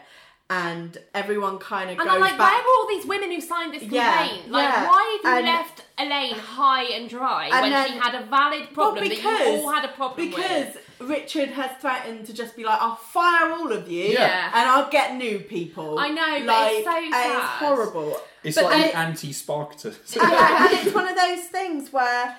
and 0.48 0.96
everyone 1.12 1.58
kind 1.58 1.90
of 1.90 1.98
And 1.98 2.06
goes 2.06 2.14
I'm 2.14 2.20
like, 2.20 2.38
back 2.38 2.52
where 2.52 2.62
were 2.62 2.68
all 2.82 2.88
these 2.88 3.04
women 3.04 3.32
who 3.32 3.40
signed 3.40 3.74
this 3.74 3.82
Yeah, 3.82 4.18
complaint? 4.26 4.50
Like, 4.50 4.68
yeah. 4.68 4.86
why 4.88 5.18
have 5.22 5.32
you 5.32 5.38
And- 5.38 5.46
left 5.46 5.82
Elaine 5.98 6.34
high 6.34 6.84
and 6.84 7.08
dry 7.10 7.46
And 7.46 7.60
when 7.62 7.72
then- 7.72 7.88
she 7.90 7.98
had 7.98 8.14
a 8.14 8.24
valid 8.26 8.72
problem 8.72 9.00
Well, 9.00 9.08
that 9.08 9.22
you 9.22 9.62
all 9.64 9.72
had 9.72 9.84
a 9.84 9.88
problem 9.88 10.28
because 10.30 10.74
with? 10.74 10.82
Richard 11.00 11.48
has 11.50 11.70
threatened 11.80 12.26
to 12.26 12.32
just 12.32 12.54
be 12.56 12.64
like, 12.64 12.80
I'll 12.80 12.94
fire 12.96 13.50
all 13.52 13.72
of 13.72 13.90
you 13.90 14.04
Yeah. 14.04 14.50
and 14.54 14.68
I'll 14.68 14.88
get 14.88 15.16
new 15.16 15.40
people. 15.40 15.98
I 15.98 16.08
know, 16.10 16.38
but 16.38 16.46
like, 16.46 16.72
it's 16.74 16.84
so 16.86 16.96
and 16.96 17.12
sad. 17.14 17.36
It's 17.38 17.44
horrible. 17.58 18.20
It's 18.44 18.56
But 18.56 18.64
like 18.66 18.72
then- 18.82 18.88
the 18.90 18.96
anti-Spartacus. 18.98 20.16
and, 20.16 20.22
and 20.32 20.72
it's 20.86 20.94
one 20.94 21.08
of 21.08 21.16
those 21.16 21.44
things 21.46 21.92
where 21.92 22.36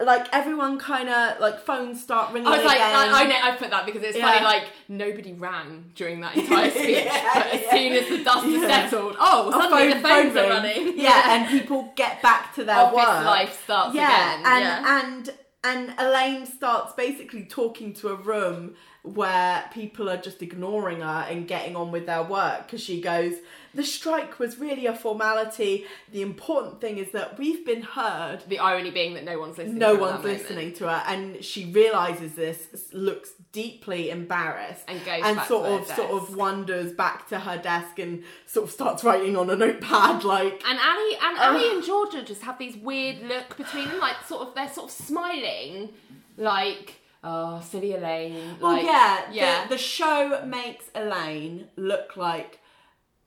like 0.00 0.28
everyone 0.32 0.78
kind 0.78 1.08
of 1.08 1.40
like 1.40 1.60
phones 1.64 2.00
start 2.02 2.32
ringing 2.32 2.46
I 2.48 2.56
was 2.58 2.64
like, 2.64 2.76
again. 2.76 2.94
I, 2.94 3.22
I 3.22 3.24
know, 3.26 3.36
I 3.42 3.56
put 3.56 3.70
that 3.70 3.84
because 3.86 4.02
it's 4.02 4.16
Yeah. 4.16 4.30
funny. 4.32 4.44
Like 4.44 4.64
nobody 4.88 5.32
rang 5.32 5.90
during 5.94 6.20
that 6.20 6.36
entire 6.36 6.70
speech, 6.78 7.04
Yeah, 7.04 7.30
but 7.34 7.46
as 7.48 7.62
yeah. 7.62 7.70
soon 7.70 7.92
as 7.94 8.08
the 8.08 8.24
dust 8.24 8.46
has 8.46 8.62
settled, 8.62 9.16
oh, 9.18 9.48
A 9.48 9.52
suddenly 9.52 9.92
phone- 9.94 10.02
the 10.02 10.08
phones 10.08 10.32
phone 10.34 10.44
are 10.44 10.48
running. 10.50 10.98
Yeah, 10.98 11.22
and 11.34 11.48
people 11.60 11.92
get 11.96 12.22
back 12.22 12.54
to 12.54 12.64
their 12.64 12.76
office 12.76 12.96
work. 12.96 13.24
life 13.24 13.60
starts 13.64 13.94
yeah, 13.94 14.34
again. 14.40 14.46
and 14.46 14.62
yeah. 14.64 15.00
and 15.02 15.30
and 15.64 15.94
Elaine 15.98 16.46
starts 16.46 16.92
basically 16.92 17.44
talking 17.44 17.92
to 17.94 18.08
a 18.10 18.14
room 18.14 18.74
where 19.02 19.64
people 19.72 20.08
are 20.08 20.16
just 20.16 20.40
ignoring 20.42 21.00
her 21.00 21.26
and 21.28 21.48
getting 21.48 21.74
on 21.74 21.90
with 21.90 22.06
their 22.06 22.22
work 22.22 22.66
because 22.66 22.80
she 22.82 23.00
goes, 23.00 23.34
"The 23.74 23.84
strike 23.84 24.38
was 24.38 24.58
really 24.58 24.86
a 24.86 24.94
formality. 24.94 25.86
The 26.10 26.22
important 26.22 26.80
thing 26.80 26.98
is 26.98 27.12
that 27.12 27.38
we've 27.38 27.64
been 27.64 27.82
heard." 27.82 28.38
the 28.48 28.58
irony 28.58 28.90
being 28.90 29.14
that 29.14 29.24
no 29.24 29.38
one's 29.38 29.58
listening. 29.58 29.78
No 29.78 29.94
to 29.96 30.00
one's 30.00 30.24
listening 30.24 30.72
to 30.74 30.88
her, 30.88 31.02
and 31.06 31.44
she 31.44 31.66
realizes 31.66 32.34
this, 32.34 32.66
looks 32.92 33.30
deeply 33.52 34.10
embarrassed, 34.10 34.84
And 34.88 35.04
goes 35.04 35.22
and 35.24 35.36
back 35.36 35.48
sort 35.48 35.66
of 35.66 35.86
sort 35.88 36.10
of 36.10 36.36
wanders 36.36 36.92
back 36.92 37.28
to 37.28 37.38
her 37.40 37.58
desk 37.58 37.98
and 37.98 38.24
sort 38.46 38.68
of 38.68 38.72
starts 38.72 39.04
writing 39.04 39.36
on 39.36 39.50
a 39.50 39.56
notepad 39.56 40.24
like 40.24 40.62
And 40.66 40.78
Ally 40.78 41.16
and 41.22 41.38
Ally 41.38 41.74
and 41.74 41.84
Georgia 41.84 42.22
just 42.22 42.42
have 42.42 42.58
these 42.58 42.76
weird 42.76 43.22
look 43.22 43.56
between 43.56 43.88
them, 43.88 44.00
like 44.00 44.16
sort 44.26 44.48
of 44.48 44.54
they're 44.54 44.68
sort 44.68 44.90
of 44.90 44.96
smiling, 44.96 45.90
like 46.36 46.96
oh 47.24 47.60
silly 47.60 47.94
Elaine. 47.94 48.56
Well, 48.60 48.72
like, 48.72 48.84
yeah, 48.84 49.30
yeah. 49.32 49.62
The, 49.64 49.74
the 49.74 49.78
show 49.78 50.42
makes 50.46 50.86
Elaine 50.94 51.68
look 51.76 52.16
like. 52.16 52.60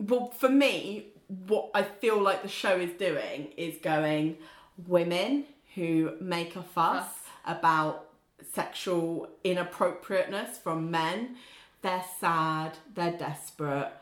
Well, 0.01 0.31
for 0.31 0.49
me, 0.49 1.07
what 1.27 1.69
I 1.75 1.83
feel 1.83 2.19
like 2.19 2.41
the 2.41 2.47
show 2.47 2.77
is 2.77 2.91
doing 2.93 3.53
is 3.55 3.77
going 3.77 4.37
women 4.87 5.45
who 5.75 6.13
make 6.19 6.55
a 6.55 6.63
fuss 6.63 7.05
Fuss. 7.05 7.17
about 7.45 8.07
sexual 8.51 9.29
inappropriateness 9.43 10.57
from 10.57 10.89
men. 10.89 11.35
They're 11.83 12.03
sad. 12.19 12.79
They're 12.95 13.17
desperate. 13.17 13.93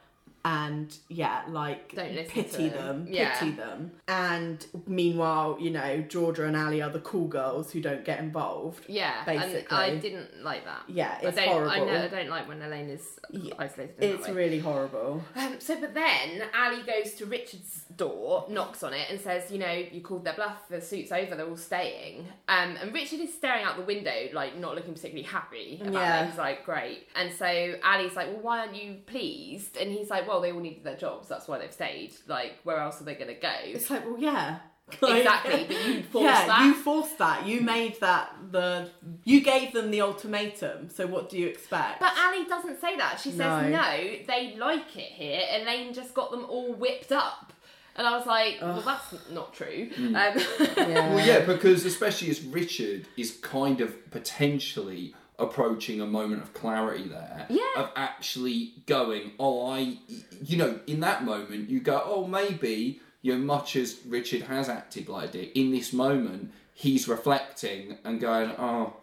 And 0.46 0.96
yeah, 1.10 1.42
like 1.50 1.94
Don't 1.96 2.28
pity 2.30 2.70
them, 2.70 3.06
them. 3.06 3.08
Yeah. 3.10 3.38
pity 3.38 3.52
them. 3.52 3.92
And 4.08 4.66
meanwhile, 4.88 5.58
you 5.60 5.70
know, 5.70 6.02
Georgia 6.02 6.46
and 6.46 6.56
Ally 6.56 6.80
are 6.82 6.90
the 6.90 7.00
cool 7.02 7.28
girls 7.28 7.72
who 7.72 7.82
don't 7.82 8.06
get 8.06 8.20
involved. 8.20 8.86
yeah, 8.88 9.24
basically. 9.26 9.60
and 9.70 9.78
I 9.78 9.96
didn't 9.96 10.44
like 10.44 10.66
that. 10.66 10.84
Yeah, 10.88 11.18
it's 11.22 11.38
I 11.38 11.46
horrible. 11.46 11.72
I 11.72 11.80
know 11.80 12.04
I 12.04 12.08
don't 12.08 12.30
like 12.30 12.48
when 12.48 12.62
Elaine 12.62 12.90
is 12.90 13.20
Yeah, 13.32 13.54
isolated. 13.60 13.96
It's 14.00 14.30
really 14.30 14.60
horrible. 14.60 15.24
Um, 15.36 15.56
so, 15.60 15.80
but 15.80 15.94
then 15.94 16.44
Ally 16.54 16.82
goes 16.84 17.14
to 17.16 17.26
Richard's 17.26 17.84
door, 17.96 18.46
knocks 18.50 18.82
on 18.84 18.94
it, 18.94 19.08
and 19.10 19.20
says, 19.20 19.52
"You 19.52 19.60
know, 19.60 19.72
you 19.92 20.02
called 20.02 20.24
their 20.24 20.34
bluff. 20.34 20.68
The 20.70 20.80
suit's 20.82 21.12
over. 21.12 21.36
They're 21.36 21.48
all 21.50 21.58
staying." 21.58 22.28
Um, 22.48 22.78
and 22.82 22.94
Richard 22.94 23.20
is 23.20 23.34
staring 23.34 23.66
out 23.66 23.76
the 23.76 23.84
window, 23.84 24.30
like 24.34 24.58
not 24.58 24.76
looking 24.76 24.94
particularly 24.94 25.28
happy 25.28 25.80
about 25.82 25.94
Yeah. 25.94 26.24
it. 26.24 26.30
He's 26.30 26.38
like, 26.38 26.66
"Great." 26.66 27.08
And 27.16 27.32
so 27.34 27.76
Ally's 27.84 28.16
like, 28.16 28.28
"Well, 28.28 28.42
why 28.42 28.60
aren't 28.60 28.76
you 28.82 28.96
pleased?" 29.06 29.76
And 29.78 29.92
he's 29.92 30.10
like, 30.10 30.28
"Well, 30.28 30.39
they 30.42 30.52
all 30.52 30.60
needed 30.60 30.84
their 30.84 30.96
jobs. 30.98 31.28
That's 31.28 31.48
why 31.48 31.58
they've 31.58 31.72
stayed. 31.72 32.14
Like, 32.28 32.60
where 32.64 32.78
else 32.78 33.02
are 33.02 33.04
they 33.06 33.16
going 33.16 33.34
to 33.34 33.40
go?" 33.40 33.52
It's 33.64 33.90
like, 33.90 34.06
well, 34.06 34.18
yeah. 34.20 34.60
Like- 35.02 35.18
Exactly, 35.20 35.66
but 35.68 35.86
you 35.88 36.02
forced 36.04 36.26
yeah, 36.26 36.48
that. 36.48 36.66
you 36.66 36.74
forced 36.74 37.18
that. 37.20 37.46
You 37.46 37.62
made 37.62 38.00
that 38.00 38.34
the. 38.52 38.90
You 39.24 39.42
gave 39.42 39.72
them 39.72 39.92
the 39.92 40.02
ultimatum. 40.02 40.90
So 40.90 41.06
what 41.06 41.30
do 41.30 41.38
you 41.38 41.46
expect? 41.48 42.00
But 42.00 42.14
Ally 42.18 42.44
doesn't 42.48 42.82
say 42.82 42.98
that. 42.98 43.20
She 43.20 43.30
says, 43.30 43.38
No. 43.38 43.70
no. 43.70 43.98
they 44.28 44.56
like 44.58 44.96
it 44.98 45.12
here. 45.12 45.42
Elaine 45.62 45.94
just 45.94 46.16
got 46.16 46.32
them 46.32 46.44
all 46.50 46.74
whipped 46.74 47.12
up. 47.12 47.54
And 47.96 48.08
I 48.08 48.18
was 48.18 48.26
like, 48.26 48.58
well, 48.62 48.82
that's 48.82 49.14
not 49.30 49.54
true. 49.54 49.90
Um, 49.98 50.14
Well, 50.16 51.26
yeah, 51.28 51.42
because 51.46 51.86
especially 51.86 52.30
as 52.30 52.42
Richard 52.42 53.08
is 53.18 53.32
kind 53.42 53.82
of 53.82 54.10
potentially 54.10 55.14
approaching 55.40 56.02
a 56.02 56.06
moment 56.06 56.42
of 56.42 56.54
clarity 56.54 57.08
there. 57.08 57.46
Yeah. 57.50 57.62
Of 57.78 57.92
actually 57.96 58.74
going, 58.86 59.32
oh, 59.40 59.66
I, 59.70 59.98
you 60.44 60.58
know, 60.58 60.80
in 60.88 61.00
that 61.02 61.24
moment, 61.24 61.70
you 61.70 61.80
go, 61.80 62.02
oh, 62.06 62.28
maybe, 62.28 63.00
you 63.22 63.34
know, 63.34 63.40
much 63.44 63.76
as 63.76 64.00
Richard 64.08 64.44
has 64.44 64.70
acted 64.70 65.10
like 65.10 65.36
it 65.36 65.58
in 65.60 65.72
this 65.72 65.94
moment, 65.94 66.52
he's 66.74 67.08
reflecting 67.08 67.98
and 68.04 68.20
going, 68.20 68.52
oh, 68.58 68.94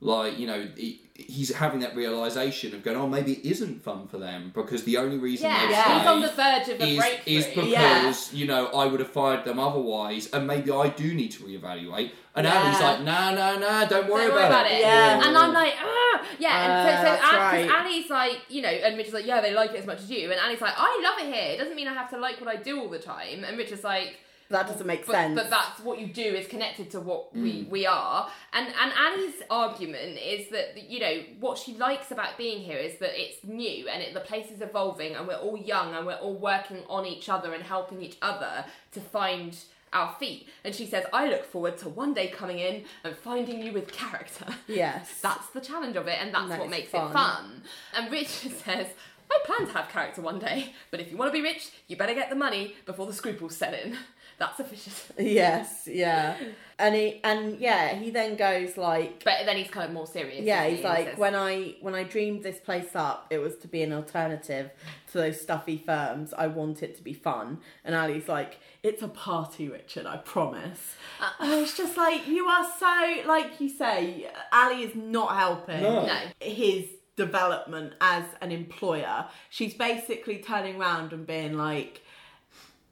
like, 0.00 0.36
you 0.38 0.46
know, 0.48 0.66
he, 0.76 1.00
he's 1.14 1.54
having 1.54 1.78
that 1.80 1.94
realization 1.94 2.74
of 2.74 2.82
going, 2.82 2.96
oh, 2.96 3.06
maybe 3.08 3.34
it 3.34 3.46
isn't 3.48 3.82
fun 3.84 4.08
for 4.08 4.18
them 4.18 4.50
because 4.52 4.82
the 4.82 4.96
only 4.96 5.16
reason 5.18 5.48
yeah, 5.48 5.60
they've 5.60 5.70
Yeah. 5.70 5.98
he's 5.98 6.08
on 6.08 6.20
the 6.20 6.28
stayed 6.28 6.66
verge 6.66 6.74
of 6.74 6.80
a 6.80 6.86
is, 6.88 6.96
breakthrough. 6.98 7.34
is 7.34 7.46
because 7.46 7.68
Yeah. 7.68 8.14
you 8.32 8.46
know 8.46 8.66
I 8.66 8.86
would 8.86 8.98
have 8.98 9.10
fired 9.10 9.44
them 9.44 9.60
otherwise, 9.60 10.28
and 10.32 10.46
maybe 10.46 10.72
I 10.72 10.88
do 10.88 11.14
need 11.14 11.30
to 11.32 11.44
reevaluate. 11.44 12.10
And 12.34 12.46
Yeah. 12.46 12.54
Ally's 12.54 12.80
like, 12.80 13.00
nah, 13.02 13.30
nah, 13.32 13.56
nah, 13.58 13.84
don't 13.84 14.08
worry, 14.08 14.24
Don't 14.26 14.34
worry 14.34 14.46
about 14.46 14.66
it. 14.66 14.80
Yeah. 14.80 15.26
And 15.26 15.36
I'm 15.36 15.52
like, 15.52 15.74
ah, 15.78 16.26
yeah. 16.38 16.64
And 16.64 16.88
so, 16.88 16.92
Uh, 16.92 16.96
so 16.96 17.02
that's 17.04 17.20
because 17.22 17.68
right. 17.68 17.86
Ally's 17.86 18.10
like, 18.10 18.38
you 18.48 18.62
know, 18.62 18.68
and 18.70 18.96
Richard's 18.96 19.14
like, 19.14 19.26
yeah, 19.26 19.40
they 19.42 19.52
like 19.52 19.72
it 19.72 19.80
as 19.80 19.86
much 19.86 19.98
as 19.98 20.10
you. 20.10 20.30
And 20.30 20.40
Ally's 20.40 20.60
like, 20.60 20.74
I 20.76 21.00
love 21.02 21.18
it 21.26 21.34
here. 21.34 21.52
It 21.54 21.58
doesn't 21.58 21.76
mean 21.76 21.88
I 21.88 21.92
have 21.94 22.08
to 22.10 22.18
like 22.18 22.40
what 22.40 22.48
I 22.48 22.56
do 22.56 22.80
all 22.80 22.88
the 22.88 22.98
time. 22.98 23.44
And 23.44 23.58
Richard's 23.58 23.84
like, 23.84 24.16
that 24.48 24.66
doesn't 24.66 24.86
make 24.86 25.06
but, 25.06 25.12
sense. 25.12 25.34
but 25.34 25.48
that's 25.48 25.80
what 25.80 25.98
you 25.98 26.06
do 26.08 26.22
is 26.22 26.46
connected 26.46 26.90
to 26.90 27.00
what 27.00 27.34
Mm. 27.34 27.42
we, 27.42 27.66
we 27.70 27.86
are. 27.86 28.28
And 28.52 28.66
and 28.66 28.92
Ally's 28.98 29.36
argument 29.48 30.18
is 30.18 30.50
that 30.50 30.90
you 30.90 31.00
know 31.00 31.22
what 31.40 31.56
she 31.56 31.74
likes 31.74 32.10
about 32.10 32.36
being 32.36 32.60
here 32.60 32.76
is 32.76 32.98
that 32.98 33.12
it's 33.18 33.42
new 33.44 33.88
and 33.88 34.02
it, 34.02 34.12
the 34.12 34.20
place 34.20 34.50
is 34.50 34.60
evolving 34.60 35.14
and 35.16 35.26
we're 35.26 35.36
all 35.36 35.56
young 35.56 35.94
and 35.94 36.04
we're 36.06 36.16
all 36.16 36.34
working 36.34 36.82
on 36.90 37.06
each 37.06 37.30
other 37.30 37.54
and 37.54 37.62
helping 37.64 38.02
each 38.02 38.18
other 38.20 38.66
to 38.92 39.00
find 39.00 39.56
our 39.92 40.14
feet. 40.18 40.48
And 40.64 40.74
she 40.74 40.86
says, 40.86 41.04
I 41.12 41.28
look 41.28 41.44
forward 41.44 41.78
to 41.78 41.88
one 41.88 42.14
day 42.14 42.28
coming 42.28 42.58
in 42.58 42.84
and 43.04 43.16
finding 43.16 43.62
you 43.62 43.72
with 43.72 43.92
character. 43.92 44.46
yes. 44.66 45.18
That's 45.22 45.48
the 45.48 45.60
challenge 45.60 45.96
of 45.96 46.06
it, 46.08 46.18
and 46.20 46.34
that's 46.34 46.48
Makes 46.48 46.60
what 46.60 46.70
makes 46.70 46.88
fun. 46.90 47.10
it 47.10 47.12
fun. 47.14 47.62
And 47.96 48.10
Richard 48.12 48.52
says, 48.64 48.86
I 49.30 49.38
plan 49.44 49.66
to 49.66 49.72
have 49.72 49.88
character 49.88 50.20
one 50.20 50.38
day, 50.38 50.74
but 50.90 51.00
if 51.00 51.10
you 51.10 51.16
want 51.16 51.30
to 51.30 51.32
be 51.32 51.42
rich, 51.42 51.70
you 51.88 51.96
better 51.96 52.14
get 52.14 52.28
the 52.28 52.36
money 52.36 52.74
before 52.84 53.06
the 53.06 53.12
scruples 53.14 53.56
set 53.56 53.72
in. 53.74 53.96
That's 54.42 54.58
efficient. 54.58 54.96
yes. 55.18 55.86
Yeah. 55.86 56.36
And 56.76 56.96
he 56.96 57.20
and 57.22 57.60
yeah, 57.60 57.94
he 57.94 58.10
then 58.10 58.34
goes 58.34 58.76
like. 58.76 59.22
But 59.22 59.46
then 59.46 59.56
he's 59.56 59.70
kind 59.70 59.86
of 59.86 59.92
more 59.92 60.06
serious. 60.08 60.40
Yeah, 60.44 60.66
he's 60.66 60.78
he? 60.80 60.84
Like 60.84 61.08
says, 61.10 61.18
when 61.18 61.36
I 61.36 61.76
when 61.80 61.94
I 61.94 62.02
dreamed 62.02 62.42
this 62.42 62.58
place 62.58 62.96
up, 62.96 63.28
it 63.30 63.38
was 63.38 63.56
to 63.58 63.68
be 63.68 63.84
an 63.84 63.92
alternative 63.92 64.72
to 65.12 65.18
those 65.18 65.40
stuffy 65.40 65.80
firms. 65.86 66.34
I 66.36 66.48
want 66.48 66.82
it 66.82 66.96
to 66.96 67.02
be 67.04 67.12
fun. 67.12 67.58
And 67.84 67.94
Ally's 67.94 68.26
like, 68.26 68.58
it's 68.82 69.00
a 69.00 69.06
party, 69.08 69.68
Richard. 69.68 70.06
I 70.06 70.16
promise. 70.16 70.96
Uh, 71.20 71.30
and 71.38 71.52
it's 71.62 71.76
just 71.76 71.96
like 71.96 72.26
you 72.26 72.46
are 72.46 72.66
so 72.80 73.28
like 73.28 73.60
you 73.60 73.68
say. 73.68 74.28
Ally 74.50 74.80
is 74.80 74.96
not 74.96 75.36
helping 75.36 75.82
No. 75.82 76.04
No. 76.06 76.18
his 76.40 76.86
development 77.14 77.92
as 78.00 78.24
an 78.40 78.50
employer. 78.50 79.26
She's 79.50 79.74
basically 79.74 80.38
turning 80.38 80.80
around 80.80 81.12
and 81.12 81.24
being 81.28 81.52
like. 81.56 82.02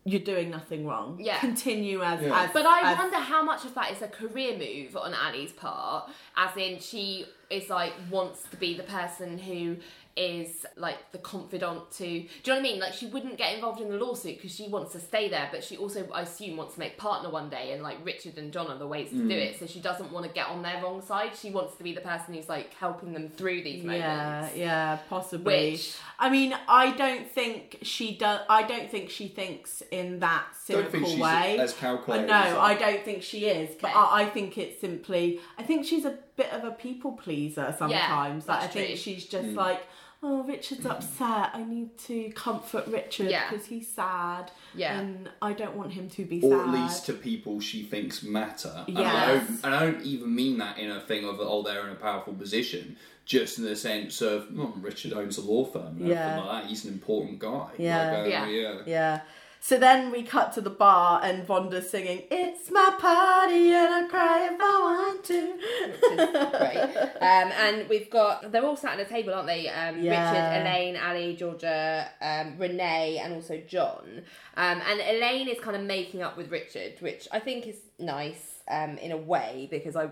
You're 0.05 0.21
doing 0.21 0.51
nothing 0.51 0.87
wrong. 0.87 1.19
Yeah. 1.21 1.39
Continue 1.41 2.03
as 2.03 2.23
Yeah. 2.23 2.45
as 2.45 2.51
But 2.53 2.65
I 2.67 2.93
as- 2.93 2.99
wonder 2.99 3.17
how 3.19 3.43
much 3.43 3.65
of 3.67 3.75
that 3.75 3.91
is 3.93 4.01
a 4.03 4.09
career 4.09 4.57
move 4.57 4.97
on 4.97 5.13
Ally's 5.13 5.53
part, 5.53 6.09
as 6.37 6.57
in 6.57 6.79
she 6.81 7.27
is 7.51 7.69
like 7.69 7.93
wants 8.11 8.43
to 8.51 8.57
be 8.57 8.75
the 8.77 8.83
person 8.85 9.37
who 9.39 9.77
is 10.21 10.67
like 10.77 11.13
the 11.13 11.19
confidant 11.19 11.91
to. 11.93 12.05
Do 12.05 12.11
you 12.13 12.23
know 12.47 12.55
what 12.55 12.59
I 12.59 12.63
mean? 12.63 12.79
Like 12.81 12.93
she 12.93 13.07
wouldn't 13.07 13.39
get 13.39 13.55
involved 13.55 13.81
in 13.81 13.89
the 13.89 13.97
lawsuit 13.97 14.37
because 14.37 14.55
she 14.55 14.69
wants 14.69 14.93
to 14.93 15.01
stay 15.01 15.29
there, 15.29 15.49
but 15.51 15.65
she 15.65 15.77
also, 15.79 16.07
I 16.13 16.23
assume, 16.23 16.57
wants 16.59 16.75
to 16.75 16.81
make 16.81 16.99
partner 16.99 17.31
one 17.31 17.49
day, 17.49 17.73
and 17.73 17.83
like 17.83 18.05
Richard 18.05 18.37
and 18.37 18.53
John 18.53 18.67
are 18.69 18.79
the 18.79 18.87
ways 18.87 19.09
to 19.11 19.17
Mm. 19.17 19.29
do 19.29 19.35
it. 19.37 19.59
So 19.59 19.67
she 19.67 19.81
doesn't 19.81 20.13
want 20.13 20.27
to 20.27 20.33
get 20.33 20.47
on 20.49 20.63
their 20.63 20.83
wrong 20.83 21.01
side. 21.03 21.31
She 21.41 21.51
wants 21.51 21.77
to 21.77 21.83
be 21.83 21.93
the 21.95 22.01
person 22.03 22.35
who's 22.35 22.49
like 22.49 22.75
helping 22.75 23.13
them 23.13 23.29
through 23.31 23.63
these 23.63 23.83
moments. 23.83 24.05
Yeah, 24.05 24.51
yeah, 24.57 24.99
possibly. 25.09 25.73
Which- 25.73 25.97
I 26.19 26.29
mean, 26.29 26.55
I 26.69 26.91
don't 26.91 27.31
think 27.31 27.79
she 27.83 28.15
does. 28.17 28.41
I 28.49 28.63
don't 28.65 28.91
think 28.91 29.09
she 29.11 29.29
thinks 29.29 29.83
in 29.91 30.19
that 30.21 30.45
Don't 30.69 30.83
cynical 30.85 30.91
think 30.93 31.07
she's 31.07 31.19
way. 31.21 31.59
as 31.59 31.73
calculated 31.73 32.27
No, 32.27 32.35
as 32.35 32.53
that. 32.53 32.59
I 32.61 32.75
don't 32.75 33.05
think 33.05 33.23
she 33.23 33.47
is. 33.47 33.75
But 33.81 33.93
I, 33.97 34.23
I 34.23 34.27
think 34.27 34.59
it's 34.59 34.79
simply. 34.81 35.41
I 35.59 35.63
think 35.63 35.87
she's 35.87 36.05
a 36.05 36.19
bit 36.37 36.53
of 36.53 36.65
a 36.65 36.71
people 36.73 37.13
pleaser 37.13 37.75
sometimes. 37.79 38.47
like 38.49 38.59
I 38.59 38.61
that's 38.63 38.73
think 38.75 38.87
true. 38.89 38.97
she's 38.97 39.25
just 39.27 39.49
Mm. 39.49 39.57
like. 39.57 39.81
Oh, 40.23 40.43
Richard's 40.43 40.85
upset. 40.85 41.51
I 41.55 41.65
need 41.67 41.97
to 42.07 42.31
comfort 42.33 42.87
Richard 42.89 43.31
Yeah. 43.31 43.49
because 43.51 43.65
he's 43.67 43.89
sad. 43.89 44.51
Yeah. 44.75 44.99
And 45.01 45.31
I 45.41 45.55
don't 45.55 45.77
want 45.77 45.93
him 45.93 46.11
to 46.11 46.25
be 46.27 46.43
or 46.43 46.51
sad. 46.51 46.69
at 46.69 46.75
least 46.83 47.07
to 47.07 47.15
people 47.15 47.59
she 47.61 47.83
thinks 47.83 48.23
matter. 48.23 48.85
And, 48.87 48.99
I 48.99 49.03
Yes. 49.03 49.47
don't, 49.49 49.65
and 49.65 49.75
I 49.75 49.81
don't 49.91 50.03
even 50.03 50.35
mean 50.35 50.59
that 50.59 50.79
in 50.79 50.91
a 50.91 51.01
thing 51.01 51.25
of 51.25 51.41
oh 51.41 51.63
they're 51.63 51.87
in 51.87 51.93
a 51.93 51.97
powerful 51.97 52.35
position, 52.35 52.97
just 53.25 53.57
in 53.59 53.65
the 53.65 53.75
sense 53.77 54.21
of 54.21 54.49
oh, 54.59 54.75
Richard 54.81 55.15
owns 55.15 55.39
a 55.39 55.41
law 55.43 55.65
firm. 55.65 55.97
And 55.99 56.09
Yeah. 56.09 56.15
everything 56.33 56.47
like 56.49 56.63
that. 56.65 56.69
He's 56.69 56.85
an 56.85 56.93
important 56.93 57.39
guy. 57.39 57.69
Yeah. 57.79 58.11
Like, 58.13 58.27
uh, 58.27 58.47
Yeah. 58.47 58.83
yeah. 58.87 59.21
So 59.63 59.79
then 59.79 60.11
we 60.11 60.23
cut 60.23 60.55
to 60.55 60.63
the 60.63 60.71
bar 60.71 61.21
and 61.23 61.47
Vonda's 61.47 61.91
singing, 61.91 62.23
It's 62.31 62.71
my 62.71 62.97
party 62.99 63.73
and 63.73 63.93
I 63.93 64.09
cry 64.09 64.49
if 64.51 64.59
I 64.59 64.81
want 64.81 65.25
to. 65.25 66.59
Great. 66.59 66.97
Um, 67.21 67.53
and 67.53 67.89
we've 67.89 68.09
got, 68.09 68.51
they're 68.51 68.65
all 68.65 68.77
sat 68.77 68.99
at 68.99 69.07
a 69.07 69.09
table, 69.09 69.35
aren't 69.35 69.47
they? 69.47 69.69
Um, 69.69 70.01
Yeah. 70.01 70.31
Richard, 70.31 70.67
Elaine, 70.67 70.97
Ally, 70.97 71.35
Georgia, 71.35 72.09
um, 72.23 72.57
Renee, 72.59 73.21
and 73.23 73.35
also 73.35 73.61
John. 73.69 74.23
Um, 74.57 74.81
and 74.89 74.99
Elaine 75.01 75.49
is 75.49 75.61
kind 75.61 75.77
of 75.77 75.83
making 75.83 76.23
up 76.23 76.39
with 76.39 76.51
Richard, 76.51 76.95
which 77.01 77.29
I 77.31 77.39
think 77.39 77.67
is 77.67 77.77
nice 77.99 78.61
um, 78.69 78.97
in 78.97 79.13
a 79.13 79.17
way 79.19 79.69
because 79.71 79.95
I 79.95 80.11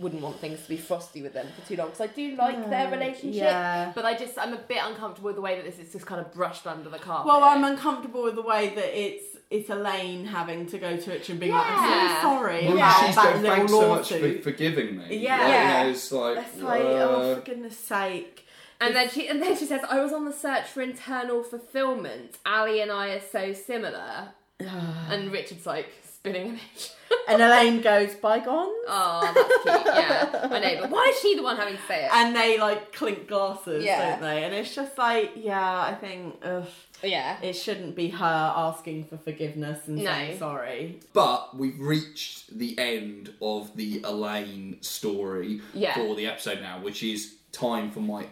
wouldn't 0.00 0.22
want 0.22 0.40
things 0.40 0.62
to 0.62 0.68
be 0.68 0.76
frosty 0.76 1.22
with 1.22 1.32
them 1.34 1.46
for 1.58 1.68
too 1.68 1.76
long 1.76 1.88
because 1.90 2.00
I 2.00 2.06
do 2.08 2.34
like 2.36 2.70
their 2.70 2.90
relationship. 2.90 3.42
yeah. 3.42 3.92
But 3.94 4.04
I 4.04 4.16
just, 4.16 4.38
I'm 4.38 4.52
a 4.54 4.58
bit 4.58 4.78
uncomfortable 4.82 5.28
with 5.28 5.36
the 5.36 5.42
way 5.42 5.56
that 5.56 5.64
this 5.64 5.78
is 5.78 5.92
just 5.92 6.06
kind 6.06 6.20
of 6.20 6.32
brushed 6.32 6.66
under 6.66 6.88
the 6.88 6.98
carpet. 6.98 7.26
Well, 7.26 7.44
I'm 7.44 7.64
uncomfortable 7.64 8.22
with 8.24 8.34
the 8.36 8.42
way 8.42 8.70
that 8.74 8.98
it's 8.98 9.24
it's 9.50 9.68
Elaine 9.68 10.24
having 10.26 10.64
to 10.66 10.78
go 10.78 10.96
to 10.96 11.10
Richard 11.10 11.30
and 11.30 11.40
being 11.40 11.52
like, 11.52 11.66
I'm 11.66 11.90
Yeah. 11.90 12.22
so 12.22 12.28
sorry 12.28 12.66
Well, 12.68 12.76
about 12.76 13.06
she's 13.06 13.14
that 13.16 13.24
going, 13.24 13.42
little 13.42 13.56
thanks 13.56 13.72
so 13.72 13.88
much 13.88 14.08
for 14.08 14.14
lawsuit. 14.14 14.44
forgiving 14.44 14.96
me. 14.98 15.16
Yeah. 15.16 15.38
Like, 15.38 15.48
Yeah. 15.48 15.78
you 15.80 15.84
know, 15.86 15.90
it's 15.90 16.12
like, 16.12 16.38
It's 16.38 16.56
like, 16.62 16.82
uh, 16.82 16.84
oh, 16.86 17.34
for 17.34 17.40
goodness 17.40 17.76
sake. 17.76 18.46
And 18.80 18.94
then 18.94 19.10
she 19.10 19.26
and 19.28 19.42
then 19.42 19.56
she 19.56 19.66
says, 19.66 19.82
"I 19.90 20.00
was 20.00 20.12
on 20.12 20.24
the 20.24 20.32
search 20.32 20.66
for 20.68 20.80
internal 20.82 21.42
fulfillment. 21.42 22.38
Ally 22.46 22.76
and 22.80 22.90
I 22.92 23.08
are 23.08 23.20
so 23.20 23.52
similar." 23.52 24.28
and 24.60 25.32
Richard's 25.32 25.66
like 25.66 25.88
spinning 26.20 26.48
image. 26.48 26.90
And 27.28 27.42
Elaine 27.42 27.80
goes, 27.80 28.14
Bygones? 28.14 28.72
oh, 28.88 29.32
that's 29.64 29.84
cute. 29.84 29.94
Yeah, 29.96 30.48
I 30.50 30.58
know. 30.60 30.80
But 30.82 30.90
why 30.90 31.10
is 31.14 31.20
she 31.20 31.34
the 31.34 31.42
one 31.42 31.56
having 31.56 31.76
to 31.76 31.82
say 31.88 32.04
it? 32.04 32.10
And 32.12 32.34
they 32.36 32.58
like 32.58 32.92
clink 32.92 33.26
glasses, 33.26 33.84
Yeah. 33.84 34.10
don't 34.10 34.20
they? 34.22 34.44
And 34.44 34.54
it's 34.54 34.74
just 34.74 34.96
like, 34.98 35.32
yeah, 35.36 35.80
I 35.80 35.94
think 35.94 36.36
ugh, 36.42 36.66
yeah, 37.02 37.36
it 37.42 37.54
shouldn't 37.54 37.96
be 37.96 38.10
her 38.10 38.52
asking 38.56 39.04
for 39.06 39.16
forgiveness 39.16 39.86
and 39.88 39.96
No. 39.98 40.04
saying 40.04 40.38
sorry. 40.38 41.00
But 41.12 41.56
we've 41.56 41.78
reached 41.80 42.56
the 42.56 42.78
end 42.78 43.32
of 43.40 43.74
the 43.76 44.02
Elaine 44.04 44.78
story 44.82 45.60
Yeah. 45.74 45.94
for 45.94 46.14
the 46.14 46.26
episode 46.26 46.60
now, 46.60 46.80
which 46.80 47.02
is 47.02 47.34
time 47.52 47.90
for 47.90 48.00
my 48.00 48.26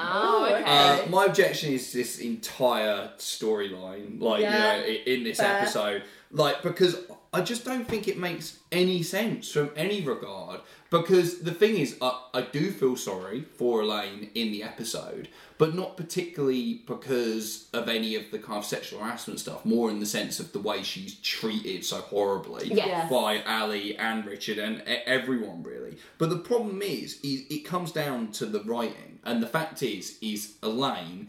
Oh, 0.00 0.48
okay. 0.48 0.62
Uh, 0.64 1.08
my 1.10 1.24
objection 1.26 1.72
is 1.72 1.92
this 1.92 2.20
entire 2.20 3.10
storyline, 3.18 4.20
like 4.20 4.42
Yeah. 4.42 4.76
you 4.76 4.80
know, 4.80 4.86
i- 4.86 5.02
in 5.06 5.24
this 5.24 5.38
Fair. 5.38 5.58
episode, 5.58 6.02
like 6.30 6.62
because 6.62 6.96
I 7.32 7.42
just 7.42 7.64
don't 7.64 7.86
think 7.86 8.08
it 8.08 8.16
makes 8.18 8.58
any 8.72 9.02
sense 9.02 9.50
from 9.50 9.70
any 9.76 10.00
regard. 10.00 10.60
Because 10.90 11.40
the 11.40 11.52
thing 11.52 11.76
is, 11.76 11.98
I, 12.00 12.18
I 12.32 12.40
do 12.40 12.70
feel 12.70 12.96
sorry 12.96 13.42
for 13.42 13.82
Elaine 13.82 14.30
in 14.34 14.52
the 14.52 14.62
episode, 14.62 15.28
but 15.58 15.74
not 15.74 15.98
particularly 15.98 16.82
because 16.86 17.68
of 17.74 17.88
any 17.90 18.14
of 18.14 18.30
the 18.30 18.38
kind 18.38 18.56
of 18.58 18.64
sexual 18.64 19.00
harassment 19.00 19.40
stuff. 19.40 19.66
More 19.66 19.90
in 19.90 20.00
the 20.00 20.06
sense 20.06 20.40
of 20.40 20.52
the 20.52 20.58
way 20.60 20.82
she's 20.82 21.16
treated 21.16 21.84
so 21.84 21.96
horribly 21.98 22.70
by 23.10 23.42
Ally 23.44 23.92
and 23.98 24.24
Richard 24.24 24.56
and 24.56 24.78
e- 24.88 25.02
everyone 25.04 25.62
really. 25.62 25.98
But 26.16 26.30
the 26.30 26.38
problem 26.38 26.80
is, 26.80 27.20
is 27.22 27.44
it 27.50 27.66
comes 27.66 27.92
down 27.92 28.32
to 28.32 28.46
the 28.46 28.60
writing, 28.60 29.18
and 29.24 29.42
the 29.42 29.46
fact 29.46 29.82
is, 29.82 30.16
is 30.22 30.54
Elaine. 30.62 31.28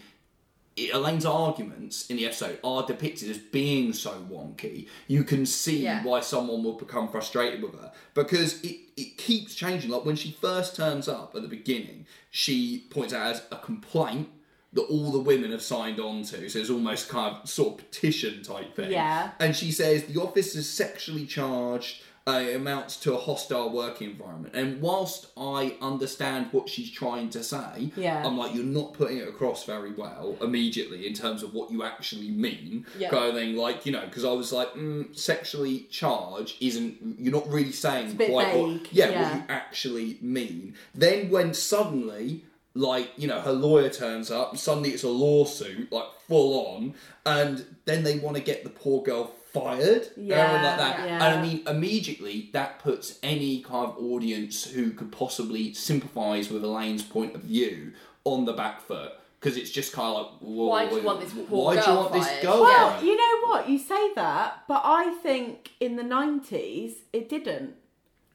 Elaine's 0.88 1.26
arguments 1.26 2.08
in 2.10 2.18
the 2.18 2.26
episode 2.26 2.60
are 2.64 2.86
depicted 2.86 3.30
as 3.30 3.38
being 3.38 3.94
so 3.94 4.12
wonky. 4.32 4.88
You 5.08 5.24
can 5.24 5.46
see 5.46 5.84
Yeah. 5.84 6.04
why 6.04 6.22
someone 6.22 6.64
would 6.64 6.78
become 6.78 7.10
frustrated 7.10 7.62
with 7.62 7.74
her 7.80 7.92
because 8.14 8.62
it, 8.64 8.78
it 8.98 9.18
keeps 9.18 9.54
changing. 9.56 9.90
Like 9.92 10.06
when 10.06 10.16
she 10.16 10.32
first 10.32 10.76
turns 10.76 11.08
up 11.08 11.36
at 11.36 11.42
the 11.42 11.48
beginning, 11.48 12.06
she 12.32 12.86
points 12.90 13.14
out 13.14 13.32
as 13.36 13.44
a 13.52 13.58
complaint 13.58 14.30
that 14.74 14.84
all 14.84 15.12
the 15.12 15.20
women 15.20 15.52
have 15.52 15.64
signed 15.64 16.00
on 16.00 16.22
to. 16.24 16.48
So 16.50 16.60
it's 16.60 16.70
almost 16.70 17.10
kind 17.10 17.36
of 17.42 17.50
sort 17.50 17.80
of 17.80 17.90
petition 17.90 18.44
type 18.44 18.76
thing. 18.76 18.92
Yeah. 18.92 19.32
And 19.40 19.56
she 19.56 19.72
says 19.72 20.04
the 20.04 20.22
office 20.22 20.56
is 20.56 20.70
sexually 20.70 21.26
charged. 21.26 22.04
Uh, 22.30 22.52
amounts 22.54 22.96
to 22.98 23.14
a 23.16 23.18
hostile 23.18 23.72
working 23.72 24.12
environment. 24.12 24.54
And 24.54 24.80
whilst 24.82 25.32
I 25.36 25.76
understand 25.82 26.48
what 26.52 26.70
she's 26.70 26.92
trying 26.92 27.32
to 27.32 27.44
say, 27.44 27.92
Yeah. 27.96 28.24
I'm 28.24 28.38
like, 28.38 28.54
you're 28.54 28.64
not 28.64 28.94
putting 28.94 29.18
it 29.18 29.28
across 29.28 29.66
very 29.66 29.92
well 29.92 30.38
immediately 30.40 31.08
in 31.08 31.14
terms 31.16 31.42
of 31.42 31.56
what 31.56 31.72
you 31.72 31.82
actually 31.84 32.30
mean. 32.30 32.86
Yeah. 33.00 33.10
Kind 33.10 33.30
of 33.30 33.34
thing, 33.34 33.56
like, 33.56 33.86
you 33.88 33.92
know, 33.92 34.06
because 34.06 34.26
I 34.26 34.32
was 34.32 34.52
like, 34.54 34.72
mm, 34.76 35.18
sexually 35.18 35.88
charged 35.90 36.58
isn't, 36.62 37.18
you're 37.18 37.34
not 37.34 37.48
really 37.48 37.72
saying 37.72 38.16
quite 38.18 38.56
what, 38.56 38.94
yeah, 38.94 39.10
yeah. 39.10 39.24
what 39.24 39.36
you 39.36 39.44
actually 39.50 40.20
mean. 40.22 40.76
Then 40.94 41.32
when 41.32 41.56
suddenly, 41.56 42.44
like, 42.76 43.12
you 43.18 43.28
know, 43.28 43.42
her 43.42 43.54
lawyer 43.54 43.90
turns 43.90 44.30
up, 44.30 44.56
suddenly 44.56 44.92
it's 44.92 45.04
a 45.04 45.10
lawsuit, 45.10 45.92
like, 45.92 46.06
full 46.28 46.68
on, 46.76 46.94
and 47.26 47.66
then 47.86 48.04
they 48.04 48.20
want 48.20 48.38
to 48.38 48.44
get 48.44 48.64
the 48.64 48.70
poor 48.70 49.02
girl 49.02 49.32
fired 49.54 50.08
and 50.16 50.32
everything 50.32 50.64
like 50.64 50.78
that. 50.78 51.00
Yeah, 51.08 51.14
And 51.16 51.24
I 51.24 51.42
mean, 51.42 51.68
immediately 51.68 52.50
that 52.54 52.80
puts 52.80 53.18
any 53.24 53.62
kind 53.62 53.86
of 53.88 53.98
audience 53.98 54.66
who 54.66 54.92
could 54.92 55.12
possibly 55.12 55.74
sympathise 55.74 56.50
with 56.50 56.64
Elaine's 56.64 57.04
point 57.04 57.36
of 57.36 57.42
view 57.42 57.94
on 58.24 58.46
the 58.46 58.54
back 58.54 58.82
foot. 58.82 59.14
Because 59.40 59.56
it's 59.56 59.70
just 59.72 59.94
kind 59.94 60.18
of 60.18 60.26
like, 60.42 60.42
Why 60.42 60.90
do 60.90 60.96
you 60.98 61.02
want 61.04 61.22
this 61.22 61.32
poor 61.32 61.46
why 61.46 61.74
do 61.76 61.80
you 61.80 61.86
girl 61.86 61.96
want 61.96 62.12
this 62.14 62.28
fired? 62.28 62.42
girl 62.44 62.62
Well, 62.62 62.90
fired? 62.92 63.06
you 63.06 63.16
know 63.16 63.48
what? 63.48 63.70
You 63.70 63.80
say 63.80 64.14
that, 64.16 64.64
but 64.68 64.82
I 64.84 65.18
think 65.24 65.72
in 65.80 65.96
the 65.96 66.04
90s 66.04 66.96
it 67.14 67.30
didn't. 67.30 67.76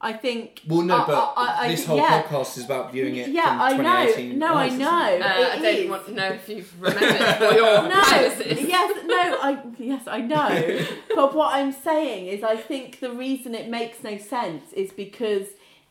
I 0.05 0.13
think. 0.13 0.61
Well, 0.69 0.83
no, 0.83 0.97
I- 0.99 1.07
but 1.07 1.35
I- 1.37 1.57
I- 1.65 1.69
this 1.69 1.87
whole 1.87 1.97
yeah. 1.97 2.23
podcast 2.23 2.59
is 2.59 2.65
about 2.67 2.93
viewing 2.93 3.17
it 3.17 3.29
Yeah, 3.29 3.51
from 3.71 3.81
I 3.87 4.05
know. 4.05 4.23
No, 4.47 4.55
I 4.55 4.69
know. 4.69 4.87
Uh, 4.89 5.51
I 5.55 5.59
don't 5.61 5.65
is. 5.65 5.91
want 5.91 6.07
to 6.07 6.13
know 6.13 6.29
if 6.39 6.49
you've 6.49 6.73
remembered 6.81 7.37
for 7.39 7.55
your 7.61 7.83
No, 7.95 8.01
privacy. 8.13 8.67
yes, 8.69 8.89
no, 9.07 9.23
I 9.49 9.63
yes, 9.79 10.03
I 10.07 10.21
know. 10.21 10.87
but 11.17 11.35
what 11.35 11.55
I'm 11.55 11.73
saying 11.73 12.27
is, 12.27 12.43
I 12.45 12.57
think 12.57 13.01
the 13.01 13.11
reason 13.13 13.55
it 13.55 13.69
makes 13.69 14.03
no 14.05 14.19
sense 14.19 14.73
is 14.75 14.93
because 14.93 15.47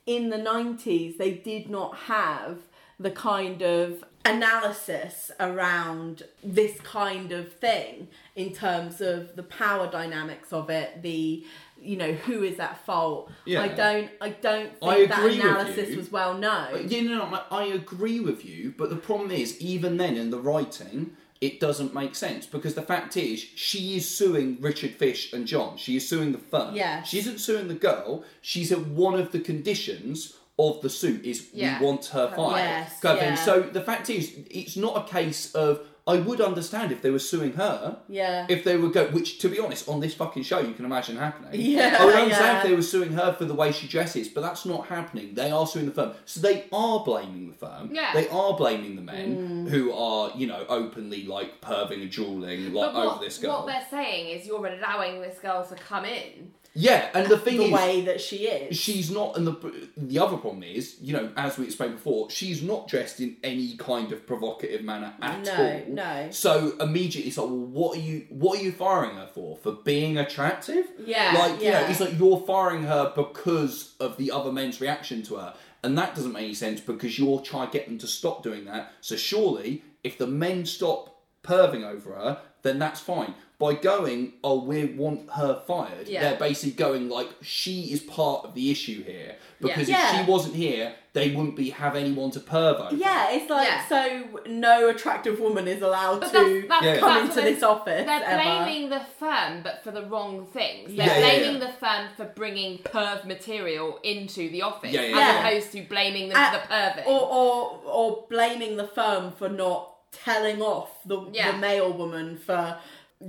in 0.06 0.30
the 0.30 0.38
'90s 0.38 1.18
they 1.18 1.31
did 1.31 1.69
not 1.69 1.91
have 2.14 2.57
the 2.99 3.11
kind 3.11 3.61
of 3.61 4.03
analysis 4.26 5.31
around 5.40 6.23
this 6.44 6.80
kind 6.81 7.31
of 7.31 7.52
thing 7.53 8.07
in 8.35 8.53
terms 8.53 9.02
of 9.02 9.35
the 9.35 9.44
power 9.44 9.88
dynamics 9.90 10.53
of 10.53 10.69
it, 10.69 11.02
the 11.02 11.45
you 11.84 11.97
know 11.97 12.14
who 12.14 12.43
is 12.43 12.60
at 12.60 12.84
fault. 12.85 13.31
Yeah. 13.45 13.61
I 13.61 13.68
don't, 13.68 14.10
I 14.22 14.30
don't 14.30 14.80
think 14.80 14.84
I 14.84 15.05
that 15.05 15.31
analysis 15.31 15.95
was 15.95 16.11
well 16.11 16.38
known. 16.38 16.88
Yeah, 16.88 17.01
no, 17.01 17.18
no, 17.18 17.41
I 17.51 17.64
I 17.64 17.64
agree 17.65 18.19
with 18.19 18.45
you, 18.45 18.73
but 18.77 18.89
the 18.89 18.95
problem 18.95 19.31
is, 19.31 19.60
even 19.60 19.97
then 19.97 20.15
in 20.15 20.30
the 20.30 20.39
writing, 20.39 21.15
it 21.41 21.60
doesn't 21.60 21.93
make 21.93 22.15
sense 22.15 22.45
because 22.45 22.73
the 22.73 22.81
fact 22.81 23.18
is, 23.18 23.39
she 23.39 23.97
is 23.97 24.10
suing 24.10 24.57
Richard 24.61 24.91
Fish 24.91 25.34
and 25.34 25.45
John. 25.45 25.77
She 25.77 25.97
is 25.97 26.07
suing 26.07 26.31
the 26.31 26.38
firm. 26.38 26.76
Yes. 26.76 27.07
She 27.10 27.19
isn't 27.19 27.39
suing 27.39 27.68
the 27.68 27.73
girl. 27.73 28.23
She's 28.41 28.72
at 28.72 28.88
one 28.88 29.19
of 29.19 29.31
the 29.34 29.39
conditions 29.39 30.38
of 30.57 30.81
the 30.81 30.89
suit 30.89 31.26
is 31.26 31.49
Yeah. 31.51 31.80
we 31.80 31.85
want 31.85 32.05
her 32.07 32.31
fired. 32.35 32.57
Yes, 32.57 32.99
yeah. 33.03 33.35
So 33.35 33.61
the 33.61 33.81
fact 33.81 34.10
is, 34.10 34.34
it's 34.49 34.77
not 34.77 34.95
a 34.97 35.11
case 35.11 35.53
of 35.53 35.81
I 36.05 36.17
would 36.17 36.41
understand 36.41 36.91
if 36.91 37.01
they 37.01 37.11
were 37.11 37.19
suing 37.19 37.53
her. 37.53 37.97
Yeah. 38.09 38.45
If 38.49 38.65
they 38.65 38.75
were 38.75 38.89
go, 38.89 39.07
which 39.07 39.39
to 39.39 39.47
be 39.47 39.57
honest, 39.59 39.88
on 39.88 40.01
this 40.01 40.13
fucking 40.13 40.43
show, 40.43 40.59
you 40.59 40.73
can 40.73 40.84
imagine 40.84 41.15
happening. 41.15 41.51
Yeah, 41.61 41.97
I 41.99 42.05
would 42.05 42.15
understand 42.15 42.45
yeah. 42.45 42.57
if 42.57 42.63
they 42.67 42.75
were 42.75 42.81
suing 42.81 43.13
her 43.13 43.31
for 43.31 43.45
the 43.45 43.53
way 43.53 43.71
she 43.71 43.88
dresses, 43.88 44.27
but 44.27 44.41
that's 44.41 44.65
not 44.65 44.88
happening. 44.88 45.34
They 45.34 45.49
are 45.49 45.65
suing 45.65 45.85
the 45.85 45.93
firm, 45.93 46.11
so 46.25 46.41
they 46.41 46.65
are 46.73 47.03
blaming 47.05 47.47
the 47.47 47.55
firm. 47.55 47.89
Yeah. 47.93 48.11
They 48.13 48.27
are 48.27 48.53
blaming 48.57 48.97
the 48.97 49.01
men 49.01 49.23
Mm. 49.65 49.69
who 49.69 49.93
are, 49.93 50.31
you 50.35 50.45
know, 50.47 50.65
openly 50.67 51.23
like 51.25 51.61
perving 51.61 52.01
and 52.01 52.11
drooling 52.11 52.73
like 52.73 52.91
But 52.91 52.93
what, 52.95 53.05
over 53.15 53.23
this 53.23 53.38
girl. 53.38 53.53
what 53.63 53.67
they're 53.67 53.88
saying 53.89 54.38
is 54.38 54.45
you're 54.45 54.65
allowing 54.67 55.21
this 55.21 55.39
girl 55.39 55.63
to 55.65 55.75
come 55.75 56.03
in. 56.03 56.51
Yeah, 56.75 57.07
and 57.13 57.27
the 57.29 57.37
thing 57.37 57.53
is 57.55 57.59
the 57.59 57.65
is, 57.67 57.71
way 57.71 58.01
that 58.01 58.19
she 58.21 58.37
is. 58.47 58.77
she's 58.77 59.11
not 59.11 59.37
and 59.37 59.45
the 59.45 59.87
the 59.95 60.17
other 60.17 60.37
problem 60.37 60.63
is 60.63 60.95
you 60.99 61.13
know 61.13 61.31
as 61.37 61.57
we 61.57 61.65
explained 61.65 61.93
before 61.95 62.31
she's 62.31 62.63
not 62.63 62.87
dressed 62.87 63.19
in 63.19 63.37
any 63.43 63.77
kind 63.77 64.11
of 64.11 64.25
provocative 64.25 64.83
manner 64.83 65.13
at 65.21 65.43
No, 65.45 65.51
all 65.53 65.83
no. 65.87 66.23
no. 66.25 66.31
so 66.31 66.73
immediately 66.79 67.27
it's 67.29 67.37
like 67.37 67.47
well 67.47 67.57
what 67.57 67.97
are 67.97 68.01
you 68.01 68.25
what 68.29 68.59
are 68.59 68.63
you 68.63 68.71
firing 68.71 69.15
her 69.17 69.29
for 69.33 69.55
for 69.57 69.71
being 69.73 70.17
attractive 70.17 70.85
Yeah, 71.05 71.35
like 71.37 71.61
you 71.61 71.69
know 71.71 71.79
yeah. 71.81 71.89
it's 71.91 71.99
like 71.99 72.17
you're 72.17 72.39
firing 72.39 72.83
her 72.83 73.13
because 73.15 73.93
of 73.99 74.17
the 74.17 74.31
other 74.31 74.51
men's 74.51 74.81
reaction 74.81 75.21
to 75.23 75.35
her 75.35 75.53
and 75.83 75.95
that 75.97 76.15
doesn't 76.15 76.31
make 76.31 76.43
any 76.45 76.53
sense 76.55 76.81
because 76.81 77.19
you're 77.19 77.41
trying 77.41 77.67
to 77.69 77.73
get 77.77 77.87
them 77.87 77.99
to 77.99 78.07
stop 78.07 78.41
doing 78.41 78.65
that 78.65 78.93
so 79.01 79.15
surely 79.15 79.83
if 80.03 80.17
the 80.17 80.27
men 80.27 80.65
stop 80.65 81.21
perving 81.43 81.83
over 81.83 82.13
her 82.13 82.41
then 82.63 82.79
that's 82.79 82.99
fine 82.99 83.35
by 83.64 83.73
going 83.91 84.19
oh 84.44 84.60
we 84.69 84.77
want 85.03 85.22
her 85.40 85.53
fired 85.68 86.07
Yeah. 86.07 86.22
they're 86.22 86.40
basically 86.48 86.76
going 86.85 87.03
like 87.18 87.30
she 87.41 87.76
is 87.94 88.02
part 88.02 88.40
of 88.45 88.53
the 88.56 88.65
issue 88.76 88.99
here 89.03 89.31
because 89.61 89.88
Yeah. 89.90 89.95
if 90.10 90.14
Yeah. 90.14 90.26
she 90.26 90.31
wasn't 90.31 90.56
here 90.56 90.88
they 91.14 91.27
wouldn't 91.35 91.56
be 91.56 91.69
have 91.69 91.95
anyone 92.03 92.31
to 92.31 92.40
perv 92.40 92.76
over 92.88 92.95
yeah, 92.95 93.31
it's 93.35 93.49
like 93.49 93.68
Yeah. 93.69 93.88
so 93.94 94.23
no 94.48 94.90
attractive 94.90 95.40
woman 95.40 95.65
is 95.76 95.81
allowed 95.90 96.19
But 96.22 96.31
to 96.34 96.65
that's, 96.68 96.85
that's, 96.85 96.99
come 96.99 97.15
that's 97.27 97.38
into 97.38 97.49
this 97.52 97.64
office. 97.64 98.06
They're 98.10 98.23
ever. 98.23 98.44
blaming 98.44 98.90
the 98.90 99.02
firm, 99.22 99.52
but 99.68 99.76
for 99.84 99.91
the 99.91 100.03
wrong 100.11 100.34
things. 100.57 100.85
They're 100.98 101.06
Yeah, 101.07 101.18
yeah, 101.19 101.26
blaming 101.40 101.61
yeah. 101.61 101.68
the 101.68 101.73
firm 101.84 102.03
for 102.18 102.26
bringing 102.41 102.72
perv 102.80 103.19
material 103.35 103.99
into 104.03 104.49
the 104.49 104.61
office, 104.64 104.91
Yeah, 104.91 105.02
yeah, 105.02 105.15
as 105.18 105.19
yeah. 105.19 105.40
opposed 105.48 105.72
to 105.73 105.81
blaming 105.84 106.26
them 106.30 106.38
Uh, 106.38 106.52
for 106.52 106.57
the 106.60 106.73
perving. 106.73 107.07
or, 107.14 107.22
or 107.40 107.81
or 107.99 108.07
blaming 108.30 108.73
the 108.77 108.88
firm 108.88 109.31
for 109.40 109.49
not 109.49 109.81
telling 110.26 110.61
off 110.61 110.90
the, 111.06 111.18
Yeah. 111.31 111.52
the 111.52 111.57
mail 111.68 111.91
woman 112.02 112.38
for 112.38 112.77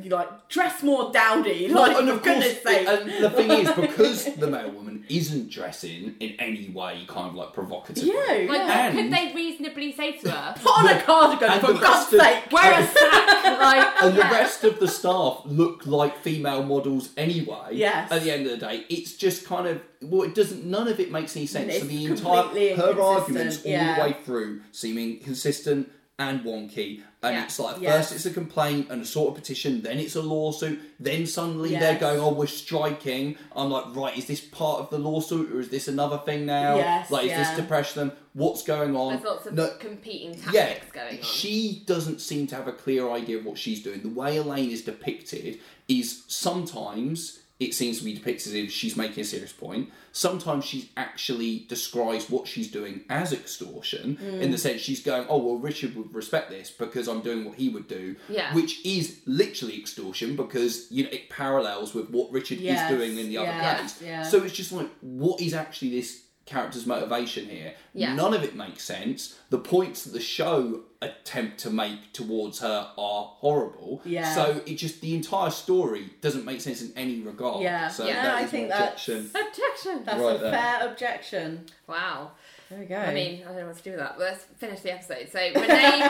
like 0.07 0.49
dress 0.49 0.83
more 0.83 1.13
dowdy. 1.13 1.69
Like 1.69 1.97
and 1.97 2.09
for 2.09 2.15
of 2.15 2.23
course, 2.23 2.63
sake. 2.63 2.89
and 2.89 3.25
the 3.25 3.31
thing 3.31 3.51
is, 3.51 3.71
because 3.73 4.25
the 4.37 4.47
mail 4.47 4.71
woman 4.71 5.05
isn't 5.09 5.51
dressing 5.51 6.15
in 6.21 6.35
any 6.39 6.71
way 6.71 7.05
kind 7.07 7.29
of 7.29 7.35
like 7.35 7.53
provocative, 7.53 8.05
yeah, 8.05 8.15
like, 8.15 8.49
yeah. 8.49 8.89
And- 8.89 8.99
could 8.99 9.13
they 9.13 9.33
reasonably 9.35 9.93
say 9.93 10.13
to 10.19 10.31
her, 10.31 10.55
Put 10.63 10.79
on 10.79 10.89
a 10.89 11.03
cardigan 11.03 11.51
and 11.51 11.61
for 11.61 11.73
the 11.75 11.79
God's 11.81 12.13
rest 12.13 12.33
sake. 12.45 12.53
wear 12.53 12.81
a 12.81 12.87
sack? 12.87 13.45
like, 13.61 14.03
and 14.03 14.17
the 14.17 14.23
rest 14.23 14.65
of 14.65 14.81
the 14.81 14.89
staff 14.89 15.43
look 15.45 15.87
like 15.87 16.19
female 16.19 16.63
models 16.63 17.11
anyway. 17.17 17.69
Yes. 17.73 18.11
At 18.11 18.23
the 18.23 18.31
end 18.31 18.47
of 18.47 18.53
the 18.53 18.67
day, 18.67 18.85
it's 18.89 19.15
just 19.15 19.45
kind 19.47 19.67
of 19.67 19.81
well, 20.03 20.23
it 20.23 20.35
doesn't. 20.35 20.65
None 20.67 20.89
of 20.89 21.01
it 21.01 21.11
makes 21.11 21.35
any 21.37 21.47
sense. 21.47 21.73
It's 21.73 21.81
So 21.81 21.87
the 21.87 22.05
entire 22.05 22.43
her 22.43 22.51
inconsistent, 22.59 22.99
arguments 23.01 23.65
all 23.65 23.71
yeah. 23.73 23.95
the 23.97 24.03
way 24.03 24.17
through 24.25 24.61
seeming 24.73 25.21
consistent 25.21 25.91
and 26.19 26.43
wonky. 26.45 27.03
And 27.25 27.35
Yeah. 27.35 27.45
it's 27.45 27.59
like 27.59 27.81
Yes. 27.81 28.11
first 28.11 28.15
it's 28.15 28.27
a 28.27 28.31
complaint 28.31 28.87
and 28.89 29.03
a 29.03 29.05
sort 29.05 29.31
of 29.31 29.35
petition, 29.35 29.83
then 29.83 29.99
it's 29.99 30.15
a 30.15 30.23
lawsuit, 30.23 30.79
then 31.01 31.27
suddenly 31.27 31.71
they're 31.71 31.99
going, 31.99 32.21
"Oh, 32.21 32.33
we're 32.33 32.47
striking." 32.47 33.37
I'm 33.57 33.71
like, 33.71 33.97
right, 33.97 34.17
is 34.17 34.27
this 34.27 34.41
part 34.41 34.81
of 34.81 34.91
the 34.91 34.99
lawsuit 34.99 35.51
or 35.53 35.59
is 35.59 35.71
this 35.71 35.89
another 35.89 36.19
thing 36.19 36.47
now? 36.47 36.77
Yes, 36.77 37.11
like, 37.11 37.25
is 37.25 37.31
yeah. 37.31 37.43
this 37.43 37.57
to 37.57 37.65
pressure 37.65 37.99
them? 38.01 38.13
What's 38.33 38.63
going 38.63 38.95
on? 38.95 39.15
There's 39.15 39.25
lots 39.25 39.47
of 39.47 39.55
No- 39.55 39.71
competing 39.81 40.37
yeah, 40.53 40.67
tactics 40.67 40.93
going 40.93 41.17
on. 41.19 41.23
she 41.25 41.83
doesn't 41.87 42.21
seem 42.21 42.47
to 42.49 42.55
have 42.55 42.69
a 42.69 42.73
clear 42.73 43.11
idea 43.11 43.39
of 43.39 43.45
what 43.45 43.59
she's 43.59 43.83
doing. 43.83 44.03
The 44.03 44.09
way 44.09 44.37
Elaine 44.37 44.71
is 44.71 44.83
depicted 44.83 45.59
is 45.89 46.23
sometimes 46.29 47.41
it 47.61 47.73
seems 47.73 47.99
to 47.99 48.05
be 48.05 48.13
depicted 48.15 48.49
as 48.49 48.55
if 48.55 48.73
she's 48.73 48.97
making 48.97 49.21
a 49.21 49.25
serious 49.25 49.53
point. 49.53 49.89
Sometimes 50.11 50.65
she 50.65 50.91
actually 50.97 51.61
describes 51.69 52.29
what 52.29 52.49
she's 52.49 52.69
doing 52.71 53.05
as 53.09 53.33
extortion 53.33 54.17
Mm. 54.21 54.41
in 54.41 54.51
the 54.51 54.59
sense 54.59 54.81
she's 54.81 55.01
going, 55.03 55.25
"Oh 55.29 55.39
well, 55.39 55.57
Richard 55.57 55.95
would 55.95 56.13
respect 56.13 56.51
this 56.51 56.71
because 56.71 57.07
I'm 57.09 57.21
doing 57.21 57.45
what 57.45 57.55
he 57.57 57.69
would 57.69 57.87
do," 57.87 58.17
Yeah. 58.29 58.53
which 58.55 58.85
is 58.85 59.19
literally 59.27 59.79
extortion 59.79 60.35
because 60.37 60.87
you 60.91 61.05
know 61.05 61.11
it 61.11 61.31
parallels 61.31 61.95
with 61.95 62.11
what 62.11 62.31
Richard 62.33 62.59
Yes, 62.59 62.91
is 62.91 62.97
doing 62.99 63.19
in 63.19 63.29
the 63.29 63.39
other 63.39 63.49
yeah, 63.49 63.79
place. 63.79 64.03
yeah. 64.03 64.23
So 64.25 64.43
it's 64.43 64.55
just 64.55 64.73
like, 64.73 64.91
what 65.01 65.41
is 65.41 65.55
actually 65.55 65.91
this 65.91 66.23
character's 66.47 66.87
motivation 66.87 67.47
here? 67.49 67.75
Yeah. 67.95 68.15
None 68.15 68.35
of 68.35 68.43
it 68.45 68.55
makes 68.55 68.83
sense. 68.85 69.39
The 69.51 69.59
points 69.59 70.05
that 70.05 70.13
the 70.13 70.21
show 70.21 70.83
attempt 71.01 71.59
to 71.59 71.71
make 71.71 72.13
towards 72.13 72.61
her 72.61 72.91
are 72.99 73.25
horrible. 73.39 74.01
Yeah. 74.05 74.35
So 74.35 74.63
it 74.67 74.75
just 74.77 75.01
the 75.01 75.15
entire 75.15 75.51
story 75.51 76.11
doesn't 76.21 76.45
make 76.45 76.61
sense 76.61 76.83
in 76.83 76.93
any 76.97 77.21
regard. 77.21 77.63
Yeah. 77.63 77.89
So 77.89 78.07
Yeah, 78.07 78.23
that 78.23 78.35
I 78.37 78.47
think 78.47 78.69
my 78.71 78.77
that's- 78.77 79.09
objection. 79.09 79.31
Objection. 79.49 80.05
That's 80.05 80.21
Right 80.21 80.37
a 80.37 80.39
there. 80.39 80.53
fair 80.53 80.89
objection. 80.91 81.67
Wow. 81.87 82.33
There 82.71 82.79
we 82.79 82.87
go. 82.87 82.97
I 82.97 83.13
mean, 83.13 83.43
I 83.43 83.49
don't 83.49 83.57
know 83.59 83.67
what 83.67 83.77
to 83.77 83.83
do 83.83 83.91
with 83.91 84.01
that. 84.01 84.15
But 84.17 84.25
let's 84.25 84.45
finish 84.57 84.81
the 84.81 84.95
episode. 84.95 85.29
So 85.31 85.39
Renee, 85.39 86.09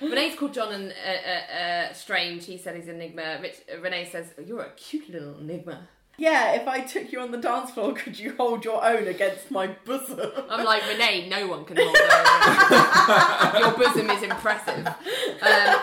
Renee's 0.00 0.34
called 0.38 0.54
John 0.54 0.72
and 0.72 0.92
uh, 0.92 1.54
uh, 1.54 1.58
uh, 1.58 1.92
Strange. 1.92 2.46
He 2.46 2.56
said 2.56 2.74
he's 2.76 2.88
an 2.88 2.96
enigma. 2.96 3.38
Rich, 3.42 3.56
uh, 3.72 3.78
Renee 3.80 4.08
says 4.10 4.26
you're 4.44 4.62
a 4.62 4.70
cute 4.70 5.08
little 5.10 5.38
enigma. 5.38 5.86
Yeah, 6.18 6.52
if 6.52 6.66
I 6.66 6.80
took 6.80 7.12
you 7.12 7.20
on 7.20 7.30
the 7.30 7.38
dance 7.38 7.70
floor, 7.70 7.92
could 7.94 8.18
you 8.18 8.34
hold 8.36 8.64
your 8.64 8.84
own 8.84 9.06
against 9.06 9.50
my 9.50 9.68
bosom? 9.84 10.30
I'm 10.48 10.64
like 10.64 10.86
Renee. 10.88 11.28
No 11.28 11.46
one 11.46 11.64
can 11.64 11.76
hold 11.78 11.96
her. 11.96 13.58
Your 13.58 13.72
bosom 13.72 14.10
is 14.10 14.22
impressive. 14.22 14.86
Um, 14.86 15.76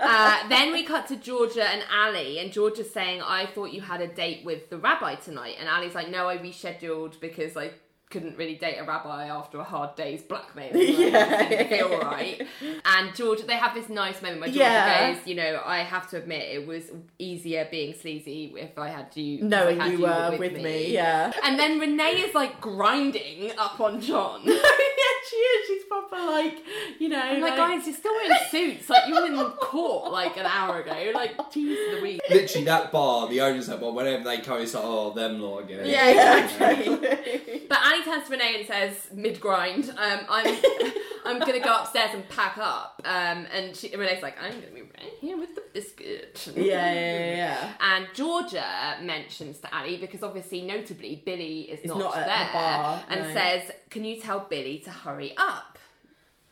uh, 0.00 0.48
then 0.48 0.72
we 0.72 0.82
cut 0.84 1.06
to 1.08 1.16
Georgia 1.16 1.64
and 1.68 1.82
Ally, 1.92 2.38
and 2.40 2.52
Georgia's 2.52 2.90
saying, 2.90 3.22
"I 3.22 3.46
thought 3.46 3.72
you 3.72 3.80
had 3.80 4.00
a 4.00 4.08
date 4.08 4.44
with 4.44 4.70
the 4.70 4.78
rabbi 4.78 5.14
tonight," 5.14 5.56
and 5.60 5.68
Ally's 5.68 5.94
like, 5.94 6.08
"No, 6.08 6.28
I 6.28 6.38
rescheduled 6.38 7.20
because 7.20 7.56
I." 7.56 7.70
Couldn't 8.10 8.38
really 8.38 8.54
date 8.54 8.76
a 8.78 8.84
rabbi 8.84 9.26
after 9.28 9.58
a 9.58 9.64
hard 9.64 9.94
day's 9.94 10.22
blackmail. 10.22 10.70
Yeah. 10.76 11.68
Feel 11.68 11.98
right. 12.00 12.40
And 12.86 13.14
George, 13.14 13.42
they 13.46 13.54
have 13.56 13.74
this 13.74 13.88
nice 13.90 14.22
moment 14.22 14.40
where 14.40 14.48
George 14.48 14.58
Yeah. 14.60 15.12
goes, 15.12 15.26
you 15.26 15.34
know, 15.34 15.60
I 15.64 15.80
have 15.80 16.08
to 16.10 16.16
admit 16.16 16.48
it 16.54 16.66
was 16.66 16.84
easier 17.18 17.68
being 17.70 17.92
sleazy 17.94 18.54
if 18.56 18.78
I 18.78 18.88
had 18.88 19.14
you, 19.14 19.44
Knowing 19.44 19.78
had 19.80 19.92
you 19.92 20.00
were 20.00 20.36
with 20.38 20.54
me, 20.54 20.92
yeah. 20.92 21.32
And 21.44 21.58
then 21.58 21.78
Renee 21.78 22.22
is 22.22 22.34
like 22.34 22.60
grinding 22.62 23.52
up 23.58 23.78
on 23.80 24.00
John. 24.00 24.42
yeah, 25.18 25.28
she 25.30 25.36
is. 25.36 25.66
She's 25.68 25.84
proper 25.84 26.16
like, 26.16 26.58
you 26.98 27.08
know, 27.08 27.20
I'm 27.20 27.40
like, 27.40 27.56
guys, 27.56 27.86
you're 27.86 27.96
still 27.96 28.12
wearing 28.14 28.38
suits. 28.50 28.88
Like, 28.88 29.08
you 29.08 29.14
were 29.14 29.26
in 29.26 29.36
court 29.52 30.12
like 30.12 30.36
an 30.36 30.46
hour 30.46 30.80
ago. 30.80 31.10
Like, 31.14 31.36
jeez 31.36 31.96
the 31.96 32.00
week. 32.02 32.20
Literally, 32.30 32.64
that 32.66 32.92
bar, 32.92 33.28
the 33.28 33.40
owners 33.40 33.68
of 33.68 33.74
that 33.74 33.80
bar, 33.80 33.92
whenever 33.92 34.24
they 34.24 34.38
come, 34.38 34.60
it's 34.60 34.74
like, 34.74 34.84
oh, 34.86 35.12
them 35.12 35.40
lot 35.40 35.60
again. 35.64 35.86
Yeah, 35.86 36.10
Yeah, 36.10 36.44
exactly. 36.44 36.94
exactly. 36.94 37.62
But 37.68 37.78
Ally 37.82 38.02
turns 38.04 38.24
to 38.24 38.30
Renee 38.30 38.56
and 38.60 38.66
says, 38.66 39.08
mid 39.12 39.40
grind, 39.40 39.90
um, 39.90 40.20
I'm 40.28 40.56
I'm 41.26 41.38
gonna 41.40 41.60
go 41.60 41.74
upstairs 41.80 42.10
and 42.14 42.26
pack 42.30 42.56
up. 42.56 43.02
Um, 43.04 43.46
and 43.52 43.76
she, 43.76 43.94
Renee's 43.94 44.22
like, 44.22 44.36
I'm 44.42 44.52
gonna 44.52 44.72
be 44.72 44.80
right 44.82 45.12
here 45.20 45.36
with 45.36 45.54
the 45.54 45.62
biscuit. 45.74 46.48
yeah, 46.56 46.62
yeah, 46.64 46.92
yeah, 46.94 47.36
yeah. 47.36 47.72
And 47.80 48.06
Georgia 48.14 48.64
mentions 49.02 49.58
to 49.58 49.74
Ally 49.74 49.98
because 50.00 50.22
obviously, 50.22 50.62
notably, 50.62 51.22
Billy 51.26 51.62
is 51.62 51.80
Is 51.80 51.88
not, 51.88 51.98
not 51.98 52.16
at 52.16 52.20
the 52.20 52.30
there, 52.30 52.48
bar, 52.54 53.04
and 53.10 53.20
no. 53.22 53.34
says, 53.34 53.70
"Can 53.90 54.06
you 54.06 54.18
tell 54.20 54.46
Billy 54.48 54.78
to 54.86 54.90
hurry 54.90 55.17
up?" 55.36 55.78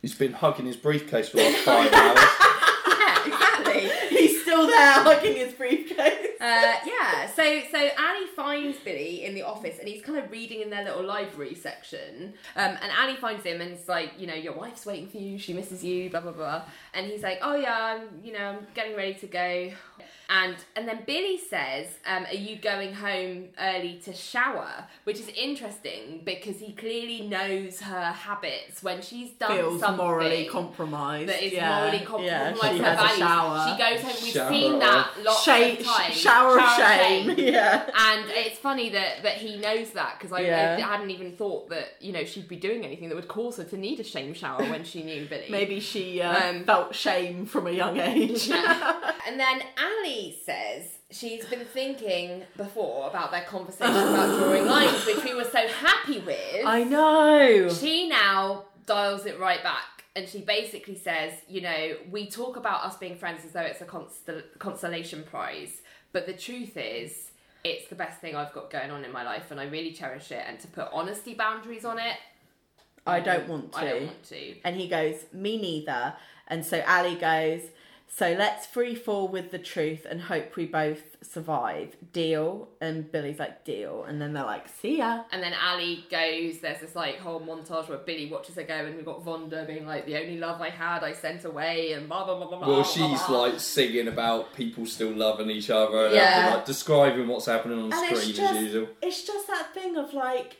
He's 0.02 0.14
been 0.14 0.34
hugging 0.34 0.66
his 0.66 0.76
briefcase 0.76 1.30
for 1.30 1.38
like 1.38 1.56
five 1.56 1.92
hours. 1.92 2.18
Yeah, 2.98 3.26
exactly. 3.26 3.88
He's 4.16 4.42
still 4.42 4.66
there 4.66 4.92
hugging 4.92 5.36
his 5.36 5.52
briefcase. 5.54 6.28
Uh, 6.40 6.74
yeah, 6.84 7.26
so 7.34 7.60
so 7.72 7.78
Ally 7.78 8.26
finds 8.36 8.78
Billy 8.78 9.24
in 9.24 9.34
the 9.34 9.42
office 9.42 9.78
and 9.78 9.88
he's 9.88 10.02
kind 10.02 10.18
of 10.18 10.30
reading 10.30 10.60
in 10.60 10.70
their 10.70 10.84
little 10.84 11.02
library 11.02 11.54
section. 11.54 12.34
Um, 12.54 12.76
and 12.80 12.92
Ally 12.92 13.16
finds 13.16 13.42
him 13.44 13.60
and 13.60 13.72
it's 13.72 13.88
like, 13.88 14.12
you 14.18 14.26
know, 14.26 14.34
your 14.34 14.52
wife's 14.52 14.86
waiting 14.86 15.08
for 15.08 15.16
you, 15.16 15.38
she 15.38 15.52
misses 15.54 15.82
you, 15.82 16.10
blah 16.10 16.20
blah 16.20 16.32
blah. 16.32 16.62
And 16.94 17.06
he's 17.06 17.22
like, 17.22 17.38
oh 17.42 17.56
yeah, 17.56 17.96
I'm, 17.96 18.20
you 18.22 18.32
know, 18.32 18.58
I'm 18.58 18.66
getting 18.74 18.96
ready 18.96 19.14
to 19.14 19.26
go. 19.26 19.72
And 20.28 20.56
and 20.74 20.88
then 20.88 21.00
Billy 21.06 21.38
says, 21.38 21.86
um, 22.04 22.24
are 22.26 22.34
you 22.34 22.56
going 22.56 22.94
home 22.94 23.44
early 23.60 24.00
to 24.04 24.12
shower? 24.12 24.86
Which 25.04 25.20
is 25.20 25.28
interesting 25.28 26.22
because 26.24 26.58
he 26.58 26.72
clearly 26.72 27.28
knows 27.28 27.80
her 27.80 28.06
habits 28.12 28.82
when 28.82 29.02
she's 29.02 29.30
done 29.32 29.56
Feels 29.56 29.80
something 29.80 30.04
morally 30.04 30.46
compromised. 30.46 31.28
that 31.28 31.42
is 31.44 31.52
yeah. 31.52 31.78
morally 31.80 32.04
compromised. 32.04 32.58
Yeah, 32.62 32.70
she 32.72 32.78
her 32.78 32.84
has 32.84 32.94
a 32.98 33.02
values. 33.02 33.18
shower. 33.18 33.68
She 33.70 33.78
goes 33.78 34.00
home. 34.02 34.22
We've 34.24 34.32
Shower 34.32 34.50
seen 34.50 34.78
that 34.80 35.10
lots 35.22 35.44
Shame, 35.44 35.76
of 35.78 35.84
times. 35.86 36.14
shower, 36.16 36.58
of 36.58 36.70
shame. 36.76 37.34
Yeah. 37.38 37.88
And 37.96 38.24
it's 38.30 38.58
funny 38.58 38.90
that, 38.90 39.22
that 39.22 39.34
he 39.34 39.58
knows 39.58 39.90
that 39.92 40.16
because 40.18 40.32
I, 40.32 40.40
Yeah. 40.40 40.76
I 40.78 40.80
hadn't 40.80 41.10
even 41.10 41.36
thought 41.36 41.68
that 41.70 41.90
you 42.00 42.12
know 42.12 42.24
she'd 42.24 42.48
be 42.48 42.56
doing 42.56 42.84
anything 42.84 43.08
that 43.10 43.14
would 43.14 43.28
cause 43.28 43.58
her 43.58 43.64
to 43.64 43.76
need 43.76 44.00
a 44.00 44.04
shame 44.04 44.34
shower 44.34 44.62
when 44.64 44.82
she 44.84 45.02
knew 45.04 45.26
Billy. 45.26 45.46
Maybe 45.50 45.78
she 45.78 46.20
uh, 46.20 46.50
Um, 46.50 46.64
felt 46.64 46.94
shame 46.96 47.46
from 47.46 47.66
a 47.68 47.70
young 47.72 47.98
age. 48.00 48.50
And 49.28 49.40
then 49.40 49.60
Ally 49.76 50.15
says 50.44 50.98
she's 51.10 51.44
been 51.46 51.64
thinking 51.64 52.42
before 52.56 53.08
about 53.08 53.30
their 53.30 53.44
conversation 53.44 53.94
about 53.94 54.38
drawing 54.38 54.66
lines, 54.76 55.04
which 55.06 55.24
we 55.24 55.34
were 55.34 55.44
so 55.44 55.66
happy 55.68 56.20
with. 56.20 56.64
I 56.64 56.84
know. 56.84 57.68
She 57.68 58.08
now 58.08 58.64
dials 58.86 59.26
it 59.26 59.38
right 59.38 59.62
back 59.62 59.96
and 60.16 60.26
she 60.26 60.40
basically 60.40 60.96
says, 60.96 61.32
you 61.46 61.60
know, 61.60 61.96
we 62.10 62.28
talk 62.28 62.56
about 62.56 62.84
us 62.84 62.96
being 62.96 63.16
friends 63.16 63.44
as 63.44 63.52
though 63.52 63.60
it's 63.60 63.82
a 63.82 63.84
constel- 63.84 64.42
consolation 64.58 65.22
prize, 65.24 65.82
but 66.12 66.26
the 66.26 66.32
truth 66.32 66.76
is, 66.76 67.30
it's 67.62 67.88
the 67.88 67.96
best 67.96 68.20
thing 68.20 68.34
I've 68.34 68.52
got 68.52 68.70
going 68.70 68.90
on 68.90 69.04
in 69.04 69.12
my 69.12 69.24
life, 69.24 69.50
and 69.50 69.60
I 69.60 69.64
really 69.64 69.92
cherish 69.92 70.30
it. 70.30 70.42
And 70.46 70.58
to 70.60 70.68
put 70.68 70.88
honesty 70.92 71.34
boundaries 71.34 71.84
on 71.84 71.98
it, 71.98 72.16
I 73.06 73.20
don't 73.20 73.46
want 73.48 73.72
to. 73.72 73.78
I 73.78 73.84
don't 73.84 74.06
want 74.06 74.24
to. 74.24 74.54
And 74.64 74.76
he 74.76 74.88
goes, 74.88 75.26
Me 75.32 75.60
neither. 75.60 76.14
And 76.48 76.64
so 76.64 76.78
Ally 76.78 77.14
goes, 77.14 77.68
So 78.08 78.32
let's 78.32 78.66
free 78.66 78.94
fall 78.94 79.28
with 79.28 79.50
the 79.50 79.58
truth 79.58 80.06
and 80.08 80.22
hope 80.22 80.56
we 80.56 80.64
both 80.64 81.02
survive. 81.22 81.96
Deal. 82.14 82.68
And 82.80 83.12
Billy's 83.12 83.38
like, 83.38 83.64
Deal. 83.66 84.04
And 84.04 84.22
then 84.22 84.32
they're 84.32 84.44
like, 84.44 84.68
See 84.68 84.98
ya. 84.98 85.24
And 85.30 85.42
then 85.42 85.52
Ally 85.52 85.96
goes, 86.10 86.60
there's 86.60 86.80
this 86.80 86.94
like 86.96 87.18
whole 87.18 87.40
montage 87.40 87.90
where 87.90 87.98
Billy 87.98 88.30
watches 88.30 88.54
her 88.54 88.62
go, 88.62 88.72
and 88.74 88.96
we've 88.96 89.04
got 89.04 89.22
Vonda 89.22 89.66
being 89.66 89.86
like, 89.86 90.06
the 90.06 90.16
only 90.16 90.38
love 90.38 90.62
I 90.62 90.70
had, 90.70 91.04
I 91.04 91.12
sent 91.12 91.44
away, 91.44 91.92
and 91.92 92.08
blah 92.08 92.24
blah 92.24 92.36
blah 92.38 92.46
blah 92.48 92.58
blah. 92.58 92.66
Well, 92.68 92.76
blah, 92.76 92.84
she's 92.84 93.22
blah. 93.24 93.42
like 93.42 93.60
singing 93.60 94.08
about 94.08 94.54
people 94.54 94.86
still 94.86 95.10
loving 95.12 95.50
each 95.50 95.68
other 95.68 96.06
and 96.06 96.14
Yeah. 96.14 96.22
everything, 96.22 96.54
like 96.56 96.66
describing 96.66 97.28
what's 97.28 97.46
happening 97.46 97.78
on 97.78 97.84
And 97.92 97.94
screen 97.94 98.12
it's 98.12 98.28
as 98.30 98.36
just, 98.36 98.60
usual. 98.60 98.88
it's 99.02 99.22
just 99.26 99.46
that 99.48 99.74
thing 99.74 99.96
of 99.96 100.14
like, 100.14 100.56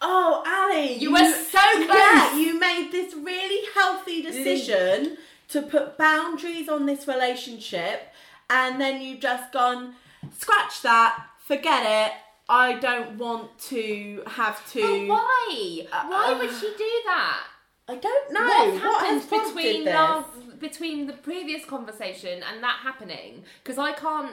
Oh, 0.00 0.42
Ally, 0.46 0.98
You 1.00 1.10
were 1.10 1.18
so 1.32 1.58
close. 1.58 1.88
Yeah, 1.88 2.36
you 2.36 2.60
made 2.60 2.90
this 2.92 3.12
really 3.14 3.66
healthy 3.74 4.22
decision 4.22 5.16
to 5.48 5.62
put 5.62 5.96
boundaries 5.96 6.68
on 6.68 6.86
this 6.86 7.06
relationship, 7.06 8.12
and 8.50 8.80
then 8.80 9.00
you've 9.00 9.20
just 9.20 9.52
gone, 9.52 9.94
scratch 10.36 10.82
that, 10.82 11.26
forget 11.38 11.84
it. 12.08 12.12
I 12.48 12.74
don't 12.74 13.18
want 13.18 13.58
to 13.70 14.22
have 14.26 14.64
to. 14.72 14.80
But 14.80 15.14
why? 15.14 15.86
Uh, 15.92 16.04
why 16.06 16.36
would 16.38 16.50
uh, 16.50 16.58
she 16.60 16.68
do 16.78 16.90
that? 17.06 17.44
I 17.88 17.96
don't 17.96 18.32
know 18.32 18.40
what 18.46 18.72
what, 18.72 18.82
happened 18.82 19.22
has 19.22 19.46
between 19.46 19.84
this. 19.84 19.94
last, 19.94 20.58
between 20.58 21.06
the 21.06 21.12
previous 21.12 21.64
conversation 21.64 22.42
and 22.42 22.62
that 22.62 22.80
happening? 22.82 23.44
Because 23.62 23.78
I 23.78 23.92
can't, 23.92 24.32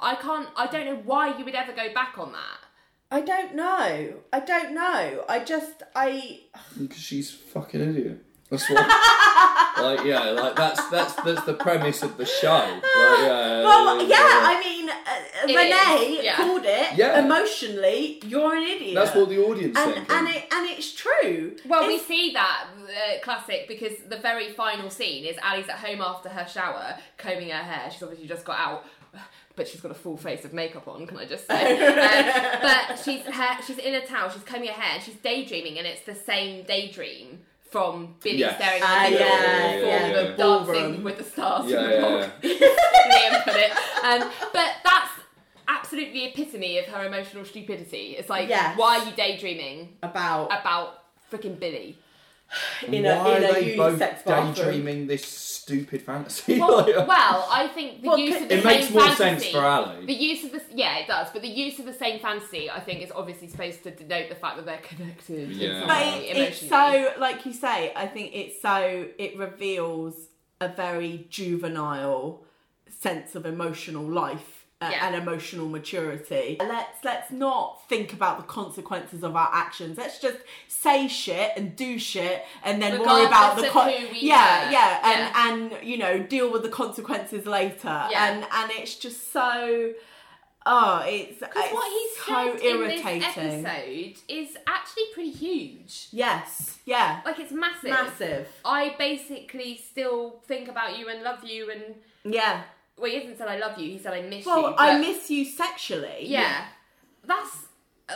I 0.00 0.14
can't, 0.14 0.48
I 0.56 0.66
don't 0.66 0.86
know 0.86 1.02
why 1.04 1.36
you 1.36 1.44
would 1.44 1.54
ever 1.54 1.72
go 1.72 1.92
back 1.92 2.18
on 2.18 2.32
that. 2.32 2.58
I 3.10 3.20
don't 3.20 3.54
know. 3.54 4.14
I 4.32 4.40
don't 4.40 4.74
know. 4.74 5.24
I 5.28 5.38
just 5.44 5.82
I 5.94 6.40
Because 6.78 6.98
she's 6.98 7.32
a 7.32 7.36
fucking 7.36 7.80
idiot. 7.80 8.24
That's 8.56 8.70
what. 8.70 8.86
like 9.82 10.04
yeah, 10.06 10.30
like 10.30 10.56
that's 10.56 10.88
that's 10.88 11.14
that's 11.14 11.44
the 11.44 11.54
premise 11.54 12.02
of 12.02 12.16
the 12.16 12.24
show. 12.26 12.48
Like, 12.48 12.82
yeah, 12.82 13.64
well, 13.64 14.02
yeah. 14.06 14.16
I 14.18 14.60
mean, 14.64 14.88
uh, 14.88 15.48
It 15.48 15.56
Renee 15.56 16.16
is, 16.18 16.24
yeah. 16.24 16.36
called 16.36 16.62
it 16.64 16.96
Yeah. 16.96 17.24
emotionally. 17.24 18.20
You're 18.26 18.54
an 18.56 18.62
idiot. 18.62 18.94
that's 18.94 19.14
what 19.14 19.28
the 19.28 19.38
audience 19.44 19.76
and 19.76 19.94
think. 19.94 20.10
and 20.12 20.28
it 20.28 20.44
and 20.52 20.70
it's 20.70 20.92
true. 20.94 21.56
Well, 21.66 21.86
we 21.86 21.98
see 21.98 22.32
that 22.32 22.66
uh, 22.78 23.20
classic 23.22 23.66
because 23.68 23.92
the 24.08 24.16
very 24.18 24.52
final 24.52 24.90
scene 24.90 25.24
is 25.24 25.36
Ally's 25.42 25.68
at 25.68 25.76
home 25.78 26.00
after 26.00 26.28
her 26.28 26.46
shower, 26.46 26.96
combing 27.16 27.48
her 27.50 27.62
hair. 27.62 27.90
She's 27.90 28.02
obviously 28.02 28.28
just 28.28 28.44
got 28.44 28.58
out. 28.58 28.84
But 29.56 29.68
she's 29.68 29.80
got 29.80 29.92
a 29.92 29.94
full 29.94 30.16
face 30.16 30.44
of 30.44 30.52
makeup 30.52 30.88
on, 30.88 31.06
can 31.06 31.16
I 31.16 31.26
just 31.26 31.46
say? 31.46 31.88
um, 31.88 32.58
but 32.60 32.96
she's 32.98 33.22
her, 33.22 33.62
she's 33.62 33.78
in 33.78 33.94
a 33.94 34.04
towel, 34.04 34.28
she's 34.28 34.42
combing 34.42 34.68
her 34.70 34.74
hair, 34.74 34.94
and 34.96 35.02
she's 35.04 35.14
daydreaming, 35.14 35.78
and 35.78 35.86
it's 35.86 36.00
the 36.00 36.16
same 36.16 36.64
daydream 36.64 37.38
from 37.74 38.14
Billy 38.22 38.38
Yes. 38.38 38.54
staring 38.54 38.82
Ah, 38.84 39.04
at 39.04 39.10
the 39.10 39.16
yeah, 39.18 39.18
door 39.18 39.88
yeah, 39.88 40.06
yeah. 40.06 40.36
dancing 40.36 40.36
Ballroom. 40.36 41.02
with 41.02 41.18
the 41.18 41.24
stars. 41.24 41.68
Yeah, 41.68 41.80
from 41.80 41.88
the 41.90 41.94
yeah, 41.96 42.60
ball. 42.60 42.70
Liam 43.10 43.44
put 43.44 43.56
it. 43.56 43.70
Um, 44.04 44.30
but 44.52 44.70
that's 44.84 45.10
absolutely 45.66 46.12
the 46.12 46.24
epitome 46.26 46.78
of 46.78 46.84
her 46.86 47.04
emotional 47.04 47.44
stupidity. 47.44 48.14
It's 48.18 48.30
like, 48.30 48.48
Yes. 48.48 48.78
why 48.78 48.98
are 49.00 49.04
you 49.08 49.12
daydreaming 49.16 49.96
about 50.04 50.46
about 50.60 50.88
freaking 51.32 51.58
Billy? 51.58 51.98
in 52.86 53.04
a 53.04 53.16
Why 53.18 53.38
in 53.38 53.44
are 53.44 53.48
a 53.48 53.52
they 53.54 53.76
both 53.76 54.24
daydreaming 54.24 55.08
this 55.08 55.24
stupid 55.64 56.02
fantasy? 56.02 56.58
Well, 56.60 56.76
Like, 56.86 56.96
uh, 56.96 57.04
well, 57.08 57.48
I 57.50 57.68
think 57.68 58.02
the 58.02 58.08
Well, 58.08 58.18
use 58.18 58.40
of 58.42 58.48
the 58.48 58.48
same 58.48 58.48
thing. 58.48 58.58
it 58.58 58.62
same 58.62 58.80
makes 58.80 58.90
more 58.92 59.02
fantasy, 59.14 59.44
sense 59.44 59.46
for 59.54 59.58
Ally. 59.64 60.04
The 60.04 60.12
use 60.12 60.44
of 60.44 60.52
the 60.52 60.62
yeah, 60.74 60.98
it 60.98 61.06
does, 61.06 61.28
but 61.32 61.42
the 61.42 61.48
use 61.48 61.78
of 61.78 61.86
the 61.86 61.92
same 61.94 62.20
fantasy, 62.20 62.70
I 62.70 62.80
think, 62.80 63.02
is 63.02 63.10
obviously 63.10 63.48
supposed 63.48 63.82
to 63.84 63.90
denote 63.90 64.28
the 64.28 64.34
fact 64.34 64.56
that 64.56 64.66
they're 64.66 64.78
connected. 64.78 65.50
Yeah. 65.50 65.86
But 65.86 66.22
it, 66.22 66.36
it's 66.36 66.68
so, 66.68 67.12
like 67.18 67.44
you 67.46 67.52
say, 67.52 67.92
I 67.96 68.06
think 68.06 68.32
it's 68.34 68.60
so, 68.60 69.06
it 69.18 69.38
reveals 69.38 70.14
a 70.60 70.68
very 70.68 71.26
juvenile 71.30 72.44
sense 72.88 73.34
of 73.34 73.44
emotional 73.46 74.04
life 74.04 74.63
uh, 74.80 74.88
Yeah. 74.90 75.06
and 75.06 75.14
emotional 75.16 75.68
maturity. 75.68 76.56
Let's 76.60 77.02
let's 77.04 77.30
not 77.30 77.88
think 77.88 78.12
about 78.12 78.36
the 78.38 78.42
consequences 78.44 79.22
of 79.22 79.36
our 79.36 79.48
actions. 79.52 79.96
Let's 79.96 80.18
just 80.18 80.38
say 80.68 81.08
shit 81.08 81.52
and 81.56 81.74
do 81.76 81.98
shit, 81.98 82.44
and 82.64 82.82
then 82.82 82.98
worry 83.00 83.24
about 83.24 83.56
the 83.56 83.62
Regardless 83.62 84.10
we 84.12 84.20
yeah, 84.28 84.64
hurt. 84.64 84.72
yeah, 84.72 85.10
and 85.52 85.72
and 85.72 85.86
you 85.88 85.96
know 85.96 86.18
deal 86.22 86.52
with 86.52 86.62
the 86.62 86.68
consequences 86.68 87.46
later. 87.46 88.06
Yeah. 88.10 88.26
And 88.32 88.46
and 88.52 88.70
it's 88.72 88.96
just 88.96 89.32
so. 89.32 89.92
Oh, 90.66 91.02
it's, 91.06 91.40
Because 91.40 91.56
it's 91.56 91.74
what 91.74 91.90
he 91.92 92.08
so 92.24 92.56
said 92.56 92.64
irritating. 92.64 93.22
in 93.44 93.62
this 93.62 93.66
episode 93.66 94.14
is 94.28 94.56
actually 94.66 95.02
pretty 95.12 95.30
huge. 95.30 96.08
Yes, 96.10 96.78
yeah, 96.86 97.20
Like 97.26 97.38
it's 97.38 97.52
massive. 97.52 97.90
massive. 97.90 98.48
I 98.64 98.94
basically 98.98 99.76
still 99.76 100.40
think 100.48 100.68
about 100.68 100.96
you 100.98 101.10
and 101.10 101.22
love 101.22 101.44
you, 101.44 101.70
and 101.70 101.82
Yeah. 102.24 102.62
Well, 102.98 103.10
he 103.10 103.16
hasn't 103.18 103.38
said 103.38 103.48
I 103.48 103.58
love 103.58 103.78
you. 103.78 103.90
He 103.90 103.98
said 103.98 104.12
I 104.12 104.22
miss 104.22 104.46
Well, 104.46 104.56
you. 104.58 104.62
Well, 104.64 104.74
I 104.78 104.98
miss 104.98 105.30
you 105.30 105.44
sexually. 105.44 106.26
Yeah. 106.26 106.66
That's 107.26 107.66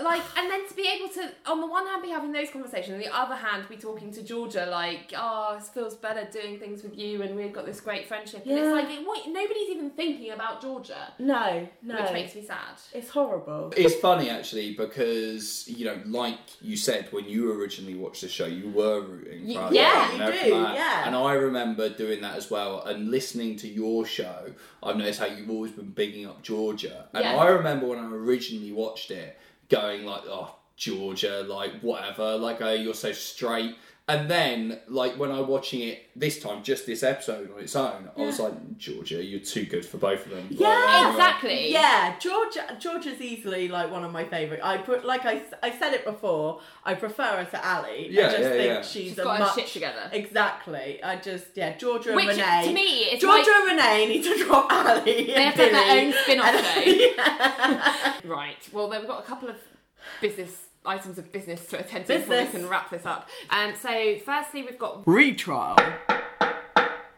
like, 0.03 0.21
and 0.37 0.51
then 0.51 0.69
to 0.69 0.75
be 0.75 0.87
able 0.87 1.09
to, 1.15 1.31
on 1.51 1.63
the 1.63 1.67
one 1.67 1.87
hand, 1.87 2.03
be 2.03 2.11
having 2.11 2.31
those 2.31 2.51
conversations, 2.51 2.93
on 2.93 2.99
the 3.01 3.09
other 3.15 3.35
hand, 3.35 3.65
be 3.71 3.77
talking 3.77 4.13
to 4.13 4.23
Georgia 4.23 4.67
like, 4.71 5.15
ah, 5.17 5.53
oh, 5.53 5.57
it 5.57 5.63
feels 5.63 5.95
better 5.97 6.29
doing 6.31 6.59
things 6.59 6.83
with 6.83 6.97
you, 6.99 7.23
and 7.23 7.35
we've 7.35 7.55
got 7.55 7.65
this 7.65 7.81
great 7.81 8.07
friendship. 8.07 8.43
And 8.45 8.59
it's 8.59 8.69
like, 8.71 8.87
what, 9.07 9.27
nobody's 9.29 9.71
even 9.71 9.89
thinking 9.91 10.31
about 10.33 10.61
Georgia, 10.61 11.15
No, 11.19 11.67
no. 11.83 12.03
which 12.03 12.13
makes 12.13 12.35
me 12.35 12.43
sad. 12.45 12.59
It's 12.93 13.09
horrible. 13.09 13.73
It's 13.79 13.95
funny 13.97 14.29
actually 14.29 14.75
because 14.75 15.67
you 15.69 15.87
know, 15.87 15.99
like 16.05 16.39
you 16.61 16.77
said, 16.77 17.09
when 17.11 17.25
you 17.27 17.51
originally 17.59 17.95
watched 17.95 18.21
the 18.21 18.29
show, 18.29 18.45
you 18.47 18.69
were 18.69 19.01
rooting 19.01 19.47
for 19.55 19.61
Y- 19.63 19.69
yeah, 19.73 20.13
you 20.13 20.19
do, 20.19 20.51
that. 20.51 20.75
yeah. 20.75 21.07
And 21.07 21.17
I 21.17 21.33
remember 21.33 21.89
doing 21.89 22.21
that 22.21 22.37
as 22.37 22.51
well. 22.51 22.83
And 22.85 23.11
listening 23.11 23.57
to 23.57 23.69
your 23.69 24.05
show, 24.05 24.53
I've 24.83 24.97
noticed 24.97 25.21
how 25.21 25.27
you've 25.27 25.49
always 25.51 25.73
been 25.73 25.91
bigging 25.93 26.27
up 26.27 26.43
Georgia. 26.43 27.07
And 27.15 27.25
Yeah. 27.25 27.37
I 27.37 27.47
remember 27.49 27.87
when 27.87 27.99
I 27.99 28.05
originally 28.11 28.73
watched 28.73 29.11
it, 29.11 29.39
going 29.69 30.05
like, 30.05 30.23
"Oh, 30.27 30.55
Georgia, 30.77 31.45
like 31.47 31.81
whatever, 31.81 32.37
like 32.37 32.61
oh, 32.61 32.73
you're 32.73 32.95
so 32.95 33.13
straight." 33.13 33.77
And 34.09 34.31
then, 34.31 34.79
like 34.89 35.19
when 35.19 35.31
I'm 35.31 35.47
watching 35.49 35.81
it 35.83 36.07
this 36.17 36.41
time, 36.41 36.63
just 36.63 36.87
this 36.87 37.03
episode 37.03 37.53
on 37.55 37.61
its 37.61 37.77
own, 37.77 38.09
I 38.17 38.21
was 38.23 38.41
like, 38.41 38.79
"Georgia, 38.79 39.23
you're 39.23 39.41
too 39.41 39.67
good 39.67 39.85
for 39.85 39.99
both 39.99 40.25
of 40.25 40.31
them." 40.33 40.49
Like, 40.51 40.61
Yeah. 40.61 41.11
Exactly. 41.11 41.71
Yeah, 41.73 42.19
Georgia. 42.19 42.77
Georgia's 42.81 43.21
easily 43.21 43.69
like 43.69 43.91
one 43.91 44.05
of 44.05 44.13
my 44.13 44.25
favourite. 44.25 44.65
I 44.65 44.79
put 44.79 45.05
like 45.05 45.27
I, 45.27 45.43
I 45.63 45.71
said 45.79 45.93
it 45.93 46.05
before. 46.07 46.61
I 46.85 46.95
prefer 46.95 47.23
her 47.23 47.45
to 47.45 47.65
Ally. 47.67 48.07
Yeah, 48.09 48.29
I 48.29 48.31
just 48.31 48.43
yeah, 48.43 48.49
think 48.51 48.65
yeah. 48.67 48.83
she's, 48.83 48.91
She's 49.11 49.19
a 49.19 49.25
got 49.25 49.39
her 49.39 49.45
much 49.45 49.55
shit 49.57 49.67
together. 49.67 50.09
Exactly. 50.11 51.03
I 51.03 51.17
just 51.17 51.47
yeah, 51.55 51.77
Georgia 51.77 52.15
Which, 52.15 52.29
and 52.29 52.39
Renee. 52.39 52.67
to 52.67 52.73
me, 52.73 52.91
it's 53.13 53.21
Georgia 53.21 53.51
like- 53.51 53.59
and 53.61 53.67
Renee 53.79 54.07
need 54.07 54.23
to 54.25 54.39
drop 54.45 54.73
Ally. 54.73 55.05
They 55.05 55.33
have 55.33 55.55
to 55.55 55.63
have 55.65 55.73
their 55.73 56.07
own 56.07 56.13
spin-off 56.23 56.65
show. 58.23 58.29
Right. 58.29 58.69
Well, 58.73 58.89
then 58.89 59.01
we've 59.01 59.09
got 59.09 59.23
a 59.23 59.27
couple 59.27 59.49
of 59.51 59.57
business 60.21 60.68
items 60.89 61.19
of 61.19 61.31
business 61.33 61.67
to 61.67 61.79
attend 61.79 62.07
to 62.07 62.15
before 62.19 62.29
Business. 62.37 62.55
we 62.55 62.61
can 62.61 62.69
wrap 62.69 62.91
this 62.91 63.05
up. 63.07 63.29
Um, 63.51 63.75
so, 63.81 64.17
firstly, 64.25 64.63
we've 64.63 64.79
got 64.79 65.07
Retrial. 65.07 65.77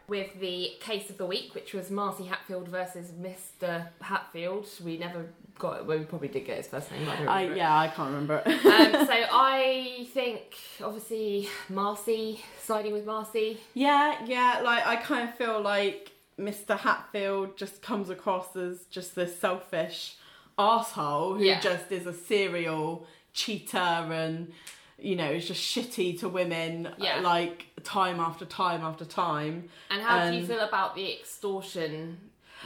with 0.09 0.41
the 0.41 0.73
case 0.81 1.09
of 1.09 1.19
the 1.19 1.27
week, 1.27 1.55
which 1.55 1.73
was 1.73 1.91
Marcy 1.91 2.25
Hatfield 2.25 2.67
versus 2.69 3.13
Mr. 3.13 3.87
Hatfield. 4.01 4.67
We 4.85 4.99
never 4.99 5.27
got 5.59 5.79
it. 5.79 5.87
Well, 5.87 5.99
we 5.99 6.05
probably 6.05 6.29
did 6.29 6.47
get 6.47 6.57
his 6.57 6.67
first 6.67 6.91
name. 6.91 7.09
I 7.09 7.17
don't 7.17 7.29
I 7.29 7.43
remember 7.43 7.55
it. 7.55 7.59
yeah, 7.59 7.79
I 7.79 7.87
can't 7.89 8.09
remember. 8.11 8.43
it. 8.45 8.67
Um, 8.67 8.93
so 9.07 9.13
I 9.13 10.09
think, 10.13 10.57
obviously, 10.83 11.49
Marcy 11.69 12.41
siding 12.61 12.93
with 12.93 13.07
Marcy. 13.07 13.61
Yeah, 13.75 14.17
yeah, 14.27 14.61
like 14.65 14.85
I 14.87 14.97
kind 14.97 15.29
of 15.29 15.37
feel 15.37 15.61
like 15.61 16.11
Mr. 16.39 16.77
Hatfield 16.77 17.57
just 17.57 17.81
comes 17.81 18.11
across 18.11 18.57
as 18.57 18.87
just 18.91 19.15
this 19.15 19.39
selfish 19.39 20.17
asshole 20.59 21.35
who 21.37 21.45
Yeah. 21.45 21.61
just 21.61 21.93
is 21.93 22.07
a 22.07 22.13
serial 22.13 23.07
cheater 23.33 23.77
and 23.79 24.53
you 24.99 25.17
know 25.17 25.31
is 25.31 25.47
just 25.49 25.63
shitty 25.63 26.19
to 26.21 26.29
women 26.29 26.89
Yeah. 26.99 27.21
like 27.21 27.67
time 27.85 28.21
after 28.21 28.45
time 28.45 28.83
after 28.83 29.05
time. 29.05 29.69
And 29.91 30.03
how 30.03 30.31
do 30.31 30.37
you 30.37 30.47
feel 30.47 30.61
about 30.61 30.95
the 30.95 31.11
extortion, 31.19 32.19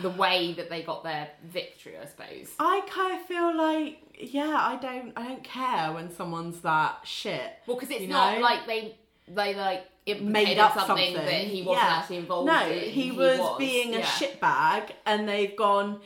the 0.03 0.11
way 0.11 0.53
that 0.55 0.69
they 0.71 0.83
got 0.83 1.05
their 1.05 1.29
victory? 1.45 1.95
I 1.97 2.07
suppose. 2.07 2.49
I 2.59 2.83
kind 2.89 3.15
of 3.21 3.27
feel 3.27 3.57
like 3.57 3.99
yeah, 4.19 4.57
I 4.59 4.77
don't 4.81 5.13
I 5.17 5.25
don't 5.29 5.45
care 5.45 5.93
when 5.93 6.11
someone's 6.11 6.61
that 6.61 7.01
shit. 7.05 7.53
Well, 7.67 7.77
because 7.77 7.91
it's 7.91 8.03
you 8.03 8.09
not 8.09 8.37
know? 8.37 8.41
like 8.41 8.67
they 8.67 8.97
they 9.29 9.55
like 9.55 9.85
implicated 10.07 10.33
made 10.33 10.59
up 10.59 10.75
something, 10.75 11.15
something, 11.15 11.15
that 11.15 11.33
he 11.33 11.63
wasn't 11.63 11.87
Yeah. 11.87 11.95
actually 11.97 12.17
involved 12.19 12.47
No, 12.47 12.69
in. 12.69 12.91
he, 12.91 13.11
was, 13.11 13.59
being 13.59 13.95
yeah. 13.95 14.01
a 14.01 14.03
shitbag, 14.03 14.91
and 15.07 15.27
they've 15.27 15.57
gone, 15.57 16.01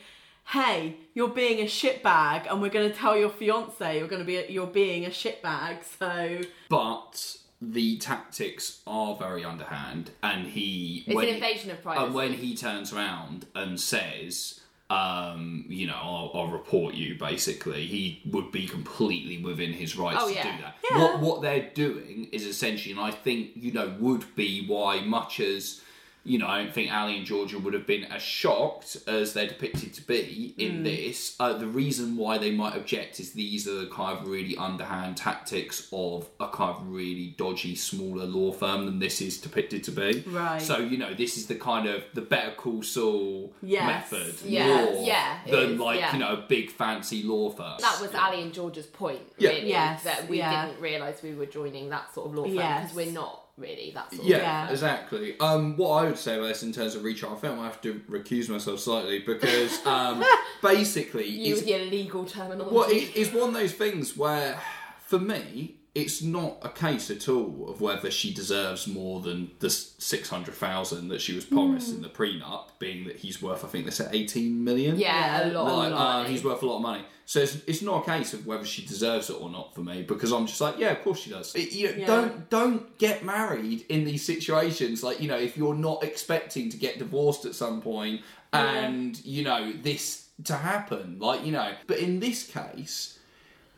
"Hey, 0.49 0.97
you're 1.13 1.29
being 1.29 1.59
a 1.59 1.65
shitbag, 1.65 2.49
and 2.49 2.61
we're 2.61 2.69
going 2.69 2.89
to 2.89 2.95
tell 2.95 3.17
your 3.17 3.29
fiance 3.29 3.97
you're 3.97 4.07
going 4.07 4.21
to 4.21 4.25
be 4.25 4.45
you're 4.51 4.67
being 4.67 5.05
a 5.05 5.09
shitbag." 5.09 5.83
So 5.97 6.41
But 6.69 7.37
the 7.61 7.97
tactics 7.97 8.81
are 8.87 9.15
very 9.15 9.43
underhand, 9.43 10.11
and 10.23 10.47
he 10.47 11.03
It's 11.05 11.15
when 11.15 11.25
an 11.27 11.35
he- 11.35 11.39
invasion 11.41 11.71
of 11.71 11.81
privacy. 11.83 12.05
and 12.05 12.13
when 12.15 12.33
he 12.33 12.55
turns 12.55 12.93
around 12.93 13.45
and 13.53 13.79
says, 13.79 14.61
um, 14.89 15.65
you 15.67 15.85
know, 15.85 15.93
I'll, 16.01 16.31
I'll 16.33 16.47
report 16.47 16.95
you, 16.95 17.15
basically, 17.15 17.85
he 17.85 18.21
would 18.25 18.51
be 18.51 18.65
completely 18.65 19.37
within 19.43 19.71
his 19.73 19.95
rights 19.97 20.17
Oh, 20.21 20.29
to 20.29 20.33
yeah. 20.33 20.55
do 20.57 20.63
that. 20.63 20.75
What, 20.99 21.19
what 21.19 21.41
they're 21.43 21.69
doing 21.75 22.27
is 22.31 22.45
essentially, 22.45 22.93
and 22.93 23.01
I 23.01 23.11
think, 23.11 23.51
you 23.55 23.71
know, 23.71 23.95
would 23.99 24.35
be 24.35 24.65
why 24.65 25.01
much 25.01 25.39
as, 25.39 25.81
you 26.29 26.37
know, 26.37 26.45
I 26.47 26.63
don't 26.63 26.73
think 26.73 26.91
Ally 26.91 27.13
and 27.13 27.25
Georgia 27.25 27.57
would 27.57 27.73
have 27.73 27.87
been 27.87 28.03
as 28.05 28.21
shocked 28.21 28.97
as 29.07 29.33
they're 29.33 29.47
depicted 29.47 29.93
to 29.95 30.01
be 30.05 30.53
in 30.59 30.83
this. 30.83 31.35
Uh, 31.39 31.53
the 31.53 31.65
reason 31.65 32.15
why 32.17 32.37
they 32.37 32.51
might 32.51 32.75
object 32.75 33.19
is 33.19 33.33
these 33.33 33.67
are 33.67 33.73
the 33.73 33.87
kind 33.87 34.15
of 34.19 34.27
really 34.27 34.55
underhand 34.55 35.17
tactics 35.17 35.87
of 35.91 36.29
a 36.39 36.47
kind 36.47 36.75
of 36.75 36.87
really 36.87 37.33
dodgy, 37.37 37.75
smaller 37.75 38.25
law 38.25 38.51
firm 38.51 38.85
than 38.85 38.99
this 38.99 39.21
is 39.21 39.39
depicted 39.39 39.83
to 39.85 39.91
be. 39.91 40.23
Right. 40.27 40.61
So, 40.61 40.77
you 40.77 40.97
know, 40.99 41.15
this 41.15 41.35
is 41.35 41.47
the 41.47 41.55
kind 41.55 41.87
of 41.87 42.03
the 42.13 42.21
better 42.21 42.51
call 42.51 42.83
Saul 42.83 43.51
Yes. 43.63 44.11
method 44.11 44.35
Yeah, 44.45 44.67
more 44.85 45.03
yeah, 45.07 45.39
than 45.49 45.71
is, 45.71 45.79
like, 45.79 45.99
yeah. 45.99 46.13
you 46.13 46.19
know, 46.19 46.33
a 46.33 46.45
big 46.47 46.69
fancy 46.69 47.23
law 47.23 47.49
firm. 47.49 47.77
that 47.79 47.99
was 47.99 48.11
Yeah. 48.13 48.27
Ally 48.27 48.35
and 48.41 48.53
Georgia's 48.53 48.85
point, 48.85 49.21
Yeah. 49.39 49.49
really. 49.49 49.69
Yes, 49.69 50.03
that 50.03 50.29
we 50.29 50.37
yeah. 50.37 50.67
didn't 50.67 50.79
realise 50.79 51.23
we 51.23 51.33
were 51.33 51.47
joining 51.47 51.89
that 51.89 52.13
sort 52.13 52.27
of 52.29 52.35
law 52.35 52.43
firm 52.43 52.53
Yes. 52.53 52.81
because 52.91 52.95
we're 52.95 53.11
not 53.11 53.45
really 53.59 53.91
that 53.95 54.11
sort 54.13 54.25
Yeah, 54.27 54.37
Yeah. 54.37 54.69
exactly. 54.71 55.39
Um, 55.39 55.75
what 55.77 55.89
I 56.03 56.05
would 56.05 56.17
say 56.17 56.37
about 56.37 56.47
this 56.47 56.63
in 56.63 56.71
terms 56.71 56.95
of 56.95 57.03
reach, 57.03 57.23
I 57.23 57.33
think 57.35 57.57
I 57.59 57.63
have 57.63 57.81
to 57.81 58.01
recuse 58.09 58.49
myself 58.49 58.79
slightly 58.79 59.19
because 59.19 59.85
um, 59.85 60.23
basically, 60.61 61.27
You 61.27 61.53
it's, 61.53 61.61
with 61.61 61.69
your 61.69 61.79
legal 61.79 62.25
terminology. 62.25 62.75
well, 62.75 62.89
it, 62.89 63.11
it's 63.15 63.33
one 63.33 63.49
of 63.49 63.53
those 63.53 63.73
things 63.73 64.15
where, 64.17 64.59
for 65.05 65.19
me, 65.19 65.75
it's 65.95 66.21
not 66.21 66.57
a 66.61 66.69
case 66.69 67.09
at 67.09 67.27
all 67.27 67.67
of 67.69 67.81
whether 67.81 68.11
she 68.11 68.33
deserves 68.33 68.87
more 68.87 69.19
than 69.21 69.51
the 69.59 69.69
six 69.69 70.29
hundred 70.29 70.53
thousand 70.55 71.07
that 71.09 71.19
she 71.21 71.33
was 71.33 71.45
promised 71.45 71.93
in 71.93 72.01
the 72.01 72.09
prenup, 72.09 72.65
being 72.79 73.05
that 73.07 73.17
he's 73.17 73.41
worth, 73.41 73.65
I 73.65 73.67
think 73.67 73.85
they 73.85 73.91
said 73.91 74.09
eighteen 74.13 74.63
million. 74.63 74.97
yeah, 74.99 75.45
a 75.45 75.51
lot. 75.51 75.77
Like, 75.77 75.91
a 75.91 75.95
lot. 75.95 76.25
uh, 76.25 76.29
he's 76.29 76.43
worth 76.43 76.61
a 76.61 76.65
lot 76.65 76.77
of 76.77 76.81
money. 76.83 77.03
So 77.25 77.41
it's, 77.41 77.57
it's 77.67 77.81
not 77.83 78.01
a 78.01 78.05
case 78.05 78.33
of 78.33 78.47
whether 78.47 78.65
she 78.65 78.83
deserves 78.83 79.29
it 79.29 79.39
or 79.39 79.51
not 79.51 79.75
for 79.75 79.81
me 79.81 80.01
because 80.01 80.31
I'm 80.31 80.47
just 80.47 80.59
like, 80.61 80.79
yeah, 80.79 80.89
of 80.91 81.03
course 81.03 81.19
she 81.19 81.29
does. 81.29 81.53
It- 81.55 81.71
you 81.73 81.91
know, 81.91 81.97
Yeah. 81.97 82.07
Don't 82.07 82.49
don't 82.49 82.97
get 82.97 83.23
married 83.23 83.85
in 83.89 84.03
these 84.05 84.25
situations. 84.25 85.03
Like 85.03 85.19
you 85.21 85.27
know, 85.27 85.37
if 85.37 85.57
you're 85.57 85.75
not 85.75 86.03
expecting 86.03 86.69
to 86.69 86.77
get 86.77 86.97
divorced 86.99 87.45
at 87.45 87.55
some 87.55 87.81
point, 87.81 88.21
and 88.53 89.23
you 89.25 89.43
know 89.43 89.73
this 89.73 90.27
to 90.45 90.53
happen, 90.55 91.17
like 91.19 91.45
you 91.45 91.51
know. 91.51 91.73
But 91.87 91.97
in 91.99 92.19
this 92.19 92.47
case, 92.47 93.17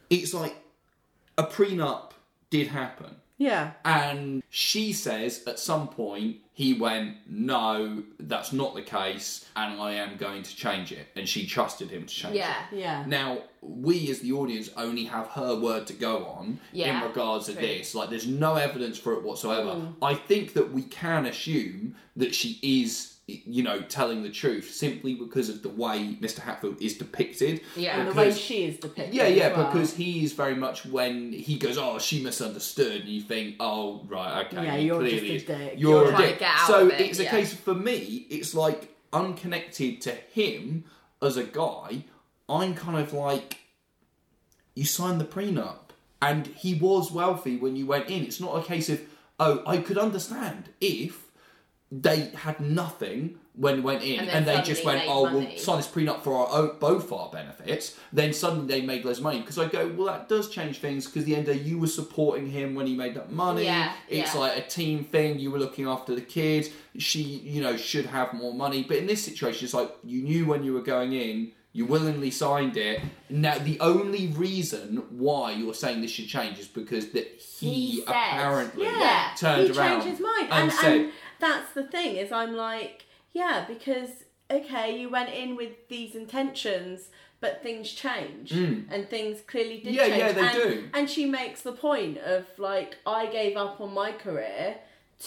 it's 0.09 0.33
like 0.33 0.55
a 1.41 1.47
prenup 1.47 2.11
did 2.49 2.67
happen. 2.67 3.15
Yeah. 3.37 3.71
And 3.83 4.43
she 4.49 4.93
says 4.93 5.43
at 5.47 5.57
some 5.57 5.87
point 5.87 6.37
he 6.53 6.73
went, 6.75 7.15
No, 7.27 8.03
that's 8.19 8.53
not 8.53 8.75
the 8.75 8.83
case, 8.83 9.45
and 9.55 9.81
I 9.81 9.93
am 9.93 10.15
going 10.17 10.43
to 10.43 10.55
change 10.55 10.91
it. 10.91 11.07
And 11.15 11.27
she 11.27 11.47
trusted 11.47 11.89
him 11.89 12.05
to 12.05 12.13
change 12.13 12.35
Yeah. 12.35 12.53
it. 12.71 12.77
Yeah. 12.77 13.03
Now, 13.07 13.39
we 13.61 14.11
as 14.11 14.19
the 14.19 14.31
audience 14.33 14.69
only 14.77 15.05
have 15.05 15.27
her 15.29 15.55
word 15.59 15.87
to 15.87 15.93
go 15.93 16.25
on 16.25 16.59
Yeah, 16.71 16.97
in 17.01 17.07
regards 17.07 17.47
to 17.47 17.53
true. 17.53 17.61
this. 17.63 17.95
Like, 17.95 18.11
there's 18.11 18.27
no 18.27 18.55
evidence 18.55 18.99
for 18.99 19.13
it 19.13 19.23
whatsoever. 19.23 19.71
Mm. 19.71 19.95
I 20.03 20.13
think 20.13 20.53
that 20.53 20.71
we 20.71 20.83
can 20.83 21.25
assume 21.25 21.95
that 22.17 22.35
she 22.35 22.59
is, 22.61 23.10
you 23.27 23.63
know, 23.63 23.79
telling 23.81 24.23
the 24.23 24.29
truth 24.29 24.71
simply 24.71 25.15
because 25.15 25.47
of 25.47 25.61
the 25.61 25.69
way 25.69 26.17
Mr. 26.19 26.39
Hatfield 26.39 26.81
is 26.81 26.97
depicted. 26.97 27.61
Yeah. 27.75 27.99
And 27.99 28.09
the 28.09 28.13
way 28.13 28.31
she 28.33 28.65
is 28.65 28.77
depicted. 28.77 29.13
yeah, 29.13 29.27
yeah, 29.27 29.55
well. 29.55 29.71
because 29.71 29.93
he 29.95 30.23
is 30.25 30.33
very 30.33 30.55
much 30.55 30.85
when 30.85 31.31
he 31.31 31.57
goes, 31.57 31.77
"Oh, 31.77 31.97
she 31.99 32.21
misunderstood," 32.23 33.01
and 33.01 33.09
you 33.09 33.21
think, 33.21 33.55
"Oh, 33.59 34.05
right, 34.09 34.45
okay, 34.47 34.63
Yeah, 34.65 34.75
you're 34.75 35.01
just 35.01 35.11
clearly 35.11 35.29
a 35.31 35.35
is- 35.35 35.43
dick. 35.43 35.73
You're, 35.77 35.91
You're 35.91 36.05
a 36.05 36.09
trying 36.09 36.21
to 36.23 36.27
dick." 36.29 36.39
get 36.39 36.51
out 36.55 36.67
so 36.67 36.87
it, 36.87 36.99
it's 37.01 37.19
a 37.19 37.25
case 37.25 37.53
for 37.53 37.73
me. 37.73 38.27
It's 38.29 38.53
like 38.53 38.93
unconnected 39.13 40.01
to 40.01 40.11
him 40.11 40.83
as 41.21 41.37
a 41.37 41.43
guy. 41.43 42.03
I'm 42.49 42.73
kind 42.75 42.97
of 42.97 43.13
like, 43.13 43.59
you 44.75 44.83
signed 44.83 45.21
the 45.21 45.25
prenup, 45.25 45.91
and 46.21 46.47
he 46.47 46.73
was 46.75 47.11
wealthy 47.11 47.55
when 47.57 47.75
you 47.77 47.85
went 47.85 48.09
in. 48.09 48.23
It's 48.23 48.41
not 48.41 48.55
a 48.57 48.63
case 48.63 48.89
of, 48.89 48.99
oh, 49.39 49.63
I 49.65 49.77
could 49.77 49.97
understand 49.97 50.69
if 50.81 51.27
they 51.91 52.31
had 52.35 52.59
nothing 52.59 53.37
when 53.53 53.75
we 53.75 53.81
went 53.81 54.01
in 54.01 54.21
And 54.21 54.29
and, 54.29 54.47
they 54.47 54.61
just 54.61 54.85
went, 54.85 55.03
oh, 55.07 55.25
money. 55.25 55.45
we'll 55.47 55.57
sign 55.57 55.75
this 55.75 55.87
prenup 55.87 56.21
for 56.23 56.33
our 56.35 56.47
own, 56.57 56.77
both 56.79 57.11
our 57.11 57.29
benefits. 57.29 57.97
Then 58.13 58.31
suddenly 58.31 58.65
they 58.65 58.81
made 58.81 59.03
less 59.03 59.19
money 59.19 59.41
because 59.41 59.59
I 59.59 59.67
go, 59.67 59.89
well, 59.89 60.07
that 60.07 60.29
does 60.29 60.49
change 60.49 60.79
things 60.79 61.05
because 61.05 61.25
the 61.25 61.35
end 61.35 61.49
of 61.49 61.55
the 61.57 61.61
day, 61.61 61.69
you 61.69 61.77
were 61.77 61.87
supporting 61.87 62.49
him 62.49 62.75
when 62.75 62.87
he 62.87 62.95
made 62.95 63.13
that 63.15 63.29
money. 63.31 63.65
Yeah, 63.65 63.93
it's 64.07 64.33
yeah. 64.33 64.39
like 64.39 64.57
a 64.57 64.61
team 64.61 65.03
thing. 65.03 65.37
You 65.37 65.51
were 65.51 65.59
looking 65.59 65.85
after 65.85 66.15
the 66.15 66.21
kid. 66.21 66.69
She, 66.97 67.21
you 67.21 67.61
know, 67.61 67.75
should 67.75 68.05
have 68.05 68.33
more 68.33 68.53
money. 68.53 68.83
But 68.87 68.97
in 68.97 69.05
this 69.05 69.23
situation, 69.25 69.65
it's 69.65 69.73
like 69.73 69.91
you 70.05 70.23
knew 70.23 70.45
when 70.45 70.63
you 70.63 70.73
were 70.73 70.81
going 70.81 71.11
in. 71.11 71.51
You 71.73 71.85
willingly 71.85 72.31
signed 72.31 72.75
it. 72.75 72.99
Now, 73.29 73.57
the 73.57 73.79
only 73.79 74.27
reason 74.27 75.03
why 75.09 75.51
you're 75.53 75.73
saying 75.73 76.01
this 76.01 76.11
should 76.11 76.27
change 76.27 76.59
is 76.59 76.67
because 76.67 77.11
that 77.11 77.27
he, 77.39 77.73
He 77.73 77.95
said. 78.01 78.09
apparently 78.09 78.83
Yeah. 78.87 79.29
turned 79.37 79.69
he 79.69 79.79
around 79.79 80.01
his 80.01 80.19
mind, 80.19 80.47
and, 80.51 80.63
and, 80.63 80.71
said, 80.73 80.91
and 80.99 81.11
that's 81.41 81.73
the 81.73 81.83
thing 81.83 82.15
is 82.15 82.31
I'm 82.31 82.55
like, 82.55 83.05
yeah, 83.33 83.65
because 83.67 84.09
okay, 84.49 84.97
you 84.99 85.09
went 85.09 85.29
in 85.29 85.55
with 85.55 85.73
these 85.89 86.13
intentions, 86.15 87.09
but 87.39 87.61
things 87.63 87.89
change, 87.91 88.51
and 88.51 89.09
things 89.09 89.39
clearly 89.47 89.79
did 89.79 89.93
Mm. 89.93 89.95
Yeah, 89.95 90.05
change. 90.07 90.17
yeah, 90.19 90.31
they 90.33 90.41
and, 90.41 90.53
do. 90.53 90.89
And 90.93 91.09
she 91.09 91.25
makes 91.25 91.61
the 91.63 91.71
point 91.73 92.17
of 92.19 92.45
like, 92.57 92.97
I 93.05 93.25
gave 93.27 93.57
up 93.57 93.79
on 93.81 93.93
my 93.93 94.11
career 94.11 94.75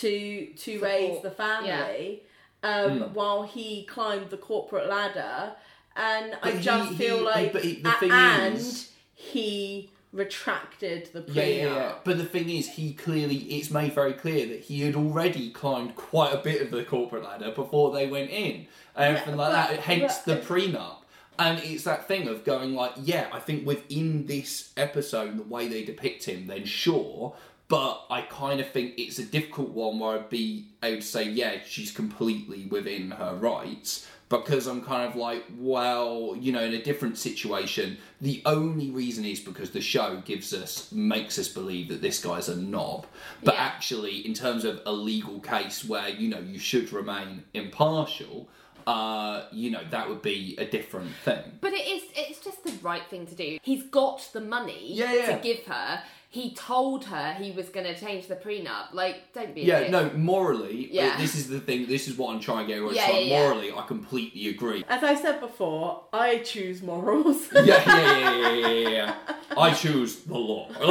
to 0.01 0.47
to 0.65 0.81
raise 0.81 1.23
the 1.23 1.31
family, 1.31 2.23
um, 2.63 2.91
Mm. 3.01 3.13
while 3.13 3.43
he 3.45 3.85
climbed 3.85 4.31
the 4.31 4.37
corporate 4.37 4.89
ladder, 4.89 5.55
and 5.97 6.35
I 6.43 6.51
But 6.51 6.55
he- 6.55 6.63
just 6.63 6.95
feel 6.97 7.19
he- 7.19 7.25
like, 7.25 7.53
but 7.53 7.63
he- 7.65 7.81
the 7.83 7.91
a- 7.97 8.01
thing 8.01 8.11
and 8.13 8.57
is- 8.57 8.91
he 9.15 9.91
retracted 10.15 11.11
the 11.13 11.21
prenup. 11.23 11.35
Yeah, 11.35 11.45
yeah, 11.45 11.65
yeah. 11.75 11.93
But 12.05 12.19
the 12.19 12.25
thing 12.25 12.49
is, 12.49 12.69
he 12.71 12.95
clearly, 12.95 13.37
it's 13.37 13.71
made 13.71 13.93
very 13.93 14.13
clear 14.15 14.47
that 14.47 14.61
he 14.61 14.83
had 14.83 14.95
already 14.95 15.51
climbed 15.51 15.97
quite 15.97 16.33
a 16.33 16.39
bit 16.39 16.63
of 16.63 16.71
the 16.71 16.85
corporate 16.85 17.25
ladder 17.25 17.51
before 17.51 17.93
they 17.93 18.07
went 18.07 18.31
in. 18.31 18.67
And 18.97 19.17
everything 19.17 19.37
like 19.37 19.53
but- 19.53 19.71
that, 19.71 19.81
hence 19.81 20.19
but- 20.25 20.47
the 20.47 20.55
prenup. 20.55 20.97
And 21.37 21.59
it's 21.65 21.83
that 21.83 22.07
thing 22.07 22.29
of 22.29 22.45
going 22.45 22.75
like, 22.77 22.93
yeah, 22.97 23.27
I 23.33 23.41
think 23.41 23.67
within 23.67 24.27
this 24.27 24.73
episode, 24.77 25.37
the 25.37 25.43
way 25.43 25.67
they 25.67 25.85
depict 25.85 26.27
him, 26.27 26.47
then 26.47 26.65
sure. 26.65 27.35
But 27.67 28.05
I 28.09 28.23
kind 28.23 28.61
of 28.61 28.69
think 28.69 28.95
it's 28.99 29.19
a 29.19 29.25
difficult 29.25 29.71
one 29.71 29.99
where 29.99 30.19
I'd 30.19 30.29
be 30.31 30.67
able 30.81 31.01
to 31.01 31.07
say, 31.07 31.25
yeah, 31.25 31.57
she's 31.67 31.91
completely 31.91 32.67
within 32.67 33.11
her 33.13 33.35
rights. 33.35 34.07
Because 34.29 34.67
I'm 34.67 34.83
kind 34.83 35.09
of 35.09 35.17
like, 35.17 35.45
well, 35.59 36.35
you 36.41 36.51
know, 36.51 36.63
in 36.63 36.73
a 36.75 36.83
different 36.83 37.19
situation, 37.19 37.99
the 38.21 38.43
only 38.47 38.91
reason 38.91 39.25
is 39.25 39.39
because 39.39 39.71
the 39.71 39.81
show 39.83 40.23
gives 40.25 40.53
us, 40.55 40.91
makes 40.91 41.39
us 41.39 41.47
believe 41.49 41.89
that 41.89 42.01
this 42.01 42.23
guy's 42.23 42.49
a 42.49 42.57
knob. 42.57 43.07
But 43.43 43.55
Yeah. 43.55 43.61
actually, 43.63 44.27
in 44.27 44.33
terms 44.35 44.65
of 44.65 44.81
a 44.87 44.93
legal 44.93 45.41
case 45.41 45.85
where, 45.85 46.09
you 46.09 46.29
know, 46.29 46.41
you 46.41 46.59
should 46.59 46.91
remain 46.93 47.45
impartial, 47.53 48.49
uh, 48.87 49.45
you 49.53 49.71
know, 49.71 49.81
that 49.91 50.09
would 50.09 50.23
be 50.23 50.55
a 50.59 50.65
different 50.65 51.11
thing. 51.25 51.43
But 51.61 51.73
it 51.73 51.87
is 51.87 52.03
it's 52.17 52.41
just 52.45 52.65
the 52.65 52.73
right 52.83 53.03
thing 53.09 53.27
to 53.27 53.35
do. 53.35 53.59
He's 53.63 53.83
got 53.85 54.29
the 54.33 54.41
money 54.41 54.93
Yeah, 54.93 55.13
yeah. 55.15 55.37
to 55.37 55.43
give 55.43 55.65
her. 55.67 56.03
He 56.35 56.53
told 56.53 57.05
her 57.05 57.35
he 57.35 57.53
was 57.53 57.69
going 57.69 57.87
to 57.87 57.95
change 57.97 58.27
the 58.27 58.35
prenup. 58.35 58.93
Like, 58.93 59.33
don't 59.33 59.55
be 59.55 59.61
Yeah, 59.63 59.79
dick. 59.83 59.91
no, 59.93 60.11
morally, 60.17 60.87
uh, 60.91 60.95
Yeah. 61.05 61.17
this 61.17 61.37
is 61.37 61.49
the 61.49 61.61
thing, 61.61 61.87
this 61.87 62.09
is 62.09 62.17
what 62.19 62.35
I'm 62.35 62.41
trying 62.41 62.67
to 62.67 62.73
get 62.73 62.79
across. 62.83 62.97
Yeah, 62.97 63.03
like, 63.07 63.13
yeah, 63.15 63.21
yeah. 63.21 63.39
morally, 63.39 63.71
I 63.73 63.83
completely 63.87 64.49
agree. 64.49 64.85
As 64.89 65.05
I 65.05 65.15
said 65.15 65.39
before, 65.39 66.03
I 66.13 66.39
choose 66.39 66.83
morals. 66.83 67.39
yeah, 67.55 67.63
yeah, 67.65 67.85
yeah, 67.87 68.19
yeah, 68.19 68.49
yeah, 68.51 68.67
yeah, 68.67 68.89
yeah. 68.89 69.15
I 69.57 69.73
choose 69.73 70.17
the 70.25 70.37
law. 70.37 70.69
no, 70.81 70.87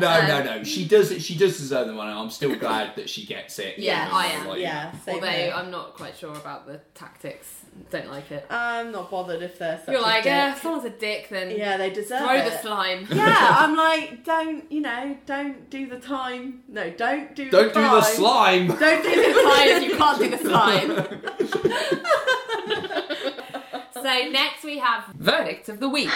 no, 0.00 0.26
no, 0.26 0.38
um, 0.40 0.44
no. 0.46 0.64
She 0.64 0.86
does. 0.86 1.22
She 1.22 1.36
does 1.36 1.58
deserve 1.58 1.86
the 1.88 1.92
money. 1.92 2.12
I'm 2.12 2.30
still 2.30 2.54
glad 2.56 2.96
that 2.96 3.10
she 3.10 3.26
gets 3.26 3.58
it. 3.58 3.78
Yeah, 3.78 4.06
even 4.06 4.14
I 4.16 4.28
though, 4.28 4.34
am. 4.40 4.48
like, 4.48 4.60
yeah, 4.60 4.92
same 5.04 5.14
Although 5.16 5.26
here. 5.26 5.52
I'm 5.54 5.70
not 5.70 5.94
quite 5.94 6.16
sure 6.16 6.32
about 6.34 6.66
the 6.66 6.80
tactics. 6.94 7.54
Don't 7.90 8.10
like 8.10 8.30
it. 8.32 8.44
I'm 8.50 8.90
not 8.92 9.10
bothered 9.10 9.42
if 9.42 9.58
they're 9.58 9.78
such 9.78 9.88
You're 9.88 9.98
a 10.00 10.02
like, 10.02 10.24
dick. 10.24 10.30
yeah, 10.30 10.52
if 10.56 10.62
someone's 10.62 10.84
a 10.84 10.90
dick, 10.90 11.28
then 11.30 11.50
Yeah, 11.56 11.76
they 11.76 11.90
deserve 11.90 12.20
throw 12.20 12.34
it. 12.34 12.50
the 12.50 12.58
slime. 12.78 13.06
yeah, 13.10 13.56
I'm 13.58 13.76
like, 13.76 14.24
don't 14.24 14.70
you 14.70 14.80
know? 14.80 15.16
Don't 15.26 15.68
do 15.70 15.86
the 15.88 15.98
time. 15.98 16.62
No, 16.68 16.90
don't 16.90 17.34
do. 17.34 17.50
Don't 17.50 17.72
the 17.74 17.80
do 17.80 17.86
the 17.86 18.02
slime. 18.02 18.68
Don't 18.68 19.02
do 19.02 19.10
the 19.10 19.40
slime 19.40 19.82
you 19.88 19.96
can't 19.96 20.18
do 20.18 20.30
the 20.30 20.38
slime. 20.48 22.37
so 24.02 24.30
next 24.30 24.64
we 24.64 24.78
have 24.78 25.04
verdict 25.16 25.68
of 25.68 25.80
the 25.80 25.88
week. 25.88 26.10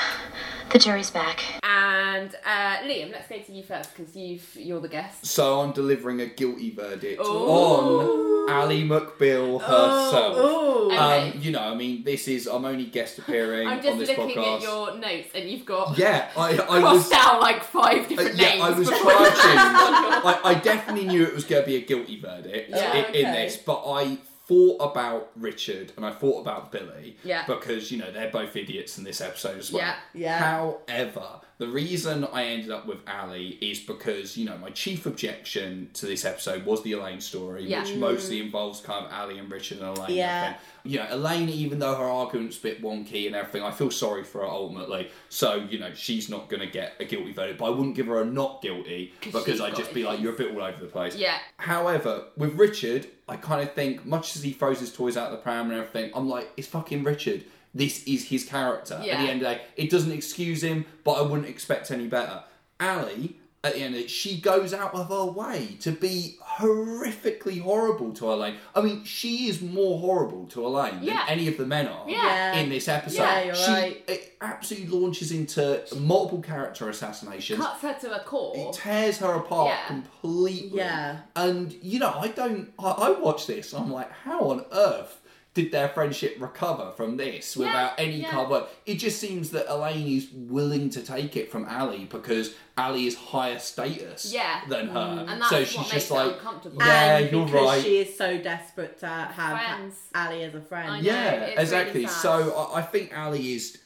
The 0.71 0.79
jury's 0.79 1.11
back. 1.11 1.41
And 1.63 2.35
uh, 2.47 2.79
Liam, 2.85 3.13
let's 3.13 3.29
go 3.29 3.39
to 3.39 3.53
you 3.53 3.63
first 3.63 3.95
because 3.95 4.17
you've 4.17 4.57
you're 4.57 4.81
the 4.81 4.89
guest. 4.89 5.27
So 5.27 5.61
I'm 5.61 5.73
delivering 5.73 6.21
a 6.21 6.27
guilty 6.27 6.71
verdict 6.71 7.21
Ooh. 7.21 7.25
on 7.25 8.51
Ally 8.51 8.63
Ally 8.63 8.83
McBeal 8.83 9.61
herself. 9.61 10.35
Oh, 10.39 10.69
Okay. 10.93 11.31
Um, 11.33 11.41
you 11.41 11.53
know, 11.53 11.61
I 11.61 11.75
mean, 11.75 12.03
this 12.05 12.29
is 12.29 12.47
I'm 12.47 12.65
only 12.65 12.85
guest 12.87 13.19
appearing 13.19 13.67
I'm 13.67 13.79
on 13.79 13.83
just 13.83 13.99
this 13.99 14.09
looking 14.11 14.37
podcast. 14.37 14.57
at 14.57 14.63
your 14.63 14.97
notes, 14.99 15.29
and 15.35 15.49
you've 15.49 15.65
got 15.65 15.97
Yeah, 15.97 16.29
I, 16.37 16.59
I 16.59 16.79
was. 16.93 17.09
crossed 17.09 17.13
out 17.15 17.41
like 17.41 17.63
five 17.63 18.05
uh, 18.05 18.09
different 18.09 18.37
yeah, 18.37 18.49
names. 18.51 18.63
I 18.63 18.71
was 18.71 18.89
before 18.91 19.11
charging. 19.11 19.35
I, 19.39 20.41
I 20.45 20.55
definitely 20.55 21.07
knew 21.07 21.23
it 21.25 21.35
was 21.35 21.45
going 21.45 21.63
to 21.63 21.67
be 21.67 21.77
a 21.77 21.81
guilty 21.81 22.21
verdict 22.21 22.71
Yeah, 22.71 22.95
in, 22.97 23.05
okay. 23.07 23.23
this, 23.23 23.57
but 23.57 23.83
I 23.87 24.19
thought 24.47 24.79
about 24.81 25.31
Richard 25.37 25.93
and 25.97 26.05
I 26.05 26.11
thought 26.11 26.41
about 26.41 26.73
Billy 26.73 27.17
Yeah. 27.23 27.45
because 27.47 27.93
you 27.93 27.99
know 27.99 28.11
they're 28.11 28.31
both 28.31 28.57
idiots 28.57 28.99
in 28.99 29.05
this 29.05 29.21
episode 29.21 29.59
as 29.59 29.73
well. 29.73 29.83
Yeah. 29.83 29.95
Yeah. 30.15 30.39
However, 30.39 31.41
the 31.59 31.69
reason 31.69 32.25
I 32.33 32.47
ended 32.47 32.71
up 32.73 32.87
with 32.87 32.99
Ally 33.07 33.53
is 33.61 33.79
because 33.79 34.37
you 34.37 34.45
know 34.45 34.59
my 34.59 34.71
chief 34.71 35.07
objection 35.07 35.91
to 35.95 36.07
this 36.07 36.25
episode 36.25 36.65
was 36.67 36.83
the 36.83 36.93
Elaine 36.93 37.21
story, 37.21 37.65
Yeah. 37.65 37.83
which 37.83 37.95
mostly 37.95 38.41
involves 38.41 38.81
kind 38.81 39.07
of 39.07 39.13
Ally 39.13 39.35
and 39.35 39.51
Richard 39.51 39.79
and 39.79 39.97
Elaine. 39.97 40.17
Yeah. 40.17 40.55
You 40.85 40.99
know, 40.99 41.07
Elaine, 41.11 41.49
even 41.49 41.79
though 41.79 41.95
her 41.95 42.05
argument's 42.05 42.59
a 42.59 42.63
bit 42.63 42.83
wonky 42.83 43.27
and 43.27 43.37
everything, 43.37 43.63
I 43.63 43.71
feel 43.71 43.91
sorry 43.91 44.25
for 44.25 44.41
her 44.41 44.47
ultimately. 44.47 45.11
So, 45.29 45.55
you 45.57 45.79
know, 45.79 45.95
she's 45.95 46.29
not 46.29 46.49
going 46.49 46.61
to 46.61 46.67
get 46.67 46.95
a 46.99 47.05
guilty 47.05 47.33
verdict, 47.33 47.59
but 47.59 47.67
I 47.67 47.71
wouldn't 47.71 47.95
give 47.95 48.07
her 48.07 48.21
a 48.21 48.25
not 48.25 48.63
guilty 48.63 49.15
because 49.21 49.61
I'd 49.61 49.77
just 49.77 49.95
be 49.95 50.05
like, 50.05 50.21
you're 50.21 50.35
a 50.35 50.37
bit 50.37 50.55
all 50.55 50.63
over 50.63 50.81
the 50.81 50.87
place. 50.91 51.17
Yeah. 51.17 51.39
However, 51.57 52.25
with 52.37 52.55
Richard, 52.55 53.07
I 53.29 53.37
kind 53.37 53.63
of 53.63 53.75
think, 53.75 54.05
much 54.05 54.37
as 54.37 54.43
he 54.43 54.53
throws 54.53 54.81
his 54.81 54.93
toys 54.93 55.17
out 55.17 55.27
of 55.27 55.33
the 55.33 55.43
pram 55.43 55.71
and 55.71 55.81
everything, 55.81 56.11
I'm 56.15 56.29
like, 56.29 56.51
it's 56.57 56.69
fucking 56.69 57.05
Richard. 57.05 57.45
This 57.75 58.05
is 58.05 58.29
his 58.29 58.45
character. 58.45 59.01
Yeah. 59.03 59.15
At 59.15 59.23
the 59.25 59.31
end 59.31 59.43
of 59.43 59.49
the 59.49 59.55
day, 59.55 59.63
it 59.77 59.91
doesn't 59.91 60.13
excuse 60.13 60.63
him, 60.63 60.85
but 61.05 61.13
I 61.13 61.23
wouldn't 61.23 61.49
expect 61.49 61.91
any 61.91 62.07
better. 62.07 62.45
Ally, 62.81 63.29
at 63.65 63.75
the 63.75 63.81
end 63.81 63.95
of 63.95 64.01
it, 64.01 64.11
she 64.11 64.41
goes 64.41 64.75
out 64.75 64.93
of 64.95 65.09
her 65.09 65.25
way 65.25 65.77
to 65.81 65.93
be 65.93 66.37
horrifically 66.43 67.61
horrible 67.61 68.13
to 68.13 68.33
Elaine. 68.33 68.57
I 68.75 68.81
mean, 68.81 69.05
she 69.05 69.47
is 69.49 69.63
more 69.63 69.99
horrible 70.01 70.47
to 70.47 70.67
Elaine 70.67 70.99
Yeah. 71.03 71.19
than 71.27 71.39
any 71.39 71.49
of 71.49 71.57
the 71.57 71.67
men 71.67 71.87
are 71.87 72.05
Yeah. 72.09 72.55
in 72.57 72.71
this 72.71 72.89
episode. 72.89 73.23
Yeah, 73.23 73.43
you're 73.45 73.55
she 73.55 73.71
right. 73.71 74.05
it 74.09 74.37
absolutely 74.41 74.89
launches 74.99 75.31
into 75.31 75.83
multiple 75.97 76.41
character 76.43 76.89
assassinations 76.89 77.61
Cuts 77.61 77.83
her 77.83 77.95
to 78.01 78.21
a 78.21 78.25
core. 78.25 78.55
it 78.57 78.73
tears 78.75 79.19
her 79.19 79.35
apart 79.35 79.69
Yeah. 79.69 79.87
completely. 79.87 80.79
Yeah. 80.79 81.19
And 81.37 81.73
you 81.83 81.99
know, 82.01 82.13
I 82.19 82.29
don't. 82.29 82.73
I, 82.79 82.91
I 82.91 83.11
watch 83.13 83.47
this. 83.47 83.73
I'm 83.73 83.93
like, 83.93 84.11
how 84.25 84.41
on 84.51 84.65
earth 84.73 85.21
did 85.55 85.71
their 85.71 85.89
friendship 85.91 86.37
recover 86.41 86.93
from 86.97 87.17
this 87.19 87.57
without 87.57 87.93
any 87.99 88.23
yeah. 88.23 88.31
cover? 88.31 88.67
It 88.87 88.95
just 88.95 89.21
seems 89.21 89.51
that 89.51 89.67
Elaine 89.73 90.07
is 90.09 90.29
willing 90.33 90.89
to 90.91 91.03
take 91.03 91.37
it 91.37 91.51
from 91.53 91.67
Ally 91.67 92.05
because 92.05 92.55
Ally 92.79 93.01
is 93.01 93.15
higher 93.15 93.59
status 93.59 94.33
Yeah. 94.33 94.63
than 94.69 94.89
her. 94.89 94.99
Mm. 94.99 95.31
And 95.31 95.41
that's 95.43 95.51
so 95.51 95.59
what 95.59 95.69
she's 95.69 95.79
makes 95.79 95.91
just 95.91 96.11
it 96.11 96.15
like, 96.15 96.33
uncomfortable. 96.35 96.79
yeah, 96.79 97.19
and 97.19 97.31
you're 97.33 97.45
because 97.45 97.67
right. 97.67 97.83
she 97.83 97.99
is 97.99 98.17
so 98.17 98.39
desperate 98.39 98.99
to 99.01 99.07
have 99.07 99.59
Friends. 99.59 99.97
Ally 100.15 100.41
as 100.41 100.55
a 100.55 100.61
friend. 100.63 100.89
Know. 101.05 101.11
Yeah, 101.13 101.33
it's 101.33 101.61
exactly. 101.61 102.01
really 102.01 102.13
so 102.13 102.55
I, 102.57 102.79
I 102.79 102.83
think 102.83 103.13
Ally 103.13 103.39
is 103.39 103.79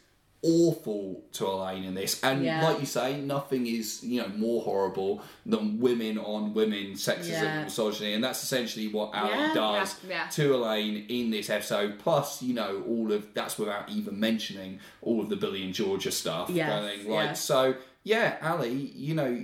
awful 0.46 1.22
to 1.32 1.46
Elaine 1.46 1.84
in 1.84 1.94
this, 1.94 2.22
and 2.22 2.44
Yeah. 2.44 2.62
like 2.68 2.80
you 2.80 2.86
say, 2.86 3.20
nothing 3.20 3.66
is 3.66 4.02
you 4.04 4.22
know 4.22 4.28
more 4.28 4.62
horrible 4.62 5.22
than 5.44 5.80
women 5.80 6.18
on 6.18 6.54
women 6.54 6.92
sexism 6.92 7.28
Yeah. 7.30 7.54
and 7.56 7.64
misogyny, 7.64 8.14
and 8.14 8.22
that's 8.22 8.42
essentially 8.42 8.88
what 8.88 9.10
Ally 9.14 9.30
Yeah. 9.30 9.54
does 9.54 9.96
Yeah, 10.08 10.10
yeah. 10.24 10.26
to 10.28 10.54
Elaine 10.54 11.06
in 11.08 11.30
this 11.30 11.50
episode. 11.50 11.98
Plus, 11.98 12.42
you 12.42 12.54
know, 12.54 12.82
all 12.88 13.12
of 13.12 13.34
that's 13.34 13.58
without 13.58 13.88
even 13.90 14.18
mentioning 14.20 14.78
all 15.02 15.20
of 15.20 15.28
the 15.28 15.36
Billy 15.36 15.62
and 15.64 15.74
Georgia 15.74 16.10
stuff. 16.10 16.48
Going, 16.48 16.58
like 16.58 17.06
yeah. 17.06 17.32
so. 17.34 17.74
Yeah, 18.04 18.36
Ally, 18.40 18.68
you 18.68 19.14
know, 19.16 19.36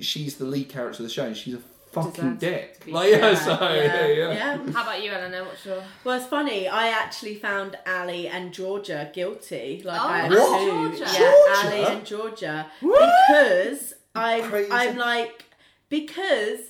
she's 0.00 0.36
the 0.36 0.44
lead 0.44 0.68
character 0.68 1.02
of 1.02 1.08
the 1.08 1.12
show. 1.12 1.24
and 1.24 1.36
She's 1.36 1.54
a 1.54 1.60
fucking 1.92 2.36
dick. 2.36 2.82
Like, 2.86 3.10
yeah, 3.10 3.30
Yeah, 3.30 3.34
so 3.34 3.50
yeah, 3.74 4.06
yeah. 4.06 4.32
yeah. 4.32 4.72
How 4.72 4.82
about 4.82 5.02
you, 5.02 5.10
Eleanor? 5.10 5.44
What's 5.44 5.64
your 5.66 5.82
Well, 6.04 6.16
it's 6.18 6.26
funny. 6.26 6.68
I 6.68 6.88
actually 6.88 7.34
found 7.36 7.78
Ally 7.86 8.28
and 8.32 8.52
Georgia 8.52 9.10
guilty. 9.12 9.82
Like 9.84 10.00
Oh, 10.00 10.08
I 10.08 10.18
had 10.18 10.30
What? 10.30 10.60
two. 10.60 10.98
Georgia. 10.98 11.12
Yeah, 11.12 11.18
Georgia? 11.18 11.66
Ally 11.66 11.92
and 11.92 12.06
Georgia. 12.06 12.66
What? 12.80 13.10
Because 13.28 13.94
I'm, 14.14 14.44
Crazy. 14.50 14.72
I'm 14.72 14.96
like, 14.96 15.44
because 15.88 16.60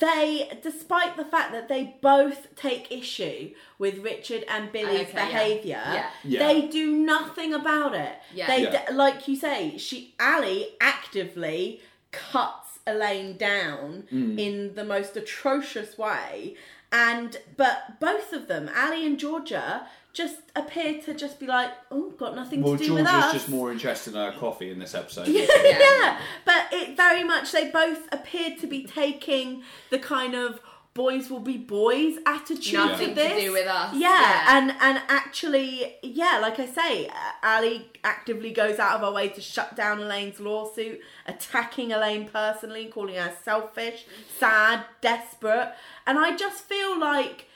they, 0.00 0.50
despite 0.62 1.16
the 1.16 1.24
fact 1.24 1.52
that 1.52 1.68
they 1.68 1.96
both 2.02 2.54
take 2.56 2.90
issue 2.90 3.50
with 3.78 3.98
Richard 3.98 4.44
and 4.48 4.72
Billy's 4.72 5.08
Okay, 5.08 5.12
behaviour, 5.12 5.80
Yeah. 5.86 6.10
Yeah. 6.24 6.46
they 6.48 6.66
do 6.66 6.92
nothing 6.96 7.54
about 7.54 7.94
it. 7.94 8.14
Yeah. 8.34 8.46
They, 8.48 8.62
Yeah. 8.64 8.86
d- 8.86 8.94
like 8.94 9.28
you 9.28 9.36
say, 9.36 9.78
she 9.78 10.14
Ally 10.18 10.62
actively 10.80 11.80
cuts 12.10 12.67
Elaine 12.88 13.36
down 13.36 14.04
Mm. 14.12 14.38
in 14.38 14.74
the 14.74 14.84
most 14.84 15.16
atrocious 15.16 15.96
way, 15.98 16.56
and 16.90 17.36
but 17.56 18.00
both 18.00 18.32
of 18.32 18.48
them, 18.48 18.68
Ally 18.74 19.04
and 19.04 19.18
Georgia, 19.18 19.86
just 20.14 20.36
appear 20.56 21.00
to 21.02 21.14
just 21.14 21.38
be 21.38 21.46
like, 21.46 21.70
oh, 21.92 22.10
got 22.18 22.34
nothing 22.34 22.62
Well, 22.62 22.76
to 22.76 22.84
do 22.84 22.94
with 22.94 23.02
it. 23.02 23.04
Well 23.04 23.20
Georgia's 23.22 23.32
just 23.42 23.48
more 23.48 23.70
interested 23.70 24.14
in 24.14 24.20
her 24.20 24.32
coffee 24.38 24.70
in 24.70 24.78
this 24.78 24.94
episode. 24.94 25.28
yeah, 25.28 25.46
Yeah. 25.62 25.78
yeah, 25.78 26.20
but 26.44 26.66
it 26.72 26.96
very 26.96 27.22
much 27.22 27.52
they 27.52 27.70
both 27.70 28.08
appeared 28.10 28.58
to 28.60 28.66
be 28.66 28.84
taking 28.84 29.62
the 29.90 29.98
kind 29.98 30.34
of 30.34 30.60
boys 30.98 31.30
will 31.30 31.40
be 31.54 31.56
boys 31.56 32.14
attitude 32.26 32.74
Nothing 32.74 33.14
to 33.14 33.28
to 33.28 33.40
do 33.40 33.52
with 33.52 33.66
us. 33.66 33.94
Yeah, 33.94 34.08
Yeah. 34.20 34.58
and 34.58 34.70
and 34.80 34.96
actually, 35.08 35.94
yeah, 36.02 36.38
like 36.42 36.58
I 36.58 36.66
say, 36.66 37.10
Ally 37.42 37.82
actively 38.04 38.52
goes 38.52 38.78
out 38.78 38.96
of 38.96 39.00
her 39.02 39.12
way 39.12 39.28
to 39.28 39.40
shut 39.40 39.76
down 39.76 40.00
Elaine's 40.00 40.40
lawsuit, 40.40 41.00
attacking 41.26 41.92
Elaine 41.92 42.28
personally, 42.28 42.86
calling 42.86 43.14
her 43.14 43.32
selfish, 43.44 44.04
sad, 44.38 44.84
desperate, 45.00 45.72
and 46.06 46.18
I 46.18 46.36
just 46.36 46.64
feel 46.64 46.98
like 46.98 47.46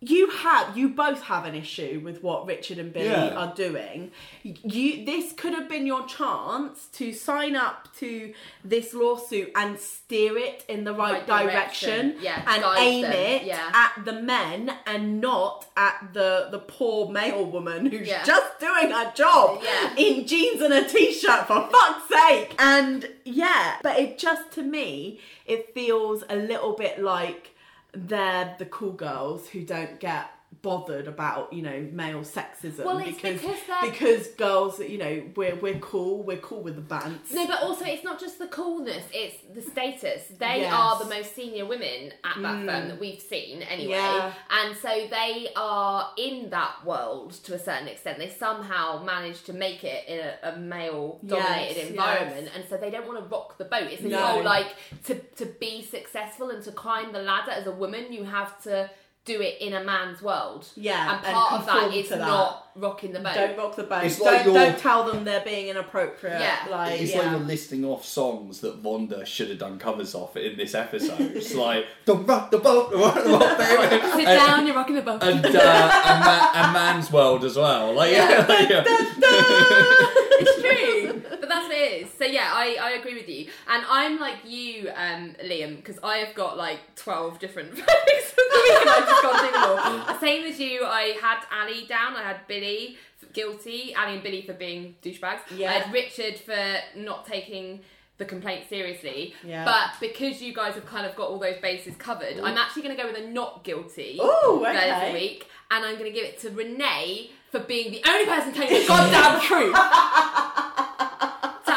you 0.00 0.28
have 0.28 0.76
you 0.76 0.90
both 0.90 1.22
have 1.22 1.46
an 1.46 1.54
issue 1.54 2.00
with 2.04 2.22
what 2.22 2.46
Richard 2.46 2.78
and 2.78 2.92
Billy 2.92 3.06
Yeah. 3.06 3.34
are 3.36 3.54
doing. 3.54 4.10
You 4.42 5.04
this 5.06 5.32
could 5.32 5.54
have 5.54 5.66
been 5.68 5.86
your 5.86 6.04
chance 6.06 6.86
to 6.94 7.12
sign 7.12 7.56
up 7.56 7.88
to 8.00 8.34
this 8.62 8.92
lawsuit 8.92 9.50
and 9.54 9.78
steer 9.80 10.36
it 10.36 10.62
in 10.68 10.84
the 10.84 10.92
right, 10.92 11.26
Right 11.26 11.26
direction. 11.26 12.08
direction, 12.10 12.16
Yeah, 12.22 12.42
and 12.46 12.62
guide 12.62 12.78
aim 12.80 13.02
them, 13.02 13.12
it 13.12 13.42
yeah. 13.44 13.70
at 13.72 14.04
the 14.04 14.12
men 14.12 14.74
and 14.86 15.20
not 15.22 15.66
at 15.76 16.10
the 16.12 16.48
the 16.50 16.58
poor 16.58 17.08
mail 17.10 17.46
woman 17.46 17.86
who's 17.86 18.06
Yeah. 18.06 18.24
just 18.24 18.60
doing 18.60 18.90
her 18.90 19.10
job 19.14 19.62
Yeah. 19.62 19.94
in 19.96 20.26
jeans 20.26 20.60
and 20.60 20.74
a 20.74 20.86
t-shirt 20.86 21.46
for 21.46 21.66
fuck's 21.72 22.08
sake. 22.08 22.54
And 22.58 23.08
yeah, 23.24 23.76
but 23.82 23.98
it 23.98 24.18
just 24.18 24.50
to 24.52 24.62
me 24.62 25.20
it 25.46 25.72
feels 25.72 26.24
a 26.28 26.36
little 26.36 26.72
bit 26.72 26.98
like 27.00 27.52
they're 27.94 28.54
the 28.58 28.66
cool 28.66 28.92
girls 28.92 29.48
who 29.48 29.64
don't 29.64 30.00
get 30.00 30.30
bothered 30.64 31.06
about 31.06 31.52
you 31.52 31.60
know 31.60 31.86
male 31.92 32.22
sexism 32.22 32.84
Well, 32.86 32.98
it's 32.98 33.20
because 33.20 33.40
because 33.42 33.60
because 33.82 34.26
girls 34.28 34.80
you 34.80 34.96
know 34.96 35.22
we're 35.36 35.54
we're 35.56 35.78
cool 35.78 36.22
we're 36.22 36.38
cool 36.38 36.62
with 36.62 36.76
the 36.76 36.80
bands 36.94 37.30
No, 37.32 37.46
but 37.46 37.62
also 37.62 37.84
it's 37.84 38.02
not 38.02 38.18
just 38.18 38.38
the 38.38 38.46
coolness; 38.46 39.04
it's 39.12 39.36
the 39.54 39.60
status. 39.62 40.22
They 40.38 40.60
Yes. 40.62 40.72
are 40.72 40.98
the 41.04 41.10
most 41.14 41.34
senior 41.34 41.66
women 41.66 42.12
at 42.24 42.36
that 42.40 42.56
mm. 42.56 42.66
firm 42.66 42.88
that 42.88 42.98
we've 42.98 43.20
seen, 43.20 43.60
anyway. 43.62 43.92
Yeah. 43.92 44.32
And 44.50 44.76
so 44.76 44.88
they 44.88 45.48
are 45.54 46.10
in 46.16 46.48
that 46.50 46.84
world 46.84 47.32
to 47.44 47.54
a 47.54 47.58
certain 47.58 47.88
extent. 47.88 48.18
They 48.18 48.30
somehow 48.30 49.02
manage 49.02 49.42
to 49.44 49.52
make 49.52 49.84
it 49.84 50.08
in 50.08 50.18
a, 50.20 50.32
a 50.50 50.56
male-dominated 50.56 51.76
Yes, 51.76 51.90
environment, 51.90 52.48
and 52.54 52.64
so 52.68 52.76
they 52.78 52.90
don't 52.90 53.06
want 53.06 53.18
to 53.22 53.26
rock 53.34 53.58
the 53.58 53.66
boat. 53.66 53.88
It's 53.92 54.02
No. 54.02 54.18
whole 54.18 54.42
like 54.42 54.70
to 55.04 55.14
to 55.40 55.46
be 55.46 55.82
successful 55.82 56.48
and 56.50 56.62
to 56.64 56.72
climb 56.72 57.12
the 57.12 57.22
ladder 57.22 57.50
as 57.50 57.66
a 57.66 57.72
woman, 57.72 58.12
you 58.12 58.24
have 58.24 58.62
to 58.62 58.90
do 59.24 59.40
it 59.40 59.56
in 59.60 59.72
a 59.72 59.82
man's 59.82 60.20
world. 60.20 60.66
Yeah, 60.76 61.16
and 61.16 61.24
and 61.26 61.34
part 61.34 61.52
of 61.54 61.66
that 61.66 61.72
conform 61.72 61.92
is 61.94 62.08
to 62.08 62.14
that. 62.16 62.26
not 62.26 62.60
rocking 62.76 63.12
the 63.12 63.20
boat. 63.20 63.34
don't 63.34 63.56
rock 63.56 63.76
the 63.76 63.84
boat 63.84 64.02
It's 64.04 64.18
don't, 64.18 64.26
like 64.34 64.44
don't 64.44 64.78
tell 64.78 65.04
them 65.04 65.22
they're 65.24 65.44
being 65.44 65.68
inappropriate 65.68 66.40
Yeah. 66.40 66.66
like 66.70 67.00
It's 67.00 67.12
yeah. 67.14 67.20
like 67.20 67.30
you're 67.30 67.38
listing 67.40 67.84
off 67.84 68.04
songs 68.04 68.60
that 68.62 68.82
Vonda 68.82 69.24
should 69.24 69.48
have 69.50 69.58
done 69.60 69.78
covers 69.78 70.14
of 70.16 70.36
in 70.36 70.56
this 70.56 70.74
episode. 70.74 71.20
It's 71.20 71.54
like, 71.54 71.86
don't 72.04 72.26
rock 72.26 72.50
the 72.50 72.58
boat, 72.58 72.90
don't 72.90 73.00
rock 73.00 73.14
the 73.14 73.22
boat, 73.30 73.58
baby. 73.58 74.02
Sit 74.10 74.28
And- 74.28 74.46
down, 74.46 74.66
you're 74.66 74.74
rocking 74.76 74.96
the 74.96 75.02
boat. 75.02 75.22
And, 75.22 75.44
uh, 75.46 75.48
and, 75.48 76.24
ma- 76.24 76.50
and 76.54 76.72
Man's 76.72 77.12
World 77.12 77.44
as 77.44 77.56
well. 77.56 77.94
Like, 77.94 78.12
yeah. 78.12 78.44
like, 78.48 78.68
yeah. 78.68 78.82
it's 78.86 80.60
true, 80.60 81.22
but 81.30 81.30
that's 81.30 81.30
what 81.30 81.32
it 81.32 81.33
is. 81.74 82.10
So 82.18 82.24
yeah, 82.24 82.50
I, 82.52 82.76
I 82.80 82.90
agree 82.92 83.14
with 83.14 83.28
you, 83.28 83.48
and 83.68 83.84
I'm 83.88 84.18
like 84.18 84.36
you, 84.44 84.90
um, 84.94 85.34
Liam, 85.44 85.76
because 85.76 85.98
I 86.02 86.18
have 86.18 86.34
got 86.34 86.56
like 86.56 86.78
twelve 86.96 87.38
different 87.38 87.70
verdicts 87.74 88.30
of 88.30 88.36
the 88.36 88.60
week, 88.64 88.80
and 88.80 88.90
I've 88.90 89.06
just 89.08 89.22
gone 89.22 89.38
through 89.40 89.52
them 89.52 90.08
all. 90.10 90.18
Same 90.20 90.44
as 90.44 90.58
you, 90.60 90.84
I 90.84 91.16
had 91.20 91.38
Ally 91.50 91.84
down, 91.88 92.16
I 92.16 92.22
had 92.22 92.46
Billy 92.48 92.96
guilty, 93.32 93.92
Ally 93.94 94.12
and 94.12 94.22
Billy 94.22 94.42
for 94.42 94.52
being 94.52 94.94
douchebags. 95.02 95.40
Yeah. 95.56 95.70
I 95.70 95.72
had 95.74 95.92
Richard 95.92 96.38
for 96.38 96.76
not 96.96 97.26
taking. 97.26 97.80
The 98.16 98.24
complaint 98.24 98.68
seriously, 98.68 99.34
Yeah. 99.44 99.64
but 99.64 99.98
because 99.98 100.40
you 100.40 100.54
guys 100.54 100.74
have 100.74 100.86
kind 100.86 101.04
of 101.04 101.16
got 101.16 101.30
all 101.30 101.40
those 101.40 101.56
bases 101.60 101.96
covered, 101.96 102.38
I'm 102.38 102.56
actually 102.56 102.82
going 102.82 102.96
to 102.96 103.02
go 103.02 103.08
with 103.10 103.20
a 103.20 103.26
not 103.26 103.64
guilty 103.64 104.20
Ooh, 104.22 104.64
okay. 104.64 105.08
the 105.08 105.12
week, 105.12 105.48
and 105.72 105.84
I'm 105.84 105.94
going 105.98 106.04
to 106.04 106.12
give 106.12 106.24
it 106.24 106.38
to 106.42 106.50
Renee 106.50 107.30
for 107.50 107.58
being 107.58 107.90
the 107.90 108.04
only 108.08 108.24
person 108.26 108.52
telling 108.52 108.72
the 108.72 108.86
goddamn 108.86 109.40
truth 109.40 109.74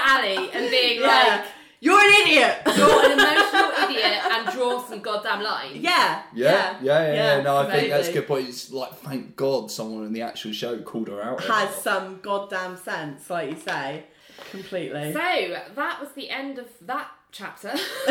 to 0.08 0.14
Ally 0.14 0.50
and 0.54 0.70
being 0.72 1.02
Yeah. 1.02 1.08
like, 1.42 1.46
you're 1.80 2.00
an 2.00 2.14
idiot 2.24 2.58
you're 2.76 3.06
an 3.06 3.12
emotional 3.20 3.72
idiot 3.90 4.22
and 4.32 4.48
draw 4.52 4.82
some 4.84 5.00
goddamn 5.02 5.42
lines. 5.44 5.76
Yeah, 5.78 6.24
Yeah, 6.34 6.78
yeah, 6.82 6.82
yeah. 6.82 7.14
yeah, 7.38 7.42
No, 7.44 7.58
I 7.58 7.72
think 7.72 7.90
that's 7.92 8.08
a 8.08 8.14
good 8.14 8.28
point. 8.28 8.50
It's 8.50 8.72
like, 8.72 8.94
thank 8.96 9.36
God 9.36 9.70
someone 9.70 10.06
in 10.06 10.14
the 10.14 10.22
actual 10.24 10.52
show 10.54 10.80
called 10.80 11.08
her 11.10 11.22
out. 11.22 11.44
Has 11.44 11.76
some 11.76 12.20
goddamn 12.22 12.78
sense, 12.78 13.30
like 13.30 13.52
you 13.52 13.58
say, 13.58 14.06
completely. 14.52 15.14
So 15.14 15.20
that 15.76 16.00
was 16.00 16.10
the 16.16 16.30
end 16.32 16.58
of 16.58 16.68
that 16.82 17.10
chapter. 17.32 17.74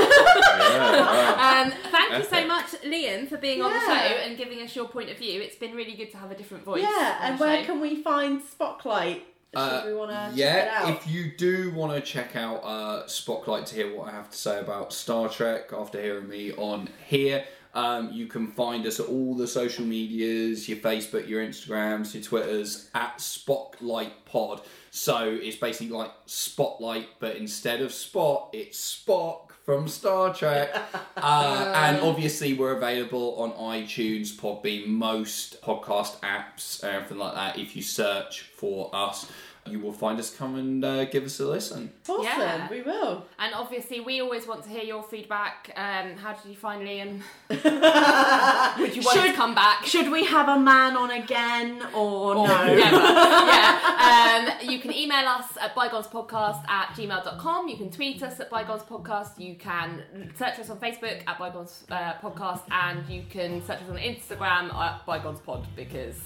Yeah, 0.58 1.64
Um, 1.66 1.72
thank 1.90 2.12
you 2.18 2.24
so 2.24 2.46
much, 2.46 2.66
Liam, 2.84 3.28
for 3.28 3.36
being 3.38 3.62
on 3.62 3.72
the 3.72 3.80
show 3.80 3.92
and 3.92 4.36
giving 4.36 4.60
us 4.60 4.74
your 4.76 4.86
point 4.88 5.10
of 5.10 5.18
view. 5.18 5.40
It's 5.40 5.56
been 5.56 5.74
really 5.74 5.94
good 5.94 6.10
to 6.12 6.18
have 6.18 6.30
a 6.30 6.34
different 6.34 6.64
voice. 6.64 6.82
yeah, 6.82 7.18
and 7.22 7.38
where 7.40 7.60
show. 7.60 7.66
can 7.72 7.80
we 7.80 8.02
find 8.02 8.40
Spocklight? 8.42 9.22
Should 9.54 9.60
Uh, 9.60 9.82
we 9.86 9.94
want 9.94 10.10
to 10.10 10.30
yeah, 10.34 10.90
if 10.90 11.06
you 11.08 11.32
do 11.36 11.70
want 11.72 11.92
to 11.92 12.00
check 12.00 12.36
out 12.36 12.56
uh, 12.58 13.04
Spocklight 13.06 13.66
to 13.66 13.74
hear 13.74 13.96
what 13.96 14.08
I 14.08 14.12
have 14.12 14.30
to 14.30 14.36
say 14.36 14.60
about 14.60 14.92
Star 14.92 15.28
Trek 15.28 15.72
after 15.72 16.00
hearing 16.00 16.28
me 16.28 16.52
on 16.52 16.88
here, 17.06 17.44
um, 17.74 18.10
you 18.10 18.26
can 18.26 18.48
find 18.52 18.86
us 18.86 19.00
at 19.00 19.06
all 19.06 19.34
the 19.34 19.46
social 19.46 19.84
medias 19.84 20.68
your 20.68 20.78
Facebook, 20.78 21.28
your 21.28 21.44
Instagrams, 21.46 22.14
your 22.14 22.22
Twitters 22.22 22.90
at 22.94 23.18
Spocklight 23.18 24.12
Pod. 24.24 24.62
So 24.90 25.38
it's 25.40 25.56
basically 25.56 25.90
like 25.90 26.10
Spotlight, 26.24 27.08
but 27.20 27.36
instead 27.36 27.82
of 27.82 27.92
Spot, 27.92 28.48
it's 28.52 28.78
Spock 28.78 29.45
from 29.66 29.88
Star 29.88 30.32
Trek. 30.32 30.74
uh, 31.16 31.72
and 31.76 32.00
obviously, 32.00 32.54
we're 32.54 32.76
available 32.76 33.34
on 33.36 33.50
iTunes, 33.52 34.32
Podbean, 34.32 34.86
most 34.86 35.60
podcast 35.60 36.20
apps, 36.20 36.82
everything 36.82 37.18
like 37.18 37.34
that. 37.34 37.58
If 37.58 37.76
you 37.76 37.82
search 37.82 38.42
for 38.54 38.88
us, 38.94 39.30
you 39.68 39.80
will 39.80 39.92
find 39.92 40.18
us. 40.18 40.34
Come 40.34 40.54
and 40.56 40.84
uh, 40.84 41.04
give 41.06 41.24
us 41.24 41.38
a 41.40 41.46
listen. 41.46 41.90
awesome, 42.08 42.24
Yeah. 42.24 42.68
we 42.70 42.82
will. 42.82 43.24
And 43.38 43.54
obviously, 43.54 44.00
we 44.00 44.20
always 44.20 44.46
want 44.46 44.62
to 44.64 44.68
hear 44.70 44.82
your 44.84 45.02
feedback. 45.02 45.70
Um, 45.76 46.16
how 46.16 46.32
did 46.34 46.48
you 46.50 46.56
find 46.56 46.82
Liam? 46.82 47.20
Would 48.78 48.94
you 48.96 49.02
want 49.02 49.18
Should- 49.18 49.30
to 49.30 49.36
come 49.36 49.54
back? 49.54 49.84
Should 49.86 50.10
we 50.10 50.24
have 50.24 50.48
a 50.48 50.58
man 50.58 50.96
on 50.96 51.10
again 51.10 51.82
or, 51.94 52.34
Or 52.36 52.48
no? 52.48 52.66
never. 52.66 52.96
yeah. 52.96 53.82
Um, 54.06 54.68
you 54.70 54.78
can 54.78 54.92
email 54.94 55.26
us 55.26 55.56
at 55.60 55.74
bygonespodcast 55.74 56.68
at 56.68 56.88
gmail.com. 56.90 57.68
You 57.68 57.76
can 57.76 57.90
tweet 57.90 58.22
us 58.22 58.38
at 58.38 58.50
bygonespodcast. 58.50 59.38
You 59.40 59.54
can 59.56 60.02
search 60.38 60.58
us 60.60 60.70
on 60.70 60.78
Facebook 60.78 61.22
at 61.26 61.38
bygones 61.38 61.84
uh, 61.90 62.14
podcast. 62.22 62.60
And 62.70 63.08
you 63.08 63.24
can 63.28 63.64
search 63.66 63.80
us 63.82 63.88
on 63.90 63.96
Instagram 63.96 64.72
at 64.74 65.04
bygonespod 65.06 65.64
because 65.74 66.16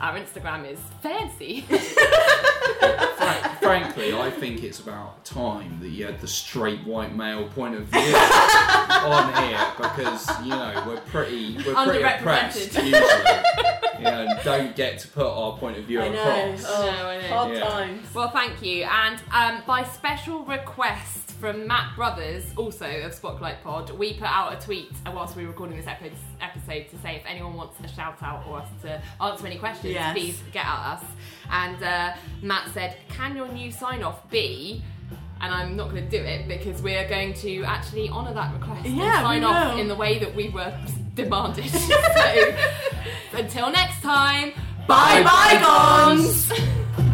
our 0.00 0.14
Instagram 0.18 0.70
is 0.70 0.78
fancy. 1.02 1.64
Fra- 3.32 3.56
frankly, 3.60 4.12
I 4.12 4.30
think 4.30 4.62
it's 4.62 4.80
about 4.80 5.24
time 5.24 5.78
that 5.80 5.88
you 5.88 6.06
had 6.06 6.20
the 6.20 6.28
straight 6.28 6.84
white 6.84 7.14
male 7.14 7.48
point 7.48 7.74
of 7.74 7.84
view 7.84 8.00
on 8.98 9.48
here 9.48 9.66
because 9.76 10.28
you 10.42 10.50
know 10.50 10.84
we're 10.86 11.00
pretty 11.02 11.56
we're 11.66 11.74
pretty 11.84 12.02
oppressed 12.02 12.74
usually. 12.74 12.90
yeah, 12.90 14.20
and 14.20 14.40
don't 14.44 14.76
get 14.76 14.98
to 15.00 15.08
put 15.08 15.26
our 15.26 15.56
point 15.58 15.76
of 15.76 15.84
view 15.84 16.00
I 16.00 16.08
know. 16.08 16.22
across. 16.22 16.64
Oh, 16.66 16.82
No, 16.86 17.08
I 17.08 17.20
know. 17.20 17.28
Hard 17.28 17.52
Yeah. 17.56 17.68
times. 17.68 18.14
Well, 18.14 18.30
thank 18.30 18.62
you. 18.62 18.84
And 18.84 19.20
um, 19.32 19.62
by 19.66 19.84
special 19.84 20.44
request 20.44 21.30
from 21.40 21.66
Matt 21.68 21.94
Brothers, 21.94 22.44
also 22.56 22.84
of 23.02 23.12
Spocklight 23.20 23.62
Pod, 23.62 23.90
we 23.90 24.14
put 24.14 24.28
out 24.28 24.52
a 24.60 24.64
tweet 24.64 24.90
whilst 25.06 25.36
we 25.36 25.42
were 25.44 25.50
recording 25.50 25.76
this 25.76 25.86
epi- 25.86 26.10
episode 26.40 26.88
to 26.90 26.98
say 27.02 27.16
if 27.16 27.22
anyone 27.26 27.54
wants 27.54 27.76
a 27.82 27.88
shout 27.88 28.20
out 28.22 28.44
or 28.48 28.58
us 28.58 28.68
to 28.82 29.00
answer 29.20 29.46
any 29.46 29.56
questions, 29.58 29.92
Yes. 29.94 30.12
please 30.12 30.42
get 30.52 30.64
at 30.64 30.94
us. 30.94 31.04
And 31.50 31.82
uh, 31.82 32.12
Matt 32.42 32.68
said, 32.74 32.96
Can 33.08 33.36
your 33.36 33.48
new 33.48 33.70
sign 33.70 34.02
off 34.02 34.28
be? 34.30 34.82
And 35.40 35.54
I'm 35.54 35.76
not 35.76 35.90
going 35.90 36.02
to 36.02 36.10
do 36.10 36.22
it 36.22 36.48
because 36.48 36.82
we 36.82 36.94
are 36.96 37.08
going 37.08 37.32
to 37.34 37.62
actually 37.64 38.08
honour 38.08 38.34
that 38.34 38.52
request 38.54 38.86
Yeah, 38.88 39.18
we 39.20 39.24
sign 39.24 39.44
off 39.44 39.74
will. 39.74 39.80
in 39.80 39.86
the 39.88 39.94
way 39.94 40.18
that 40.18 40.34
we 40.34 40.48
were 40.48 40.72
demanded. 41.14 41.70
so 43.30 43.38
until 43.38 43.70
next 43.70 44.02
time, 44.02 44.52
bye 44.88 45.22
Bye, 45.22 45.58
bygones! 45.60 46.50